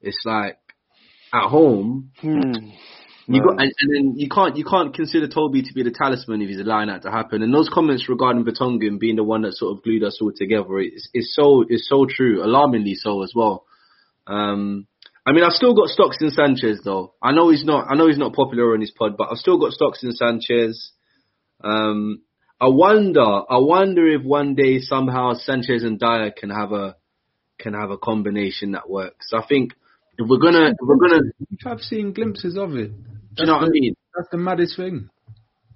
it's 0.00 0.22
like 0.24 0.58
at 1.32 1.48
home. 1.48 2.10
Hmm. 2.20 2.70
You 3.30 3.42
got, 3.42 3.60
and, 3.60 3.72
and 3.80 3.94
then 3.94 4.14
you 4.16 4.28
can't 4.30 4.56
you 4.56 4.64
can't 4.64 4.94
consider 4.94 5.28
Toby 5.28 5.62
to 5.62 5.74
be 5.74 5.82
the 5.82 5.90
talisman 5.90 6.40
if 6.40 6.48
he's 6.48 6.60
allowing 6.60 6.88
that 6.88 7.02
to 7.02 7.10
happen. 7.10 7.42
And 7.42 7.52
those 7.52 7.68
comments 7.68 8.08
regarding 8.08 8.42
Vertonghen 8.42 8.98
being 8.98 9.16
the 9.16 9.24
one 9.24 9.42
that 9.42 9.52
sort 9.52 9.76
of 9.76 9.84
glued 9.84 10.02
us 10.02 10.18
all 10.22 10.32
together 10.34 10.78
is 10.78 11.10
is 11.12 11.34
so 11.34 11.62
is 11.68 11.86
so 11.86 12.06
true, 12.08 12.42
alarmingly 12.42 12.94
so 12.94 13.22
as 13.22 13.32
well. 13.36 13.66
Um, 14.26 14.86
I 15.26 15.32
mean, 15.32 15.44
I've 15.44 15.52
still 15.52 15.74
got 15.74 15.88
stocks 15.88 16.16
in 16.22 16.30
Sanchez 16.30 16.80
though. 16.82 17.12
I 17.22 17.32
know 17.32 17.50
he's 17.50 17.64
not 17.64 17.90
I 17.90 17.96
know 17.96 18.06
he's 18.06 18.16
not 18.16 18.32
popular 18.32 18.72
on 18.72 18.80
his 18.80 18.92
pod, 18.92 19.18
but 19.18 19.28
I've 19.30 19.36
still 19.36 19.58
got 19.58 19.72
stocks 19.72 20.02
in 20.02 20.12
Sanchez. 20.12 20.92
Um, 21.62 22.22
I 22.58 22.68
wonder 22.68 23.20
I 23.20 23.58
wonder 23.58 24.06
if 24.06 24.22
one 24.22 24.54
day 24.54 24.78
somehow 24.78 25.34
Sanchez 25.34 25.82
and 25.82 26.00
Dier 26.00 26.32
can 26.34 26.48
have 26.48 26.72
a 26.72 26.96
can 27.58 27.74
have 27.74 27.90
a 27.90 27.98
combination 27.98 28.72
that 28.72 28.88
works. 28.88 29.32
I 29.34 29.42
think 29.46 29.74
if 30.18 30.28
we're 30.28 30.38
gonna 30.38 30.70
if 30.70 30.76
we're 30.80 30.96
gonna 30.96 31.20
I've 31.66 31.80
seen 31.80 32.12
glimpses 32.12 32.56
of 32.56 32.74
it. 32.74 32.90
do 32.90 33.42
you 33.42 33.46
know 33.46 33.54
what 33.54 33.64
I 33.64 33.68
mean? 33.70 33.94
That's 34.14 34.28
the 34.30 34.38
maddest 34.38 34.76
thing. 34.76 35.08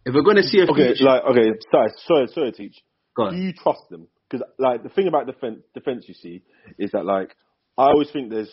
If 0.04 0.14
we're 0.14 0.22
gonna 0.22 0.42
see 0.42 0.58
a 0.58 0.64
Okay, 0.64 0.94
future, 0.94 1.04
like 1.04 1.22
okay, 1.24 1.52
sorry, 1.70 1.90
sorry, 2.06 2.26
sorry, 2.28 2.52
teach. 2.52 2.76
Go 3.16 3.30
Do 3.30 3.36
you 3.36 3.52
trust 3.52 3.82
them? 3.90 4.08
Because 4.28 4.46
like 4.58 4.82
the 4.82 4.88
thing 4.88 5.06
about 5.06 5.26
defense, 5.26 5.60
defense 5.74 6.06
you 6.08 6.14
see 6.14 6.42
is 6.78 6.90
that 6.92 7.04
like 7.04 7.34
I 7.78 7.84
always 7.84 8.10
think 8.10 8.30
there's 8.30 8.50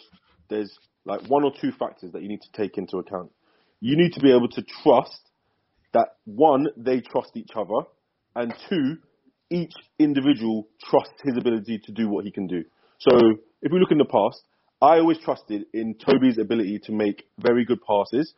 there's 0.50 0.72
like 1.06 1.22
one 1.28 1.44
or 1.44 1.52
two 1.60 1.72
factors 1.72 2.12
that 2.12 2.22
you 2.22 2.28
need 2.28 2.42
to 2.42 2.52
take 2.62 2.78
into 2.78 2.98
account. 2.98 3.32
You 3.82 3.98
need 3.98 4.14
to 4.14 4.20
be 4.20 4.32
able 4.32 4.50
to 4.50 4.64
trust 4.84 5.22
that 5.94 6.10
one 6.26 6.68
they 6.78 7.02
trust 7.02 7.32
each 7.36 7.52
other, 7.56 7.88
and 8.36 8.54
two 8.70 8.98
each 9.50 9.74
individual 9.98 10.68
trusts 10.88 11.20
his 11.24 11.36
ability 11.36 11.80
to 11.86 11.92
do 11.92 12.08
what 12.08 12.26
he 12.26 12.32
can 12.32 12.46
do. 12.46 12.64
So 13.00 13.18
if 13.64 13.72
we 13.72 13.80
look 13.80 13.92
in 13.92 13.98
the 13.98 14.06
past, 14.06 14.44
I 14.82 15.00
always 15.00 15.18
trusted 15.20 15.66
in 15.74 15.96
Toby's 15.96 16.38
ability 16.38 16.80
to 16.86 16.94
make 16.94 17.26
very 17.40 17.66
good 17.66 17.80
passes. 17.86 18.34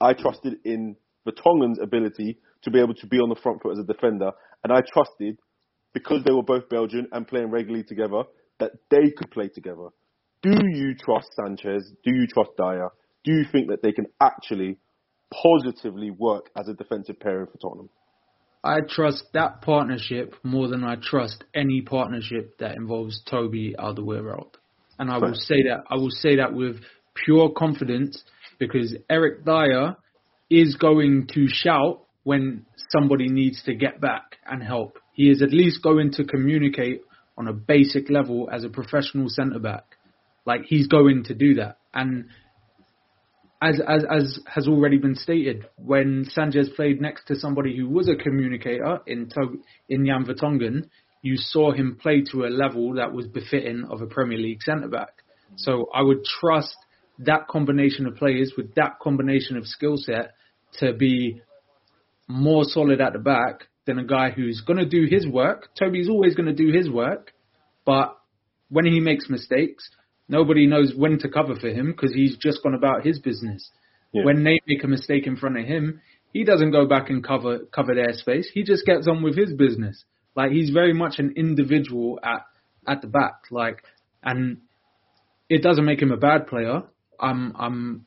I 0.00 0.12
trusted 0.14 0.58
in 0.64 0.96
Vertonghen's 1.24 1.80
ability 1.80 2.38
to 2.62 2.70
be 2.70 2.80
able 2.80 2.94
to 2.94 3.06
be 3.06 3.18
on 3.18 3.28
the 3.28 3.40
front 3.42 3.62
foot 3.62 3.72
as 3.72 3.78
a 3.78 3.92
defender, 3.92 4.30
and 4.62 4.72
I 4.72 4.80
trusted 4.92 5.38
because 5.92 6.22
they 6.24 6.32
were 6.32 6.42
both 6.42 6.68
Belgian 6.68 7.08
and 7.12 7.26
playing 7.26 7.50
regularly 7.50 7.84
together 7.84 8.22
that 8.60 8.72
they 8.90 9.10
could 9.16 9.30
play 9.30 9.48
together. 9.48 9.88
Do 10.42 10.54
you 10.72 10.94
trust 10.94 11.28
Sanchez? 11.34 11.92
Do 12.04 12.14
you 12.14 12.26
trust 12.26 12.50
Dier? 12.56 12.90
Do 13.24 13.32
you 13.32 13.44
think 13.50 13.68
that 13.68 13.82
they 13.82 13.92
can 13.92 14.06
actually 14.20 14.78
positively 15.42 16.10
work 16.10 16.50
as 16.56 16.68
a 16.68 16.74
defensive 16.74 17.18
pairing 17.20 17.46
for 17.46 17.58
Tottenham? 17.58 17.90
I 18.62 18.80
trust 18.88 19.24
that 19.32 19.62
partnership 19.62 20.34
more 20.42 20.68
than 20.68 20.84
I 20.84 20.96
trust 21.02 21.44
any 21.54 21.82
partnership 21.82 22.58
that 22.58 22.76
involves 22.76 23.22
Toby 23.24 23.74
Alderweireld. 23.78 24.54
And 25.00 25.10
I 25.10 25.16
will 25.16 25.34
say 25.34 25.62
that 25.62 25.84
I 25.88 25.94
will 25.94 26.10
say 26.10 26.36
that 26.36 26.52
with 26.52 26.76
pure 27.24 27.50
confidence 27.56 28.22
because 28.58 28.94
Eric 29.08 29.46
Dier 29.46 29.96
is 30.50 30.76
going 30.76 31.26
to 31.32 31.48
shout 31.48 32.02
when 32.24 32.66
somebody 32.90 33.28
needs 33.28 33.62
to 33.62 33.74
get 33.74 33.98
back 33.98 34.36
and 34.46 34.62
help. 34.62 34.98
He 35.14 35.30
is 35.30 35.40
at 35.40 35.52
least 35.52 35.82
going 35.82 36.12
to 36.12 36.24
communicate 36.24 37.00
on 37.38 37.48
a 37.48 37.52
basic 37.54 38.10
level 38.10 38.50
as 38.52 38.62
a 38.62 38.68
professional 38.68 39.30
centre 39.30 39.58
back. 39.58 39.84
Like 40.44 40.66
he's 40.66 40.86
going 40.86 41.24
to 41.24 41.34
do 41.34 41.54
that. 41.54 41.78
And 41.94 42.26
as 43.62 43.80
as 43.80 44.04
as 44.04 44.38
has 44.54 44.68
already 44.68 44.98
been 44.98 45.14
stated, 45.14 45.64
when 45.76 46.26
Sanchez 46.28 46.68
played 46.76 47.00
next 47.00 47.24
to 47.28 47.36
somebody 47.36 47.74
who 47.74 47.88
was 47.88 48.06
a 48.10 48.16
communicator 48.16 48.98
in 49.06 49.30
to- 49.30 49.62
in 49.88 50.04
Jan 50.04 50.26
Vertonghen, 50.26 50.90
you 51.22 51.36
saw 51.36 51.72
him 51.72 51.98
play 52.00 52.22
to 52.32 52.44
a 52.44 52.48
level 52.48 52.94
that 52.94 53.12
was 53.12 53.26
befitting 53.26 53.84
of 53.90 54.00
a 54.00 54.06
Premier 54.06 54.38
League 54.38 54.62
centre 54.62 54.88
back. 54.88 55.22
So 55.56 55.88
I 55.94 56.02
would 56.02 56.24
trust 56.24 56.76
that 57.18 57.48
combination 57.48 58.06
of 58.06 58.16
players 58.16 58.52
with 58.56 58.74
that 58.74 58.98
combination 59.00 59.56
of 59.56 59.66
skill 59.66 59.96
set 59.96 60.32
to 60.78 60.92
be 60.94 61.42
more 62.28 62.64
solid 62.64 63.00
at 63.00 63.12
the 63.12 63.18
back 63.18 63.68
than 63.86 63.98
a 63.98 64.04
guy 64.04 64.30
who's 64.30 64.62
going 64.62 64.78
to 64.78 64.86
do 64.86 65.06
his 65.10 65.26
work. 65.26 65.68
Toby's 65.78 66.08
always 66.08 66.34
going 66.34 66.46
to 66.46 66.54
do 66.54 66.72
his 66.72 66.88
work, 66.88 67.32
but 67.84 68.16
when 68.68 68.86
he 68.86 69.00
makes 69.00 69.28
mistakes, 69.28 69.90
nobody 70.28 70.66
knows 70.66 70.94
when 70.96 71.18
to 71.18 71.28
cover 71.28 71.56
for 71.56 71.68
him 71.68 71.92
because 71.92 72.14
he's 72.14 72.36
just 72.36 72.62
gone 72.62 72.74
about 72.74 73.04
his 73.04 73.18
business. 73.18 73.68
Yeah. 74.12 74.24
When 74.24 74.44
they 74.44 74.60
make 74.66 74.84
a 74.84 74.88
mistake 74.88 75.26
in 75.26 75.36
front 75.36 75.58
of 75.58 75.66
him, 75.66 76.00
he 76.32 76.44
doesn't 76.44 76.70
go 76.70 76.86
back 76.86 77.10
and 77.10 77.22
cover 77.22 77.60
cover 77.74 77.94
their 77.94 78.12
space. 78.12 78.50
He 78.52 78.62
just 78.62 78.86
gets 78.86 79.08
on 79.08 79.22
with 79.22 79.36
his 79.36 79.52
business. 79.52 80.04
Like 80.36 80.52
he's 80.52 80.70
very 80.70 80.92
much 80.92 81.18
an 81.18 81.34
individual 81.36 82.18
at 82.22 82.46
at 82.86 83.02
the 83.02 83.08
back. 83.08 83.42
Like, 83.50 83.82
and 84.22 84.58
it 85.48 85.62
doesn't 85.62 85.84
make 85.84 86.00
him 86.00 86.12
a 86.12 86.16
bad 86.16 86.46
player. 86.46 86.82
I'm 87.18 87.54
I'm 87.58 88.06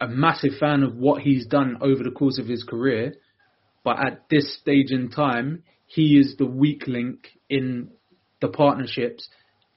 a 0.00 0.08
massive 0.08 0.52
fan 0.58 0.82
of 0.82 0.96
what 0.96 1.22
he's 1.22 1.46
done 1.46 1.78
over 1.80 2.02
the 2.02 2.10
course 2.10 2.38
of 2.38 2.46
his 2.46 2.64
career, 2.64 3.14
but 3.84 3.98
at 3.98 4.28
this 4.28 4.56
stage 4.58 4.90
in 4.90 5.10
time, 5.10 5.62
he 5.86 6.18
is 6.18 6.36
the 6.36 6.46
weak 6.46 6.86
link 6.86 7.28
in 7.48 7.90
the 8.40 8.48
partnerships 8.48 9.28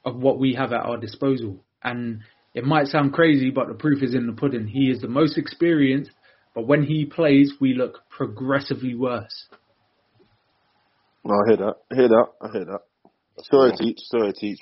of 0.04 0.16
what 0.16 0.40
we 0.40 0.56
have 0.56 0.74
at 0.74 0.86
our 0.86 0.98
disposal. 0.98 1.64
And 1.84 2.22
it 2.54 2.64
might 2.64 2.88
sound 2.88 3.14
crazy, 3.14 3.52
but 3.52 3.68
the 3.68 3.74
proof 3.74 4.02
is 4.02 4.16
in 4.16 4.26
the 4.26 4.34
pudding. 4.34 4.68
He 4.68 4.90
is 4.90 5.02
the 5.02 5.08
most 5.08 5.38
experienced, 5.38 6.12
but 6.56 6.66
when 6.66 6.84
he 6.84 7.06
plays, 7.06 7.54
we 7.62 7.74
look 7.74 8.00
progressively 8.10 8.96
worse. 8.96 9.48
No, 11.28 11.36
I 11.44 11.48
hear 11.50 11.58
that. 11.58 11.76
I 11.92 11.96
hear 11.96 12.08
that. 12.08 12.28
I 12.42 12.52
hear 12.54 12.66
that. 12.66 12.80
Sorry, 13.52 13.74
teach. 13.78 14.00
Sorry, 14.00 14.32
teach. 14.32 14.60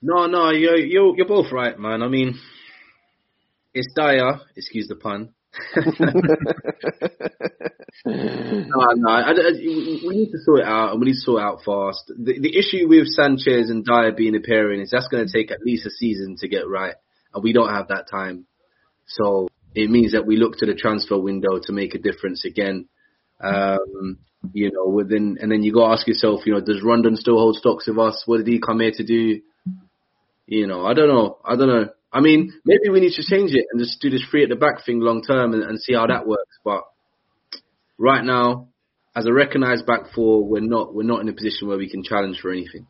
No, 0.00 0.26
no, 0.26 0.50
you're 0.50 0.76
you're 0.76 1.16
you're 1.16 1.26
both 1.26 1.50
right, 1.50 1.76
man. 1.76 2.00
I 2.00 2.06
mean, 2.06 2.38
it's 3.74 3.92
dire. 3.92 4.40
Excuse 4.54 4.86
the 4.86 4.94
pun. 4.94 5.34
no, 8.06 8.12
no, 8.94 9.10
I, 9.10 9.32
I, 9.32 9.52
we 9.58 10.08
need 10.12 10.30
to 10.30 10.38
sort 10.44 10.60
it 10.60 10.66
out, 10.66 10.92
and 10.92 11.00
we 11.00 11.06
need 11.06 11.14
to 11.14 11.20
sort 11.20 11.40
it 11.40 11.44
out 11.44 11.64
fast. 11.64 12.12
The, 12.16 12.38
the 12.38 12.56
issue 12.56 12.86
with 12.86 13.08
Sanchez 13.08 13.68
and 13.68 13.84
Dier 13.84 14.12
being 14.12 14.36
a 14.36 14.40
pairing 14.40 14.82
is 14.82 14.90
that's 14.92 15.08
going 15.08 15.26
to 15.26 15.32
take 15.32 15.50
at 15.50 15.62
least 15.62 15.86
a 15.86 15.90
season 15.90 16.36
to 16.38 16.46
get 16.46 16.68
right, 16.68 16.94
and 17.34 17.42
we 17.42 17.52
don't 17.52 17.74
have 17.74 17.88
that 17.88 18.08
time. 18.08 18.46
So 19.08 19.48
it 19.74 19.90
means 19.90 20.12
that 20.12 20.24
we 20.26 20.36
look 20.36 20.58
to 20.58 20.66
the 20.66 20.74
transfer 20.74 21.18
window 21.18 21.58
to 21.64 21.72
make 21.72 21.96
a 21.96 21.98
difference 21.98 22.44
again. 22.44 22.86
Um, 23.40 24.18
you 24.52 24.70
know, 24.72 24.86
within, 24.88 25.38
and 25.40 25.50
then 25.50 25.62
you 25.62 25.72
got 25.72 25.88
to 25.88 25.92
ask 25.92 26.06
yourself, 26.06 26.40
you 26.46 26.52
know, 26.52 26.60
does 26.60 26.82
Rodon 26.82 27.16
still 27.16 27.38
hold 27.38 27.56
stocks 27.56 27.86
with 27.86 27.98
us? 27.98 28.22
What 28.26 28.38
did 28.38 28.46
he 28.46 28.60
come 28.60 28.80
here 28.80 28.92
to 28.94 29.04
do? 29.04 29.40
You 30.46 30.66
know, 30.66 30.86
I 30.86 30.94
don't 30.94 31.08
know. 31.08 31.38
I 31.44 31.56
don't 31.56 31.68
know. 31.68 31.88
I 32.12 32.20
mean, 32.20 32.52
maybe 32.64 32.88
we 32.90 33.00
need 33.00 33.14
to 33.14 33.26
change 33.28 33.52
it 33.52 33.66
and 33.70 33.80
just 33.80 34.00
do 34.00 34.10
this 34.10 34.24
three 34.30 34.44
at 34.44 34.48
the 34.48 34.56
back 34.56 34.84
thing 34.84 35.00
long 35.00 35.22
term 35.22 35.52
and, 35.52 35.62
and 35.62 35.80
see 35.80 35.94
how 35.94 36.06
that 36.06 36.26
works. 36.26 36.56
But 36.64 36.82
right 37.98 38.24
now, 38.24 38.68
as 39.14 39.26
a 39.26 39.32
recognised 39.32 39.86
back 39.86 40.12
four, 40.14 40.44
we're 40.44 40.60
not 40.60 40.94
we're 40.94 41.02
not 41.02 41.20
in 41.20 41.28
a 41.28 41.32
position 41.32 41.68
where 41.68 41.78
we 41.78 41.90
can 41.90 42.04
challenge 42.04 42.38
for 42.40 42.52
anything. 42.52 42.86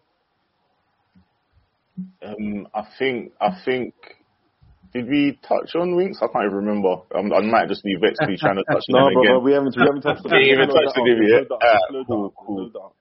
Um, 2.22 2.68
I 2.74 2.82
think 2.98 3.32
I 3.40 3.58
think 3.64 3.94
did 4.92 5.08
we 5.08 5.38
touch 5.46 5.74
on 5.74 5.96
Winks? 5.96 6.18
I 6.22 6.26
can't 6.28 6.46
even 6.46 6.56
remember. 6.66 6.96
Um, 7.14 7.32
I 7.32 7.40
might 7.40 7.68
just 7.68 7.82
be 7.84 7.96
vexed 8.00 8.22
me 8.22 8.36
trying 8.36 8.56
to 8.56 8.64
touch 8.64 8.84
No, 8.88 8.98
on 8.98 9.08
him 9.08 9.14
bro, 9.14 9.22
again. 9.22 9.32
bro, 9.32 9.40
we 9.40 9.52
haven't 9.52 9.76
we 9.76 9.82
haven't 9.86 10.02
touched 10.02 10.24
on 10.26 10.30
Didn't 10.32 10.48
even 10.52 10.70
Slow 10.70 10.80
touch 10.80 10.94
the 10.94 11.02
down, 11.02 11.28
yet. 11.28 11.48
down, 11.48 12.04
slow 12.06 12.32
cool, 12.36 12.70
cool. 12.72 12.94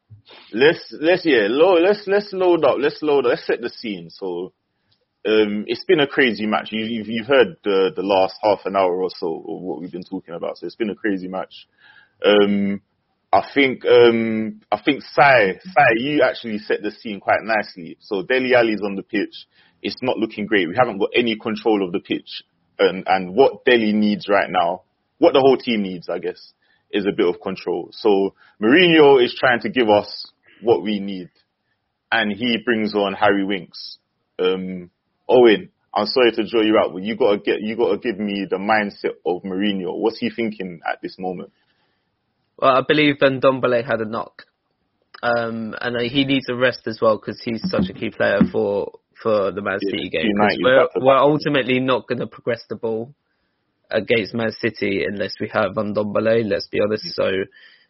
Let's 0.53 0.83
let's 0.99 1.25
yeah, 1.25 1.47
load, 1.49 1.81
let's 1.83 2.03
let's 2.07 2.33
load 2.33 2.65
up. 2.65 2.77
Let's 2.79 3.01
load. 3.01 3.25
Up. 3.25 3.29
Let's 3.31 3.45
set 3.45 3.61
the 3.61 3.69
scene. 3.69 4.09
So, 4.09 4.53
um, 5.27 5.65
it's 5.67 5.85
been 5.85 5.99
a 5.99 6.07
crazy 6.07 6.45
match. 6.47 6.69
You, 6.71 6.85
you've 6.85 7.07
you've 7.07 7.27
heard 7.27 7.57
the 7.63 7.91
the 7.95 8.01
last 8.03 8.35
half 8.43 8.59
an 8.65 8.75
hour 8.75 9.01
or 9.03 9.09
so 9.09 9.27
of 9.47 9.61
what 9.61 9.81
we've 9.81 9.91
been 9.91 10.03
talking 10.03 10.33
about. 10.33 10.57
So 10.57 10.65
it's 10.65 10.75
been 10.75 10.89
a 10.89 10.95
crazy 10.95 11.27
match. 11.27 11.67
Um, 12.25 12.81
I 13.31 13.43
think 13.53 13.85
um 13.85 14.61
I 14.71 14.79
think 14.83 15.01
Sai 15.03 15.59
Sai 15.61 15.91
you 15.97 16.23
actually 16.23 16.59
set 16.59 16.81
the 16.81 16.91
scene 16.91 17.19
quite 17.19 17.43
nicely. 17.43 17.97
So 17.99 18.23
Dele 18.23 18.55
Alli's 18.55 18.81
on 18.83 18.95
the 18.95 19.03
pitch. 19.03 19.45
It's 19.81 20.01
not 20.01 20.17
looking 20.17 20.45
great. 20.45 20.67
We 20.67 20.75
haven't 20.77 20.99
got 20.99 21.09
any 21.15 21.37
control 21.37 21.85
of 21.85 21.91
the 21.91 21.99
pitch, 21.99 22.43
and 22.79 23.03
and 23.07 23.35
what 23.35 23.65
Dele 23.65 23.93
needs 23.93 24.27
right 24.27 24.49
now, 24.49 24.83
what 25.17 25.33
the 25.33 25.39
whole 25.39 25.57
team 25.57 25.83
needs, 25.83 26.09
I 26.09 26.19
guess, 26.19 26.53
is 26.91 27.05
a 27.05 27.15
bit 27.15 27.27
of 27.27 27.41
control. 27.41 27.89
So 27.91 28.33
Mourinho 28.61 29.23
is 29.23 29.35
trying 29.39 29.59
to 29.61 29.69
give 29.69 29.89
us 29.89 30.31
what 30.61 30.81
we 30.81 30.99
need, 30.99 31.29
and 32.11 32.31
he 32.31 32.57
brings 32.63 32.95
on 32.95 33.13
Harry 33.13 33.45
Winks. 33.45 33.97
Um, 34.39 34.89
Owen, 35.29 35.69
I'm 35.93 36.07
sorry 36.07 36.31
to 36.33 36.47
draw 36.47 36.61
you 36.61 36.77
out, 36.77 36.93
but 36.93 37.03
you 37.03 37.15
gotta 37.15 37.37
get 37.37 37.61
you 37.61 37.77
gotta 37.77 37.97
give 37.97 38.19
me 38.19 38.45
the 38.49 38.57
mindset 38.57 39.15
of 39.25 39.43
Mourinho. 39.43 39.97
What's 39.97 40.19
he 40.19 40.29
thinking 40.29 40.81
at 40.89 41.01
this 41.01 41.17
moment? 41.17 41.51
Well, 42.57 42.75
I 42.75 42.81
believe 42.87 43.15
Ndombele 43.17 43.85
had 43.85 44.01
a 44.01 44.05
knock, 44.05 44.43
um, 45.23 45.75
and 45.79 46.09
he 46.09 46.25
needs 46.25 46.47
a 46.49 46.55
rest 46.55 46.87
as 46.87 46.99
well 47.01 47.17
because 47.17 47.41
he's 47.43 47.61
such 47.69 47.89
a 47.89 47.93
key 47.93 48.09
player 48.09 48.39
for 48.51 48.99
for 49.21 49.51
the 49.51 49.61
Man 49.61 49.79
Yeah, 49.81 49.89
City 49.91 50.09
game. 50.09 50.21
'Cause 50.37 50.55
United 50.57 50.89
We're, 50.95 51.05
we're 51.05 51.17
ultimately 51.17 51.79
not 51.79 52.07
going 52.07 52.19
to 52.19 52.27
progress 52.27 52.63
the 52.69 52.75
ball 52.75 53.13
against 53.91 54.33
Man 54.33 54.51
City 54.51 55.05
unless 55.05 55.33
we 55.39 55.47
have 55.49 55.71
Ndombele. 55.73 56.49
Let's 56.49 56.67
be 56.67 56.79
honest. 56.81 57.15
So. 57.15 57.31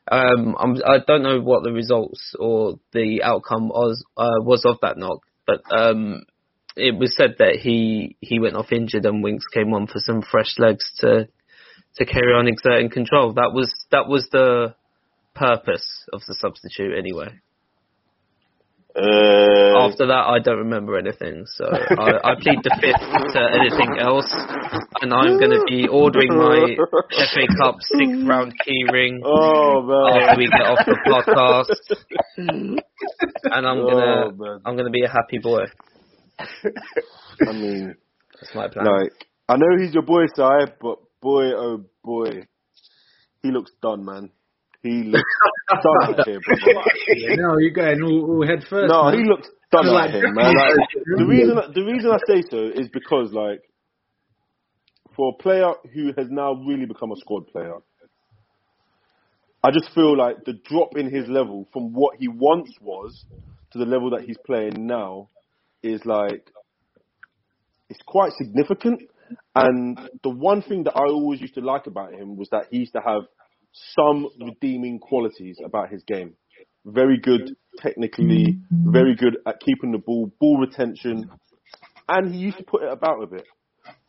Um, 0.07 0.55
I'm, 0.59 0.75
I 0.85 0.99
don't 0.99 1.23
know 1.23 1.41
what 1.41 1.63
the 1.63 1.71
results 1.71 2.35
or 2.37 2.75
the 2.93 3.23
outcome 3.23 3.69
was 3.69 4.03
uh, 4.15 4.37
was 4.39 4.63
of 4.63 4.77
that 4.83 4.99
knock, 4.99 5.21
but 5.47 5.61
um, 5.75 6.21
it 6.75 6.95
was 6.95 7.15
said 7.15 7.37
that 7.39 7.55
he 7.55 8.15
he 8.19 8.39
went 8.39 8.55
off 8.55 8.71
injured 8.71 9.05
and 9.05 9.23
Winks 9.23 9.45
came 9.51 9.73
on 9.73 9.87
for 9.87 9.97
some 9.97 10.21
fresh 10.21 10.59
legs 10.59 10.91
to 10.99 11.27
to 11.95 12.05
carry 12.05 12.33
on 12.33 12.47
exerting 12.47 12.91
control. 12.91 13.33
That 13.33 13.51
was 13.53 13.73
that 13.91 14.07
was 14.07 14.27
the 14.31 14.75
purpose 15.33 16.05
of 16.13 16.21
the 16.27 16.35
substitute 16.35 16.95
anyway. 16.97 17.39
Uh, 18.97 19.75
After 19.91 20.07
that, 20.07 20.23
I 20.31 20.39
don't 20.39 20.59
remember 20.59 20.97
anything, 20.97 21.43
so 21.57 21.65
I, 21.67 22.31
I 22.31 22.35
plead 22.39 22.59
the 22.63 22.71
fifth 22.79 23.33
to 23.33 23.41
anything 23.59 23.99
else, 23.99 24.31
and 25.01 25.13
I'm 25.13 25.37
going 25.37 25.51
to 25.51 25.63
be 25.67 25.85
ordering 25.89 26.31
my 26.31 26.77
FA 27.11 27.43
Cup 27.59 27.75
sixth 27.81 28.23
round 28.25 28.53
key 28.63 28.85
ring 28.93 29.21
Oh 29.25 29.81
man. 29.83 30.21
after 30.23 30.37
we 30.39 30.47
get 30.47 30.61
off 30.61 30.79
the 30.85 30.97
podcast, 31.11 31.75
and 32.37 33.67
I'm 33.67 33.79
Oh, 33.79 33.89
gonna 33.89 34.31
man. 34.31 34.61
I'm 34.65 34.77
gonna 34.77 34.89
be 34.91 35.03
a 35.03 35.09
happy 35.09 35.39
boy. 35.39 35.65
I 36.39 37.51
mean, 37.51 37.95
That's 38.39 38.55
my 38.55 38.69
plan. 38.69 38.85
like 38.85 39.11
I 39.49 39.57
know 39.57 39.77
he's 39.77 39.93
your 39.93 40.03
boy, 40.03 40.23
Si, 40.33 40.71
but 40.81 40.99
boy, 41.21 41.51
oh 41.53 41.83
boy, 42.01 42.47
he 43.43 43.51
looks 43.51 43.71
done, 43.81 44.05
man. 44.05 44.29
He 44.85 45.03
looks 45.03 45.23
done 45.69 46.23
here, 46.25 46.39
bro. 46.45 46.55
no, 47.35 47.57
you're 47.57 47.71
going 47.71 48.01
all, 48.03 48.37
all 48.37 48.47
head 48.47 48.63
first. 48.69 48.91
No, 48.91 49.05
man. 49.05 49.17
he 49.17 49.27
looks 49.27 49.49
done 49.71 49.87
Like- 49.87 50.09
out 50.09 50.13
here, 50.13 50.31
man. 50.31 50.53
Like, 50.53 50.89
the 51.17 51.25
reason 51.25 51.55
the 51.73 51.81
reason 51.83 52.11
I 52.11 52.19
say 52.27 52.43
so 52.51 52.57
is 52.79 52.87
because 52.93 53.33
like 53.33 53.61
for 55.15 55.33
a 55.33 55.41
player 55.41 55.71
who 55.93 56.13
has 56.17 56.27
now 56.29 56.53
really 56.53 56.85
become 56.85 57.11
a 57.11 57.15
squad 57.15 57.47
player, 57.47 57.77
I 59.63 59.71
just 59.71 59.91
feel 59.95 60.15
like 60.15 60.45
the 60.45 60.53
drop 60.53 60.95
in 60.97 61.09
his 61.09 61.27
level 61.27 61.67
from 61.73 61.91
what 61.93 62.17
he 62.19 62.27
once 62.27 62.69
was 62.79 63.25
to 63.71 63.79
the 63.79 63.85
level 63.85 64.11
that 64.11 64.21
he's 64.21 64.37
playing 64.45 64.85
now 64.85 65.29
is 65.81 66.05
like 66.05 66.51
it's 67.89 68.01
quite 68.05 68.33
significant. 68.33 69.01
And 69.55 69.97
the 70.21 70.29
one 70.29 70.61
thing 70.61 70.83
that 70.83 70.95
I 70.95 71.05
always 71.07 71.41
used 71.41 71.55
to 71.55 71.61
like 71.61 71.87
about 71.87 72.13
him 72.13 72.37
was 72.37 72.49
that 72.51 72.67
he 72.69 72.77
used 72.77 72.93
to 72.93 73.01
have 73.01 73.23
some 73.95 74.27
redeeming 74.39 74.99
qualities 74.99 75.59
about 75.63 75.89
his 75.89 76.03
game. 76.03 76.35
Very 76.85 77.19
good 77.19 77.55
technically, 77.79 78.59
very 78.71 79.15
good 79.15 79.37
at 79.45 79.59
keeping 79.59 79.91
the 79.91 79.97
ball, 79.97 80.31
ball 80.39 80.59
retention, 80.59 81.29
and 82.07 82.33
he 82.33 82.39
used 82.39 82.57
to 82.57 82.63
put 82.63 82.83
it 82.83 82.91
about 82.91 83.21
a 83.23 83.27
bit. 83.27 83.45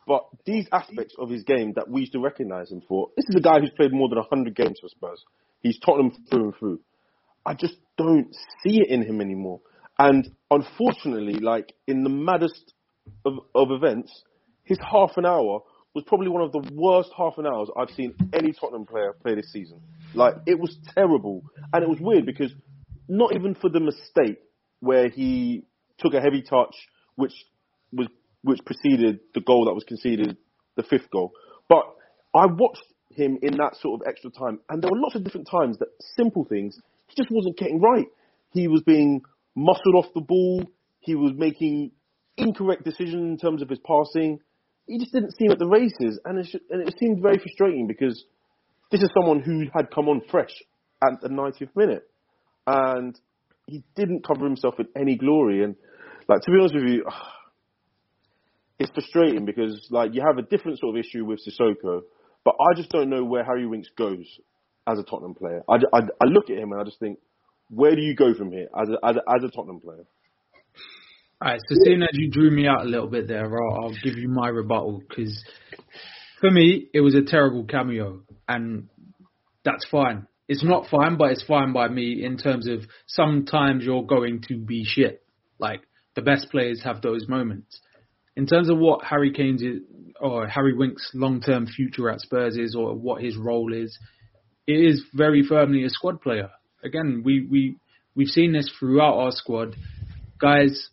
But 0.07 0.23
these 0.45 0.67
aspects 0.71 1.15
of 1.19 1.29
his 1.29 1.43
game 1.43 1.73
that 1.75 1.89
we 1.89 2.01
used 2.01 2.13
to 2.13 2.19
recognise 2.19 2.71
him 2.71 2.81
for, 2.87 3.09
this 3.17 3.25
is 3.27 3.35
a 3.35 3.41
guy 3.41 3.59
who's 3.59 3.71
played 3.75 3.91
more 3.91 4.07
than 4.07 4.19
100 4.19 4.55
games 4.55 4.79
for 4.79 4.87
Spurs. 4.87 5.23
He's 5.59 5.79
Tottenham 5.79 6.11
through 6.29 6.43
and 6.43 6.55
through. 6.55 6.79
I 7.45 7.55
just 7.55 7.75
don't 7.97 8.33
see 8.63 8.79
it 8.79 8.89
in 8.89 9.03
him 9.03 9.19
anymore. 9.19 9.59
And 9.99 10.29
unfortunately, 10.49 11.39
like 11.39 11.73
in 11.87 12.03
the 12.03 12.09
maddest 12.09 12.73
of, 13.25 13.33
of 13.53 13.71
events, 13.71 14.23
his 14.63 14.77
half 14.79 15.17
an 15.17 15.25
hour 15.25 15.61
was 15.97 16.05
probably 16.05 16.29
one 16.29 16.43
of 16.43 16.51
the 16.51 16.61
worst 16.75 17.09
half 17.17 17.39
an 17.39 17.47
hours 17.47 17.69
I've 17.75 17.89
seen 17.95 18.13
any 18.31 18.53
Tottenham 18.53 18.85
player 18.85 19.13
play 19.19 19.33
this 19.33 19.51
season. 19.51 19.81
Like 20.13 20.35
it 20.45 20.59
was 20.59 20.77
terrible, 20.93 21.41
and 21.73 21.83
it 21.83 21.89
was 21.89 21.97
weird 21.99 22.27
because 22.27 22.53
not 23.09 23.33
even 23.33 23.55
for 23.55 23.69
the 23.69 23.79
mistake 23.79 24.37
where 24.79 25.09
he 25.09 25.63
took 25.97 26.13
a 26.13 26.21
heavy 26.21 26.43
touch, 26.43 26.75
which 27.15 27.33
was 27.91 28.07
which 28.43 28.59
preceded 28.63 29.21
the 29.33 29.41
goal 29.41 29.65
that 29.65 29.73
was 29.73 29.83
conceded, 29.85 30.37
the 30.75 30.83
fifth 30.83 31.09
goal. 31.09 31.31
But 31.67 31.83
I 32.35 32.45
watched 32.45 32.85
him 33.09 33.39
in 33.41 33.57
that 33.57 33.75
sort 33.81 33.99
of 33.99 34.07
extra 34.07 34.29
time, 34.29 34.59
and 34.69 34.83
there 34.83 34.91
were 34.91 34.99
lots 34.99 35.15
of 35.15 35.23
different 35.23 35.49
times 35.49 35.79
that 35.79 35.87
simple 36.15 36.45
things 36.45 36.79
he 37.07 37.15
just 37.17 37.31
wasn't 37.31 37.57
getting 37.57 37.81
right. 37.81 38.05
He 38.53 38.67
was 38.67 38.83
being 38.83 39.23
muscled 39.55 39.95
off 39.95 40.13
the 40.13 40.21
ball. 40.21 40.63
He 40.99 41.15
was 41.15 41.31
making 41.35 41.91
incorrect 42.37 42.83
decisions 42.83 43.23
in 43.23 43.37
terms 43.39 43.63
of 43.63 43.69
his 43.69 43.79
passing. 43.79 44.39
He 44.87 44.99
just 44.99 45.11
didn't 45.11 45.35
seem 45.37 45.51
at 45.51 45.59
the 45.59 45.67
races, 45.67 46.19
and 46.25 46.39
it, 46.39 46.47
and 46.69 46.87
it 46.87 46.95
seemed 46.99 47.21
very 47.21 47.37
frustrating 47.37 47.87
because 47.87 48.23
this 48.91 49.01
is 49.01 49.09
someone 49.19 49.41
who 49.41 49.65
had 49.75 49.91
come 49.93 50.07
on 50.07 50.21
fresh 50.31 50.53
at 51.03 51.21
the 51.21 51.27
90th 51.27 51.75
minute, 51.75 52.09
and 52.65 53.19
he 53.65 53.83
didn't 53.95 54.25
cover 54.25 54.45
himself 54.45 54.75
in 54.79 54.87
any 54.99 55.15
glory. 55.15 55.63
And 55.63 55.75
like 56.27 56.41
to 56.41 56.51
be 56.51 56.57
honest 56.59 56.75
with 56.75 56.85
you, 56.85 57.03
ah, 57.07 57.33
it's 58.79 58.91
frustrating 58.91 59.45
because 59.45 59.87
like 59.91 60.13
you 60.13 60.23
have 60.25 60.37
a 60.37 60.47
different 60.47 60.79
sort 60.79 60.95
of 60.95 61.05
issue 61.05 61.25
with 61.25 61.39
Sissoko, 61.45 62.01
but 62.45 62.55
I 62.59 62.75
just 62.75 62.89
don't 62.89 63.09
know 63.09 63.23
where 63.23 63.43
Harry 63.43 63.65
Winks 63.67 63.89
goes 63.97 64.25
as 64.87 64.99
a 64.99 65.03
Tottenham 65.03 65.35
player. 65.35 65.63
I, 65.69 65.75
I, 65.93 65.99
I 66.21 66.25
look 66.25 66.49
at 66.49 66.57
him 66.57 66.71
and 66.71 66.79
I 66.79 66.85
just 66.85 66.99
think, 66.99 67.19
where 67.69 67.93
do 67.93 68.01
you 68.01 68.15
go 68.15 68.33
from 68.33 68.51
here 68.51 68.67
as 68.81 68.87
a, 68.89 69.05
as 69.05 69.15
a, 69.17 69.19
as 69.35 69.43
a 69.43 69.49
Tottenham 69.49 69.81
player? 69.81 70.05
All 71.39 71.51
right, 71.51 71.61
so 71.69 71.75
seeing 71.83 72.01
as 72.01 72.09
you 72.13 72.31
drew 72.31 72.49
me 72.49 72.65
out 72.65 72.81
a 72.81 72.89
little 72.89 73.07
bit 73.07 73.27
there, 73.27 73.45
I'll, 73.45 73.83
I'll 73.83 73.95
give 74.03 74.17
you 74.17 74.27
my 74.27 74.47
rebuttal 74.47 75.03
because 75.07 75.39
for 76.41 76.49
me 76.49 76.87
it 76.95 77.01
was 77.01 77.13
a 77.13 77.21
terrible 77.21 77.65
cameo, 77.65 78.23
and 78.47 78.89
that's 79.63 79.85
fine. 79.85 80.25
It's 80.47 80.63
not 80.63 80.89
fine, 80.89 81.15
but 81.15 81.29
it's 81.29 81.43
fine 81.43 81.73
by 81.73 81.89
me 81.89 82.25
in 82.25 82.37
terms 82.37 82.67
of 82.67 82.79
sometimes 83.05 83.83
you're 83.83 84.05
going 84.05 84.41
to 84.47 84.57
be 84.57 84.83
shit. 84.83 85.21
Like 85.59 85.81
the 86.15 86.23
best 86.23 86.49
players 86.49 86.81
have 86.83 87.03
those 87.03 87.27
moments. 87.27 87.81
In 88.35 88.47
terms 88.47 88.71
of 88.71 88.79
what 88.79 89.03
Harry 89.03 89.31
Kane's 89.31 89.61
or 90.19 90.47
Harry 90.47 90.73
Wink's 90.73 91.11
long-term 91.13 91.67
future 91.67 92.09
at 92.09 92.21
Spurs 92.21 92.57
is, 92.57 92.73
or 92.75 92.95
what 92.95 93.21
his 93.21 93.37
role 93.37 93.73
is, 93.73 93.95
it 94.65 94.73
is 94.73 95.03
very 95.13 95.43
firmly 95.43 95.83
a 95.83 95.89
squad 95.91 96.19
player. 96.19 96.49
Again, 96.83 97.21
we 97.23 97.45
we 97.47 97.77
we've 98.15 98.27
seen 98.27 98.53
this 98.53 98.71
throughout 98.79 99.17
our 99.19 99.31
squad. 99.31 99.75
Guys 100.39 100.89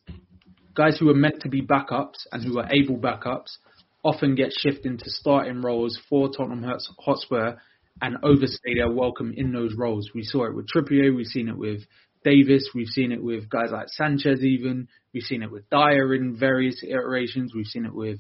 guys 0.75 0.99
who 0.99 1.09
are 1.09 1.15
meant 1.15 1.41
to 1.41 1.49
be 1.49 1.63
backups 1.63 2.27
and 2.33 2.45
who 2.45 2.59
are 2.59 2.69
able 2.73 2.97
backups 2.97 3.57
often 4.05 4.35
get 4.35 4.53
shifted 4.53 4.87
into 4.87 5.09
starting 5.09 5.63
roles 5.63 5.99
for 6.09 6.29
Tottenham 6.29 6.65
Hotspur 6.99 7.57
and 8.03 8.17
overstay 8.23 8.75
their 8.75 8.91
welcome 8.91 9.33
in 9.37 9.53
those 9.53 9.75
roles. 9.77 10.11
We 10.15 10.25
saw 10.25 10.45
it 10.47 10.55
with 10.55 10.67
Trippier, 10.69 11.15
we've 11.15 11.27
seen 11.27 11.49
it 11.49 11.57
with 11.57 11.83
Davies, 12.25 12.69
we've 12.75 12.89
seen 12.89 13.13
it 13.13 13.23
with 13.23 13.49
guys 13.49 13.71
like 13.71 13.89
Sanchez 13.89 14.43
even, 14.43 14.89
we've 15.13 15.23
seen 15.23 15.43
it 15.43 15.51
with 15.51 15.69
Dier 15.71 16.15
in 16.15 16.37
various 16.37 16.83
iterations, 16.83 17.55
we've 17.55 17.67
seen 17.67 17.87
it 17.87 17.95
with, 17.95 18.19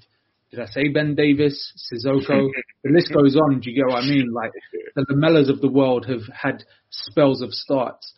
did 0.50 0.60
I 0.60 0.66
say 0.66 0.88
Ben 0.88 1.14
Davies, 1.14 1.72
Sissoko? 1.92 2.48
the 2.84 2.90
list 2.90 3.12
goes 3.12 3.36
on, 3.36 3.60
do 3.60 3.70
you 3.70 3.76
get 3.76 3.88
what 3.88 4.04
I 4.04 4.06
mean? 4.06 4.32
Like, 4.32 4.52
the 4.94 5.04
Lamelas 5.10 5.50
of 5.50 5.60
the 5.60 5.70
world 5.70 6.06
have 6.06 6.22
had 6.32 6.64
spells 6.90 7.42
of 7.42 7.52
starts. 7.52 8.12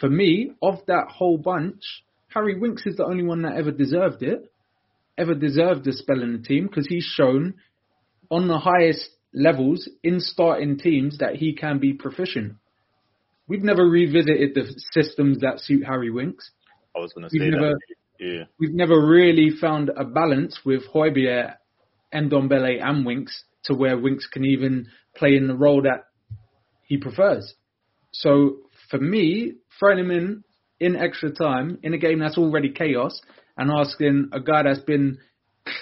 For 0.00 0.10
me, 0.10 0.52
of 0.60 0.80
that 0.88 1.08
whole 1.08 1.38
bunch, 1.38 1.82
Harry 2.36 2.58
Winks 2.58 2.84
is 2.84 2.96
the 2.96 3.06
only 3.06 3.24
one 3.24 3.40
that 3.42 3.56
ever 3.56 3.70
deserved 3.70 4.22
it. 4.22 4.52
ever 5.16 5.34
deserved 5.34 5.86
a 5.86 5.92
spell 5.94 6.22
in 6.22 6.34
the 6.34 6.46
team 6.46 6.66
because 6.66 6.86
he's 6.86 7.10
shown 7.16 7.54
on 8.30 8.46
the 8.46 8.58
highest 8.58 9.08
levels 9.32 9.88
in 10.02 10.20
starting 10.20 10.76
teams 10.76 11.16
that 11.16 11.36
he 11.36 11.54
can 11.54 11.78
be 11.78 11.94
proficient. 11.94 12.56
We've 13.48 13.62
never 13.62 13.88
revisited 13.88 14.54
the 14.54 14.78
systems 14.92 15.40
that 15.40 15.60
suit 15.60 15.86
Harry 15.86 16.10
Winks. 16.10 16.50
I 16.94 16.98
was 17.00 17.10
going 17.14 17.26
to 17.26 17.30
say 17.30 17.48
never, 17.48 17.70
that. 17.70 17.78
Yeah. 18.20 18.44
we've 18.60 18.74
never 18.74 19.00
really 19.00 19.48
found 19.58 19.90
a 19.96 20.04
balance 20.04 20.60
with 20.62 20.82
Højbjerg, 20.94 21.54
Ndombele, 22.12 22.82
and 22.82 23.06
Winks 23.06 23.44
to 23.64 23.74
where 23.74 23.96
Winks 23.96 24.26
can 24.26 24.44
even 24.44 24.88
play 25.16 25.36
in 25.36 25.46
the 25.46 25.56
role 25.56 25.80
that 25.82 26.04
he 26.82 26.98
prefers. 26.98 27.54
So 28.12 28.56
for 28.90 28.98
me, 28.98 29.54
throwing 29.78 30.00
him 30.00 30.10
in 30.10 30.44
in 30.80 30.96
extra 30.96 31.30
time 31.30 31.78
in 31.82 31.94
a 31.94 31.98
game 31.98 32.18
that's 32.18 32.38
already 32.38 32.70
chaos 32.70 33.20
and 33.56 33.70
asking 33.70 34.28
a 34.32 34.40
guy 34.40 34.62
that's 34.62 34.80
been 34.80 35.18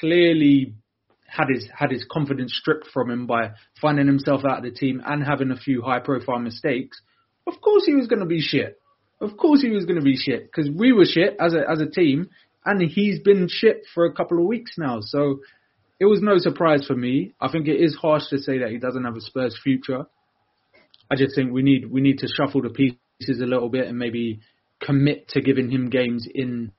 clearly 0.01 0.75
had 1.27 1.49
his 1.49 1.69
had 1.77 1.91
his 1.91 2.07
confidence 2.11 2.57
stripped 2.57 2.87
from 2.93 3.11
him 3.11 3.27
by 3.27 3.51
finding 3.81 4.07
himself 4.07 4.45
out 4.45 4.59
of 4.59 4.65
the 4.65 4.71
team 4.71 5.03
and 5.05 5.25
having 5.25 5.51
a 5.51 5.57
few 5.57 5.83
high 5.83 5.99
profile 5.99 6.39
mistakes, 6.39 7.01
of 7.47 7.61
course 7.61 7.85
he 7.87 7.95
was 7.95 8.07
going 8.07 8.21
to 8.21 8.27
be 8.27 8.41
shit. 8.41 8.81
Of 9.21 9.37
course 9.37 9.63
he 9.63 9.71
was 9.71 9.85
going 9.85 9.99
to 9.99 10.05
be 10.05 10.17
shit 10.17 10.45
because 10.45 10.71
we 10.71 10.93
were 10.93 11.05
shit 11.05 11.37
as 11.41 11.55
a 11.55 11.69
as 11.69 11.81
a 11.81 11.87
team, 11.87 12.29
and 12.65 12.81
he's 12.81 13.21
been 13.21 13.49
shit 13.51 13.83
for 13.95 14.05
a 14.05 14.13
couple 14.13 14.39
of 14.39 14.45
weeks 14.45 14.73
now. 14.79 15.01
So 15.01 15.41
it 15.99 16.07
was 16.07 16.21
no 16.21 16.39
surprise 16.39 16.87
for 16.87 16.95
me. 16.95 17.35
I 17.41 17.51
think 17.51 17.67
it 17.67 17.81
is 17.81 17.97
harsh 17.97 18.29
to 18.31 18.39
say 18.39 18.59
that 18.59 18.71
he 18.71 18.79
doesn't 18.79 19.05
have 19.05 19.17
a 19.17 19.21
Spurs 19.21 19.59
future. 19.63 20.07
I 21.11 21.17
just 21.17 21.35
think 21.35 21.53
we 21.53 21.63
need 21.63 21.91
we 21.91 22.01
need 22.01 22.19
to 22.19 22.29
shuffle 22.29 22.63
the 22.63 22.71
pieces 22.71 23.41
a 23.41 23.47
little 23.47 23.69
bit 23.69 23.89
and 23.89 23.99
maybe 23.99 24.41
commit 24.85 25.29
to 25.29 25.41
giving 25.41 25.71
him 25.71 25.91
games 25.91 26.29
in 26.33 26.73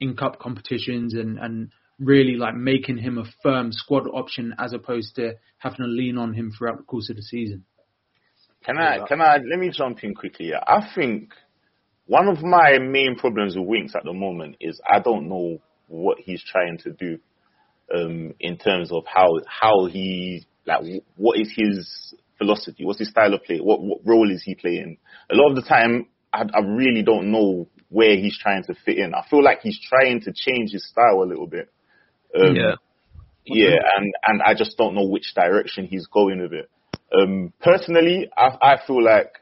in 0.00 0.16
cup 0.16 0.38
competitions 0.38 1.14
and 1.14 1.38
and 1.38 1.70
really 1.98 2.36
like 2.36 2.54
making 2.54 2.98
him 2.98 3.18
a 3.18 3.24
firm 3.42 3.70
squad 3.72 4.06
option 4.12 4.54
as 4.58 4.72
opposed 4.72 5.14
to 5.16 5.34
having 5.58 5.78
to 5.78 5.86
lean 5.86 6.18
on 6.18 6.34
him 6.34 6.52
throughout 6.56 6.76
the 6.76 6.82
course 6.82 7.08
of 7.10 7.16
the 7.16 7.22
season. 7.22 7.64
Can 8.64 8.78
I, 8.78 9.06
can 9.06 9.20
I, 9.20 9.36
let 9.36 9.58
me 9.58 9.70
jump 9.70 10.02
in 10.02 10.14
quickly. 10.14 10.48
Yeah. 10.48 10.60
I 10.66 10.88
think 10.94 11.32
one 12.06 12.28
of 12.28 12.42
my 12.42 12.78
main 12.78 13.16
problems 13.16 13.56
with 13.56 13.66
Winks 13.66 13.94
at 13.94 14.04
the 14.04 14.12
moment 14.12 14.56
is 14.60 14.80
I 14.90 15.00
don't 15.00 15.28
know 15.28 15.58
what 15.86 16.18
he's 16.18 16.42
trying 16.42 16.78
to 16.78 16.92
do, 16.92 17.18
um, 17.94 18.32
in 18.40 18.56
terms 18.56 18.90
of 18.90 19.04
how, 19.06 19.28
how 19.46 19.86
he, 19.86 20.46
like, 20.66 20.80
wh- 20.82 21.20
what 21.20 21.38
is 21.38 21.52
his 21.54 22.14
philosophy? 22.38 22.84
What's 22.84 23.00
his 23.00 23.10
style 23.10 23.34
of 23.34 23.44
play? 23.44 23.58
What, 23.58 23.82
what 23.82 23.98
role 24.04 24.30
is 24.30 24.42
he 24.42 24.54
playing? 24.54 24.96
A 25.30 25.34
lot 25.34 25.50
of 25.50 25.56
the 25.56 25.68
time, 25.68 26.06
I, 26.34 26.58
I 26.58 26.60
really 26.60 27.02
don't 27.02 27.30
know 27.32 27.68
where 27.88 28.16
he's 28.16 28.38
trying 28.38 28.64
to 28.64 28.74
fit 28.84 28.98
in. 28.98 29.14
I 29.14 29.24
feel 29.30 29.42
like 29.42 29.60
he's 29.62 29.80
trying 29.80 30.20
to 30.22 30.32
change 30.34 30.72
his 30.72 30.88
style 30.88 31.22
a 31.22 31.28
little 31.30 31.46
bit. 31.46 31.70
Um, 32.38 32.54
Yeah. 32.54 32.74
yeah, 33.44 33.76
and 33.96 34.12
and 34.26 34.42
I 34.42 34.54
just 34.54 34.76
don't 34.78 34.94
know 34.94 35.06
which 35.06 35.34
direction 35.34 35.86
he's 35.86 36.06
going 36.06 36.40
with 36.40 36.52
it. 36.52 36.70
Um, 37.16 37.52
personally, 37.60 38.30
I 38.36 38.48
I 38.60 38.76
feel 38.86 39.02
like 39.02 39.32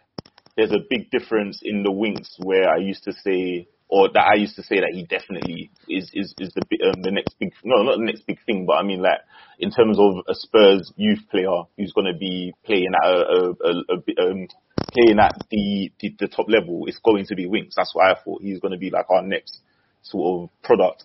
there's 0.56 0.72
a 0.72 0.84
big 0.90 1.10
difference 1.10 1.60
in 1.62 1.82
the 1.82 1.92
Winks 1.92 2.36
where 2.38 2.68
I 2.68 2.78
used 2.78 3.04
to 3.04 3.12
say, 3.12 3.68
or 3.88 4.10
that 4.12 4.26
I 4.26 4.34
used 4.34 4.56
to 4.56 4.62
say 4.62 4.80
that 4.80 4.92
he 4.92 5.04
definitely 5.04 5.70
is 5.88 6.10
is 6.12 6.34
is 6.38 6.52
the 6.54 6.62
um, 6.88 7.02
the 7.02 7.10
next 7.12 7.36
big 7.38 7.52
no 7.64 7.82
not 7.82 7.98
the 7.98 8.04
next 8.04 8.26
big 8.26 8.38
thing, 8.44 8.66
but 8.66 8.74
I 8.74 8.82
mean 8.82 9.02
like 9.02 9.20
in 9.58 9.70
terms 9.70 9.98
of 9.98 10.16
a 10.28 10.34
Spurs 10.34 10.92
youth 10.96 11.20
player 11.30 11.62
who's 11.76 11.92
going 11.92 12.12
to 12.12 12.18
be 12.18 12.52
playing 12.64 12.92
at 13.02 13.08
a, 13.08 13.16
a, 13.16 13.50
a, 13.50 13.72
a 13.88 14.30
um 14.30 14.48
playing 14.92 15.18
at 15.18 15.34
the, 15.50 15.90
the 16.00 16.14
the 16.20 16.28
top 16.28 16.46
level, 16.48 16.84
it's 16.86 17.00
going 17.04 17.26
to 17.26 17.34
be 17.34 17.46
Winks. 17.46 17.74
That's 17.76 17.94
why 17.94 18.12
I 18.12 18.16
thought 18.22 18.42
he's 18.42 18.60
going 18.60 18.72
to 18.72 18.78
be 18.78 18.90
like 18.90 19.06
our 19.10 19.22
next 19.22 19.60
sort 20.02 20.42
of 20.42 20.62
product. 20.62 21.04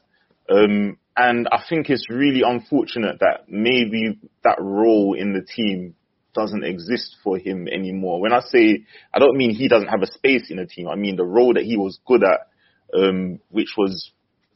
Um, 0.50 0.98
and 1.16 1.48
I 1.52 1.64
think 1.68 1.90
it's 1.90 2.08
really 2.10 2.42
unfortunate 2.46 3.20
that 3.20 3.50
maybe 3.50 4.20
that 4.44 4.58
role 4.60 5.16
in 5.18 5.34
the 5.34 5.42
team 5.42 5.96
doesn't 6.34 6.64
exist 6.64 7.16
for 7.24 7.38
him 7.38 7.68
anymore. 7.68 8.22
When 8.22 8.32
I 8.32 8.42
say, 8.42 8.86
I 9.14 9.20
don't 9.20 9.36
mean 9.36 9.56
he 9.56 9.68
doesn't 9.68 9.90
have 9.90 10.04
a 10.04 10.08
space 10.08 10.52
in 10.52 10.58
the 10.58 10.68
team. 10.68 10.88
I 10.88 10.96
mean 10.96 11.16
the 11.16 11.26
role 11.26 11.56
that 11.56 11.64
he 11.64 11.76
was 11.76 12.00
good 12.06 12.24
at, 12.24 12.48
um, 12.94 13.40
which 13.50 13.74
was, 13.76 14.12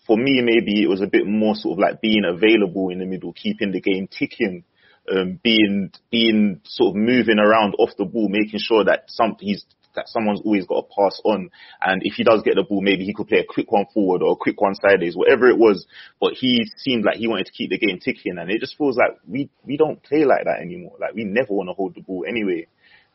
for 0.06 0.16
me, 0.16 0.42
maybe 0.44 0.84
it 0.84 0.90
was 0.90 1.02
a 1.02 1.08
bit 1.08 1.26
more 1.26 1.56
sort 1.56 1.74
of 1.74 1.80
like 1.80 2.02
being 2.02 2.24
available 2.26 2.90
in 2.90 3.00
the 3.00 3.06
middle, 3.06 3.34
keeping 3.34 3.72
the 3.72 3.82
game 3.82 4.08
ticking, 4.08 4.64
um, 5.10 5.40
being, 5.44 5.92
being 6.12 6.62
sort 6.66 6.92
of 6.92 6.96
moving 6.96 7.40
around 7.40 7.76
off 7.80 7.92
the 7.98 8.06
ball, 8.06 8.28
making 8.30 8.60
sure 8.60 8.84
that 8.84 9.06
some, 9.08 9.36
he's, 9.40 9.66
that 9.96 10.08
someone's 10.08 10.42
always 10.44 10.66
got 10.66 10.82
to 10.82 10.96
pass 10.96 11.20
on. 11.24 11.50
And 11.82 12.02
if 12.04 12.14
he 12.14 12.24
does 12.24 12.42
get 12.44 12.56
the 12.56 12.64
ball, 12.64 12.82
maybe 12.82 13.06
he 13.06 13.14
could 13.14 13.28
play 13.28 13.40
a 13.40 13.46
quick 13.46 13.72
one 13.72 13.86
forward 13.94 14.22
or 14.22 14.34
a 14.34 14.36
quick 14.36 14.60
one 14.60 14.76
sideways, 14.76 15.16
whatever 15.16 15.50
it 15.50 15.58
was. 15.58 15.86
But 16.20 16.34
he 16.34 16.66
seemed 16.78 17.06
like 17.06 17.18
he 17.18 17.28
wanted 17.28 17.48
to 17.48 17.52
keep 17.52 17.70
the 17.70 17.78
game 17.78 18.00
ticking, 18.00 18.38
and 18.38 18.50
it 18.50 18.60
just 18.60 18.78
feels 18.78 18.98
like 18.98 19.18
we 19.28 19.50
we 19.66 19.78
don't 19.78 20.02
play 20.02 20.24
like 20.26 20.46
that 20.46 20.62
anymore. 20.62 20.98
Like 21.00 21.14
we 21.14 21.24
never 21.24 21.54
want 21.54 21.70
to 21.70 21.74
hold 21.74 21.96
the 21.96 22.02
ball 22.02 22.26
anyway. 22.28 22.68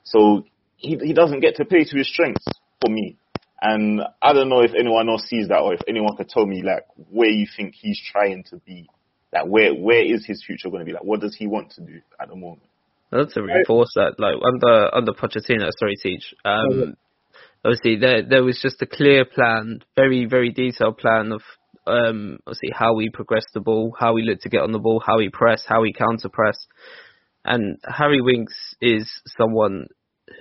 So 0.05 0.45
he 0.77 0.97
he 0.97 1.13
doesn't 1.13 1.41
get 1.41 1.57
to 1.57 1.65
play 1.65 1.85
to 1.85 1.97
his 1.97 2.09
strengths 2.09 2.47
for 2.81 2.91
me. 2.91 3.17
And 3.61 4.03
I 4.21 4.35
don't 4.35 4.51
know 4.51 4.61
if 4.61 4.73
anyone 4.79 5.09
else 5.09 5.27
sees 5.29 5.49
that 5.49 5.61
or 5.61 5.73
if 5.73 5.81
anyone 5.89 6.15
could 6.17 6.29
tell 6.29 6.45
me 6.45 6.63
like 6.63 6.85
where 7.11 7.31
you 7.31 7.47
think 7.57 7.75
he's 7.75 8.01
trying 8.13 8.45
to 8.51 8.57
be. 8.59 8.89
Like 9.43 9.51
where 9.51 9.75
where 9.75 10.03
is 10.05 10.25
his 10.27 10.43
future 10.45 10.69
going 10.69 10.81
to 10.81 10.87
be? 10.87 10.93
Like 10.93 11.05
what 11.05 11.21
does 11.21 11.37
he 11.37 11.47
want 11.47 11.73
to 11.73 11.81
do 11.83 12.01
at 12.21 12.29
the 12.29 12.37
moment? 12.37 12.63
i 13.13 13.17
Not 13.17 13.31
to 13.31 13.43
reinforce 13.43 13.91
that, 13.95 14.19
like 14.19 14.35
under 14.43 14.95
under 14.95 15.13
Pochettino, 15.13 15.71
sorry, 15.79 15.97
Teach. 16.03 16.35
Um, 16.45 16.95
obviously, 17.65 17.97
there 17.97 18.23
there 18.23 18.45
was 18.45 18.59
just 18.61 18.83
a 18.83 18.87
clear 18.87 19.25
plan, 19.25 19.81
very 19.97 20.27
very 20.27 20.51
detailed 20.51 20.99
plan 20.99 21.33
of 21.33 21.43
um, 21.87 22.39
obviously 22.47 22.71
how 22.73 22.95
we 22.95 23.11
progress 23.11 23.45
the 23.55 23.61
ball, 23.61 23.95
how 23.99 24.13
we 24.13 24.23
look 24.23 24.41
to 24.41 24.49
get 24.49 24.63
on 24.63 24.73
the 24.73 24.79
ball, 24.79 25.03
how 25.05 25.19
we 25.19 25.31
press, 25.31 25.65
how 25.67 25.83
we 25.83 25.93
counter 25.93 26.29
press. 26.29 26.59
And 27.45 27.79
Harry 27.85 28.21
Winks 28.21 28.75
is 28.81 29.09
someone 29.39 29.87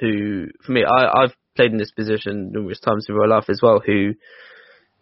who, 0.02 0.48
for 0.66 0.72
me, 0.72 0.84
I, 0.84 1.24
I've 1.24 1.36
played 1.56 1.72
in 1.72 1.78
this 1.78 1.92
position 1.92 2.52
numerous 2.52 2.80
times 2.80 3.06
in 3.08 3.16
real 3.16 3.30
life 3.30 3.50
as 3.50 3.60
well, 3.62 3.80
who 3.86 4.14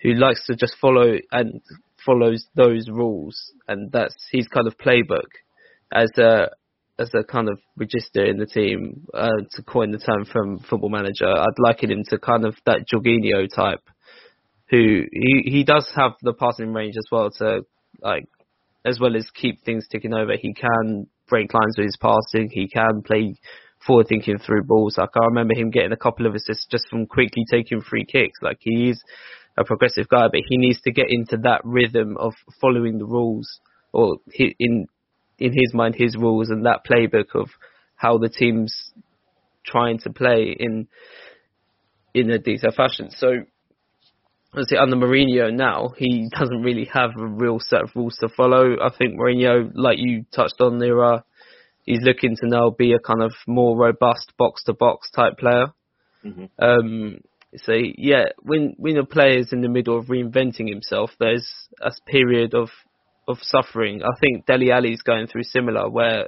who 0.02 0.14
likes 0.14 0.46
to 0.48 0.56
just 0.56 0.76
follow 0.82 1.16
and 1.32 1.62
follows 2.06 2.46
those 2.56 2.88
rules, 2.90 3.52
and 3.68 3.92
that's 3.92 4.16
his 4.32 4.48
kind 4.48 4.68
of 4.68 4.78
playbook 4.78 5.30
as 5.92 6.10
a 6.18 6.50
as 7.00 7.10
a 7.16 7.24
kind 7.24 7.50
of 7.50 7.60
regista 7.80 8.30
in 8.30 8.38
the 8.38 8.46
team, 8.46 9.08
uh, 9.14 9.30
to 9.52 9.64
coin 9.64 9.92
the 9.92 9.98
term 9.98 10.26
from 10.26 10.60
Football 10.60 10.90
Manager. 10.90 11.28
I'd 11.28 11.58
liken 11.58 11.92
him 11.92 12.04
to 12.10 12.20
kind 12.20 12.46
of 12.46 12.56
that 12.66 12.86
Jorginho 12.92 13.48
type, 13.54 13.82
who 14.70 15.04
he 15.12 15.44
he 15.46 15.64
does 15.64 15.92
have 15.96 16.14
the 16.22 16.34
passing 16.34 16.74
range 16.74 16.96
as 16.98 17.08
well 17.12 17.32
to 17.40 17.62
like, 18.02 18.28
as 18.86 19.00
well 19.00 19.16
as 19.16 19.30
keep 19.34 19.64
things 19.64 19.88
ticking 19.90 20.14
over. 20.14 20.34
He 20.40 20.54
can 20.54 21.08
break 21.28 21.54
lines 21.54 21.78
with 21.78 21.86
his 21.86 21.98
passing. 21.98 22.50
He 22.52 22.68
can 22.68 23.02
play 23.02 23.36
forward 23.86 24.08
thinking 24.08 24.38
through 24.38 24.64
balls. 24.64 24.98
Like 24.98 25.10
I 25.16 25.26
remember 25.26 25.56
him 25.56 25.72
getting 25.72 25.92
a 25.92 25.98
couple 25.98 26.26
of 26.26 26.36
assists 26.36 26.68
just 26.70 26.88
from 26.90 27.06
quickly 27.06 27.44
taking 27.50 27.82
free 27.82 28.06
kicks. 28.06 28.40
Like 28.42 28.58
he 28.60 28.90
is 28.90 29.02
a 29.58 29.64
progressive 29.64 30.08
guy, 30.08 30.28
but 30.28 30.42
he 30.48 30.58
needs 30.58 30.82
to 30.82 30.92
get 30.92 31.08
into 31.10 31.38
that 31.44 31.62
rhythm 31.64 32.18
of 32.18 32.34
following 32.60 32.98
the 32.98 33.06
rules 33.06 33.60
or 33.92 34.18
he, 34.32 34.56
in 34.60 34.88
in 35.40 35.52
his 35.52 35.74
mind 35.74 35.96
his 35.96 36.16
rules 36.16 36.50
and 36.50 36.66
that 36.66 36.86
playbook 36.90 37.36
of 37.36 37.50
how 37.96 38.18
the 38.18 38.30
team's 38.30 38.92
trying 39.66 40.00
to 40.00 40.10
play 40.12 40.56
in 40.58 40.88
in 42.14 42.30
a 42.30 42.40
detailed 42.40 42.76
fashion. 42.76 43.10
So 43.12 43.44
obviously 44.52 44.78
under 44.78 44.96
Mourinho 44.96 45.54
now, 45.54 45.94
he 45.98 46.30
doesn't 46.40 46.62
really 46.62 46.90
have 46.94 47.12
a 47.18 47.26
real 47.26 47.60
set 47.60 47.84
of 47.84 47.92
rules 47.96 48.18
to 48.20 48.30
follow. 48.30 48.78
I 48.82 48.90
think 48.96 49.20
Mourinho, 49.20 49.72
like 49.74 49.98
you 50.00 50.26
touched 50.34 50.60
on 50.60 50.80
there, 50.80 51.04
uh, 51.04 51.22
he's 51.86 52.02
looking 52.02 52.36
to 52.38 52.48
now 52.48 52.70
be 52.70 52.94
a 52.94 53.00
kind 53.00 53.22
of 53.22 53.34
more 53.48 53.78
robust 53.78 54.34
box 54.38 54.64
to 54.66 54.74
box 54.74 55.10
type 55.12 55.38
player. 55.38 55.68
Mm-hmm. 56.24 56.46
Um, 56.64 57.18
so 57.58 57.74
yeah, 57.74 58.26
when 58.42 58.76
when 58.78 58.98
a 58.98 59.06
player 59.06 59.38
is 59.40 59.54
in 59.54 59.62
the 59.62 59.70
middle 59.70 59.98
of 59.98 60.06
reinventing 60.06 60.70
himself, 60.70 61.12
there's 61.20 61.48
a 61.82 61.92
period 62.08 62.54
of 62.54 62.70
of 63.28 63.38
suffering. 63.42 64.02
I 64.04 64.18
think 64.20 64.46
Dele 64.46 64.72
Alli's 64.72 65.02
going 65.02 65.28
through 65.28 65.44
similar, 65.44 65.90
where 65.90 66.28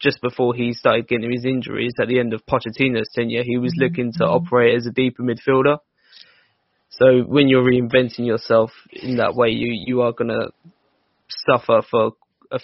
just 0.00 0.20
before 0.22 0.54
he 0.54 0.72
started 0.72 1.08
getting 1.08 1.30
his 1.30 1.44
injuries 1.44 1.92
at 2.00 2.08
the 2.08 2.18
end 2.18 2.32
of 2.32 2.46
Pochettino's 2.46 3.10
tenure, 3.14 3.42
he 3.44 3.58
was 3.58 3.74
looking 3.76 4.12
to 4.14 4.24
operate 4.24 4.76
as 4.76 4.86
a 4.86 4.90
deeper 4.90 5.22
midfielder. 5.22 5.78
So 6.90 7.22
when 7.26 7.48
you're 7.48 7.64
reinventing 7.64 8.26
yourself 8.26 8.70
in 8.92 9.16
that 9.16 9.34
way, 9.34 9.50
you 9.50 9.72
you 9.86 10.02
are 10.02 10.12
gonna 10.12 10.48
suffer 11.28 11.82
for 11.90 12.12
a, 12.50 12.60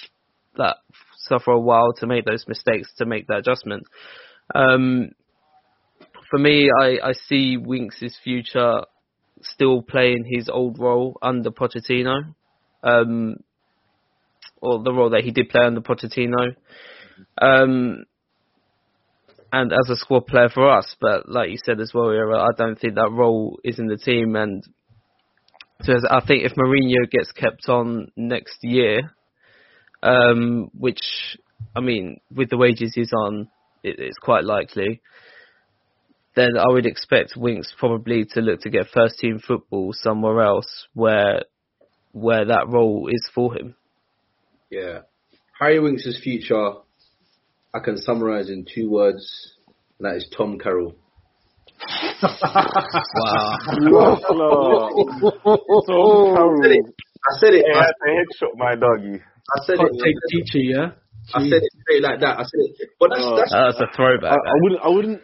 suffer 1.16 1.52
a 1.52 1.60
while 1.60 1.92
to 1.94 2.06
make 2.06 2.24
those 2.24 2.46
mistakes 2.46 2.92
to 2.98 3.06
make 3.06 3.26
that 3.28 3.38
adjustment. 3.38 3.84
Um, 4.54 5.10
for 6.36 6.42
me, 6.42 6.68
I, 6.70 6.98
I 7.02 7.12
see 7.28 7.56
Winks' 7.56 8.18
future 8.22 8.82
still 9.40 9.80
playing 9.80 10.24
his 10.30 10.50
old 10.50 10.78
role 10.78 11.16
under 11.22 11.50
Pochettino, 11.50 12.34
um, 12.82 13.36
or 14.60 14.82
the 14.82 14.92
role 14.92 15.10
that 15.10 15.22
he 15.24 15.30
did 15.30 15.48
play 15.48 15.64
under 15.64 15.80
Pochettino, 15.80 16.54
um, 17.40 18.04
and 19.50 19.72
as 19.72 19.88
a 19.88 19.96
squad 19.96 20.26
player 20.26 20.50
for 20.50 20.70
us. 20.70 20.94
But 21.00 21.26
like 21.26 21.48
you 21.50 21.56
said 21.64 21.80
as 21.80 21.92
well, 21.94 22.10
I 22.10 22.50
don't 22.56 22.78
think 22.78 22.96
that 22.96 23.10
role 23.10 23.58
is 23.64 23.78
in 23.78 23.86
the 23.86 23.96
team, 23.96 24.36
and 24.36 24.62
Because 25.78 26.06
I 26.10 26.20
think 26.26 26.44
if 26.44 26.52
Mourinho 26.52 27.10
gets 27.10 27.32
kept 27.32 27.68
on 27.70 28.10
next 28.14 28.58
year, 28.62 29.12
um, 30.02 30.70
which 30.78 31.00
I 31.74 31.80
mean, 31.80 32.20
with 32.34 32.50
the 32.50 32.58
wages 32.58 32.92
he's 32.94 33.12
on, 33.14 33.48
it, 33.82 33.96
it's 33.98 34.18
quite 34.18 34.44
likely. 34.44 35.00
Then 36.36 36.56
I 36.58 36.68
would 36.68 36.86
expect 36.86 37.32
Winks 37.36 37.72
probably 37.78 38.24
to 38.34 38.40
look 38.40 38.60
to 38.60 38.70
get 38.70 38.88
first 38.94 39.18
team 39.18 39.38
football 39.38 39.92
somewhere 39.94 40.42
else 40.42 40.86
where 40.94 41.42
where 42.12 42.44
that 42.44 42.68
role 42.68 43.08
is 43.10 43.28
for 43.34 43.54
him. 43.54 43.74
Yeah. 44.70 45.00
Harry 45.58 45.80
Winks' 45.80 46.20
future, 46.22 46.72
I 47.74 47.78
can 47.82 47.96
summarize 47.98 48.50
in 48.50 48.66
two 48.72 48.90
words, 48.90 49.54
and 49.98 50.06
that 50.06 50.16
is 50.16 50.28
Tom 50.36 50.58
Carroll. 50.58 50.94
Wow. 52.22 53.58
Tom 53.66 53.78
Carroll. 56.34 56.58
I 57.28 57.38
said 57.40 57.54
it. 57.54 57.64
Hey, 57.66 57.72
I, 57.78 57.80
that's 57.80 57.98
a 58.04 58.44
headshot, 58.44 58.56
my 58.56 58.74
doggy. 58.76 59.20
I 59.22 59.64
said 59.64 59.78
Hot 59.78 59.88
it. 59.92 60.02
take 60.04 60.14
teacher, 60.30 60.58
yeah. 60.58 60.90
I 61.34 61.40
said 61.40 61.62
it 61.62 61.72
straight 61.82 62.02
like 62.02 62.20
that. 62.20 62.38
I 62.38 62.42
said 62.42 62.60
it. 62.60 62.90
But 63.00 63.10
that's 63.10 63.22
Oh. 63.24 63.36
that's 63.36 63.52
That's 63.52 63.80
a 63.80 63.96
throwback. 63.96 64.32
I, 64.32 64.34
I 64.36 64.54
wouldn't. 64.62 64.80
I 64.82 64.88
wouldn't. 64.88 65.22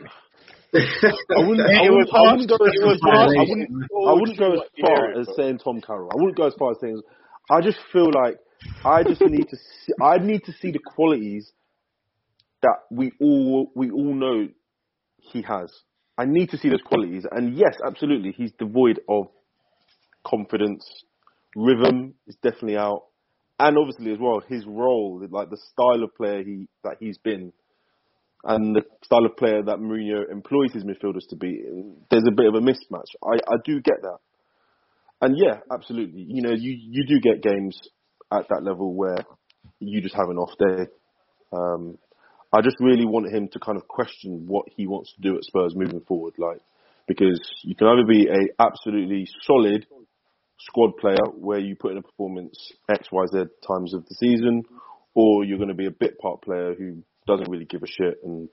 I 0.75 0.79
wouldn't. 0.79 1.61
I 1.71 1.91
wouldn't, 1.91 2.15
I 2.15 2.33
wouldn't 2.33 2.49
go 2.49 2.57
as 2.65 3.01
far. 3.03 3.13
I 3.13 3.27
violation. 3.27 3.49
wouldn't. 3.49 4.09
I 4.09 4.13
wouldn't 4.13 4.39
go 4.39 4.53
as 4.55 4.61
far 4.81 5.21
as 5.21 5.29
saying 5.37 5.59
Tom 5.59 5.81
Carroll. 5.81 6.11
I 6.13 6.17
wouldn't 6.17 6.37
go 6.37 6.47
as 6.47 6.55
far 6.59 6.71
as 6.73 6.79
saying. 6.81 7.01
I 7.51 7.61
just 7.61 7.79
feel 7.93 8.11
like 8.13 8.39
I 8.85 9.03
just 9.03 9.21
need 9.21 9.49
to. 9.51 9.57
See, 9.57 9.93
I 10.01 10.19
need 10.19 10.45
to 10.45 10.53
see 10.53 10.71
the 10.71 10.79
qualities 10.79 11.51
that 12.63 12.77
we 12.91 13.13
all 13.21 13.71
we 13.75 13.91
all 13.91 14.15
know 14.15 14.49
he 15.19 15.43
has. 15.43 15.73
I 16.17 16.25
need 16.25 16.51
to 16.51 16.59
see 16.59 16.69
those 16.69 16.83
qualities, 16.83 17.25
and 17.31 17.57
yes, 17.57 17.77
absolutely, 17.85 18.33
he's 18.33 18.53
devoid 18.59 19.01
of 19.09 19.27
confidence. 20.27 20.87
Rhythm 21.55 22.15
is 22.27 22.37
definitely 22.43 22.77
out, 22.77 23.05
and 23.59 23.77
obviously 23.77 24.13
as 24.13 24.19
well 24.19 24.41
his 24.47 24.65
role, 24.67 25.23
like 25.31 25.51
the 25.51 25.59
style 25.73 26.03
of 26.03 26.15
player 26.15 26.43
he 26.43 26.69
that 26.85 26.97
he's 27.01 27.19
been 27.19 27.53
and 28.45 28.75
the 28.75 28.83
style 29.05 29.25
of 29.25 29.37
player 29.37 29.63
that 29.63 29.79
Mourinho 29.79 30.31
employs 30.31 30.73
his 30.73 30.85
midfielders 30.85 31.29
to 31.31 31.37
be, 31.37 31.63
there's 32.11 32.25
a 32.27 32.35
bit 32.35 32.47
of 32.47 32.55
a 32.55 32.61
mismatch. 32.61 33.07
I, 33.25 33.37
I 33.37 33.57
do 33.65 33.81
get 33.81 34.03
that. 34.03 34.19
And 35.21 35.37
yeah, 35.39 35.61
absolutely. 35.73 36.27
You 36.29 36.43
know, 36.43 36.51
you, 36.51 36.77
you 36.77 37.07
do 37.07 37.21
get 37.21 37.43
games 37.43 37.79
at 38.33 38.49
that 38.49 38.65
level 38.65 38.95
where 38.95 39.19
you 39.79 40.01
just 40.01 40.17
have 40.17 40.29
an 40.29 40.39
off 40.39 40.53
day. 40.59 40.87
Um, 41.53 41.99
I 42.53 42.61
just 42.61 42.77
really 42.81 43.07
want 43.07 43.33
him 43.33 43.49
to 43.53 43.59
kind 43.61 43.79
of 43.79 43.87
question 43.87 44.45
what 44.47 44.67
he 44.77 44.87
wants 44.87 45.15
to 45.15 45.23
do 45.23 45.37
at 45.37 45.45
Spurs 45.45 45.75
moving 45.77 46.01
forward, 46.01 46.35
like 46.39 46.61
because 47.07 47.41
you 47.65 47.75
can 47.75 47.87
either 47.89 48.07
be 48.07 48.27
a 48.27 48.63
absolutely 48.63 49.27
solid 49.43 49.87
squad 50.59 50.97
player 51.01 51.25
where 51.35 51.59
you 51.59 51.77
put 51.77 51.93
in 51.93 51.99
a 51.99 52.03
performance 52.03 52.57
X, 52.91 53.09
Y, 53.11 53.25
Z 53.33 53.39
times 53.67 53.95
of 53.95 54.05
the 54.07 54.15
season, 54.17 54.63
or 55.15 55.45
you're 55.45 55.59
going 55.59 55.69
to 55.69 55.75
be 55.75 55.87
a 55.87 55.91
bit 55.91 56.19
part 56.19 56.43
player 56.43 56.75
who 56.75 57.03
doesn't 57.27 57.51
really 57.51 57.65
give 57.65 57.83
a 57.83 57.87
shit 57.87 58.19
and 58.25 58.49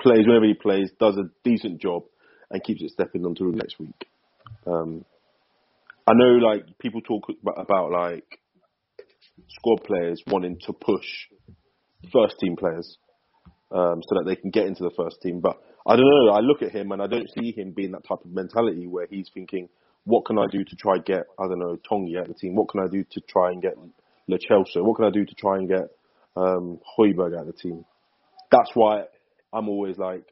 plays 0.00 0.26
whenever 0.26 0.46
he 0.46 0.54
plays, 0.54 0.90
does 0.98 1.16
a 1.16 1.30
decent 1.44 1.80
job, 1.80 2.02
and 2.50 2.62
keeps 2.62 2.82
it 2.82 2.90
stepping 2.90 3.22
to 3.22 3.50
the 3.50 3.56
next 3.56 3.78
week. 3.78 4.06
Um, 4.66 5.04
I 6.06 6.12
know, 6.14 6.34
like 6.44 6.64
people 6.78 7.00
talk 7.00 7.28
about, 7.56 7.92
like 7.92 8.40
squad 9.48 9.84
players 9.84 10.22
wanting 10.26 10.58
to 10.66 10.72
push 10.72 11.06
first 12.12 12.36
team 12.40 12.56
players 12.56 12.98
um, 13.70 14.02
so 14.02 14.16
that 14.16 14.24
they 14.26 14.36
can 14.36 14.50
get 14.50 14.66
into 14.66 14.82
the 14.82 14.92
first 14.96 15.16
team, 15.22 15.40
but 15.40 15.62
I 15.86 15.96
don't 15.96 16.04
know. 16.04 16.32
I 16.32 16.40
look 16.40 16.62
at 16.62 16.72
him 16.72 16.92
and 16.92 17.02
I 17.02 17.06
don't 17.06 17.28
see 17.38 17.52
him 17.52 17.72
being 17.72 17.92
that 17.92 18.04
type 18.06 18.24
of 18.24 18.30
mentality 18.30 18.86
where 18.86 19.06
he's 19.10 19.30
thinking, 19.32 19.68
"What 20.04 20.26
can 20.26 20.38
I 20.38 20.46
do 20.50 20.64
to 20.64 20.76
try 20.76 20.98
get 20.98 21.24
I 21.38 21.48
don't 21.48 21.58
know 21.58 21.76
Tanguy 21.90 22.20
at 22.20 22.28
the 22.28 22.34
team? 22.34 22.54
What 22.54 22.68
can 22.68 22.80
I 22.80 22.88
do 22.88 23.02
to 23.04 23.20
try 23.28 23.50
and 23.50 23.62
get 23.62 23.76
Lo 24.28 24.36
Celso? 24.36 24.84
What 24.84 24.96
can 24.96 25.06
I 25.06 25.10
do 25.10 25.24
to 25.24 25.34
try 25.34 25.56
and 25.56 25.68
get 25.68 25.88
um, 26.36 26.78
Højbjerg 26.98 27.38
at 27.38 27.46
the 27.46 27.52
team?" 27.52 27.84
That's 28.50 28.70
why 28.74 29.04
I'm 29.52 29.68
always 29.68 29.98
like, 29.98 30.24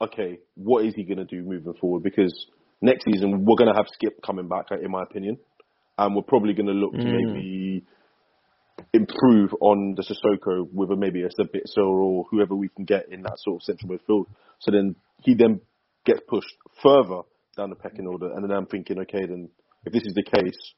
okay, 0.00 0.38
what 0.54 0.84
is 0.84 0.94
he 0.94 1.04
going 1.04 1.18
to 1.18 1.24
do 1.24 1.42
moving 1.42 1.74
forward? 1.80 2.02
Because 2.02 2.34
next 2.80 3.04
season 3.04 3.44
we're 3.44 3.56
going 3.56 3.72
to 3.72 3.76
have 3.76 3.86
Skip 3.92 4.20
coming 4.22 4.48
back, 4.48 4.66
in 4.70 4.90
my 4.90 5.02
opinion, 5.02 5.38
and 5.96 6.14
we're 6.14 6.22
probably 6.22 6.54
going 6.54 6.66
to 6.66 6.72
look 6.72 6.92
to 6.92 7.06
Mm. 7.06 7.12
maybe 7.12 7.84
improve 8.92 9.54
on 9.60 9.94
the 9.96 10.02
Sissoko 10.02 10.66
with 10.72 10.90
a 10.90 10.96
maybe 10.96 11.22
a 11.22 11.28
Sabitzer 11.28 11.86
or 11.86 12.24
whoever 12.30 12.54
we 12.54 12.68
can 12.68 12.84
get 12.84 13.08
in 13.10 13.22
that 13.22 13.38
sort 13.38 13.56
of 13.56 13.62
central 13.62 13.90
midfield. 13.90 14.26
So 14.58 14.70
then 14.70 14.96
he 15.20 15.34
then 15.34 15.60
gets 16.04 16.20
pushed 16.28 16.54
further 16.82 17.22
down 17.56 17.70
the 17.70 17.76
pecking 17.76 18.06
order, 18.06 18.32
and 18.32 18.42
then 18.42 18.50
I'm 18.50 18.66
thinking, 18.66 18.98
okay, 19.00 19.26
then 19.26 19.50
if 19.84 19.92
this 19.92 20.02
is 20.04 20.14
the 20.14 20.22
case, 20.22 20.74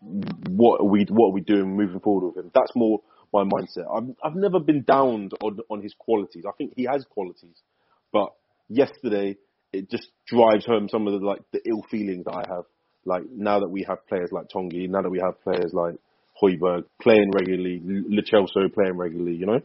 what 0.00 0.80
are 0.80 0.88
we 0.88 1.06
what 1.08 1.28
are 1.28 1.32
we 1.32 1.40
doing 1.40 1.76
moving 1.76 2.00
forward 2.00 2.28
with 2.28 2.44
him? 2.44 2.50
That's 2.54 2.72
more 2.74 3.00
my 3.32 3.44
mindset. 3.44 3.86
I've 3.94 4.14
I've 4.22 4.36
never 4.36 4.60
been 4.60 4.82
downed 4.82 5.32
on 5.42 5.58
on 5.70 5.82
his 5.82 5.94
qualities. 5.98 6.44
I 6.46 6.52
think 6.56 6.72
he 6.76 6.84
has 6.84 7.04
qualities, 7.10 7.56
but 8.12 8.32
yesterday 8.68 9.36
it 9.72 9.90
just 9.90 10.08
drives 10.26 10.64
home 10.64 10.88
some 10.88 11.06
of 11.06 11.18
the 11.18 11.26
like 11.26 11.42
the 11.52 11.60
ill 11.66 11.84
feelings 11.90 12.24
that 12.24 12.34
I 12.34 12.44
have. 12.48 12.64
Like 13.04 13.24
now 13.30 13.60
that 13.60 13.68
we 13.68 13.84
have 13.88 14.06
players 14.08 14.30
like 14.32 14.48
Tanguy, 14.48 14.88
now 14.88 15.02
that 15.02 15.10
we 15.10 15.20
have 15.20 15.42
players 15.42 15.72
like 15.72 15.96
Højbjerg 16.42 16.84
playing 17.00 17.30
regularly, 17.32 17.80
Lo 17.84 18.68
playing 18.74 18.96
regularly, 18.96 19.34
you 19.34 19.46
know. 19.46 19.60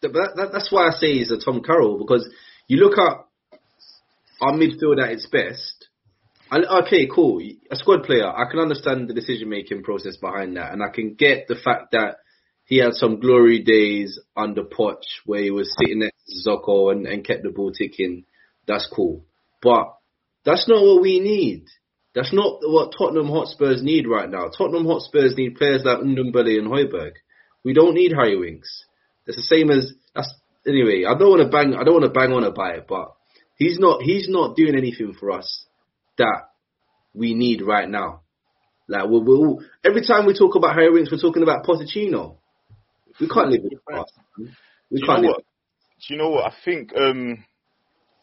But 0.00 0.12
that, 0.12 0.32
that, 0.36 0.52
that's 0.52 0.70
why 0.70 0.88
I 0.88 0.90
say 0.90 1.14
he's 1.14 1.30
a 1.30 1.38
Tom 1.38 1.62
Carroll 1.62 1.98
because 1.98 2.28
you 2.66 2.78
look 2.78 2.98
at 2.98 3.24
our 4.40 4.52
midfield 4.52 5.02
at 5.02 5.12
its 5.12 5.26
best. 5.26 5.88
And, 6.50 6.66
okay, 6.66 7.08
cool. 7.12 7.42
A 7.70 7.76
squad 7.76 8.04
player, 8.04 8.26
I 8.28 8.44
can 8.50 8.60
understand 8.60 9.08
the 9.08 9.14
decision 9.14 9.48
making 9.48 9.82
process 9.82 10.16
behind 10.16 10.56
that, 10.56 10.72
and 10.72 10.82
I 10.82 10.90
can 10.94 11.14
get 11.14 11.48
the 11.48 11.56
fact 11.56 11.92
that 11.92 12.18
he 12.64 12.78
had 12.78 12.94
some 12.94 13.20
glory 13.20 13.62
days 13.62 14.18
under 14.36 14.64
Poch 14.64 15.04
where 15.26 15.42
he 15.42 15.50
was 15.50 15.74
sitting 15.78 16.00
next 16.00 16.16
to 16.26 16.50
Sissoko 16.50 16.92
and, 16.92 17.06
and 17.06 17.24
kept 17.24 17.42
the 17.42 17.50
ball 17.50 17.72
ticking. 17.72 18.24
That's 18.66 18.88
cool, 18.92 19.24
but 19.62 19.94
that's 20.44 20.68
not 20.68 20.82
what 20.82 21.02
we 21.02 21.20
need. 21.20 21.64
That's 22.14 22.32
not 22.32 22.58
what 22.62 22.94
Tottenham 22.96 23.28
Hotspurs 23.28 23.82
need 23.82 24.06
right 24.06 24.30
now. 24.30 24.48
Tottenham 24.48 24.86
Hotspurs 24.86 25.36
need 25.36 25.56
players 25.56 25.82
like 25.84 25.98
Ndombele 25.98 26.58
and 26.58 26.68
Højbjerg. 26.68 27.12
We 27.64 27.72
don't 27.72 27.94
need 27.94 28.12
Harry 28.12 28.38
Winks. 28.38 28.84
It's 29.26 29.36
the 29.36 29.42
same 29.42 29.70
as 29.70 29.92
that's 30.14 30.32
anyway. 30.66 31.04
I 31.06 31.18
don't 31.18 31.30
want 31.30 31.42
to 31.42 31.48
bang. 31.48 31.74
I 31.74 31.82
don't 31.82 32.00
want 32.00 32.04
to 32.04 32.18
bang 32.18 32.32
on 32.32 32.44
about 32.44 32.76
it, 32.76 32.86
but 32.88 33.14
he's 33.56 33.78
not. 33.78 34.02
He's 34.02 34.28
not 34.28 34.56
doing 34.56 34.76
anything 34.76 35.14
for 35.18 35.32
us 35.32 35.66
that 36.18 36.50
we 37.14 37.34
need 37.34 37.62
right 37.62 37.88
now. 37.88 38.20
Like 38.86 39.08
we're, 39.08 39.24
we're, 39.24 39.56
every 39.84 40.06
time 40.06 40.26
we 40.26 40.38
talk 40.38 40.54
about 40.54 40.74
Harry 40.74 40.92
Winks, 40.92 41.10
we're 41.10 41.18
talking 41.18 41.42
about 41.42 41.64
Pochettino. 41.64 42.36
We 43.20 43.28
can't 43.28 43.50
live 43.50 43.62
with 43.62 43.72
the 43.72 43.92
past. 43.92 44.12
We 44.38 44.44
Do 44.44 44.52
you 44.90 45.06
can't 45.06 45.22
know 45.22 45.28
live. 45.28 45.36
Do 46.06 46.14
you 46.14 46.18
know 46.18 46.30
what? 46.30 46.44
I 46.44 46.54
think 46.64 46.92
um, 46.96 47.44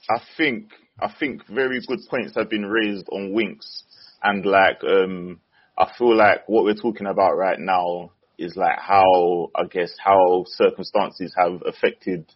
I 0.09 0.21
think 0.37 0.71
I 0.99 1.13
think 1.19 1.47
very 1.47 1.79
good 1.87 1.99
points 2.09 2.35
have 2.35 2.49
been 2.49 2.65
raised 2.65 3.07
on 3.11 3.33
Winks, 3.33 3.83
and 4.23 4.45
like 4.45 4.83
um, 4.83 5.39
I 5.77 5.91
feel 5.97 6.15
like 6.15 6.47
what 6.47 6.63
we're 6.63 6.75
talking 6.75 7.07
about 7.07 7.37
right 7.37 7.59
now 7.59 8.11
is 8.37 8.55
like 8.55 8.79
how 8.79 9.51
I 9.55 9.65
guess 9.65 9.93
how 10.03 10.45
circumstances 10.47 11.33
have 11.37 11.61
affected 11.65 12.31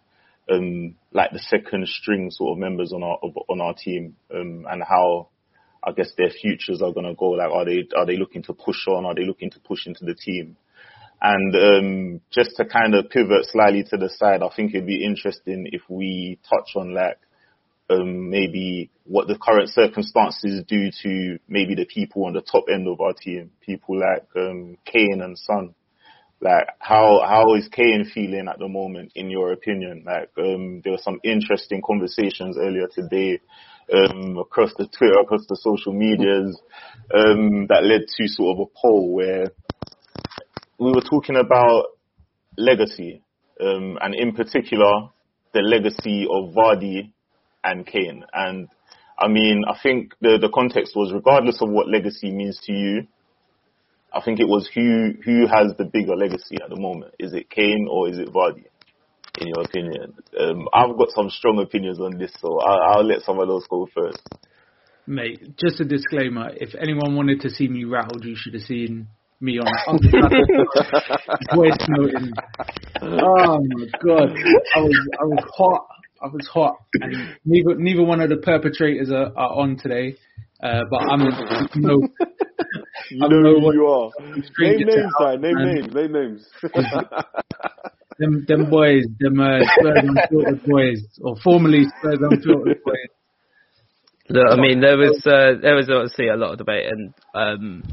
um, 0.49 0.95
like 1.11 1.31
the 1.31 1.39
second 1.39 1.87
string 1.87 2.29
sort 2.31 2.53
of 2.53 2.59
members 2.59 2.93
on 2.93 3.03
our 3.03 3.17
on 3.49 3.61
our 3.61 3.73
team, 3.73 4.15
um, 4.33 4.65
and 4.69 4.83
how 4.83 5.29
I 5.83 5.91
guess 5.91 6.11
their 6.17 6.29
futures 6.29 6.81
are 6.81 6.93
gonna 6.93 7.15
go. 7.15 7.31
Like, 7.31 7.51
are 7.51 7.65
they 7.65 7.87
are 7.95 8.05
they 8.05 8.17
looking 8.17 8.43
to 8.43 8.53
push 8.53 8.87
on? 8.87 9.05
Are 9.05 9.15
they 9.15 9.25
looking 9.25 9.51
to 9.51 9.59
push 9.59 9.85
into 9.85 10.05
the 10.05 10.15
team? 10.15 10.57
And 11.21 11.55
um, 11.55 12.21
just 12.31 12.51
to 12.57 12.65
kind 12.65 12.93
of 12.93 13.09
pivot 13.09 13.45
slightly 13.45 13.83
to 13.89 13.97
the 13.97 14.09
side, 14.09 14.43
I 14.43 14.49
think 14.55 14.73
it'd 14.73 14.85
be 14.85 15.03
interesting 15.03 15.67
if 15.71 15.81
we 15.89 16.39
touch 16.49 16.75
on 16.75 16.93
like 16.93 17.17
um, 17.89 18.29
maybe 18.29 18.89
what 19.05 19.27
the 19.27 19.37
current 19.37 19.69
circumstances 19.69 20.63
do 20.67 20.89
to 21.03 21.39
maybe 21.47 21.75
the 21.75 21.85
people 21.85 22.25
on 22.25 22.33
the 22.33 22.41
top 22.41 22.65
end 22.71 22.87
of 22.87 22.99
our 22.99 23.13
team, 23.13 23.51
people 23.61 23.99
like 23.99 24.27
um, 24.35 24.77
Kane 24.85 25.21
and 25.23 25.37
Son. 25.37 25.75
Like 26.41 26.67
how 26.79 27.21
how 27.25 27.55
is 27.55 27.69
Kane 27.69 28.09
feeling 28.13 28.47
at 28.49 28.59
the 28.59 28.67
moment, 28.67 29.13
in 29.15 29.29
your 29.29 29.53
opinion? 29.53 30.03
Like 30.05 30.29
um, 30.37 30.81
there 30.83 30.93
were 30.93 31.01
some 31.01 31.19
interesting 31.23 31.81
conversations 31.85 32.57
earlier 32.59 32.87
today 32.93 33.39
um, 33.93 34.37
across 34.37 34.71
the 34.77 34.87
Twitter, 34.87 35.19
across 35.21 35.45
the 35.47 35.55
social 35.55 35.93
medias, 35.93 36.59
um, 37.13 37.67
that 37.67 37.83
led 37.83 38.01
to 38.17 38.27
sort 38.27 38.57
of 38.57 38.67
a 38.67 38.79
poll 38.79 39.13
where 39.13 39.51
we 40.77 40.91
were 40.91 41.01
talking 41.01 41.35
about 41.37 41.85
legacy, 42.57 43.21
um, 43.61 43.97
and 44.01 44.13
in 44.15 44.33
particular, 44.33 45.09
the 45.53 45.61
legacy 45.61 46.27
of 46.29 46.53
Vardy 46.53 47.11
and 47.63 47.85
Kane. 47.85 48.23
And 48.33 48.67
I 49.17 49.27
mean, 49.27 49.63
I 49.67 49.77
think 49.81 50.13
the, 50.21 50.37
the 50.39 50.49
context 50.53 50.95
was 50.95 51.13
regardless 51.13 51.61
of 51.61 51.69
what 51.69 51.87
legacy 51.87 52.31
means 52.31 52.59
to 52.65 52.73
you, 52.73 53.07
I 54.13 54.21
think 54.21 54.39
it 54.39 54.47
was 54.47 54.69
who, 54.73 55.13
who 55.23 55.47
has 55.47 55.73
the 55.77 55.85
bigger 55.85 56.15
legacy 56.15 56.57
at 56.63 56.69
the 56.69 56.79
moment. 56.79 57.13
Is 57.19 57.33
it 57.33 57.49
Kane 57.49 57.87
or 57.89 58.09
is 58.09 58.17
it 58.17 58.29
Vardy? 58.33 58.65
In 59.41 59.47
your 59.47 59.65
opinion, 59.65 60.13
um, 60.39 60.69
I've 60.73 60.97
got 60.97 61.09
some 61.09 61.29
strong 61.29 61.59
opinions 61.59 61.99
on 61.99 62.17
this, 62.17 62.31
so 62.39 62.57
I'll, 62.57 62.99
I'll 62.99 63.03
let 63.05 63.21
some 63.23 63.37
of 63.37 63.49
those 63.49 63.67
go 63.69 63.85
first. 63.93 64.21
Mate, 65.07 65.57
just 65.57 65.81
a 65.81 65.83
disclaimer: 65.83 66.51
if 66.55 66.73
anyone 66.73 67.17
wanted 67.17 67.41
to 67.41 67.49
see 67.49 67.67
me 67.67 67.83
rattled, 67.83 68.23
you 68.23 68.35
should 68.37 68.53
have 68.53 68.63
seen 68.63 69.09
me 69.41 69.59
on 69.59 69.67
on 69.87 69.99
voice 71.55 71.77
noting. 71.89 72.31
Oh 73.01 73.59
my 73.61 73.85
god, 74.03 74.29
I 74.75 74.79
was 74.79 75.07
I 75.19 75.23
was 75.25 75.43
hot. 75.55 75.87
I 76.21 76.27
was 76.27 76.47
hot, 76.51 76.77
and 77.01 77.35
neither 77.45 77.75
neither 77.75 78.03
one 78.03 78.21
of 78.21 78.29
the 78.29 78.37
perpetrators 78.37 79.11
are, 79.11 79.31
are 79.37 79.59
on 79.59 79.77
today. 79.77 80.15
Uh, 80.63 80.81
but 80.89 80.97
I'm 80.97 81.21
no. 81.75 81.99
You 83.11 83.23
I'm 83.23 83.29
know 83.29 83.41
no 83.41 83.59
who 83.59 83.73
you 83.73 83.85
are. 83.85 84.09
Name 84.57 84.79
names, 84.87 85.13
Alf, 85.19 85.39
Name 85.39 85.53
man. 85.55 85.75
names. 85.75 85.93
Name 85.93 86.11
names. 86.11 86.47
Them 88.17 88.45
them 88.47 88.69
boys, 88.69 89.03
them 89.19 89.39
uh, 89.41 89.59
Spurs 89.77 89.97
Unfiltered 90.01 90.63
boys, 90.65 91.01
or 91.21 91.35
formerly 91.43 91.83
Spurs 91.99 92.17
Unfiltered 92.21 92.81
boys. 92.85 93.11
Look, 94.29 94.47
I 94.49 94.55
mean, 94.55 94.79
there 94.79 94.97
was 94.97 95.21
uh, 95.27 95.59
there 95.61 95.75
was 95.75 95.89
obviously 95.89 96.29
a 96.29 96.37
lot 96.37 96.53
of 96.53 96.57
debate 96.57 96.85
and 96.89 97.13
um, 97.35 97.83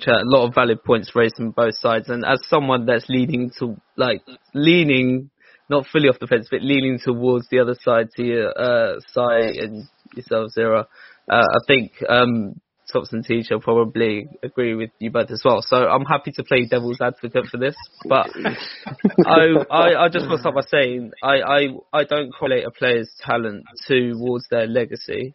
chat, 0.00 0.16
a 0.16 0.24
lot 0.24 0.46
of 0.48 0.54
valid 0.54 0.82
points 0.84 1.12
raised 1.14 1.36
from 1.36 1.50
both 1.50 1.74
sides. 1.76 2.08
And 2.08 2.24
as 2.24 2.40
someone 2.48 2.86
that's 2.86 3.08
leaning 3.08 3.50
to 3.58 3.76
like 3.96 4.22
leaning, 4.54 5.30
not 5.68 5.86
fully 5.86 6.08
off 6.08 6.18
the 6.18 6.26
fence, 6.26 6.48
but 6.50 6.62
leaning 6.62 6.98
towards 7.02 7.48
the 7.48 7.60
other 7.60 7.76
side 7.80 8.08
to 8.16 8.24
your 8.24 8.58
uh, 8.58 9.00
side 9.12 9.56
and 9.56 9.84
yourself, 10.14 10.50
Zero, 10.52 10.86
uh, 11.30 11.34
I 11.34 11.58
think 11.66 11.92
um, 12.08 12.60
Thompson 12.92 13.22
teacher 13.22 13.58
probably 13.58 14.28
agree 14.42 14.74
with 14.74 14.90
you 14.98 15.10
both 15.10 15.30
as 15.30 15.42
well. 15.44 15.60
So 15.62 15.76
I'm 15.76 16.04
happy 16.04 16.32
to 16.32 16.44
play 16.44 16.66
devil's 16.66 17.00
advocate 17.00 17.46
for 17.50 17.58
this, 17.58 17.76
but 18.04 18.30
I, 19.26 19.64
I, 19.70 20.04
I 20.04 20.08
just 20.08 20.26
want 20.26 20.38
to 20.38 20.40
start 20.40 20.54
by 20.54 20.62
saying 20.70 21.12
I, 21.22 21.40
I, 21.40 21.60
I 21.92 22.04
don't 22.04 22.32
correlate 22.32 22.64
a 22.64 22.70
player's 22.70 23.10
talent 23.20 23.64
towards 23.86 24.48
their 24.50 24.66
legacy. 24.66 25.34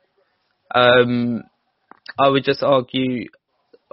Um, 0.73 1.43
I 2.17 2.29
would 2.29 2.43
just 2.43 2.63
argue, 2.63 3.27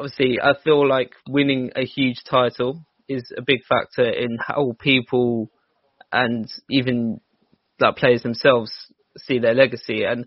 obviously, 0.01 0.39
I 0.43 0.55
feel 0.65 0.89
like 0.89 1.13
winning 1.29 1.71
a 1.77 1.85
huge 1.85 2.23
title 2.29 2.85
is 3.09 3.33
a 3.37 3.43
big 3.43 3.61
factor 3.69 4.09
in 4.09 4.39
how 4.39 4.73
people 4.79 5.51
and 6.13 6.47
even 6.71 7.21
like 7.79 7.97
players 7.97 8.23
themselves 8.23 8.73
see 9.17 9.39
their 9.39 9.55
legacy. 9.55 10.05
And 10.05 10.27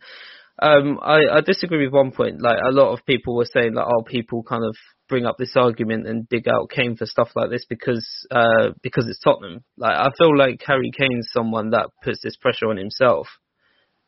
um, 0.62 1.00
I, 1.02 1.22
I 1.32 1.42
disagree 1.42 1.86
with 1.86 1.94
one 1.94 2.12
point. 2.12 2.42
Like 2.42 2.60
a 2.64 2.72
lot 2.72 2.94
of 2.94 3.06
people 3.06 3.36
were 3.36 3.48
saying 3.52 3.74
that, 3.74 3.86
oh, 3.86 4.04
people 4.04 4.44
kind 4.44 4.64
of 4.64 4.76
bring 5.10 5.26
up 5.26 5.38
this 5.38 5.56
argument 5.56 6.08
and 6.08 6.28
dig 6.30 6.48
out 6.48 6.70
Kane 6.70 6.96
for 6.96 7.06
stuff 7.06 7.30
like 7.36 7.50
this 7.50 7.66
because 7.68 8.08
uh, 8.32 8.70
because 8.82 9.08
it's 9.08 9.20
Tottenham. 9.20 9.64
Like 9.78 9.98
I 9.98 10.10
feel 10.18 10.38
like 10.38 10.62
Harry 10.66 10.92
Kane's 10.98 11.30
someone 11.32 11.72
that 11.72 11.90
puts 12.04 12.22
this 12.24 12.38
pressure 12.38 12.70
on 12.70 12.78
himself. 12.78 13.28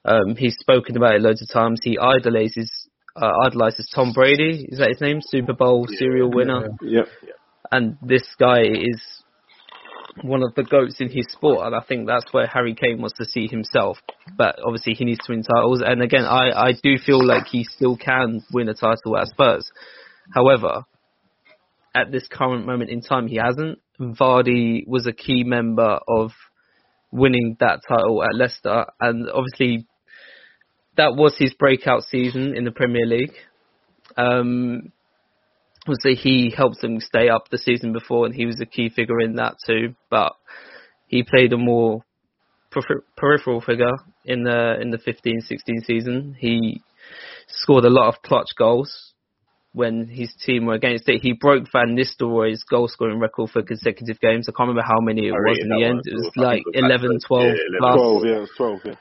Um, 0.06 0.36
he's 0.38 0.56
spoken 0.60 0.96
about 0.96 1.16
it 1.16 1.22
loads 1.22 1.42
of 1.42 1.50
times. 1.50 1.80
He 1.84 1.98
idolizes 1.98 2.85
uh, 3.16 3.32
idolizes 3.46 3.90
Tom 3.94 4.14
Brady. 4.14 4.66
Is 4.70 4.80
that 4.80 4.90
his 4.90 5.02
name? 5.02 5.20
Super 5.22 5.54
Bowl 5.54 5.88
serial 5.88 6.32
winner. 6.32 6.70
Yep. 6.82 7.08
And 7.72 7.98
this 8.02 8.24
guy 8.40 8.62
is 8.62 9.02
one 10.22 10.44
of 10.44 10.54
the 10.56 10.64
goats 10.64 10.98
in 11.00 11.10
his 11.10 11.26
sport, 11.30 11.66
and 11.66 11.76
I 11.76 11.82
think 11.82 12.08
that's 12.08 12.32
where 12.32 12.48
Harry 12.48 12.74
Kane 12.74 13.00
wants 13.00 13.18
to 13.18 13.26
see 13.26 13.48
himself. 13.48 13.98
But 14.38 14.58
obviously, 14.66 14.94
he 14.94 15.06
needs 15.06 15.20
to 15.26 15.34
win 15.34 15.44
titles. 15.44 15.82
And 15.86 16.02
again, 16.02 16.26
I, 16.26 16.52
I 16.52 16.72
do 16.82 16.98
feel 16.98 17.26
like 17.26 17.48
he 17.48 17.64
still 17.64 17.98
can 17.98 18.42
win 18.54 18.70
a 18.70 18.74
title 18.74 19.18
at 19.18 19.28
Spurs. 19.28 19.70
However, 20.34 20.86
at 21.94 22.12
this 22.12 22.28
current 22.28 22.66
moment 22.66 22.90
in 22.90 23.02
time, 23.02 23.28
he 23.28 23.38
hasn't. 23.38 23.80
Vardy 24.00 24.88
was 24.88 25.08
a 25.08 25.14
key 25.14 25.44
member 25.44 26.00
of 26.08 26.32
winning 27.12 27.56
that 27.60 27.80
title 27.88 28.24
at 28.24 28.36
Leicester, 28.36 28.86
and 29.00 29.30
obviously, 29.30 29.88
that 30.98 31.16
was 31.16 31.36
his 31.38 31.54
breakout 31.54 32.04
season 32.04 32.56
in 32.56 32.64
the 32.64 32.72
Premier 32.72 33.06
League. 33.06 33.34
Um, 34.18 34.92
obviously 35.88 36.16
he 36.16 36.54
helped 36.56 36.82
them 36.82 37.00
stay 37.00 37.30
up 37.30 37.50
the 37.50 37.58
season 37.58 37.94
before, 37.94 38.26
and 38.26 38.36
he 38.36 38.46
was 38.46 38.60
a 38.62 38.66
key 38.66 38.90
figure 38.90 39.20
in 39.20 39.36
that 39.36 39.56
too. 39.66 39.96
But 40.10 40.34
he 41.08 41.24
played 41.24 41.54
a 41.54 41.58
more 41.58 42.04
peripher- 42.72 43.04
peripheral 43.16 43.62
figure 43.62 43.94
in 44.26 44.44
the 44.44 44.80
in 44.82 44.92
the 44.92 44.98
15-16 44.98 45.86
season. 45.86 46.36
He 46.38 46.82
scored 47.48 47.86
a 47.86 47.90
lot 47.90 48.08
of 48.08 48.22
clutch 48.22 48.50
goals 48.58 49.14
when 49.74 50.08
his 50.08 50.34
team 50.46 50.66
were 50.66 50.74
against 50.74 51.08
it. 51.10 51.22
He 51.22 51.34
broke 51.34 51.66
Van 51.72 51.98
Nistelrooy's 51.98 52.64
goal 52.64 52.88
scoring 52.88 53.20
record 53.20 53.50
for 53.52 53.62
consecutive 53.62 54.20
games. 54.22 54.48
I 54.48 54.54
can't 54.54 54.70
remember 54.70 54.88
how 54.88 55.02
many 55.02 55.28
it 55.28 55.34
I 55.34 55.38
was 55.38 55.60
in 55.62 55.70
the 55.70 55.84
end. 55.84 56.00
as 56.00 56.06
It 56.08 56.16
was. 56.16 56.32
I 56.38 56.42
like 56.42 56.64
think 56.64 56.76
it 56.78 56.82
was 56.82 56.92
11, 56.92 57.12
like 57.12 57.22
12 57.28 57.44
yeah, 57.44 57.50
11, 57.52 57.80
plus. 57.80 57.96
12, 57.96 58.26
yeah, 58.26 58.32
it 58.32 58.40
was 58.40 58.52
12, 58.58 58.80
yeah. 58.86 58.94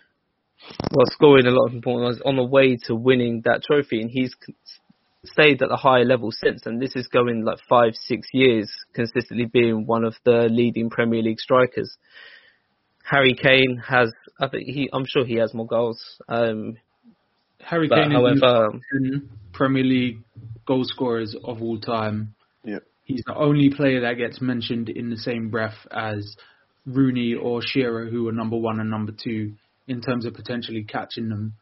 Well, 0.93 1.07
scoring 1.11 1.47
a 1.47 1.51
lot 1.51 1.67
of 1.67 1.75
important 1.75 2.05
ones 2.05 2.21
on 2.25 2.37
the 2.37 2.45
way 2.45 2.77
to 2.87 2.95
winning 2.95 3.43
that 3.45 3.63
trophy, 3.63 4.01
and 4.01 4.11
he's 4.11 4.35
stayed 5.25 5.63
at 5.63 5.69
the 5.69 5.77
higher 5.77 6.05
level 6.05 6.31
since. 6.31 6.67
And 6.67 6.81
this 6.81 6.95
is 6.97 7.09
going 7.09 7.45
like 7.45 7.59
five, 7.69 7.95
six 7.95 8.29
years, 8.33 8.71
consistently 8.95 9.47
being 9.47 9.87
one 9.87 10.05
of 10.05 10.15
the 10.25 10.49
leading 10.51 10.91
Premier 10.91 11.23
League 11.23 11.41
strikers. 11.41 11.97
Harry 13.05 13.35
Kane 13.35 13.83
has, 13.87 14.13
I 14.41 14.49
think 14.49 14.65
he, 14.67 14.89
I'm 14.93 15.05
sure 15.07 15.25
he 15.25 15.37
has 15.37 15.53
more 15.53 15.67
goals. 15.67 16.03
Um, 16.29 16.77
Harry 17.61 17.89
Kane 17.89 17.99
is 17.99 18.07
in 18.07 18.13
however, 18.13 18.79
the 18.93 19.23
Premier 19.53 19.85
League 19.85 20.19
goal 20.67 20.85
scorers 20.85 21.37
of 21.45 21.63
all 21.63 21.79
time. 21.79 22.35
Yeah. 22.63 22.79
He's 23.05 23.23
the 23.27 23.35
only 23.35 23.71
player 23.71 24.01
that 24.01 24.15
gets 24.15 24.41
mentioned 24.41 24.89
in 24.89 25.11
the 25.11 25.19
same 25.19 25.51
breath 25.51 25.77
as 25.91 26.37
Rooney 26.87 27.35
or 27.35 27.61
Shearer, 27.63 28.07
who 28.07 28.29
are 28.29 28.33
number 28.33 28.57
one 28.57 28.81
and 28.81 28.91
number 28.91 29.13
two 29.13 29.55
in 29.87 30.01
terms 30.01 30.25
of 30.27 30.35
potentially 30.35 30.85
catching 30.85 31.29
them. 31.29 31.55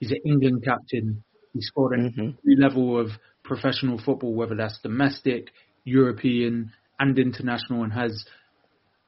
He's 0.00 0.10
an 0.10 0.20
England 0.24 0.64
captain. 0.64 1.22
He 1.52 1.60
scored 1.60 1.98
at 1.98 2.12
Mhm. 2.12 2.36
every 2.38 2.56
level 2.56 2.98
of 2.98 3.10
professional 3.42 3.98
football, 3.98 4.34
whether 4.34 4.54
that's 4.54 4.78
domestic, 4.80 5.52
European, 5.84 6.72
and 6.98 7.18
international, 7.18 7.82
and 7.82 7.92
has 7.92 8.26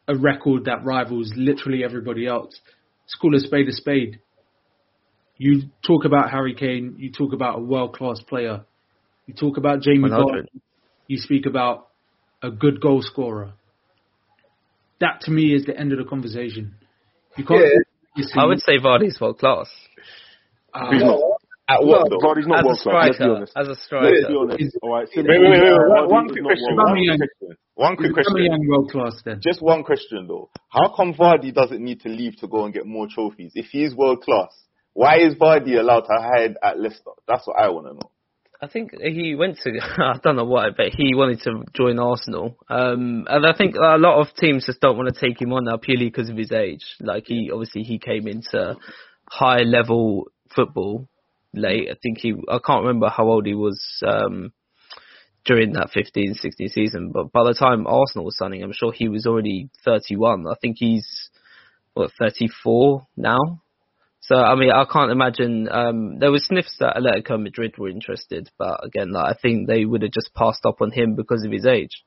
a 0.06 0.16
record 0.16 0.64
that 0.64 0.84
rivals 0.84 1.34
literally 1.36 1.84
everybody 1.84 2.26
else. 2.26 2.60
Let's 3.02 3.14
call 3.16 3.34
a 3.34 3.40
spade 3.40 3.68
a 3.68 3.72
spade. 3.72 4.20
You 5.36 5.70
talk 5.82 6.04
about 6.04 6.30
Harry 6.30 6.54
Kane, 6.54 6.96
you 6.98 7.12
talk 7.12 7.32
about 7.32 7.58
a 7.58 7.62
world 7.62 7.94
class 7.94 8.20
player. 8.22 8.64
You 9.26 9.34
talk 9.34 9.56
about 9.56 9.80
Jamie 9.82 10.08
100. 10.08 10.46
Vardy, 10.46 10.60
you 11.06 11.18
speak 11.18 11.46
about 11.46 11.88
a 12.42 12.50
good 12.50 12.80
goal 12.80 13.02
scorer. 13.02 13.52
That 15.00 15.20
to 15.22 15.30
me 15.30 15.54
is 15.54 15.64
the 15.64 15.78
end 15.78 15.92
of 15.92 15.98
the 15.98 16.04
conversation. 16.04 16.74
You 17.36 17.44
can't. 17.44 17.62
I 18.36 18.44
would 18.46 18.60
say 18.60 18.78
Vardy's 18.78 19.20
world 19.20 19.38
class. 19.38 19.68
Uh, 20.74 20.90
He's 20.90 21.02
not. 21.02 21.20
At 21.70 21.84
what 21.84 22.08
though? 22.08 22.16
Vardy's 22.18 22.46
not 22.46 22.64
world 22.64 22.78
class. 22.80 22.94
Let's 23.04 23.18
be 23.18 23.24
striker, 23.24 23.34
honest. 23.36 23.52
as 23.56 23.66
a 23.66 23.70
Let's 23.70 23.84
striker. 23.84 24.28
be 24.28 24.36
honest. 24.36 24.76
All 24.82 24.92
right. 24.94 25.08
Wait, 25.14 25.26
wait, 25.28 25.40
wait, 25.40 25.50
wait. 25.50 25.60
Vardy 25.60 25.88
One, 25.88 26.08
one 26.08 26.28
quick 26.28 26.44
question. 26.44 26.76
One 26.76 26.96
quick 26.96 27.18
question. 27.18 27.56
One 27.74 27.96
quick 27.96 28.12
question. 28.14 28.34
Aubameyang 28.36 28.68
world 28.68 28.90
class 28.90 29.22
then. 29.24 29.40
Just 29.42 29.60
one 29.62 29.84
question 29.84 30.26
though. 30.26 30.50
How 30.70 30.92
come 30.96 31.14
Vardy 31.14 31.52
doesn't 31.52 31.82
need 31.84 32.00
to 32.02 32.08
leave 32.08 32.36
to 32.38 32.48
go 32.48 32.64
and 32.64 32.72
get 32.74 32.86
more 32.86 33.06
trophies? 33.08 33.52
If 33.54 33.66
he's 33.66 33.94
world 33.94 34.22
class, 34.22 34.48
why 34.94 35.18
is 35.20 35.34
Vardy 35.34 35.78
allowed 35.78 36.00
to 36.08 36.16
hide 36.18 36.56
at 36.62 36.80
Leicester? 36.80 37.12
That's 37.28 37.46
what 37.46 37.58
I 37.60 37.68
want 37.68 37.86
to 37.86 37.94
know. 37.94 38.10
I 38.60 38.66
think 38.66 38.90
he 39.00 39.36
went 39.36 39.58
to, 39.62 39.70
I 39.98 40.18
don't 40.22 40.36
know 40.36 40.44
why, 40.44 40.70
but 40.76 40.88
he 40.96 41.14
wanted 41.14 41.42
to 41.42 41.64
join 41.74 41.98
Arsenal. 41.98 42.56
Um, 42.68 43.26
and 43.28 43.46
I 43.46 43.56
think 43.56 43.76
a 43.76 43.98
lot 43.98 44.20
of 44.20 44.34
teams 44.34 44.66
just 44.66 44.80
don't 44.80 44.96
want 44.96 45.14
to 45.14 45.20
take 45.20 45.40
him 45.40 45.52
on 45.52 45.64
now 45.64 45.76
purely 45.76 46.06
because 46.06 46.28
of 46.28 46.36
his 46.36 46.50
age. 46.50 46.96
Like 47.00 47.24
he, 47.26 47.50
obviously 47.52 47.82
he 47.82 47.98
came 47.98 48.26
into 48.26 48.76
high 49.28 49.60
level 49.62 50.30
football 50.54 51.08
late. 51.54 51.88
I 51.90 51.94
think 52.02 52.18
he, 52.18 52.34
I 52.48 52.58
can't 52.64 52.84
remember 52.84 53.08
how 53.08 53.28
old 53.28 53.46
he 53.46 53.54
was, 53.54 53.80
um, 54.04 54.52
during 55.44 55.72
that 55.74 55.90
15, 55.94 56.34
16 56.34 56.68
season, 56.68 57.10
but 57.12 57.32
by 57.32 57.44
the 57.44 57.54
time 57.54 57.86
Arsenal 57.86 58.26
was 58.26 58.36
signing, 58.36 58.62
I'm 58.62 58.72
sure 58.72 58.92
he 58.92 59.08
was 59.08 59.24
already 59.24 59.70
31. 59.84 60.46
I 60.46 60.54
think 60.60 60.76
he's, 60.78 61.30
what, 61.94 62.10
34 62.18 63.06
now? 63.16 63.62
So 64.28 64.36
I 64.36 64.56
mean, 64.56 64.70
I 64.70 64.84
can't 64.84 65.10
imagine. 65.10 65.68
Um, 65.70 66.18
there 66.18 66.30
was 66.30 66.44
sniffs 66.44 66.76
that 66.80 66.96
Atletico 66.96 67.42
Madrid 67.42 67.78
were 67.78 67.88
interested, 67.88 68.50
but 68.58 68.84
again, 68.84 69.10
like, 69.10 69.34
I 69.34 69.38
think 69.40 69.66
they 69.66 69.86
would 69.86 70.02
have 70.02 70.12
just 70.12 70.34
passed 70.34 70.66
up 70.66 70.82
on 70.82 70.90
him 70.90 71.14
because 71.16 71.44
of 71.46 71.50
his 71.50 71.64
age. 71.64 72.04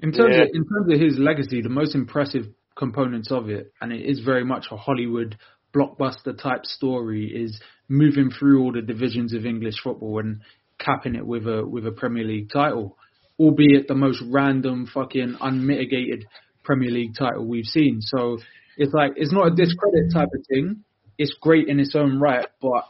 In 0.00 0.12
terms 0.12 0.36
Yeah. 0.36 0.42
of 0.42 0.48
in 0.52 0.66
terms 0.68 0.92
of 0.92 1.00
his 1.00 1.18
legacy, 1.18 1.62
the 1.62 1.70
most 1.70 1.94
impressive 1.94 2.44
components 2.76 3.32
of 3.32 3.48
it, 3.48 3.72
and 3.80 3.90
it 3.90 4.02
is 4.04 4.20
very 4.20 4.44
much 4.44 4.66
a 4.70 4.76
Hollywood 4.76 5.38
blockbuster 5.74 6.36
type 6.36 6.66
story, 6.66 7.24
is 7.34 7.58
moving 7.88 8.30
through 8.30 8.62
all 8.62 8.72
the 8.72 8.82
divisions 8.82 9.32
of 9.32 9.46
English 9.46 9.80
football 9.82 10.18
and 10.18 10.42
capping 10.78 11.14
it 11.14 11.26
with 11.26 11.46
a 11.46 11.66
with 11.66 11.86
a 11.86 11.92
Premier 11.92 12.24
League 12.24 12.50
title, 12.52 12.98
albeit 13.38 13.88
the 13.88 13.94
most 13.94 14.22
random 14.30 14.86
fucking 14.92 15.38
unmitigated 15.40 16.26
Premier 16.64 16.90
League 16.90 17.14
title 17.18 17.46
we've 17.46 17.64
seen. 17.64 18.02
So 18.02 18.38
it's 18.76 18.92
like 18.94 19.12
it's 19.16 19.32
not 19.32 19.46
a 19.48 19.54
discredit 19.54 20.12
type 20.12 20.28
of 20.34 20.44
thing. 20.48 20.84
It's 21.18 21.34
great 21.40 21.68
in 21.68 21.80
its 21.80 21.94
own 21.94 22.20
right, 22.20 22.46
but 22.60 22.84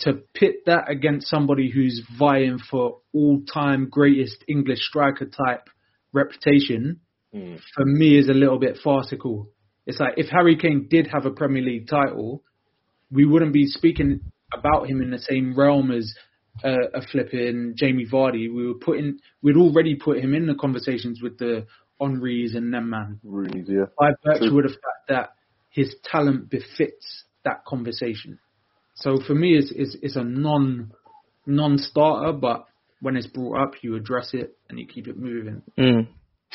to 0.00 0.14
pit 0.34 0.66
that 0.66 0.90
against 0.90 1.28
somebody 1.28 1.70
who's 1.70 2.02
vying 2.18 2.58
for 2.58 2.98
all-time 3.14 3.88
greatest 3.88 4.42
English 4.48 4.80
striker 4.80 5.26
type 5.26 5.68
reputation, 6.12 7.00
Hmm. 7.32 7.54
for 7.74 7.86
me 7.86 8.18
is 8.18 8.28
a 8.28 8.34
little 8.34 8.58
bit 8.58 8.76
farcical. 8.84 9.48
It's 9.86 9.98
like 9.98 10.14
if 10.18 10.28
Harry 10.28 10.56
Kane 10.56 10.86
did 10.90 11.06
have 11.06 11.24
a 11.24 11.30
Premier 11.30 11.62
League 11.62 11.88
title, 11.88 12.42
we 13.10 13.24
wouldn't 13.24 13.54
be 13.54 13.66
speaking 13.66 14.20
about 14.52 14.86
him 14.88 15.00
in 15.00 15.10
the 15.10 15.18
same 15.18 15.54
realm 15.58 15.90
as 15.90 16.14
uh, 16.62 16.88
a 16.94 17.00
flipping 17.00 17.72
Jamie 17.76 18.06
Vardy. 18.06 18.54
We 18.54 18.66
were 18.66 18.74
putting, 18.74 19.18
we'd 19.40 19.56
already 19.56 19.94
put 19.94 20.18
him 20.18 20.34
in 20.34 20.46
the 20.46 20.54
conversations 20.54 21.20
with 21.22 21.38
the 21.38 21.66
Henrys 22.02 22.54
and 22.54 22.72
them 22.72 22.90
man 22.90 23.20
Rooney's, 23.24 23.68
yeah. 23.68 23.86
by 23.98 24.10
virtue 24.24 24.50
True. 24.50 24.58
of 24.58 24.64
the 24.64 24.68
fact 24.70 25.08
that 25.08 25.30
his 25.70 25.94
talent 26.04 26.50
befits 26.50 27.24
that 27.44 27.64
conversation. 27.64 28.38
So 28.94 29.18
for 29.26 29.34
me, 29.34 29.56
it's 29.56 29.72
it's, 29.74 29.96
it's 30.02 30.16
a 30.16 30.24
non 30.24 30.92
non-starter, 31.46 32.32
but 32.32 32.66
when 33.00 33.16
it's 33.16 33.26
brought 33.26 33.60
up, 33.60 33.74
you 33.82 33.96
address 33.96 34.30
it 34.32 34.56
and 34.68 34.78
you 34.78 34.86
keep 34.86 35.08
it 35.08 35.18
moving. 35.18 35.62
Mm. 35.78 36.06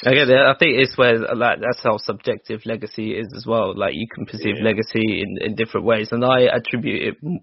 I 0.05 0.13
get 0.13 0.29
it. 0.29 0.37
I 0.37 0.53
think 0.57 0.77
it's 0.77 0.95
where 0.95 1.17
like 1.35 1.59
that's 1.59 1.81
how 1.83 1.97
subjective 1.97 2.61
legacy 2.65 3.17
is 3.17 3.33
as 3.35 3.47
well. 3.47 3.75
Like 3.75 3.95
you 3.95 4.07
can 4.07 4.27
perceive 4.27 4.57
Yeah. 4.57 4.65
legacy 4.65 5.21
in, 5.23 5.37
in 5.41 5.55
different 5.55 5.87
ways, 5.87 6.09
and 6.11 6.23
I 6.23 6.41
attribute 6.41 7.01
it. 7.01 7.41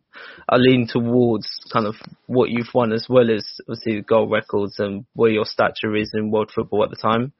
I 0.48 0.56
lean 0.56 0.86
towards 0.86 1.48
kind 1.72 1.86
of 1.86 1.96
what 2.26 2.50
you've 2.50 2.72
won 2.72 2.92
as 2.92 3.06
well 3.08 3.28
as 3.28 3.44
obviously 3.68 3.96
the 3.96 4.02
goal 4.02 4.28
records 4.28 4.78
and 4.78 5.04
where 5.14 5.30
your 5.30 5.44
stature 5.44 5.96
is 5.96 6.12
in 6.14 6.30
world 6.30 6.52
football 6.54 6.84
at 6.84 6.90
the 6.90 6.96
time. 6.96 7.32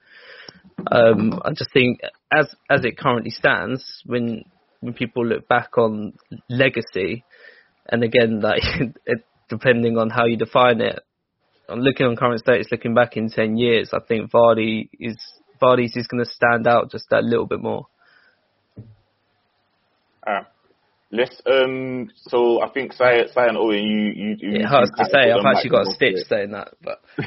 Um, 0.90 1.40
I 1.44 1.50
just 1.50 1.72
think 1.72 2.00
as 2.32 2.54
as 2.70 2.84
it 2.84 2.98
currently 2.98 3.30
stands, 3.30 4.02
when 4.04 4.44
when 4.80 4.94
people 4.94 5.26
look 5.26 5.48
back 5.48 5.78
on 5.78 6.14
legacy, 6.48 7.24
and 7.88 8.02
again 8.02 8.40
like 8.42 8.62
it, 9.06 9.24
depending 9.48 9.98
on 9.98 10.10
how 10.10 10.26
you 10.26 10.36
define 10.36 10.80
it, 10.80 11.00
I'm 11.68 11.80
looking 11.80 12.06
on 12.06 12.16
current 12.16 12.40
status, 12.40 12.68
looking 12.70 12.94
back 12.94 13.16
in 13.16 13.30
10 13.30 13.56
years, 13.56 13.90
I 13.92 13.98
think 14.06 14.30
Vardy 14.30 14.88
is 14.98 15.16
Vardy's 15.62 15.96
is 15.96 16.06
going 16.06 16.24
to 16.24 16.30
stand 16.30 16.66
out 16.66 16.90
just 16.90 17.06
that 17.10 17.24
little 17.24 17.46
bit 17.46 17.60
more. 17.60 17.86
Alright. 20.26 20.46
Let's 21.14 21.40
um. 21.46 22.10
So 22.26 22.60
I 22.60 22.70
think 22.70 22.92
Sai 22.92 23.22
and 23.22 23.56
Owen, 23.56 23.84
you 23.84 24.12
you. 24.16 24.36
you 24.40 24.60
It 24.60 24.66
hurts 24.66 24.90
to 24.98 25.04
say, 25.04 25.30
I've 25.30 25.46
actually 25.46 25.70
got 25.70 25.86
a 25.86 25.90
stitch 25.92 26.16
both 26.16 26.26
saying 26.26 26.50
that, 26.50 26.74
but 26.82 27.00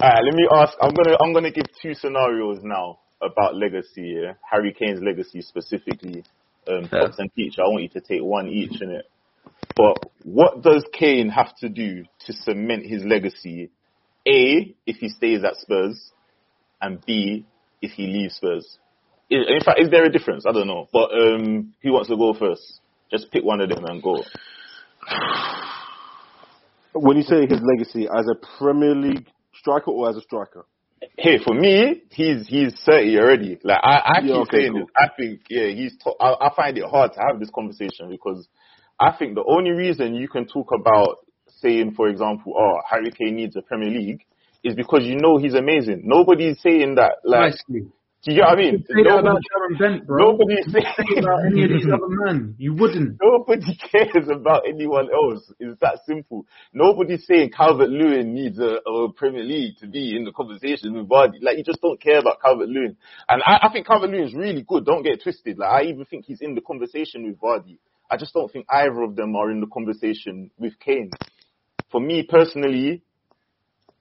Alright, 0.00 0.24
let 0.24 0.34
me 0.34 0.48
ask. 0.50 0.72
I'm 0.80 0.94
gonna 0.94 1.16
I'm 1.22 1.34
gonna 1.34 1.50
give 1.50 1.66
two 1.82 1.92
scenarios 1.92 2.60
now 2.62 3.00
about 3.20 3.56
legacy. 3.56 4.16
Yeah? 4.22 4.32
Harry 4.50 4.72
Kane's 4.72 5.02
legacy 5.02 5.42
specifically. 5.42 6.24
Um, 6.66 6.88
Yeah. 6.90 7.08
And 7.18 7.30
Teacher, 7.34 7.62
I 7.62 7.68
want 7.68 7.82
you 7.82 7.90
to 7.90 8.00
take 8.00 8.22
one 8.22 8.48
each 8.48 8.80
in 8.80 8.90
it. 8.90 9.04
But 9.76 9.98
what 10.24 10.62
does 10.62 10.84
Kane 10.92 11.28
have 11.28 11.54
to 11.56 11.68
do 11.68 12.04
to 12.26 12.32
cement 12.32 12.86
his 12.86 13.04
legacy? 13.04 13.70
A, 14.26 14.74
if 14.86 14.96
he 14.96 15.10
stays 15.10 15.44
at 15.44 15.56
Spurs, 15.56 16.10
and 16.80 17.04
B, 17.04 17.44
if 17.82 17.92
he 17.92 18.06
leaves 18.06 18.36
Spurs. 18.36 18.78
I- 19.30 19.34
In 19.54 19.60
fact, 19.64 19.80
is 19.80 19.90
there 19.90 20.04
a 20.04 20.10
difference? 20.10 20.44
I 20.46 20.52
don't 20.52 20.66
know. 20.66 20.88
But 20.92 21.10
um, 21.12 21.74
who 21.82 21.92
wants 21.92 22.08
to 22.08 22.16
go 22.16 22.32
first? 22.34 22.80
Just 23.10 23.30
pick 23.30 23.44
one 23.44 23.60
of 23.60 23.68
them 23.68 23.84
and 23.84 24.02
go. 24.02 24.22
When 26.92 27.16
you 27.16 27.22
say 27.22 27.46
his 27.46 27.60
legacy 27.62 28.08
as 28.08 28.26
a 28.26 28.34
Premier 28.58 28.94
League 28.94 29.26
striker 29.54 29.90
or 29.90 30.08
as 30.08 30.16
a 30.16 30.20
striker? 30.22 30.64
Hey, 31.18 31.38
for 31.44 31.54
me, 31.54 32.02
he's 32.10 32.46
he's 32.48 32.72
thirty 32.84 33.18
already. 33.18 33.58
Like 33.62 33.80
I, 33.82 34.00
I 34.16 34.20
keep 34.22 34.30
Yeah, 34.30 34.34
okay, 34.42 34.58
saying 34.58 34.72
cool. 34.72 34.80
this. 34.86 34.94
I 34.96 35.08
think 35.16 35.40
yeah, 35.50 35.68
he's. 35.68 35.96
To- 36.04 36.14
I, 36.20 36.46
I 36.46 36.54
find 36.56 36.76
it 36.78 36.84
hard 36.84 37.12
to 37.12 37.20
have 37.20 37.38
this 37.38 37.50
conversation 37.54 38.08
because 38.10 38.48
I 38.98 39.12
think 39.12 39.34
the 39.34 39.44
only 39.46 39.72
reason 39.72 40.14
you 40.14 40.28
can 40.28 40.46
talk 40.46 40.70
about 40.72 41.18
saying, 41.60 41.92
for 41.94 42.08
example, 42.08 42.54
oh 42.58 42.80
Harry 42.90 43.10
Kane 43.10 43.36
needs 43.36 43.56
a 43.56 43.62
Premier 43.62 43.90
League 43.90 44.24
is 44.64 44.74
because 44.74 45.04
you 45.04 45.16
know 45.16 45.36
he's 45.36 45.54
amazing. 45.54 46.02
Nobody's 46.04 46.60
saying 46.62 46.94
that. 46.96 47.16
Like, 47.24 47.52
Nicely. 47.68 47.90
Do 48.26 48.32
you 48.32 48.38
get 48.40 48.48
what 48.48 48.58
I 48.58 48.60
mean? 48.60 48.84
Say 48.88 49.04
that 49.04 49.18
about 49.20 49.38
Nobody, 49.38 49.78
Bent, 49.78 50.02
nobody's 50.08 50.66
Say 50.66 50.82
about 51.22 51.46
any 51.46 51.62
of 51.62 51.70
these 51.70 51.86
other 51.86 52.10
men. 52.10 52.56
You 52.58 52.74
wouldn't. 52.74 53.20
Nobody 53.22 53.78
cares 53.92 54.26
about 54.28 54.64
anyone 54.66 55.06
else. 55.14 55.48
It's 55.60 55.78
that 55.78 56.00
simple. 56.06 56.44
Nobody's 56.72 57.24
saying 57.24 57.52
Calvert 57.56 57.88
Lewin 57.88 58.34
needs 58.34 58.58
a, 58.58 58.82
a 58.82 59.12
Premier 59.12 59.44
League 59.44 59.76
to 59.78 59.86
be 59.86 60.16
in 60.16 60.24
the 60.24 60.32
conversation 60.32 60.94
with 60.94 61.08
Vardy. 61.08 61.40
Like 61.40 61.56
you 61.56 61.62
just 61.62 61.80
don't 61.80 62.00
care 62.00 62.18
about 62.18 62.40
Calvert 62.42 62.68
Lewin. 62.68 62.96
And 63.28 63.42
I, 63.46 63.68
I 63.68 63.72
think 63.72 63.86
Calvert 63.86 64.10
Lewin 64.10 64.24
is 64.24 64.34
really 64.34 64.62
good. 64.66 64.84
Don't 64.84 65.04
get 65.04 65.22
twisted. 65.22 65.58
Like 65.58 65.70
I 65.70 65.86
even 65.86 66.04
think 66.04 66.24
he's 66.24 66.40
in 66.40 66.56
the 66.56 66.62
conversation 66.62 67.28
with 67.28 67.38
Vardy. 67.38 67.78
I 68.10 68.16
just 68.16 68.34
don't 68.34 68.50
think 68.50 68.66
either 68.68 69.02
of 69.02 69.14
them 69.14 69.36
are 69.36 69.52
in 69.52 69.60
the 69.60 69.68
conversation 69.68 70.50
with 70.58 70.72
Kane. 70.80 71.12
For 71.92 72.00
me 72.00 72.26
personally, 72.28 73.04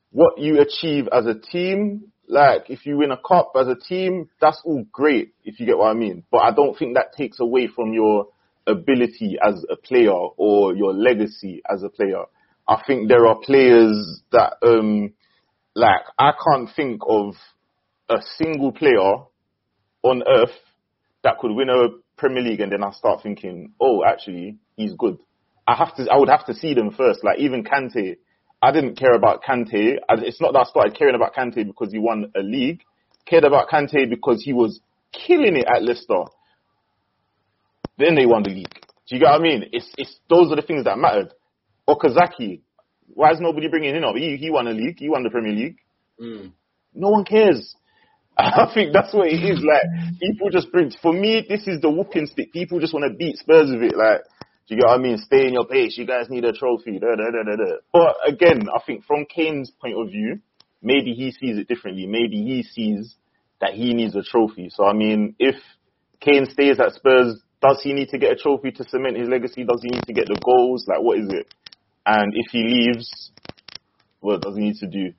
what 0.09 0.39
you 0.39 0.61
achieve 0.61 1.09
as 1.11 1.27
a 1.27 1.35
team, 1.35 2.11
like 2.27 2.69
if 2.69 2.85
you 2.85 2.97
win 2.97 3.11
a 3.11 3.17
cup 3.17 3.51
as 3.59 3.67
a 3.67 3.75
team, 3.75 4.29
that's 4.41 4.61
all 4.65 4.85
great, 4.91 5.33
if 5.43 5.59
you 5.59 5.65
get 5.65 5.77
what 5.77 5.89
I 5.89 5.93
mean. 5.93 6.23
But 6.31 6.39
I 6.39 6.51
don't 6.51 6.77
think 6.77 6.95
that 6.95 7.13
takes 7.17 7.39
away 7.39 7.67
from 7.67 7.93
your 7.93 8.27
ability 8.67 9.37
as 9.43 9.63
a 9.69 9.75
player 9.75 10.11
or 10.11 10.75
your 10.75 10.93
legacy 10.93 11.61
as 11.71 11.83
a 11.83 11.89
player. 11.89 12.23
I 12.67 12.81
think 12.85 13.07
there 13.07 13.27
are 13.27 13.37
players 13.37 14.21
that, 14.31 14.53
um, 14.63 15.13
like, 15.75 16.01
I 16.17 16.31
can't 16.31 16.69
think 16.75 17.01
of 17.07 17.35
a 18.09 18.17
single 18.37 18.71
player 18.71 19.17
on 20.03 20.23
earth 20.27 20.55
that 21.23 21.37
could 21.39 21.51
win 21.51 21.69
a 21.69 21.89
Premier 22.17 22.43
League 22.43 22.61
and 22.61 22.71
then 22.71 22.83
I 22.83 22.91
start 22.91 23.21
thinking, 23.21 23.73
oh, 23.79 24.03
actually, 24.03 24.57
he's 24.75 24.93
good. 24.97 25.17
I 25.67 25.75
have 25.75 25.95
to, 25.95 26.07
I 26.11 26.17
would 26.17 26.29
have 26.29 26.45
to 26.45 26.53
see 26.53 26.73
them 26.73 26.91
first. 26.91 27.23
Like 27.23 27.39
even 27.39 27.63
Kante, 27.63 28.17
I 28.65 28.71
didn't 28.71 28.95
care 28.97 29.13
about 29.13 29.43
Kante. 29.43 29.97
I- 30.09 30.15
It's 30.29 30.41
not 30.41 30.53
that 30.53 30.59
I 30.59 30.63
started 30.63 30.95
caring 30.97 31.15
about 31.15 31.35
Kante 31.35 31.65
because 31.65 31.91
he 31.91 31.99
won 31.99 32.31
a 32.35 32.39
league. 32.41 32.81
Cared 33.25 33.43
about 33.43 33.69
Kante 33.69 34.09
because 34.09 34.43
he 34.43 34.53
was 34.53 34.79
killing 35.11 35.55
it 35.55 35.65
at 35.67 35.83
Leicester. 35.83 36.23
Then 37.97 38.15
they 38.15 38.25
won 38.25 38.43
the 38.43 38.49
league. 38.49 38.73
Do 39.07 39.15
you 39.15 39.19
get 39.19 39.29
what 39.29 39.39
I 39.39 39.43
mean? 39.43 39.69
It's, 39.71 39.89
it's, 39.97 40.19
those 40.29 40.51
are 40.51 40.55
the 40.55 40.61
things 40.63 40.85
that 40.85 40.97
mattered. 40.97 41.31
Okazaki, 41.87 42.61
why 43.13 43.31
is 43.31 43.39
nobody 43.39 43.67
bringing 43.67 43.95
him 43.95 44.03
up? 44.03 44.15
He, 44.15 44.35
he 44.37 44.49
won 44.49 44.67
a 44.67 44.71
league. 44.71 44.97
He 44.97 45.09
won 45.09 45.23
the 45.23 45.29
Premier 45.29 45.53
League. 45.53 45.77
Mm. 46.19 46.51
No 46.93 47.09
one 47.09 47.23
cares. 47.23 47.75
I 48.37 48.69
think 48.73 48.93
that's 48.93 49.13
what 49.13 49.27
it 49.27 49.37
is. 49.43 49.63
Like 49.63 49.83
people 50.19 50.49
just 50.49 50.71
bring. 50.71 50.91
For 51.01 51.13
me, 51.13 51.45
this 51.47 51.67
is 51.67 51.81
the 51.81 51.89
whooping 51.89 52.25
stick. 52.27 52.51
People 52.51 52.79
just 52.79 52.93
want 52.93 53.05
to 53.09 53.15
beat 53.15 53.37
Spurs 53.37 53.69
with 53.71 53.83
it. 53.83 53.95
Like, 53.95 54.21
do 54.67 54.73
you 54.73 54.81
get 54.81 54.87
what 54.87 54.99
I 54.99 55.01
mean? 55.01 55.17
Stay 55.17 55.45
in 55.45 55.53
your 55.53 55.65
place. 55.65 55.95
You 55.97 56.07
guys 56.07 56.27
need 56.29 56.43
a 56.43 56.51
trophy. 56.51 56.97
Da, 56.97 57.15
da, 57.15 57.31
da. 57.31 57.65
But 57.93 58.15
again, 58.27 58.67
I 58.73 58.79
think 58.85 59.05
from 59.05 59.25
Kane's 59.25 59.69
point 59.69 59.95
of 59.97 60.09
view, 60.09 60.39
maybe 60.81 61.13
he 61.13 61.31
sees 61.31 61.57
it 61.59 61.67
differently. 61.67 62.07
Maybe 62.07 62.37
he 62.43 62.63
sees 62.63 63.15
that 63.61 63.73
he 63.73 63.93
needs 63.93 64.15
a 64.15 64.23
trophy. 64.23 64.69
So 64.73 64.85
I 64.85 64.93
mean, 64.93 65.35
if 65.37 65.55
Kane 66.19 66.47
stays 66.49 66.79
at 66.79 66.93
Spurs, 66.93 67.39
does 67.61 67.81
he 67.83 67.93
need 67.93 68.09
to 68.09 68.17
get 68.17 68.31
a 68.31 68.35
trophy 68.35 68.71
to 68.71 68.83
cement 68.89 69.17
his 69.17 69.29
legacy? 69.29 69.63
Does 69.63 69.81
he 69.83 69.89
need 69.89 70.03
to 70.03 70.13
get 70.13 70.27
the 70.27 70.39
goals? 70.43 70.85
Like, 70.87 71.01
what 71.01 71.19
is 71.19 71.29
it? 71.29 71.53
And 72.05 72.33
if 72.35 72.51
he 72.51 72.63
leaves, 72.63 73.31
what 74.19 74.41
does 74.41 74.55
he 74.55 74.61
need 74.61 74.77
to 74.77 74.87
do? 74.87 75.13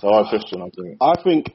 So 0.00 0.12
our 0.12 0.28
question, 0.28 0.62
I 0.62 0.70
think. 0.70 0.96
I 1.00 1.22
think 1.22 1.54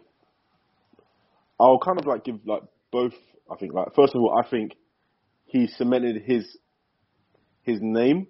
I'll 1.59 1.79
kind 1.79 1.99
of 1.99 2.05
like 2.05 2.25
give 2.25 2.39
like 2.45 2.63
both. 2.91 3.13
I 3.49 3.55
think 3.55 3.73
like 3.73 3.95
first 3.95 4.13
of 4.13 4.21
all, 4.21 4.37
I 4.37 4.47
think 4.49 4.73
he 5.53 5.67
cemented 5.67 6.23
his 6.25 6.57
his 7.61 7.77
name 7.79 8.27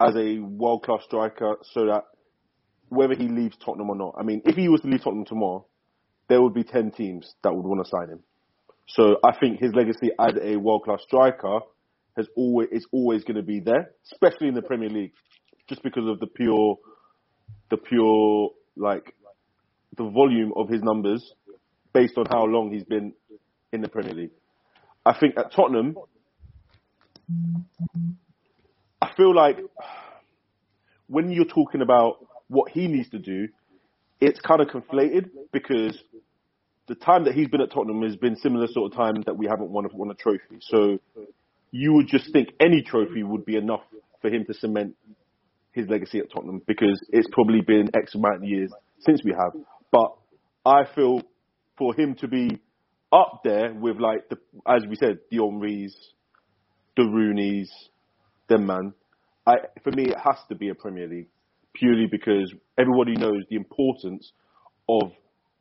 as 0.00 0.14
a 0.16 0.40
world 0.40 0.82
class 0.82 1.02
striker, 1.04 1.56
so 1.72 1.86
that 1.86 2.02
whether 2.88 3.14
he 3.14 3.28
leaves 3.28 3.56
Tottenham 3.64 3.88
or 3.88 3.96
not, 3.96 4.16
I 4.18 4.24
mean, 4.24 4.42
if 4.44 4.56
he 4.56 4.68
was 4.68 4.80
to 4.80 4.88
leave 4.88 5.04
Tottenham 5.04 5.24
tomorrow, 5.24 5.64
there 6.28 6.42
would 6.42 6.52
be 6.52 6.64
ten 6.64 6.90
teams 6.90 7.32
that 7.44 7.54
would 7.54 7.64
want 7.64 7.84
to 7.84 7.88
sign 7.88 8.08
him. 8.08 8.20
So 8.88 9.18
I 9.24 9.32
think 9.38 9.60
his 9.60 9.72
legacy 9.74 10.10
as 10.18 10.34
a 10.42 10.56
world 10.56 10.82
class 10.82 11.00
striker 11.06 11.60
has 12.16 12.26
always 12.36 12.68
is 12.72 12.86
always 12.90 13.22
going 13.22 13.36
to 13.36 13.44
be 13.44 13.60
there, 13.60 13.92
especially 14.12 14.48
in 14.48 14.54
the 14.54 14.62
Premier 14.62 14.90
League, 14.90 15.12
just 15.68 15.84
because 15.84 16.08
of 16.08 16.18
the 16.18 16.26
pure, 16.26 16.78
the 17.70 17.76
pure 17.76 18.50
like 18.76 19.14
the 19.96 20.10
volume 20.10 20.52
of 20.56 20.68
his 20.68 20.82
numbers 20.82 21.32
based 21.92 22.18
on 22.18 22.26
how 22.28 22.44
long 22.44 22.72
he's 22.72 22.84
been 22.84 23.12
in 23.72 23.82
the 23.82 23.88
Premier 23.88 24.14
League. 24.14 24.32
I 25.06 25.16
think 25.16 25.38
at 25.38 25.52
Tottenham, 25.52 25.94
I 29.00 29.12
feel 29.16 29.34
like 29.34 29.58
when 31.06 31.30
you're 31.30 31.44
talking 31.44 31.82
about 31.82 32.26
what 32.48 32.70
he 32.70 32.86
needs 32.86 33.08
to 33.10 33.18
do, 33.18 33.48
it's 34.20 34.40
kind 34.40 34.60
of 34.60 34.68
conflated 34.68 35.30
because 35.52 35.98
the 36.88 36.94
time 36.94 37.24
that 37.24 37.34
he's 37.34 37.48
been 37.48 37.60
at 37.60 37.72
Tottenham 37.72 38.02
has 38.02 38.16
been 38.16 38.36
similar 38.36 38.66
sort 38.66 38.92
of 38.92 38.96
time 38.96 39.22
that 39.26 39.36
we 39.36 39.46
haven't 39.46 39.70
won 39.70 39.86
a, 39.86 39.88
won 39.92 40.10
a 40.10 40.14
trophy. 40.14 40.58
So 40.60 40.98
you 41.70 41.92
would 41.94 42.08
just 42.08 42.32
think 42.32 42.50
any 42.60 42.82
trophy 42.82 43.22
would 43.22 43.44
be 43.44 43.56
enough 43.56 43.82
for 44.20 44.28
him 44.28 44.44
to 44.46 44.54
cement 44.54 44.96
his 45.72 45.88
legacy 45.88 46.18
at 46.18 46.30
Tottenham 46.34 46.60
because 46.66 47.00
it's 47.10 47.28
probably 47.32 47.60
been 47.60 47.88
X 47.94 48.14
amount 48.14 48.36
of 48.36 48.44
years 48.44 48.72
since 49.00 49.22
we 49.24 49.32
have. 49.32 49.52
But 49.92 50.14
I 50.66 50.82
feel 50.94 51.22
for 51.78 51.94
him 51.94 52.16
to 52.16 52.28
be 52.28 52.60
up 53.12 53.40
there 53.44 53.72
with 53.72 53.98
like 53.98 54.28
the, 54.28 54.36
as 54.66 54.82
we 54.88 54.96
said, 54.96 55.18
the 55.30 55.38
Henrys, 55.38 55.96
the 57.00 57.08
Rooneys, 57.08 57.68
them 58.48 58.66
man, 58.66 58.92
I, 59.46 59.54
for 59.82 59.90
me 59.92 60.04
it 60.04 60.18
has 60.18 60.36
to 60.48 60.54
be 60.54 60.68
a 60.68 60.74
Premier 60.74 61.08
League 61.08 61.28
purely 61.74 62.06
because 62.10 62.52
everybody 62.78 63.14
knows 63.14 63.42
the 63.48 63.56
importance 63.56 64.32
of 64.88 65.12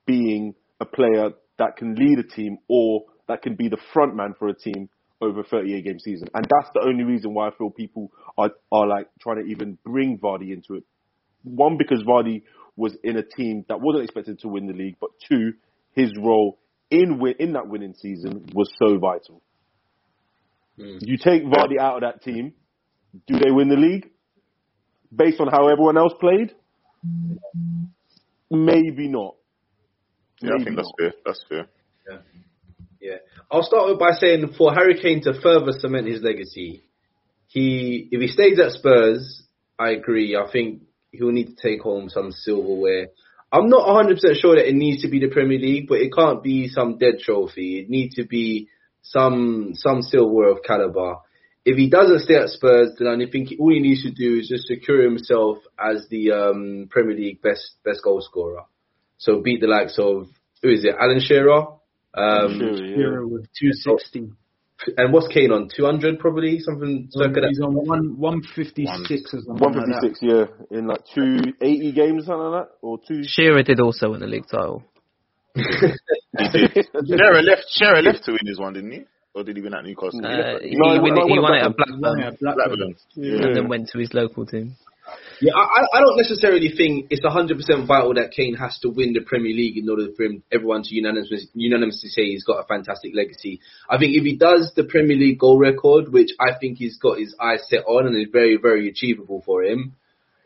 being 0.06 0.54
a 0.82 0.86
player 0.86 1.30
that 1.60 1.78
can 1.78 1.96
lead 1.96 2.20
a 2.20 2.24
team 2.24 2.58
or 2.68 3.04
that 3.28 3.42
can 3.42 3.56
be 3.56 3.70
the 3.70 3.78
front 3.94 4.16
man 4.16 4.34
for 4.38 4.48
a 4.48 4.56
team 4.56 4.90
over 5.22 5.42
a 5.42 5.44
38 5.44 5.84
game 5.84 6.00
season. 6.00 6.28
And 6.34 6.46
that's 6.50 6.72
the 6.74 6.86
only 6.86 7.04
reason 7.04 7.34
why 7.34 7.48
I 7.48 7.52
feel 7.58 7.70
people 7.70 8.12
are, 8.38 8.50
are 8.72 8.88
like 8.88 9.08
trying 9.22 9.44
to 9.44 9.52
even 9.52 9.78
bring 9.86 10.18
Vardy 10.18 10.52
into 10.52 10.76
it. 10.76 10.84
One, 11.44 11.78
because 11.78 12.04
Vardy 12.04 12.44
was 12.76 12.98
in 13.04 13.18
a 13.18 13.24
team 13.24 13.66
that 13.70 13.80
wasn't 13.82 14.06
expected 14.06 14.40
to 14.40 14.48
win 14.48 14.68
the 14.68 14.74
league, 14.74 14.96
but 15.00 15.12
two, 15.30 15.54
his 15.94 16.12
role 16.18 16.60
in 16.90 17.22
in 17.40 17.54
that 17.54 17.68
winning 17.68 17.94
season 17.94 18.46
was 18.54 18.70
so 18.82 18.98
vital. 18.98 19.42
Mm. 20.80 21.00
You 21.02 21.18
take 21.18 21.44
Vardy 21.44 21.78
out 21.80 21.96
of 21.96 22.02
that 22.02 22.24
team, 22.24 22.54
do 23.28 23.40
they 23.40 23.52
win 23.52 23.70
the 23.70 23.76
league? 23.76 24.10
Based 25.14 25.40
on 25.40 25.48
how 25.48 25.68
everyone 25.68 25.98
else 25.98 26.14
played? 26.20 26.54
Maybe 28.52 29.08
not. 29.08 29.36
Yeah, 30.42 30.52
I 30.52 30.54
Maybe 30.54 30.64
think 30.66 30.76
that's 30.78 30.88
not. 30.88 31.00
fair. 31.00 31.14
That's 31.26 31.46
fair. 31.50 31.68
Yeah. 32.10 32.18
yeah. 33.02 33.18
I'll 33.52 33.64
start 33.64 34.00
by 34.00 34.12
saying 34.12 34.54
for 34.58 34.74
Harry 34.74 35.00
Kane 35.02 35.22
to 35.24 35.40
further 35.42 35.72
cement 35.80 36.08
his 36.08 36.22
legacy, 36.22 36.84
he 37.48 38.08
if 38.12 38.22
he 38.22 38.28
stays 38.28 38.60
at 38.60 38.72
Spurs, 38.72 39.44
I 39.78 39.92
agree. 39.92 40.36
I 40.36 40.50
think 40.52 40.84
he'll 41.12 41.32
need 41.32 41.56
to 41.58 41.62
take 41.62 41.82
home 41.82 42.10
some 42.10 42.32
silverware. 42.32 43.08
I'm 43.52 43.68
not 43.68 43.88
100% 43.88 44.20
sure 44.40 44.56
that 44.56 44.70
it 44.70 44.76
needs 44.76 45.02
to 45.02 45.10
be 45.10 45.20
the 45.20 45.30
Premier 45.30 45.58
League, 45.58 45.88
but 45.88 46.00
it 46.00 46.14
can't 46.14 46.44
be 46.44 46.68
some 46.68 47.00
dead 47.00 47.16
trophy. 47.20 47.80
It 47.80 47.90
needs 47.90 48.16
to 48.16 48.26
be 48.26 48.70
some 49.02 49.72
some 49.74 50.02
silverware 50.02 50.50
of 50.50 50.60
caliber. 50.64 51.16
If 51.66 51.78
he 51.78 51.90
doesn't 51.90 52.22
stay 52.22 52.36
at 52.36 52.50
Spurs, 52.50 52.96
then 52.98 53.08
I 53.08 53.30
think 53.30 53.50
all 53.60 53.72
he 53.72 53.80
needs 53.80 54.04
to 54.04 54.12
do 54.12 54.40
is 54.40 54.48
just 54.48 54.68
secure 54.68 55.04
himself 55.04 55.58
as 55.78 56.08
the 56.10 56.32
um, 56.32 56.88
Premier 56.90 57.16
League 57.16 57.42
best 57.42 57.74
best 57.84 58.02
goal 58.04 58.22
scorer. 58.22 58.64
So 59.18 59.42
beat 59.42 59.60
the 59.62 59.68
likes 59.68 60.00
of 60.00 60.28
who 60.64 60.70
is 60.70 60.84
it, 60.84 60.96
Alan 61.00 61.20
Shearer, 61.20 61.66
um, 62.16 62.60
Sure, 62.60 62.86
yeah. 62.86 62.98
Euro 62.98 63.28
with 63.28 63.48
260. 63.60 64.32
and 64.98 65.12
what's 65.14 65.28
Kane 65.28 65.52
on? 65.52 65.70
200 65.76 66.20
probably? 66.20 66.60
Something 66.60 67.08
circa 67.12 67.42
He's 67.48 67.58
that. 67.58 67.66
on 67.66 67.74
one 67.76 68.18
156 68.18 69.34
or 69.34 69.40
something. 69.42 69.54
like 69.54 69.62
156, 69.62 70.20
yeah, 70.22 70.78
in 70.78 70.88
like 70.88 71.02
280 71.14 71.92
games, 71.92 72.26
something 72.26 72.48
like 72.48 72.64
that, 72.66 72.72
or 72.82 72.98
two. 73.06 73.22
Shearer 73.26 73.64
did 73.64 73.80
also 73.82 74.12
win 74.12 74.22
the 74.22 74.28
league 74.28 74.48
title. 74.50 74.84
He 75.56 76.48
did. 76.50 76.88
Shearer 77.08 77.42
left. 77.42 77.66
Shearer 77.70 78.02
left 78.02 78.24
to 78.26 78.32
win 78.32 78.42
this 78.46 78.58
one, 78.58 78.74
didn't 78.74 78.92
he? 78.92 79.04
Or 79.36 79.44
did 79.44 79.56
he 79.58 79.62
win 79.62 79.74
at 79.74 79.84
Newcastle? 79.86 80.26
Uh, 80.26 80.60
he, 80.62 80.74
No, 80.76 80.94
he 80.94 81.00
win 81.00 81.14
won- 81.16 81.30
it, 81.30 81.34
he 81.34 81.40
won 81.40 81.42
won 81.44 81.54
it 81.54 81.62
at 81.62 81.66
at 81.70 81.78
Blackburn 81.78 82.00
Blackburn. 82.02 82.38
Blackburn. 82.42 82.96
Yeah. 83.16 83.46
and 83.48 83.56
then 83.56 83.68
went 83.70 83.90
to 83.90 84.00
his 84.00 84.14
local 84.14 84.46
team. 84.46 84.76
Yeah, 85.42 85.54
I, 85.56 85.62
I- 85.62 85.98
I 85.98 86.00
don't 86.02 86.18
necessarily 86.18 86.70
think 86.76 87.08
it's 87.10 87.24
100% 87.26 87.88
vital 87.88 88.14
that 88.16 88.32
Kane 88.32 88.56
has 88.56 88.78
to 88.80 88.90
win 88.90 89.14
the 89.14 89.22
Premier 89.22 89.54
League 89.54 89.78
in 89.78 89.90
order 89.90 90.08
for 90.16 90.24
him, 90.24 90.44
everyone 90.52 90.84
to 90.84 90.94
unanimously, 90.96 91.40
unanimously 91.54 92.10
say 92.10 92.24
he's 92.26 92.44
got 92.44 92.60
a 92.60 92.68
fantastic 92.68 93.14
legacy. 93.16 93.60
I 93.90 93.98
think 93.98 94.16
if 94.16 94.24
he 94.24 94.36
does 94.36 94.72
the 94.76 94.84
Premier 94.84 95.18
League 95.18 95.40
goal 95.40 95.58
record, 95.60 96.12
which 96.12 96.30
I 96.40 96.58
think 96.60 96.78
he's 96.78 96.98
got 96.98 97.18
his 97.20 97.36
eyes 97.40 97.66
set 97.70 97.86
on 97.88 98.08
and 98.08 98.16
is 98.16 98.28
very, 98.32 98.58
very 98.62 98.90
achievable 98.90 99.42
for 99.46 99.64
him, 99.64 99.96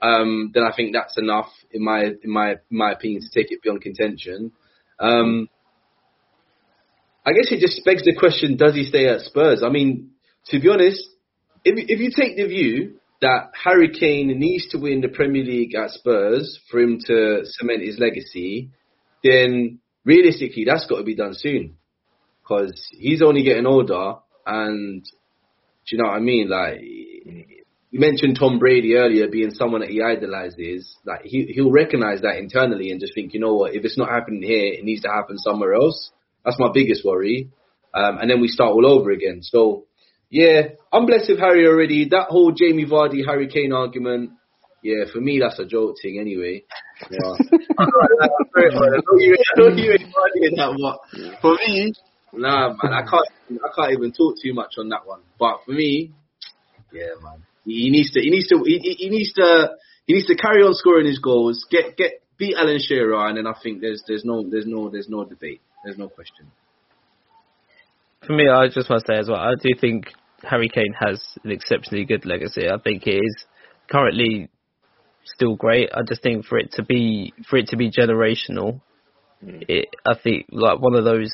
um, 0.01 0.51
then 0.53 0.63
I 0.63 0.73
think 0.75 0.93
that's 0.93 1.17
enough, 1.17 1.49
in 1.71 1.81
my 1.84 2.03
in 2.21 2.30
my 2.30 2.51
in 2.51 2.57
my 2.77 2.91
opinion, 2.91 3.21
to 3.21 3.30
take 3.34 3.51
it 3.53 3.61
beyond 3.63 3.81
contention. 3.81 4.51
Um, 5.03 5.49
I 7.25 7.34
guess 7.34 7.51
it 7.51 7.59
just 7.59 7.84
begs 7.84 8.03
the 8.03 8.15
question: 8.17 8.55
Does 8.55 8.73
he 8.73 8.85
stay 8.85 9.07
at 9.07 9.21
Spurs? 9.21 9.61
I 9.63 9.69
mean, 9.69 10.11
to 10.47 10.59
be 10.59 10.69
honest, 10.69 11.09
if 11.65 11.75
if 11.89 11.99
you 11.99 12.09
take 12.15 12.38
the 12.38 12.47
view 12.47 12.99
that 13.21 13.51
Harry 13.63 13.89
Kane 13.89 14.27
needs 14.39 14.67
to 14.69 14.77
win 14.77 15.01
the 15.01 15.09
Premier 15.09 15.43
League 15.43 15.75
at 15.75 15.91
Spurs 15.91 16.59
for 16.69 16.80
him 16.80 16.99
to 17.07 17.41
cement 17.43 17.81
his 17.81 17.99
legacy, 17.99 18.69
then 19.23 19.80
realistically 20.05 20.65
that's 20.65 20.88
got 20.88 20.97
to 20.97 21.03
be 21.03 21.15
done 21.15 21.34
soon, 21.34 21.75
because 22.41 22.73
he's 22.91 23.21
only 23.21 23.43
getting 23.43 23.65
older, 23.65 24.15
and 24.45 25.03
do 25.03 25.95
you 25.95 26.01
know 26.01 26.09
what 26.09 26.17
I 26.17 26.21
mean? 26.21 26.49
Like 26.49 26.80
you 27.93 27.99
mentioned 27.99 28.39
Tom 28.39 28.57
Brady 28.57 28.95
earlier 28.95 29.27
being 29.27 29.51
someone 29.51 29.81
that 29.81 29.91
he 29.91 30.01
idolizes. 30.01 30.95
Like 31.05 31.21
he 31.25 31.45
he'll 31.53 31.69
recognize 31.69 32.21
that 32.21 32.37
internally 32.37 32.89
and 32.89 32.99
just 32.99 33.13
think, 33.13 33.35
you 33.35 33.39
know 33.39 33.53
what, 33.53 33.75
if 33.75 33.85
it's 33.85 33.99
not 33.99 34.09
happening 34.09 34.41
here, 34.41 34.73
it 34.73 34.83
needs 34.83 35.03
to 35.03 35.09
happen 35.09 35.37
somewhere 35.37 35.75
else. 35.75 36.09
That's 36.43 36.57
my 36.57 36.69
biggest 36.73 37.05
worry. 37.05 37.51
Um, 37.93 38.17
and 38.17 38.31
then 38.31 38.41
we 38.41 38.47
start 38.47 38.71
all 38.71 38.87
over 38.87 39.11
again. 39.11 39.41
So 39.43 39.85
yeah, 40.31 40.69
I'm 40.91 41.05
blessed 41.05 41.29
with 41.29 41.39
Harry 41.39 41.67
already. 41.67 42.09
That 42.09 42.29
whole 42.29 42.51
Jamie 42.51 42.87
Vardy 42.87 43.23
Harry 43.27 43.47
Kane 43.47 43.71
argument, 43.71 44.31
yeah, 44.81 45.05
for 45.13 45.21
me 45.21 45.39
that's 45.39 45.59
a 45.59 45.65
joke 45.65 45.97
thing 46.01 46.17
anyway. 46.19 46.63
Yeah. 47.11 47.19
I 47.77 47.85
know 47.85 49.19
you, 49.19 49.37
I 49.55 49.59
know 49.59 49.67
you 49.67 49.91
ain't 49.91 50.15
arguing 50.17 50.55
that, 50.55 50.75
but 50.81 51.41
for 51.41 51.53
me, 51.53 51.93
nah, 52.33 52.69
man, 52.69 52.91
I 52.91 53.03
can't, 53.07 53.27
I 53.63 53.69
can't 53.75 53.91
even 53.91 54.13
talk 54.13 54.33
too 54.41 54.55
much 54.55 54.79
on 54.79 54.89
that 54.89 55.05
one. 55.05 55.21
But 55.37 55.59
for 55.63 55.73
me, 55.73 56.11
yeah, 56.91 57.13
man, 57.21 57.43
he 57.65 57.90
needs 57.90 58.11
to, 58.11 58.22
he 58.22 58.30
needs 58.30 58.48
to, 58.49 58.64
he, 58.65 58.80
he- 58.80 59.10
needs 59.10 59.34
to, 59.34 59.72
he 60.06 60.14
needs 60.14 60.27
to 60.27 60.35
carry 60.35 60.61
on 60.64 60.73
scoring 60.73 61.07
his 61.07 61.19
goals, 61.19 61.65
get, 61.69 61.95
get, 61.98 62.22
beat 62.38 62.56
Alan 62.57 62.80
Shearer, 62.80 63.27
and 63.27 63.38
then 63.38 63.48
I 63.48 63.53
think 63.61 63.81
there's, 63.81 64.03
there's 64.07 64.26
no, 64.26 64.48
there's 64.49 64.65
no, 64.65 64.90
there's 64.90 65.07
no 65.10 65.23
debate, 65.23 65.61
there's 65.84 65.98
no 65.98 66.10
question. 66.10 66.52
For 68.26 68.34
me, 68.34 68.49
I 68.49 68.68
just 68.68 68.90
want 68.90 69.03
to 69.06 69.14
say 69.14 69.19
as 69.19 69.27
well, 69.27 69.40
I 69.40 69.53
do 69.61 69.69
think 69.80 70.07
Harry 70.44 70.69
Kane 70.69 70.94
has 70.99 71.22
an 71.44 71.52
exceptionally 71.52 72.06
good 72.06 72.26
legacy. 72.26 72.69
I 72.69 72.77
think 72.80 73.07
it 73.07 73.22
is 73.23 73.45
currently 73.90 74.49
still 75.26 75.56
great. 75.56 75.90
I 75.94 76.02
just 76.07 76.22
think 76.22 76.45
for 76.45 76.57
it 76.57 76.72
to 76.73 76.84
be 76.84 77.34
for 77.49 77.57
it 77.57 77.68
to 77.69 77.77
be 77.77 77.91
generational, 77.91 78.81
mm. 79.44 79.64
it, 79.68 79.90
I 80.06 80.15
think 80.22 80.48
like 80.52 80.80
one 80.80 80.95
of 80.95 81.03
those 81.03 81.31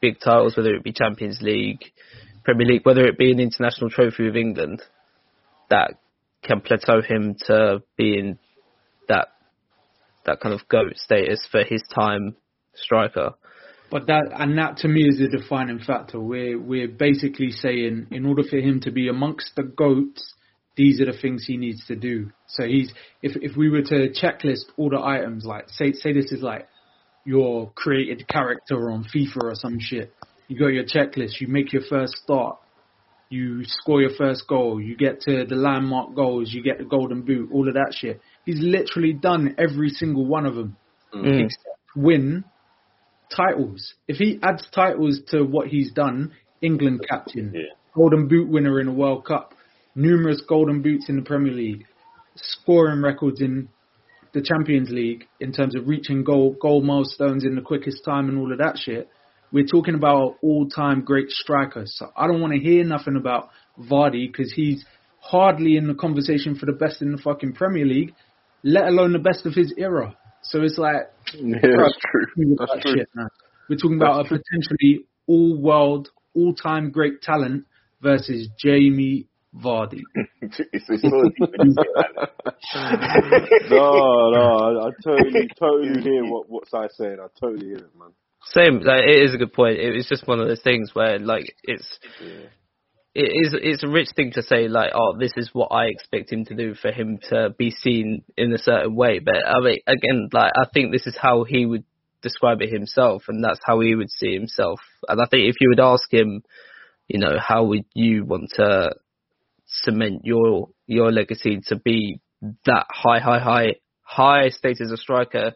big 0.00 0.20
titles, 0.20 0.56
whether 0.56 0.74
it 0.74 0.84
be 0.84 0.92
Champions 0.92 1.40
League, 1.42 1.84
Premier 2.44 2.66
League, 2.66 2.84
whether 2.84 3.04
it 3.06 3.18
be 3.18 3.32
an 3.32 3.40
international 3.40 3.90
trophy 3.90 4.24
with 4.24 4.36
England, 4.36 4.82
that 5.72 5.94
can 6.44 6.60
plateau 6.60 7.00
him 7.00 7.34
to 7.46 7.82
being 7.96 8.38
that 9.08 9.28
that 10.26 10.40
kind 10.40 10.54
of 10.54 10.68
goat 10.68 10.96
status 10.96 11.46
for 11.50 11.64
his 11.64 11.82
time 11.94 12.36
striker. 12.74 13.34
But 13.90 14.06
that 14.06 14.30
and 14.32 14.58
that 14.58 14.78
to 14.78 14.88
me 14.88 15.08
is 15.08 15.18
the 15.18 15.28
defining 15.28 15.78
factor. 15.78 16.20
We're 16.20 16.60
we're 16.60 16.88
basically 16.88 17.50
saying 17.50 18.08
in 18.10 18.26
order 18.26 18.42
for 18.42 18.58
him 18.58 18.80
to 18.80 18.90
be 18.90 19.08
amongst 19.08 19.56
the 19.56 19.62
goats, 19.62 20.34
these 20.76 21.00
are 21.00 21.06
the 21.06 21.18
things 21.18 21.44
he 21.46 21.56
needs 21.56 21.86
to 21.86 21.96
do. 21.96 22.30
So 22.48 22.64
he's 22.64 22.92
if 23.22 23.36
if 23.36 23.56
we 23.56 23.70
were 23.70 23.82
to 23.82 24.10
checklist 24.10 24.64
all 24.76 24.90
the 24.90 25.00
items, 25.00 25.44
like 25.46 25.70
say 25.70 25.92
say 25.92 26.12
this 26.12 26.32
is 26.32 26.42
like 26.42 26.68
your 27.24 27.70
created 27.74 28.28
character 28.28 28.90
on 28.90 29.04
FIFA 29.04 29.42
or 29.42 29.54
some 29.54 29.78
shit. 29.80 30.12
You 30.48 30.58
got 30.58 30.68
your 30.68 30.84
checklist, 30.84 31.40
you 31.40 31.48
make 31.48 31.72
your 31.72 31.82
first 31.88 32.14
start, 32.16 32.58
you 33.32 33.62
score 33.64 34.00
your 34.00 34.14
first 34.16 34.46
goal, 34.46 34.80
you 34.80 34.96
get 34.96 35.20
to 35.22 35.44
the 35.44 35.54
landmark 35.56 36.14
goals, 36.14 36.52
you 36.52 36.62
get 36.62 36.78
the 36.78 36.84
golden 36.84 37.22
boot, 37.22 37.50
all 37.52 37.66
of 37.68 37.74
that 37.74 37.92
shit. 37.96 38.20
He's 38.44 38.60
literally 38.60 39.12
done 39.12 39.54
every 39.58 39.88
single 39.88 40.26
one 40.26 40.46
of 40.46 40.54
them. 40.54 40.76
Mm. 41.14 41.44
Except 41.44 41.76
win 41.96 42.44
titles. 43.34 43.94
If 44.08 44.16
he 44.16 44.38
adds 44.42 44.66
titles 44.74 45.20
to 45.28 45.42
what 45.42 45.68
he's 45.68 45.92
done, 45.92 46.32
England 46.60 47.04
captain, 47.08 47.52
Yeah. 47.54 47.62
golden 47.94 48.28
boot 48.28 48.48
winner 48.48 48.80
in 48.80 48.86
the 48.86 48.92
World 48.92 49.24
Cup, 49.24 49.54
numerous 49.94 50.40
golden 50.42 50.82
boots 50.82 51.08
in 51.08 51.16
the 51.16 51.22
Premier 51.22 51.52
League, 51.52 51.86
scoring 52.36 53.02
records 53.02 53.40
in 53.40 53.68
the 54.32 54.40
Champions 54.40 54.90
League 54.90 55.26
in 55.40 55.52
terms 55.52 55.74
of 55.76 55.86
reaching 55.86 56.24
goal 56.24 56.56
goal 56.58 56.80
milestones 56.82 57.44
in 57.44 57.54
the 57.54 57.60
quickest 57.60 58.04
time 58.04 58.28
and 58.28 58.38
all 58.38 58.50
of 58.50 58.58
that 58.58 58.78
shit. 58.78 59.08
We're 59.52 59.66
talking 59.66 59.94
about 59.94 60.36
all-time 60.42 61.02
great 61.02 61.30
strikers. 61.30 61.94
So 61.96 62.10
I 62.16 62.26
don't 62.26 62.40
want 62.40 62.54
to 62.54 62.58
hear 62.58 62.84
nothing 62.84 63.16
about 63.16 63.50
Vardy 63.78 64.26
because 64.30 64.52
he's 64.52 64.84
hardly 65.20 65.76
in 65.76 65.86
the 65.86 65.94
conversation 65.94 66.56
for 66.56 66.66
the 66.66 66.72
best 66.72 67.02
in 67.02 67.12
the 67.12 67.18
fucking 67.18 67.52
Premier 67.52 67.84
League, 67.84 68.14
let 68.64 68.88
alone 68.88 69.12
the 69.12 69.18
best 69.18 69.46
of 69.46 69.54
his 69.54 69.72
era. 69.76 70.16
So 70.42 70.62
it's 70.62 70.78
like 70.78 71.12
Yeah, 71.34 71.58
Bro, 71.62 71.84
that's 71.84 71.98
true. 72.10 72.56
That's 72.58 72.72
that 72.72 72.82
true. 72.82 72.94
shit, 72.96 73.08
man. 73.14 73.28
We're 73.68 73.76
talking 73.76 73.96
about 73.96 74.26
a 74.26 74.28
potentially 74.28 75.06
all-world, 75.26 76.10
all-time 76.34 76.90
great 76.90 77.22
talent 77.22 77.64
versus 78.02 78.48
Jamie 78.58 79.28
Vardy. 79.54 80.00
it's, 80.40 80.60
it's 80.72 80.86
so 80.86 80.94
deep 80.94 81.50
when 81.56 81.68
you 81.68 81.74
say 81.74 81.88
that. 81.94 82.30
no, 83.70 84.30
no, 84.30 84.40
I, 84.58 84.86
I 84.86 84.90
totally, 85.04 85.48
totally 85.58 86.02
hear 86.02 86.24
what 86.24 86.48
what 86.48 86.68
Sai's 86.68 86.96
saying. 86.96 87.18
I 87.20 87.26
totally 87.38 87.66
hear 87.66 87.76
it, 87.76 87.98
man. 87.98 88.12
Same. 88.46 88.80
Like, 88.80 89.04
it 89.04 89.24
is 89.24 89.34
a 89.34 89.38
good 89.38 89.52
point. 89.52 89.78
It 89.78 89.94
was 89.94 90.06
just 90.08 90.26
one 90.26 90.40
of 90.40 90.48
those 90.48 90.62
things 90.62 90.90
where, 90.94 91.18
like, 91.18 91.54
it's 91.62 91.98
it 93.14 93.30
is 93.30 93.54
it's 93.60 93.82
a 93.82 93.88
rich 93.88 94.08
thing 94.16 94.32
to 94.32 94.42
say, 94.42 94.68
like, 94.68 94.92
oh, 94.94 95.16
this 95.18 95.32
is 95.36 95.50
what 95.52 95.68
I 95.68 95.86
expect 95.86 96.32
him 96.32 96.44
to 96.46 96.54
do 96.54 96.74
for 96.74 96.90
him 96.90 97.18
to 97.28 97.50
be 97.56 97.70
seen 97.70 98.22
in 98.36 98.52
a 98.52 98.58
certain 98.58 98.94
way. 98.94 99.18
But 99.18 99.46
I 99.46 99.60
mean, 99.60 99.78
again, 99.86 100.28
like, 100.32 100.52
I 100.56 100.64
think 100.72 100.92
this 100.92 101.06
is 101.06 101.16
how 101.20 101.44
he 101.44 101.66
would 101.66 101.84
describe 102.22 102.62
it 102.62 102.72
himself, 102.72 103.24
and 103.28 103.44
that's 103.44 103.60
how 103.64 103.80
he 103.80 103.94
would 103.94 104.10
see 104.10 104.32
himself. 104.32 104.80
And 105.08 105.20
I 105.20 105.26
think 105.26 105.48
if 105.48 105.56
you 105.60 105.68
would 105.70 105.80
ask 105.80 106.12
him, 106.12 106.42
you 107.08 107.18
know, 107.18 107.36
how 107.38 107.64
would 107.64 107.84
you 107.94 108.24
want 108.24 108.50
to 108.56 108.94
cement 109.66 110.22
your 110.24 110.68
your 110.86 111.12
legacy 111.12 111.60
to 111.66 111.76
be 111.76 112.20
that 112.64 112.86
high, 112.90 113.18
high, 113.20 113.38
high, 113.38 113.74
high 114.02 114.48
status 114.48 114.86
as 114.86 114.92
a 114.92 114.96
striker, 114.96 115.52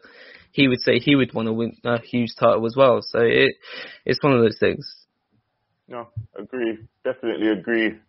he 0.57 0.67
would 0.67 0.81
say 0.81 0.97
he 0.97 1.15
would 1.15 1.35
want 1.35 1.45
to 1.45 1.53
win 1.53 1.77
a 1.85 2.01
huge 2.01 2.31
title 2.35 2.65
as 2.65 2.75
well. 2.75 2.99
So 3.03 3.19
it 3.19 3.53
it's 4.05 4.21
one 4.23 4.33
of 4.33 4.41
those 4.41 4.57
things. 4.59 4.91
No, 5.87 6.07
agree. 6.35 6.79
Definitely 7.03 7.49
agree. 7.49 7.99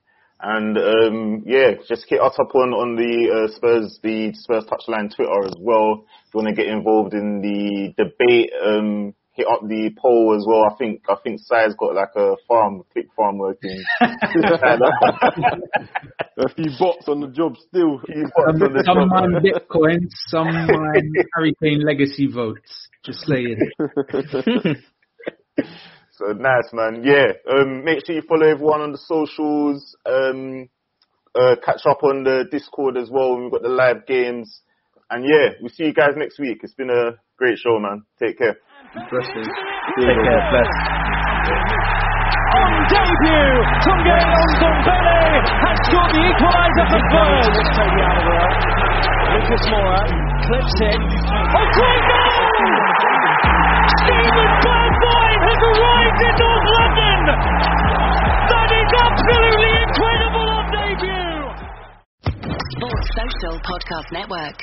And 0.40 0.78
um, 0.78 1.42
yeah, 1.44 1.72
just 1.86 2.06
hit 2.08 2.22
us 2.22 2.36
up 2.40 2.54
on 2.54 2.72
on 2.72 2.96
the 2.96 3.14
uh, 3.28 3.54
Spurs 3.54 4.00
the 4.02 4.32
Spurs 4.32 4.64
touchline 4.64 5.14
Twitter 5.14 5.44
as 5.44 5.54
well. 5.60 6.06
If 6.26 6.32
you 6.34 6.40
want 6.40 6.48
to 6.48 6.54
get 6.54 6.72
involved 6.72 7.12
in 7.12 7.42
the 7.42 7.92
debate, 8.02 8.50
um, 8.64 9.14
hit 9.38 9.46
up 9.46 9.60
the 9.62 9.90
poll 9.96 10.36
as 10.36 10.44
well. 10.46 10.64
I 10.70 10.74
think 10.76 11.02
I 11.08 11.14
think 11.22 11.40
Si's 11.40 11.74
got 11.78 11.94
like 11.94 12.14
a 12.16 12.34
farm, 12.46 12.82
click 12.92 13.06
farm 13.16 13.38
working. 13.38 13.82
a 14.00 14.08
few 16.54 16.70
bots 16.78 17.08
on 17.08 17.20
the 17.20 17.28
job 17.32 17.56
still. 17.56 18.02
Some, 18.44 18.58
some 18.84 19.08
mine 19.08 19.40
Bitcoin, 19.40 20.08
some 20.26 20.48
mine 20.52 21.12
Hurricane 21.32 21.82
Legacy 21.86 22.26
votes. 22.26 22.88
Just 23.04 23.20
saying. 23.26 23.58
So 26.18 26.32
nice, 26.32 26.72
man. 26.72 27.04
Yeah. 27.04 27.28
Um, 27.48 27.84
make 27.84 28.04
sure 28.04 28.16
you 28.16 28.22
follow 28.28 28.48
everyone 28.48 28.80
on 28.80 28.90
the 28.90 28.98
socials. 28.98 29.96
Um, 30.04 30.68
uh, 31.32 31.54
catch 31.64 31.82
up 31.88 32.02
on 32.02 32.24
the 32.24 32.44
Discord 32.50 32.96
as 32.96 33.08
well. 33.08 33.40
We've 33.40 33.52
got 33.52 33.62
the 33.62 33.68
live 33.68 34.04
games. 34.04 34.62
And 35.10 35.24
yeah, 35.24 35.50
we'll 35.60 35.70
see 35.70 35.84
you 35.84 35.94
guys 35.94 36.14
next 36.16 36.40
week. 36.40 36.58
It's 36.64 36.74
been 36.74 36.90
a 36.90 37.12
great 37.38 37.58
show, 37.58 37.78
man. 37.78 38.02
Take 38.18 38.36
care. 38.38 38.56
Blessings. 39.10 39.46
Take 39.96 40.18
care. 40.26 40.42
Bless. 40.50 40.70
On 42.48 42.72
debut, 42.90 43.54
Tanguy 43.86 44.18
Ndombele 44.58 45.38
has 45.46 45.76
scored 45.86 46.10
the 46.12 46.22
equaliser 46.28 46.86
for 46.90 47.00
Spurs. 47.08 47.46
Lucas 49.28 49.64
Moura 49.70 50.02
clips 50.48 50.76
it. 50.82 50.98
Oh, 50.98 51.66
great 51.78 52.02
goal! 52.08 52.32
Steven 54.02 54.50
Bergwijn 54.64 55.38
has 55.46 55.60
arrived 55.68 56.20
in 56.26 56.34
North 56.42 56.66
London. 56.74 57.20
That 58.48 58.70
is 58.72 58.90
absolutely 58.98 59.70
incredible 59.84 60.48
on 60.48 60.64
debut. 60.72 61.38
Sports 62.74 63.08
Social 63.14 63.56
Podcast 63.60 64.08
Network. 64.12 64.56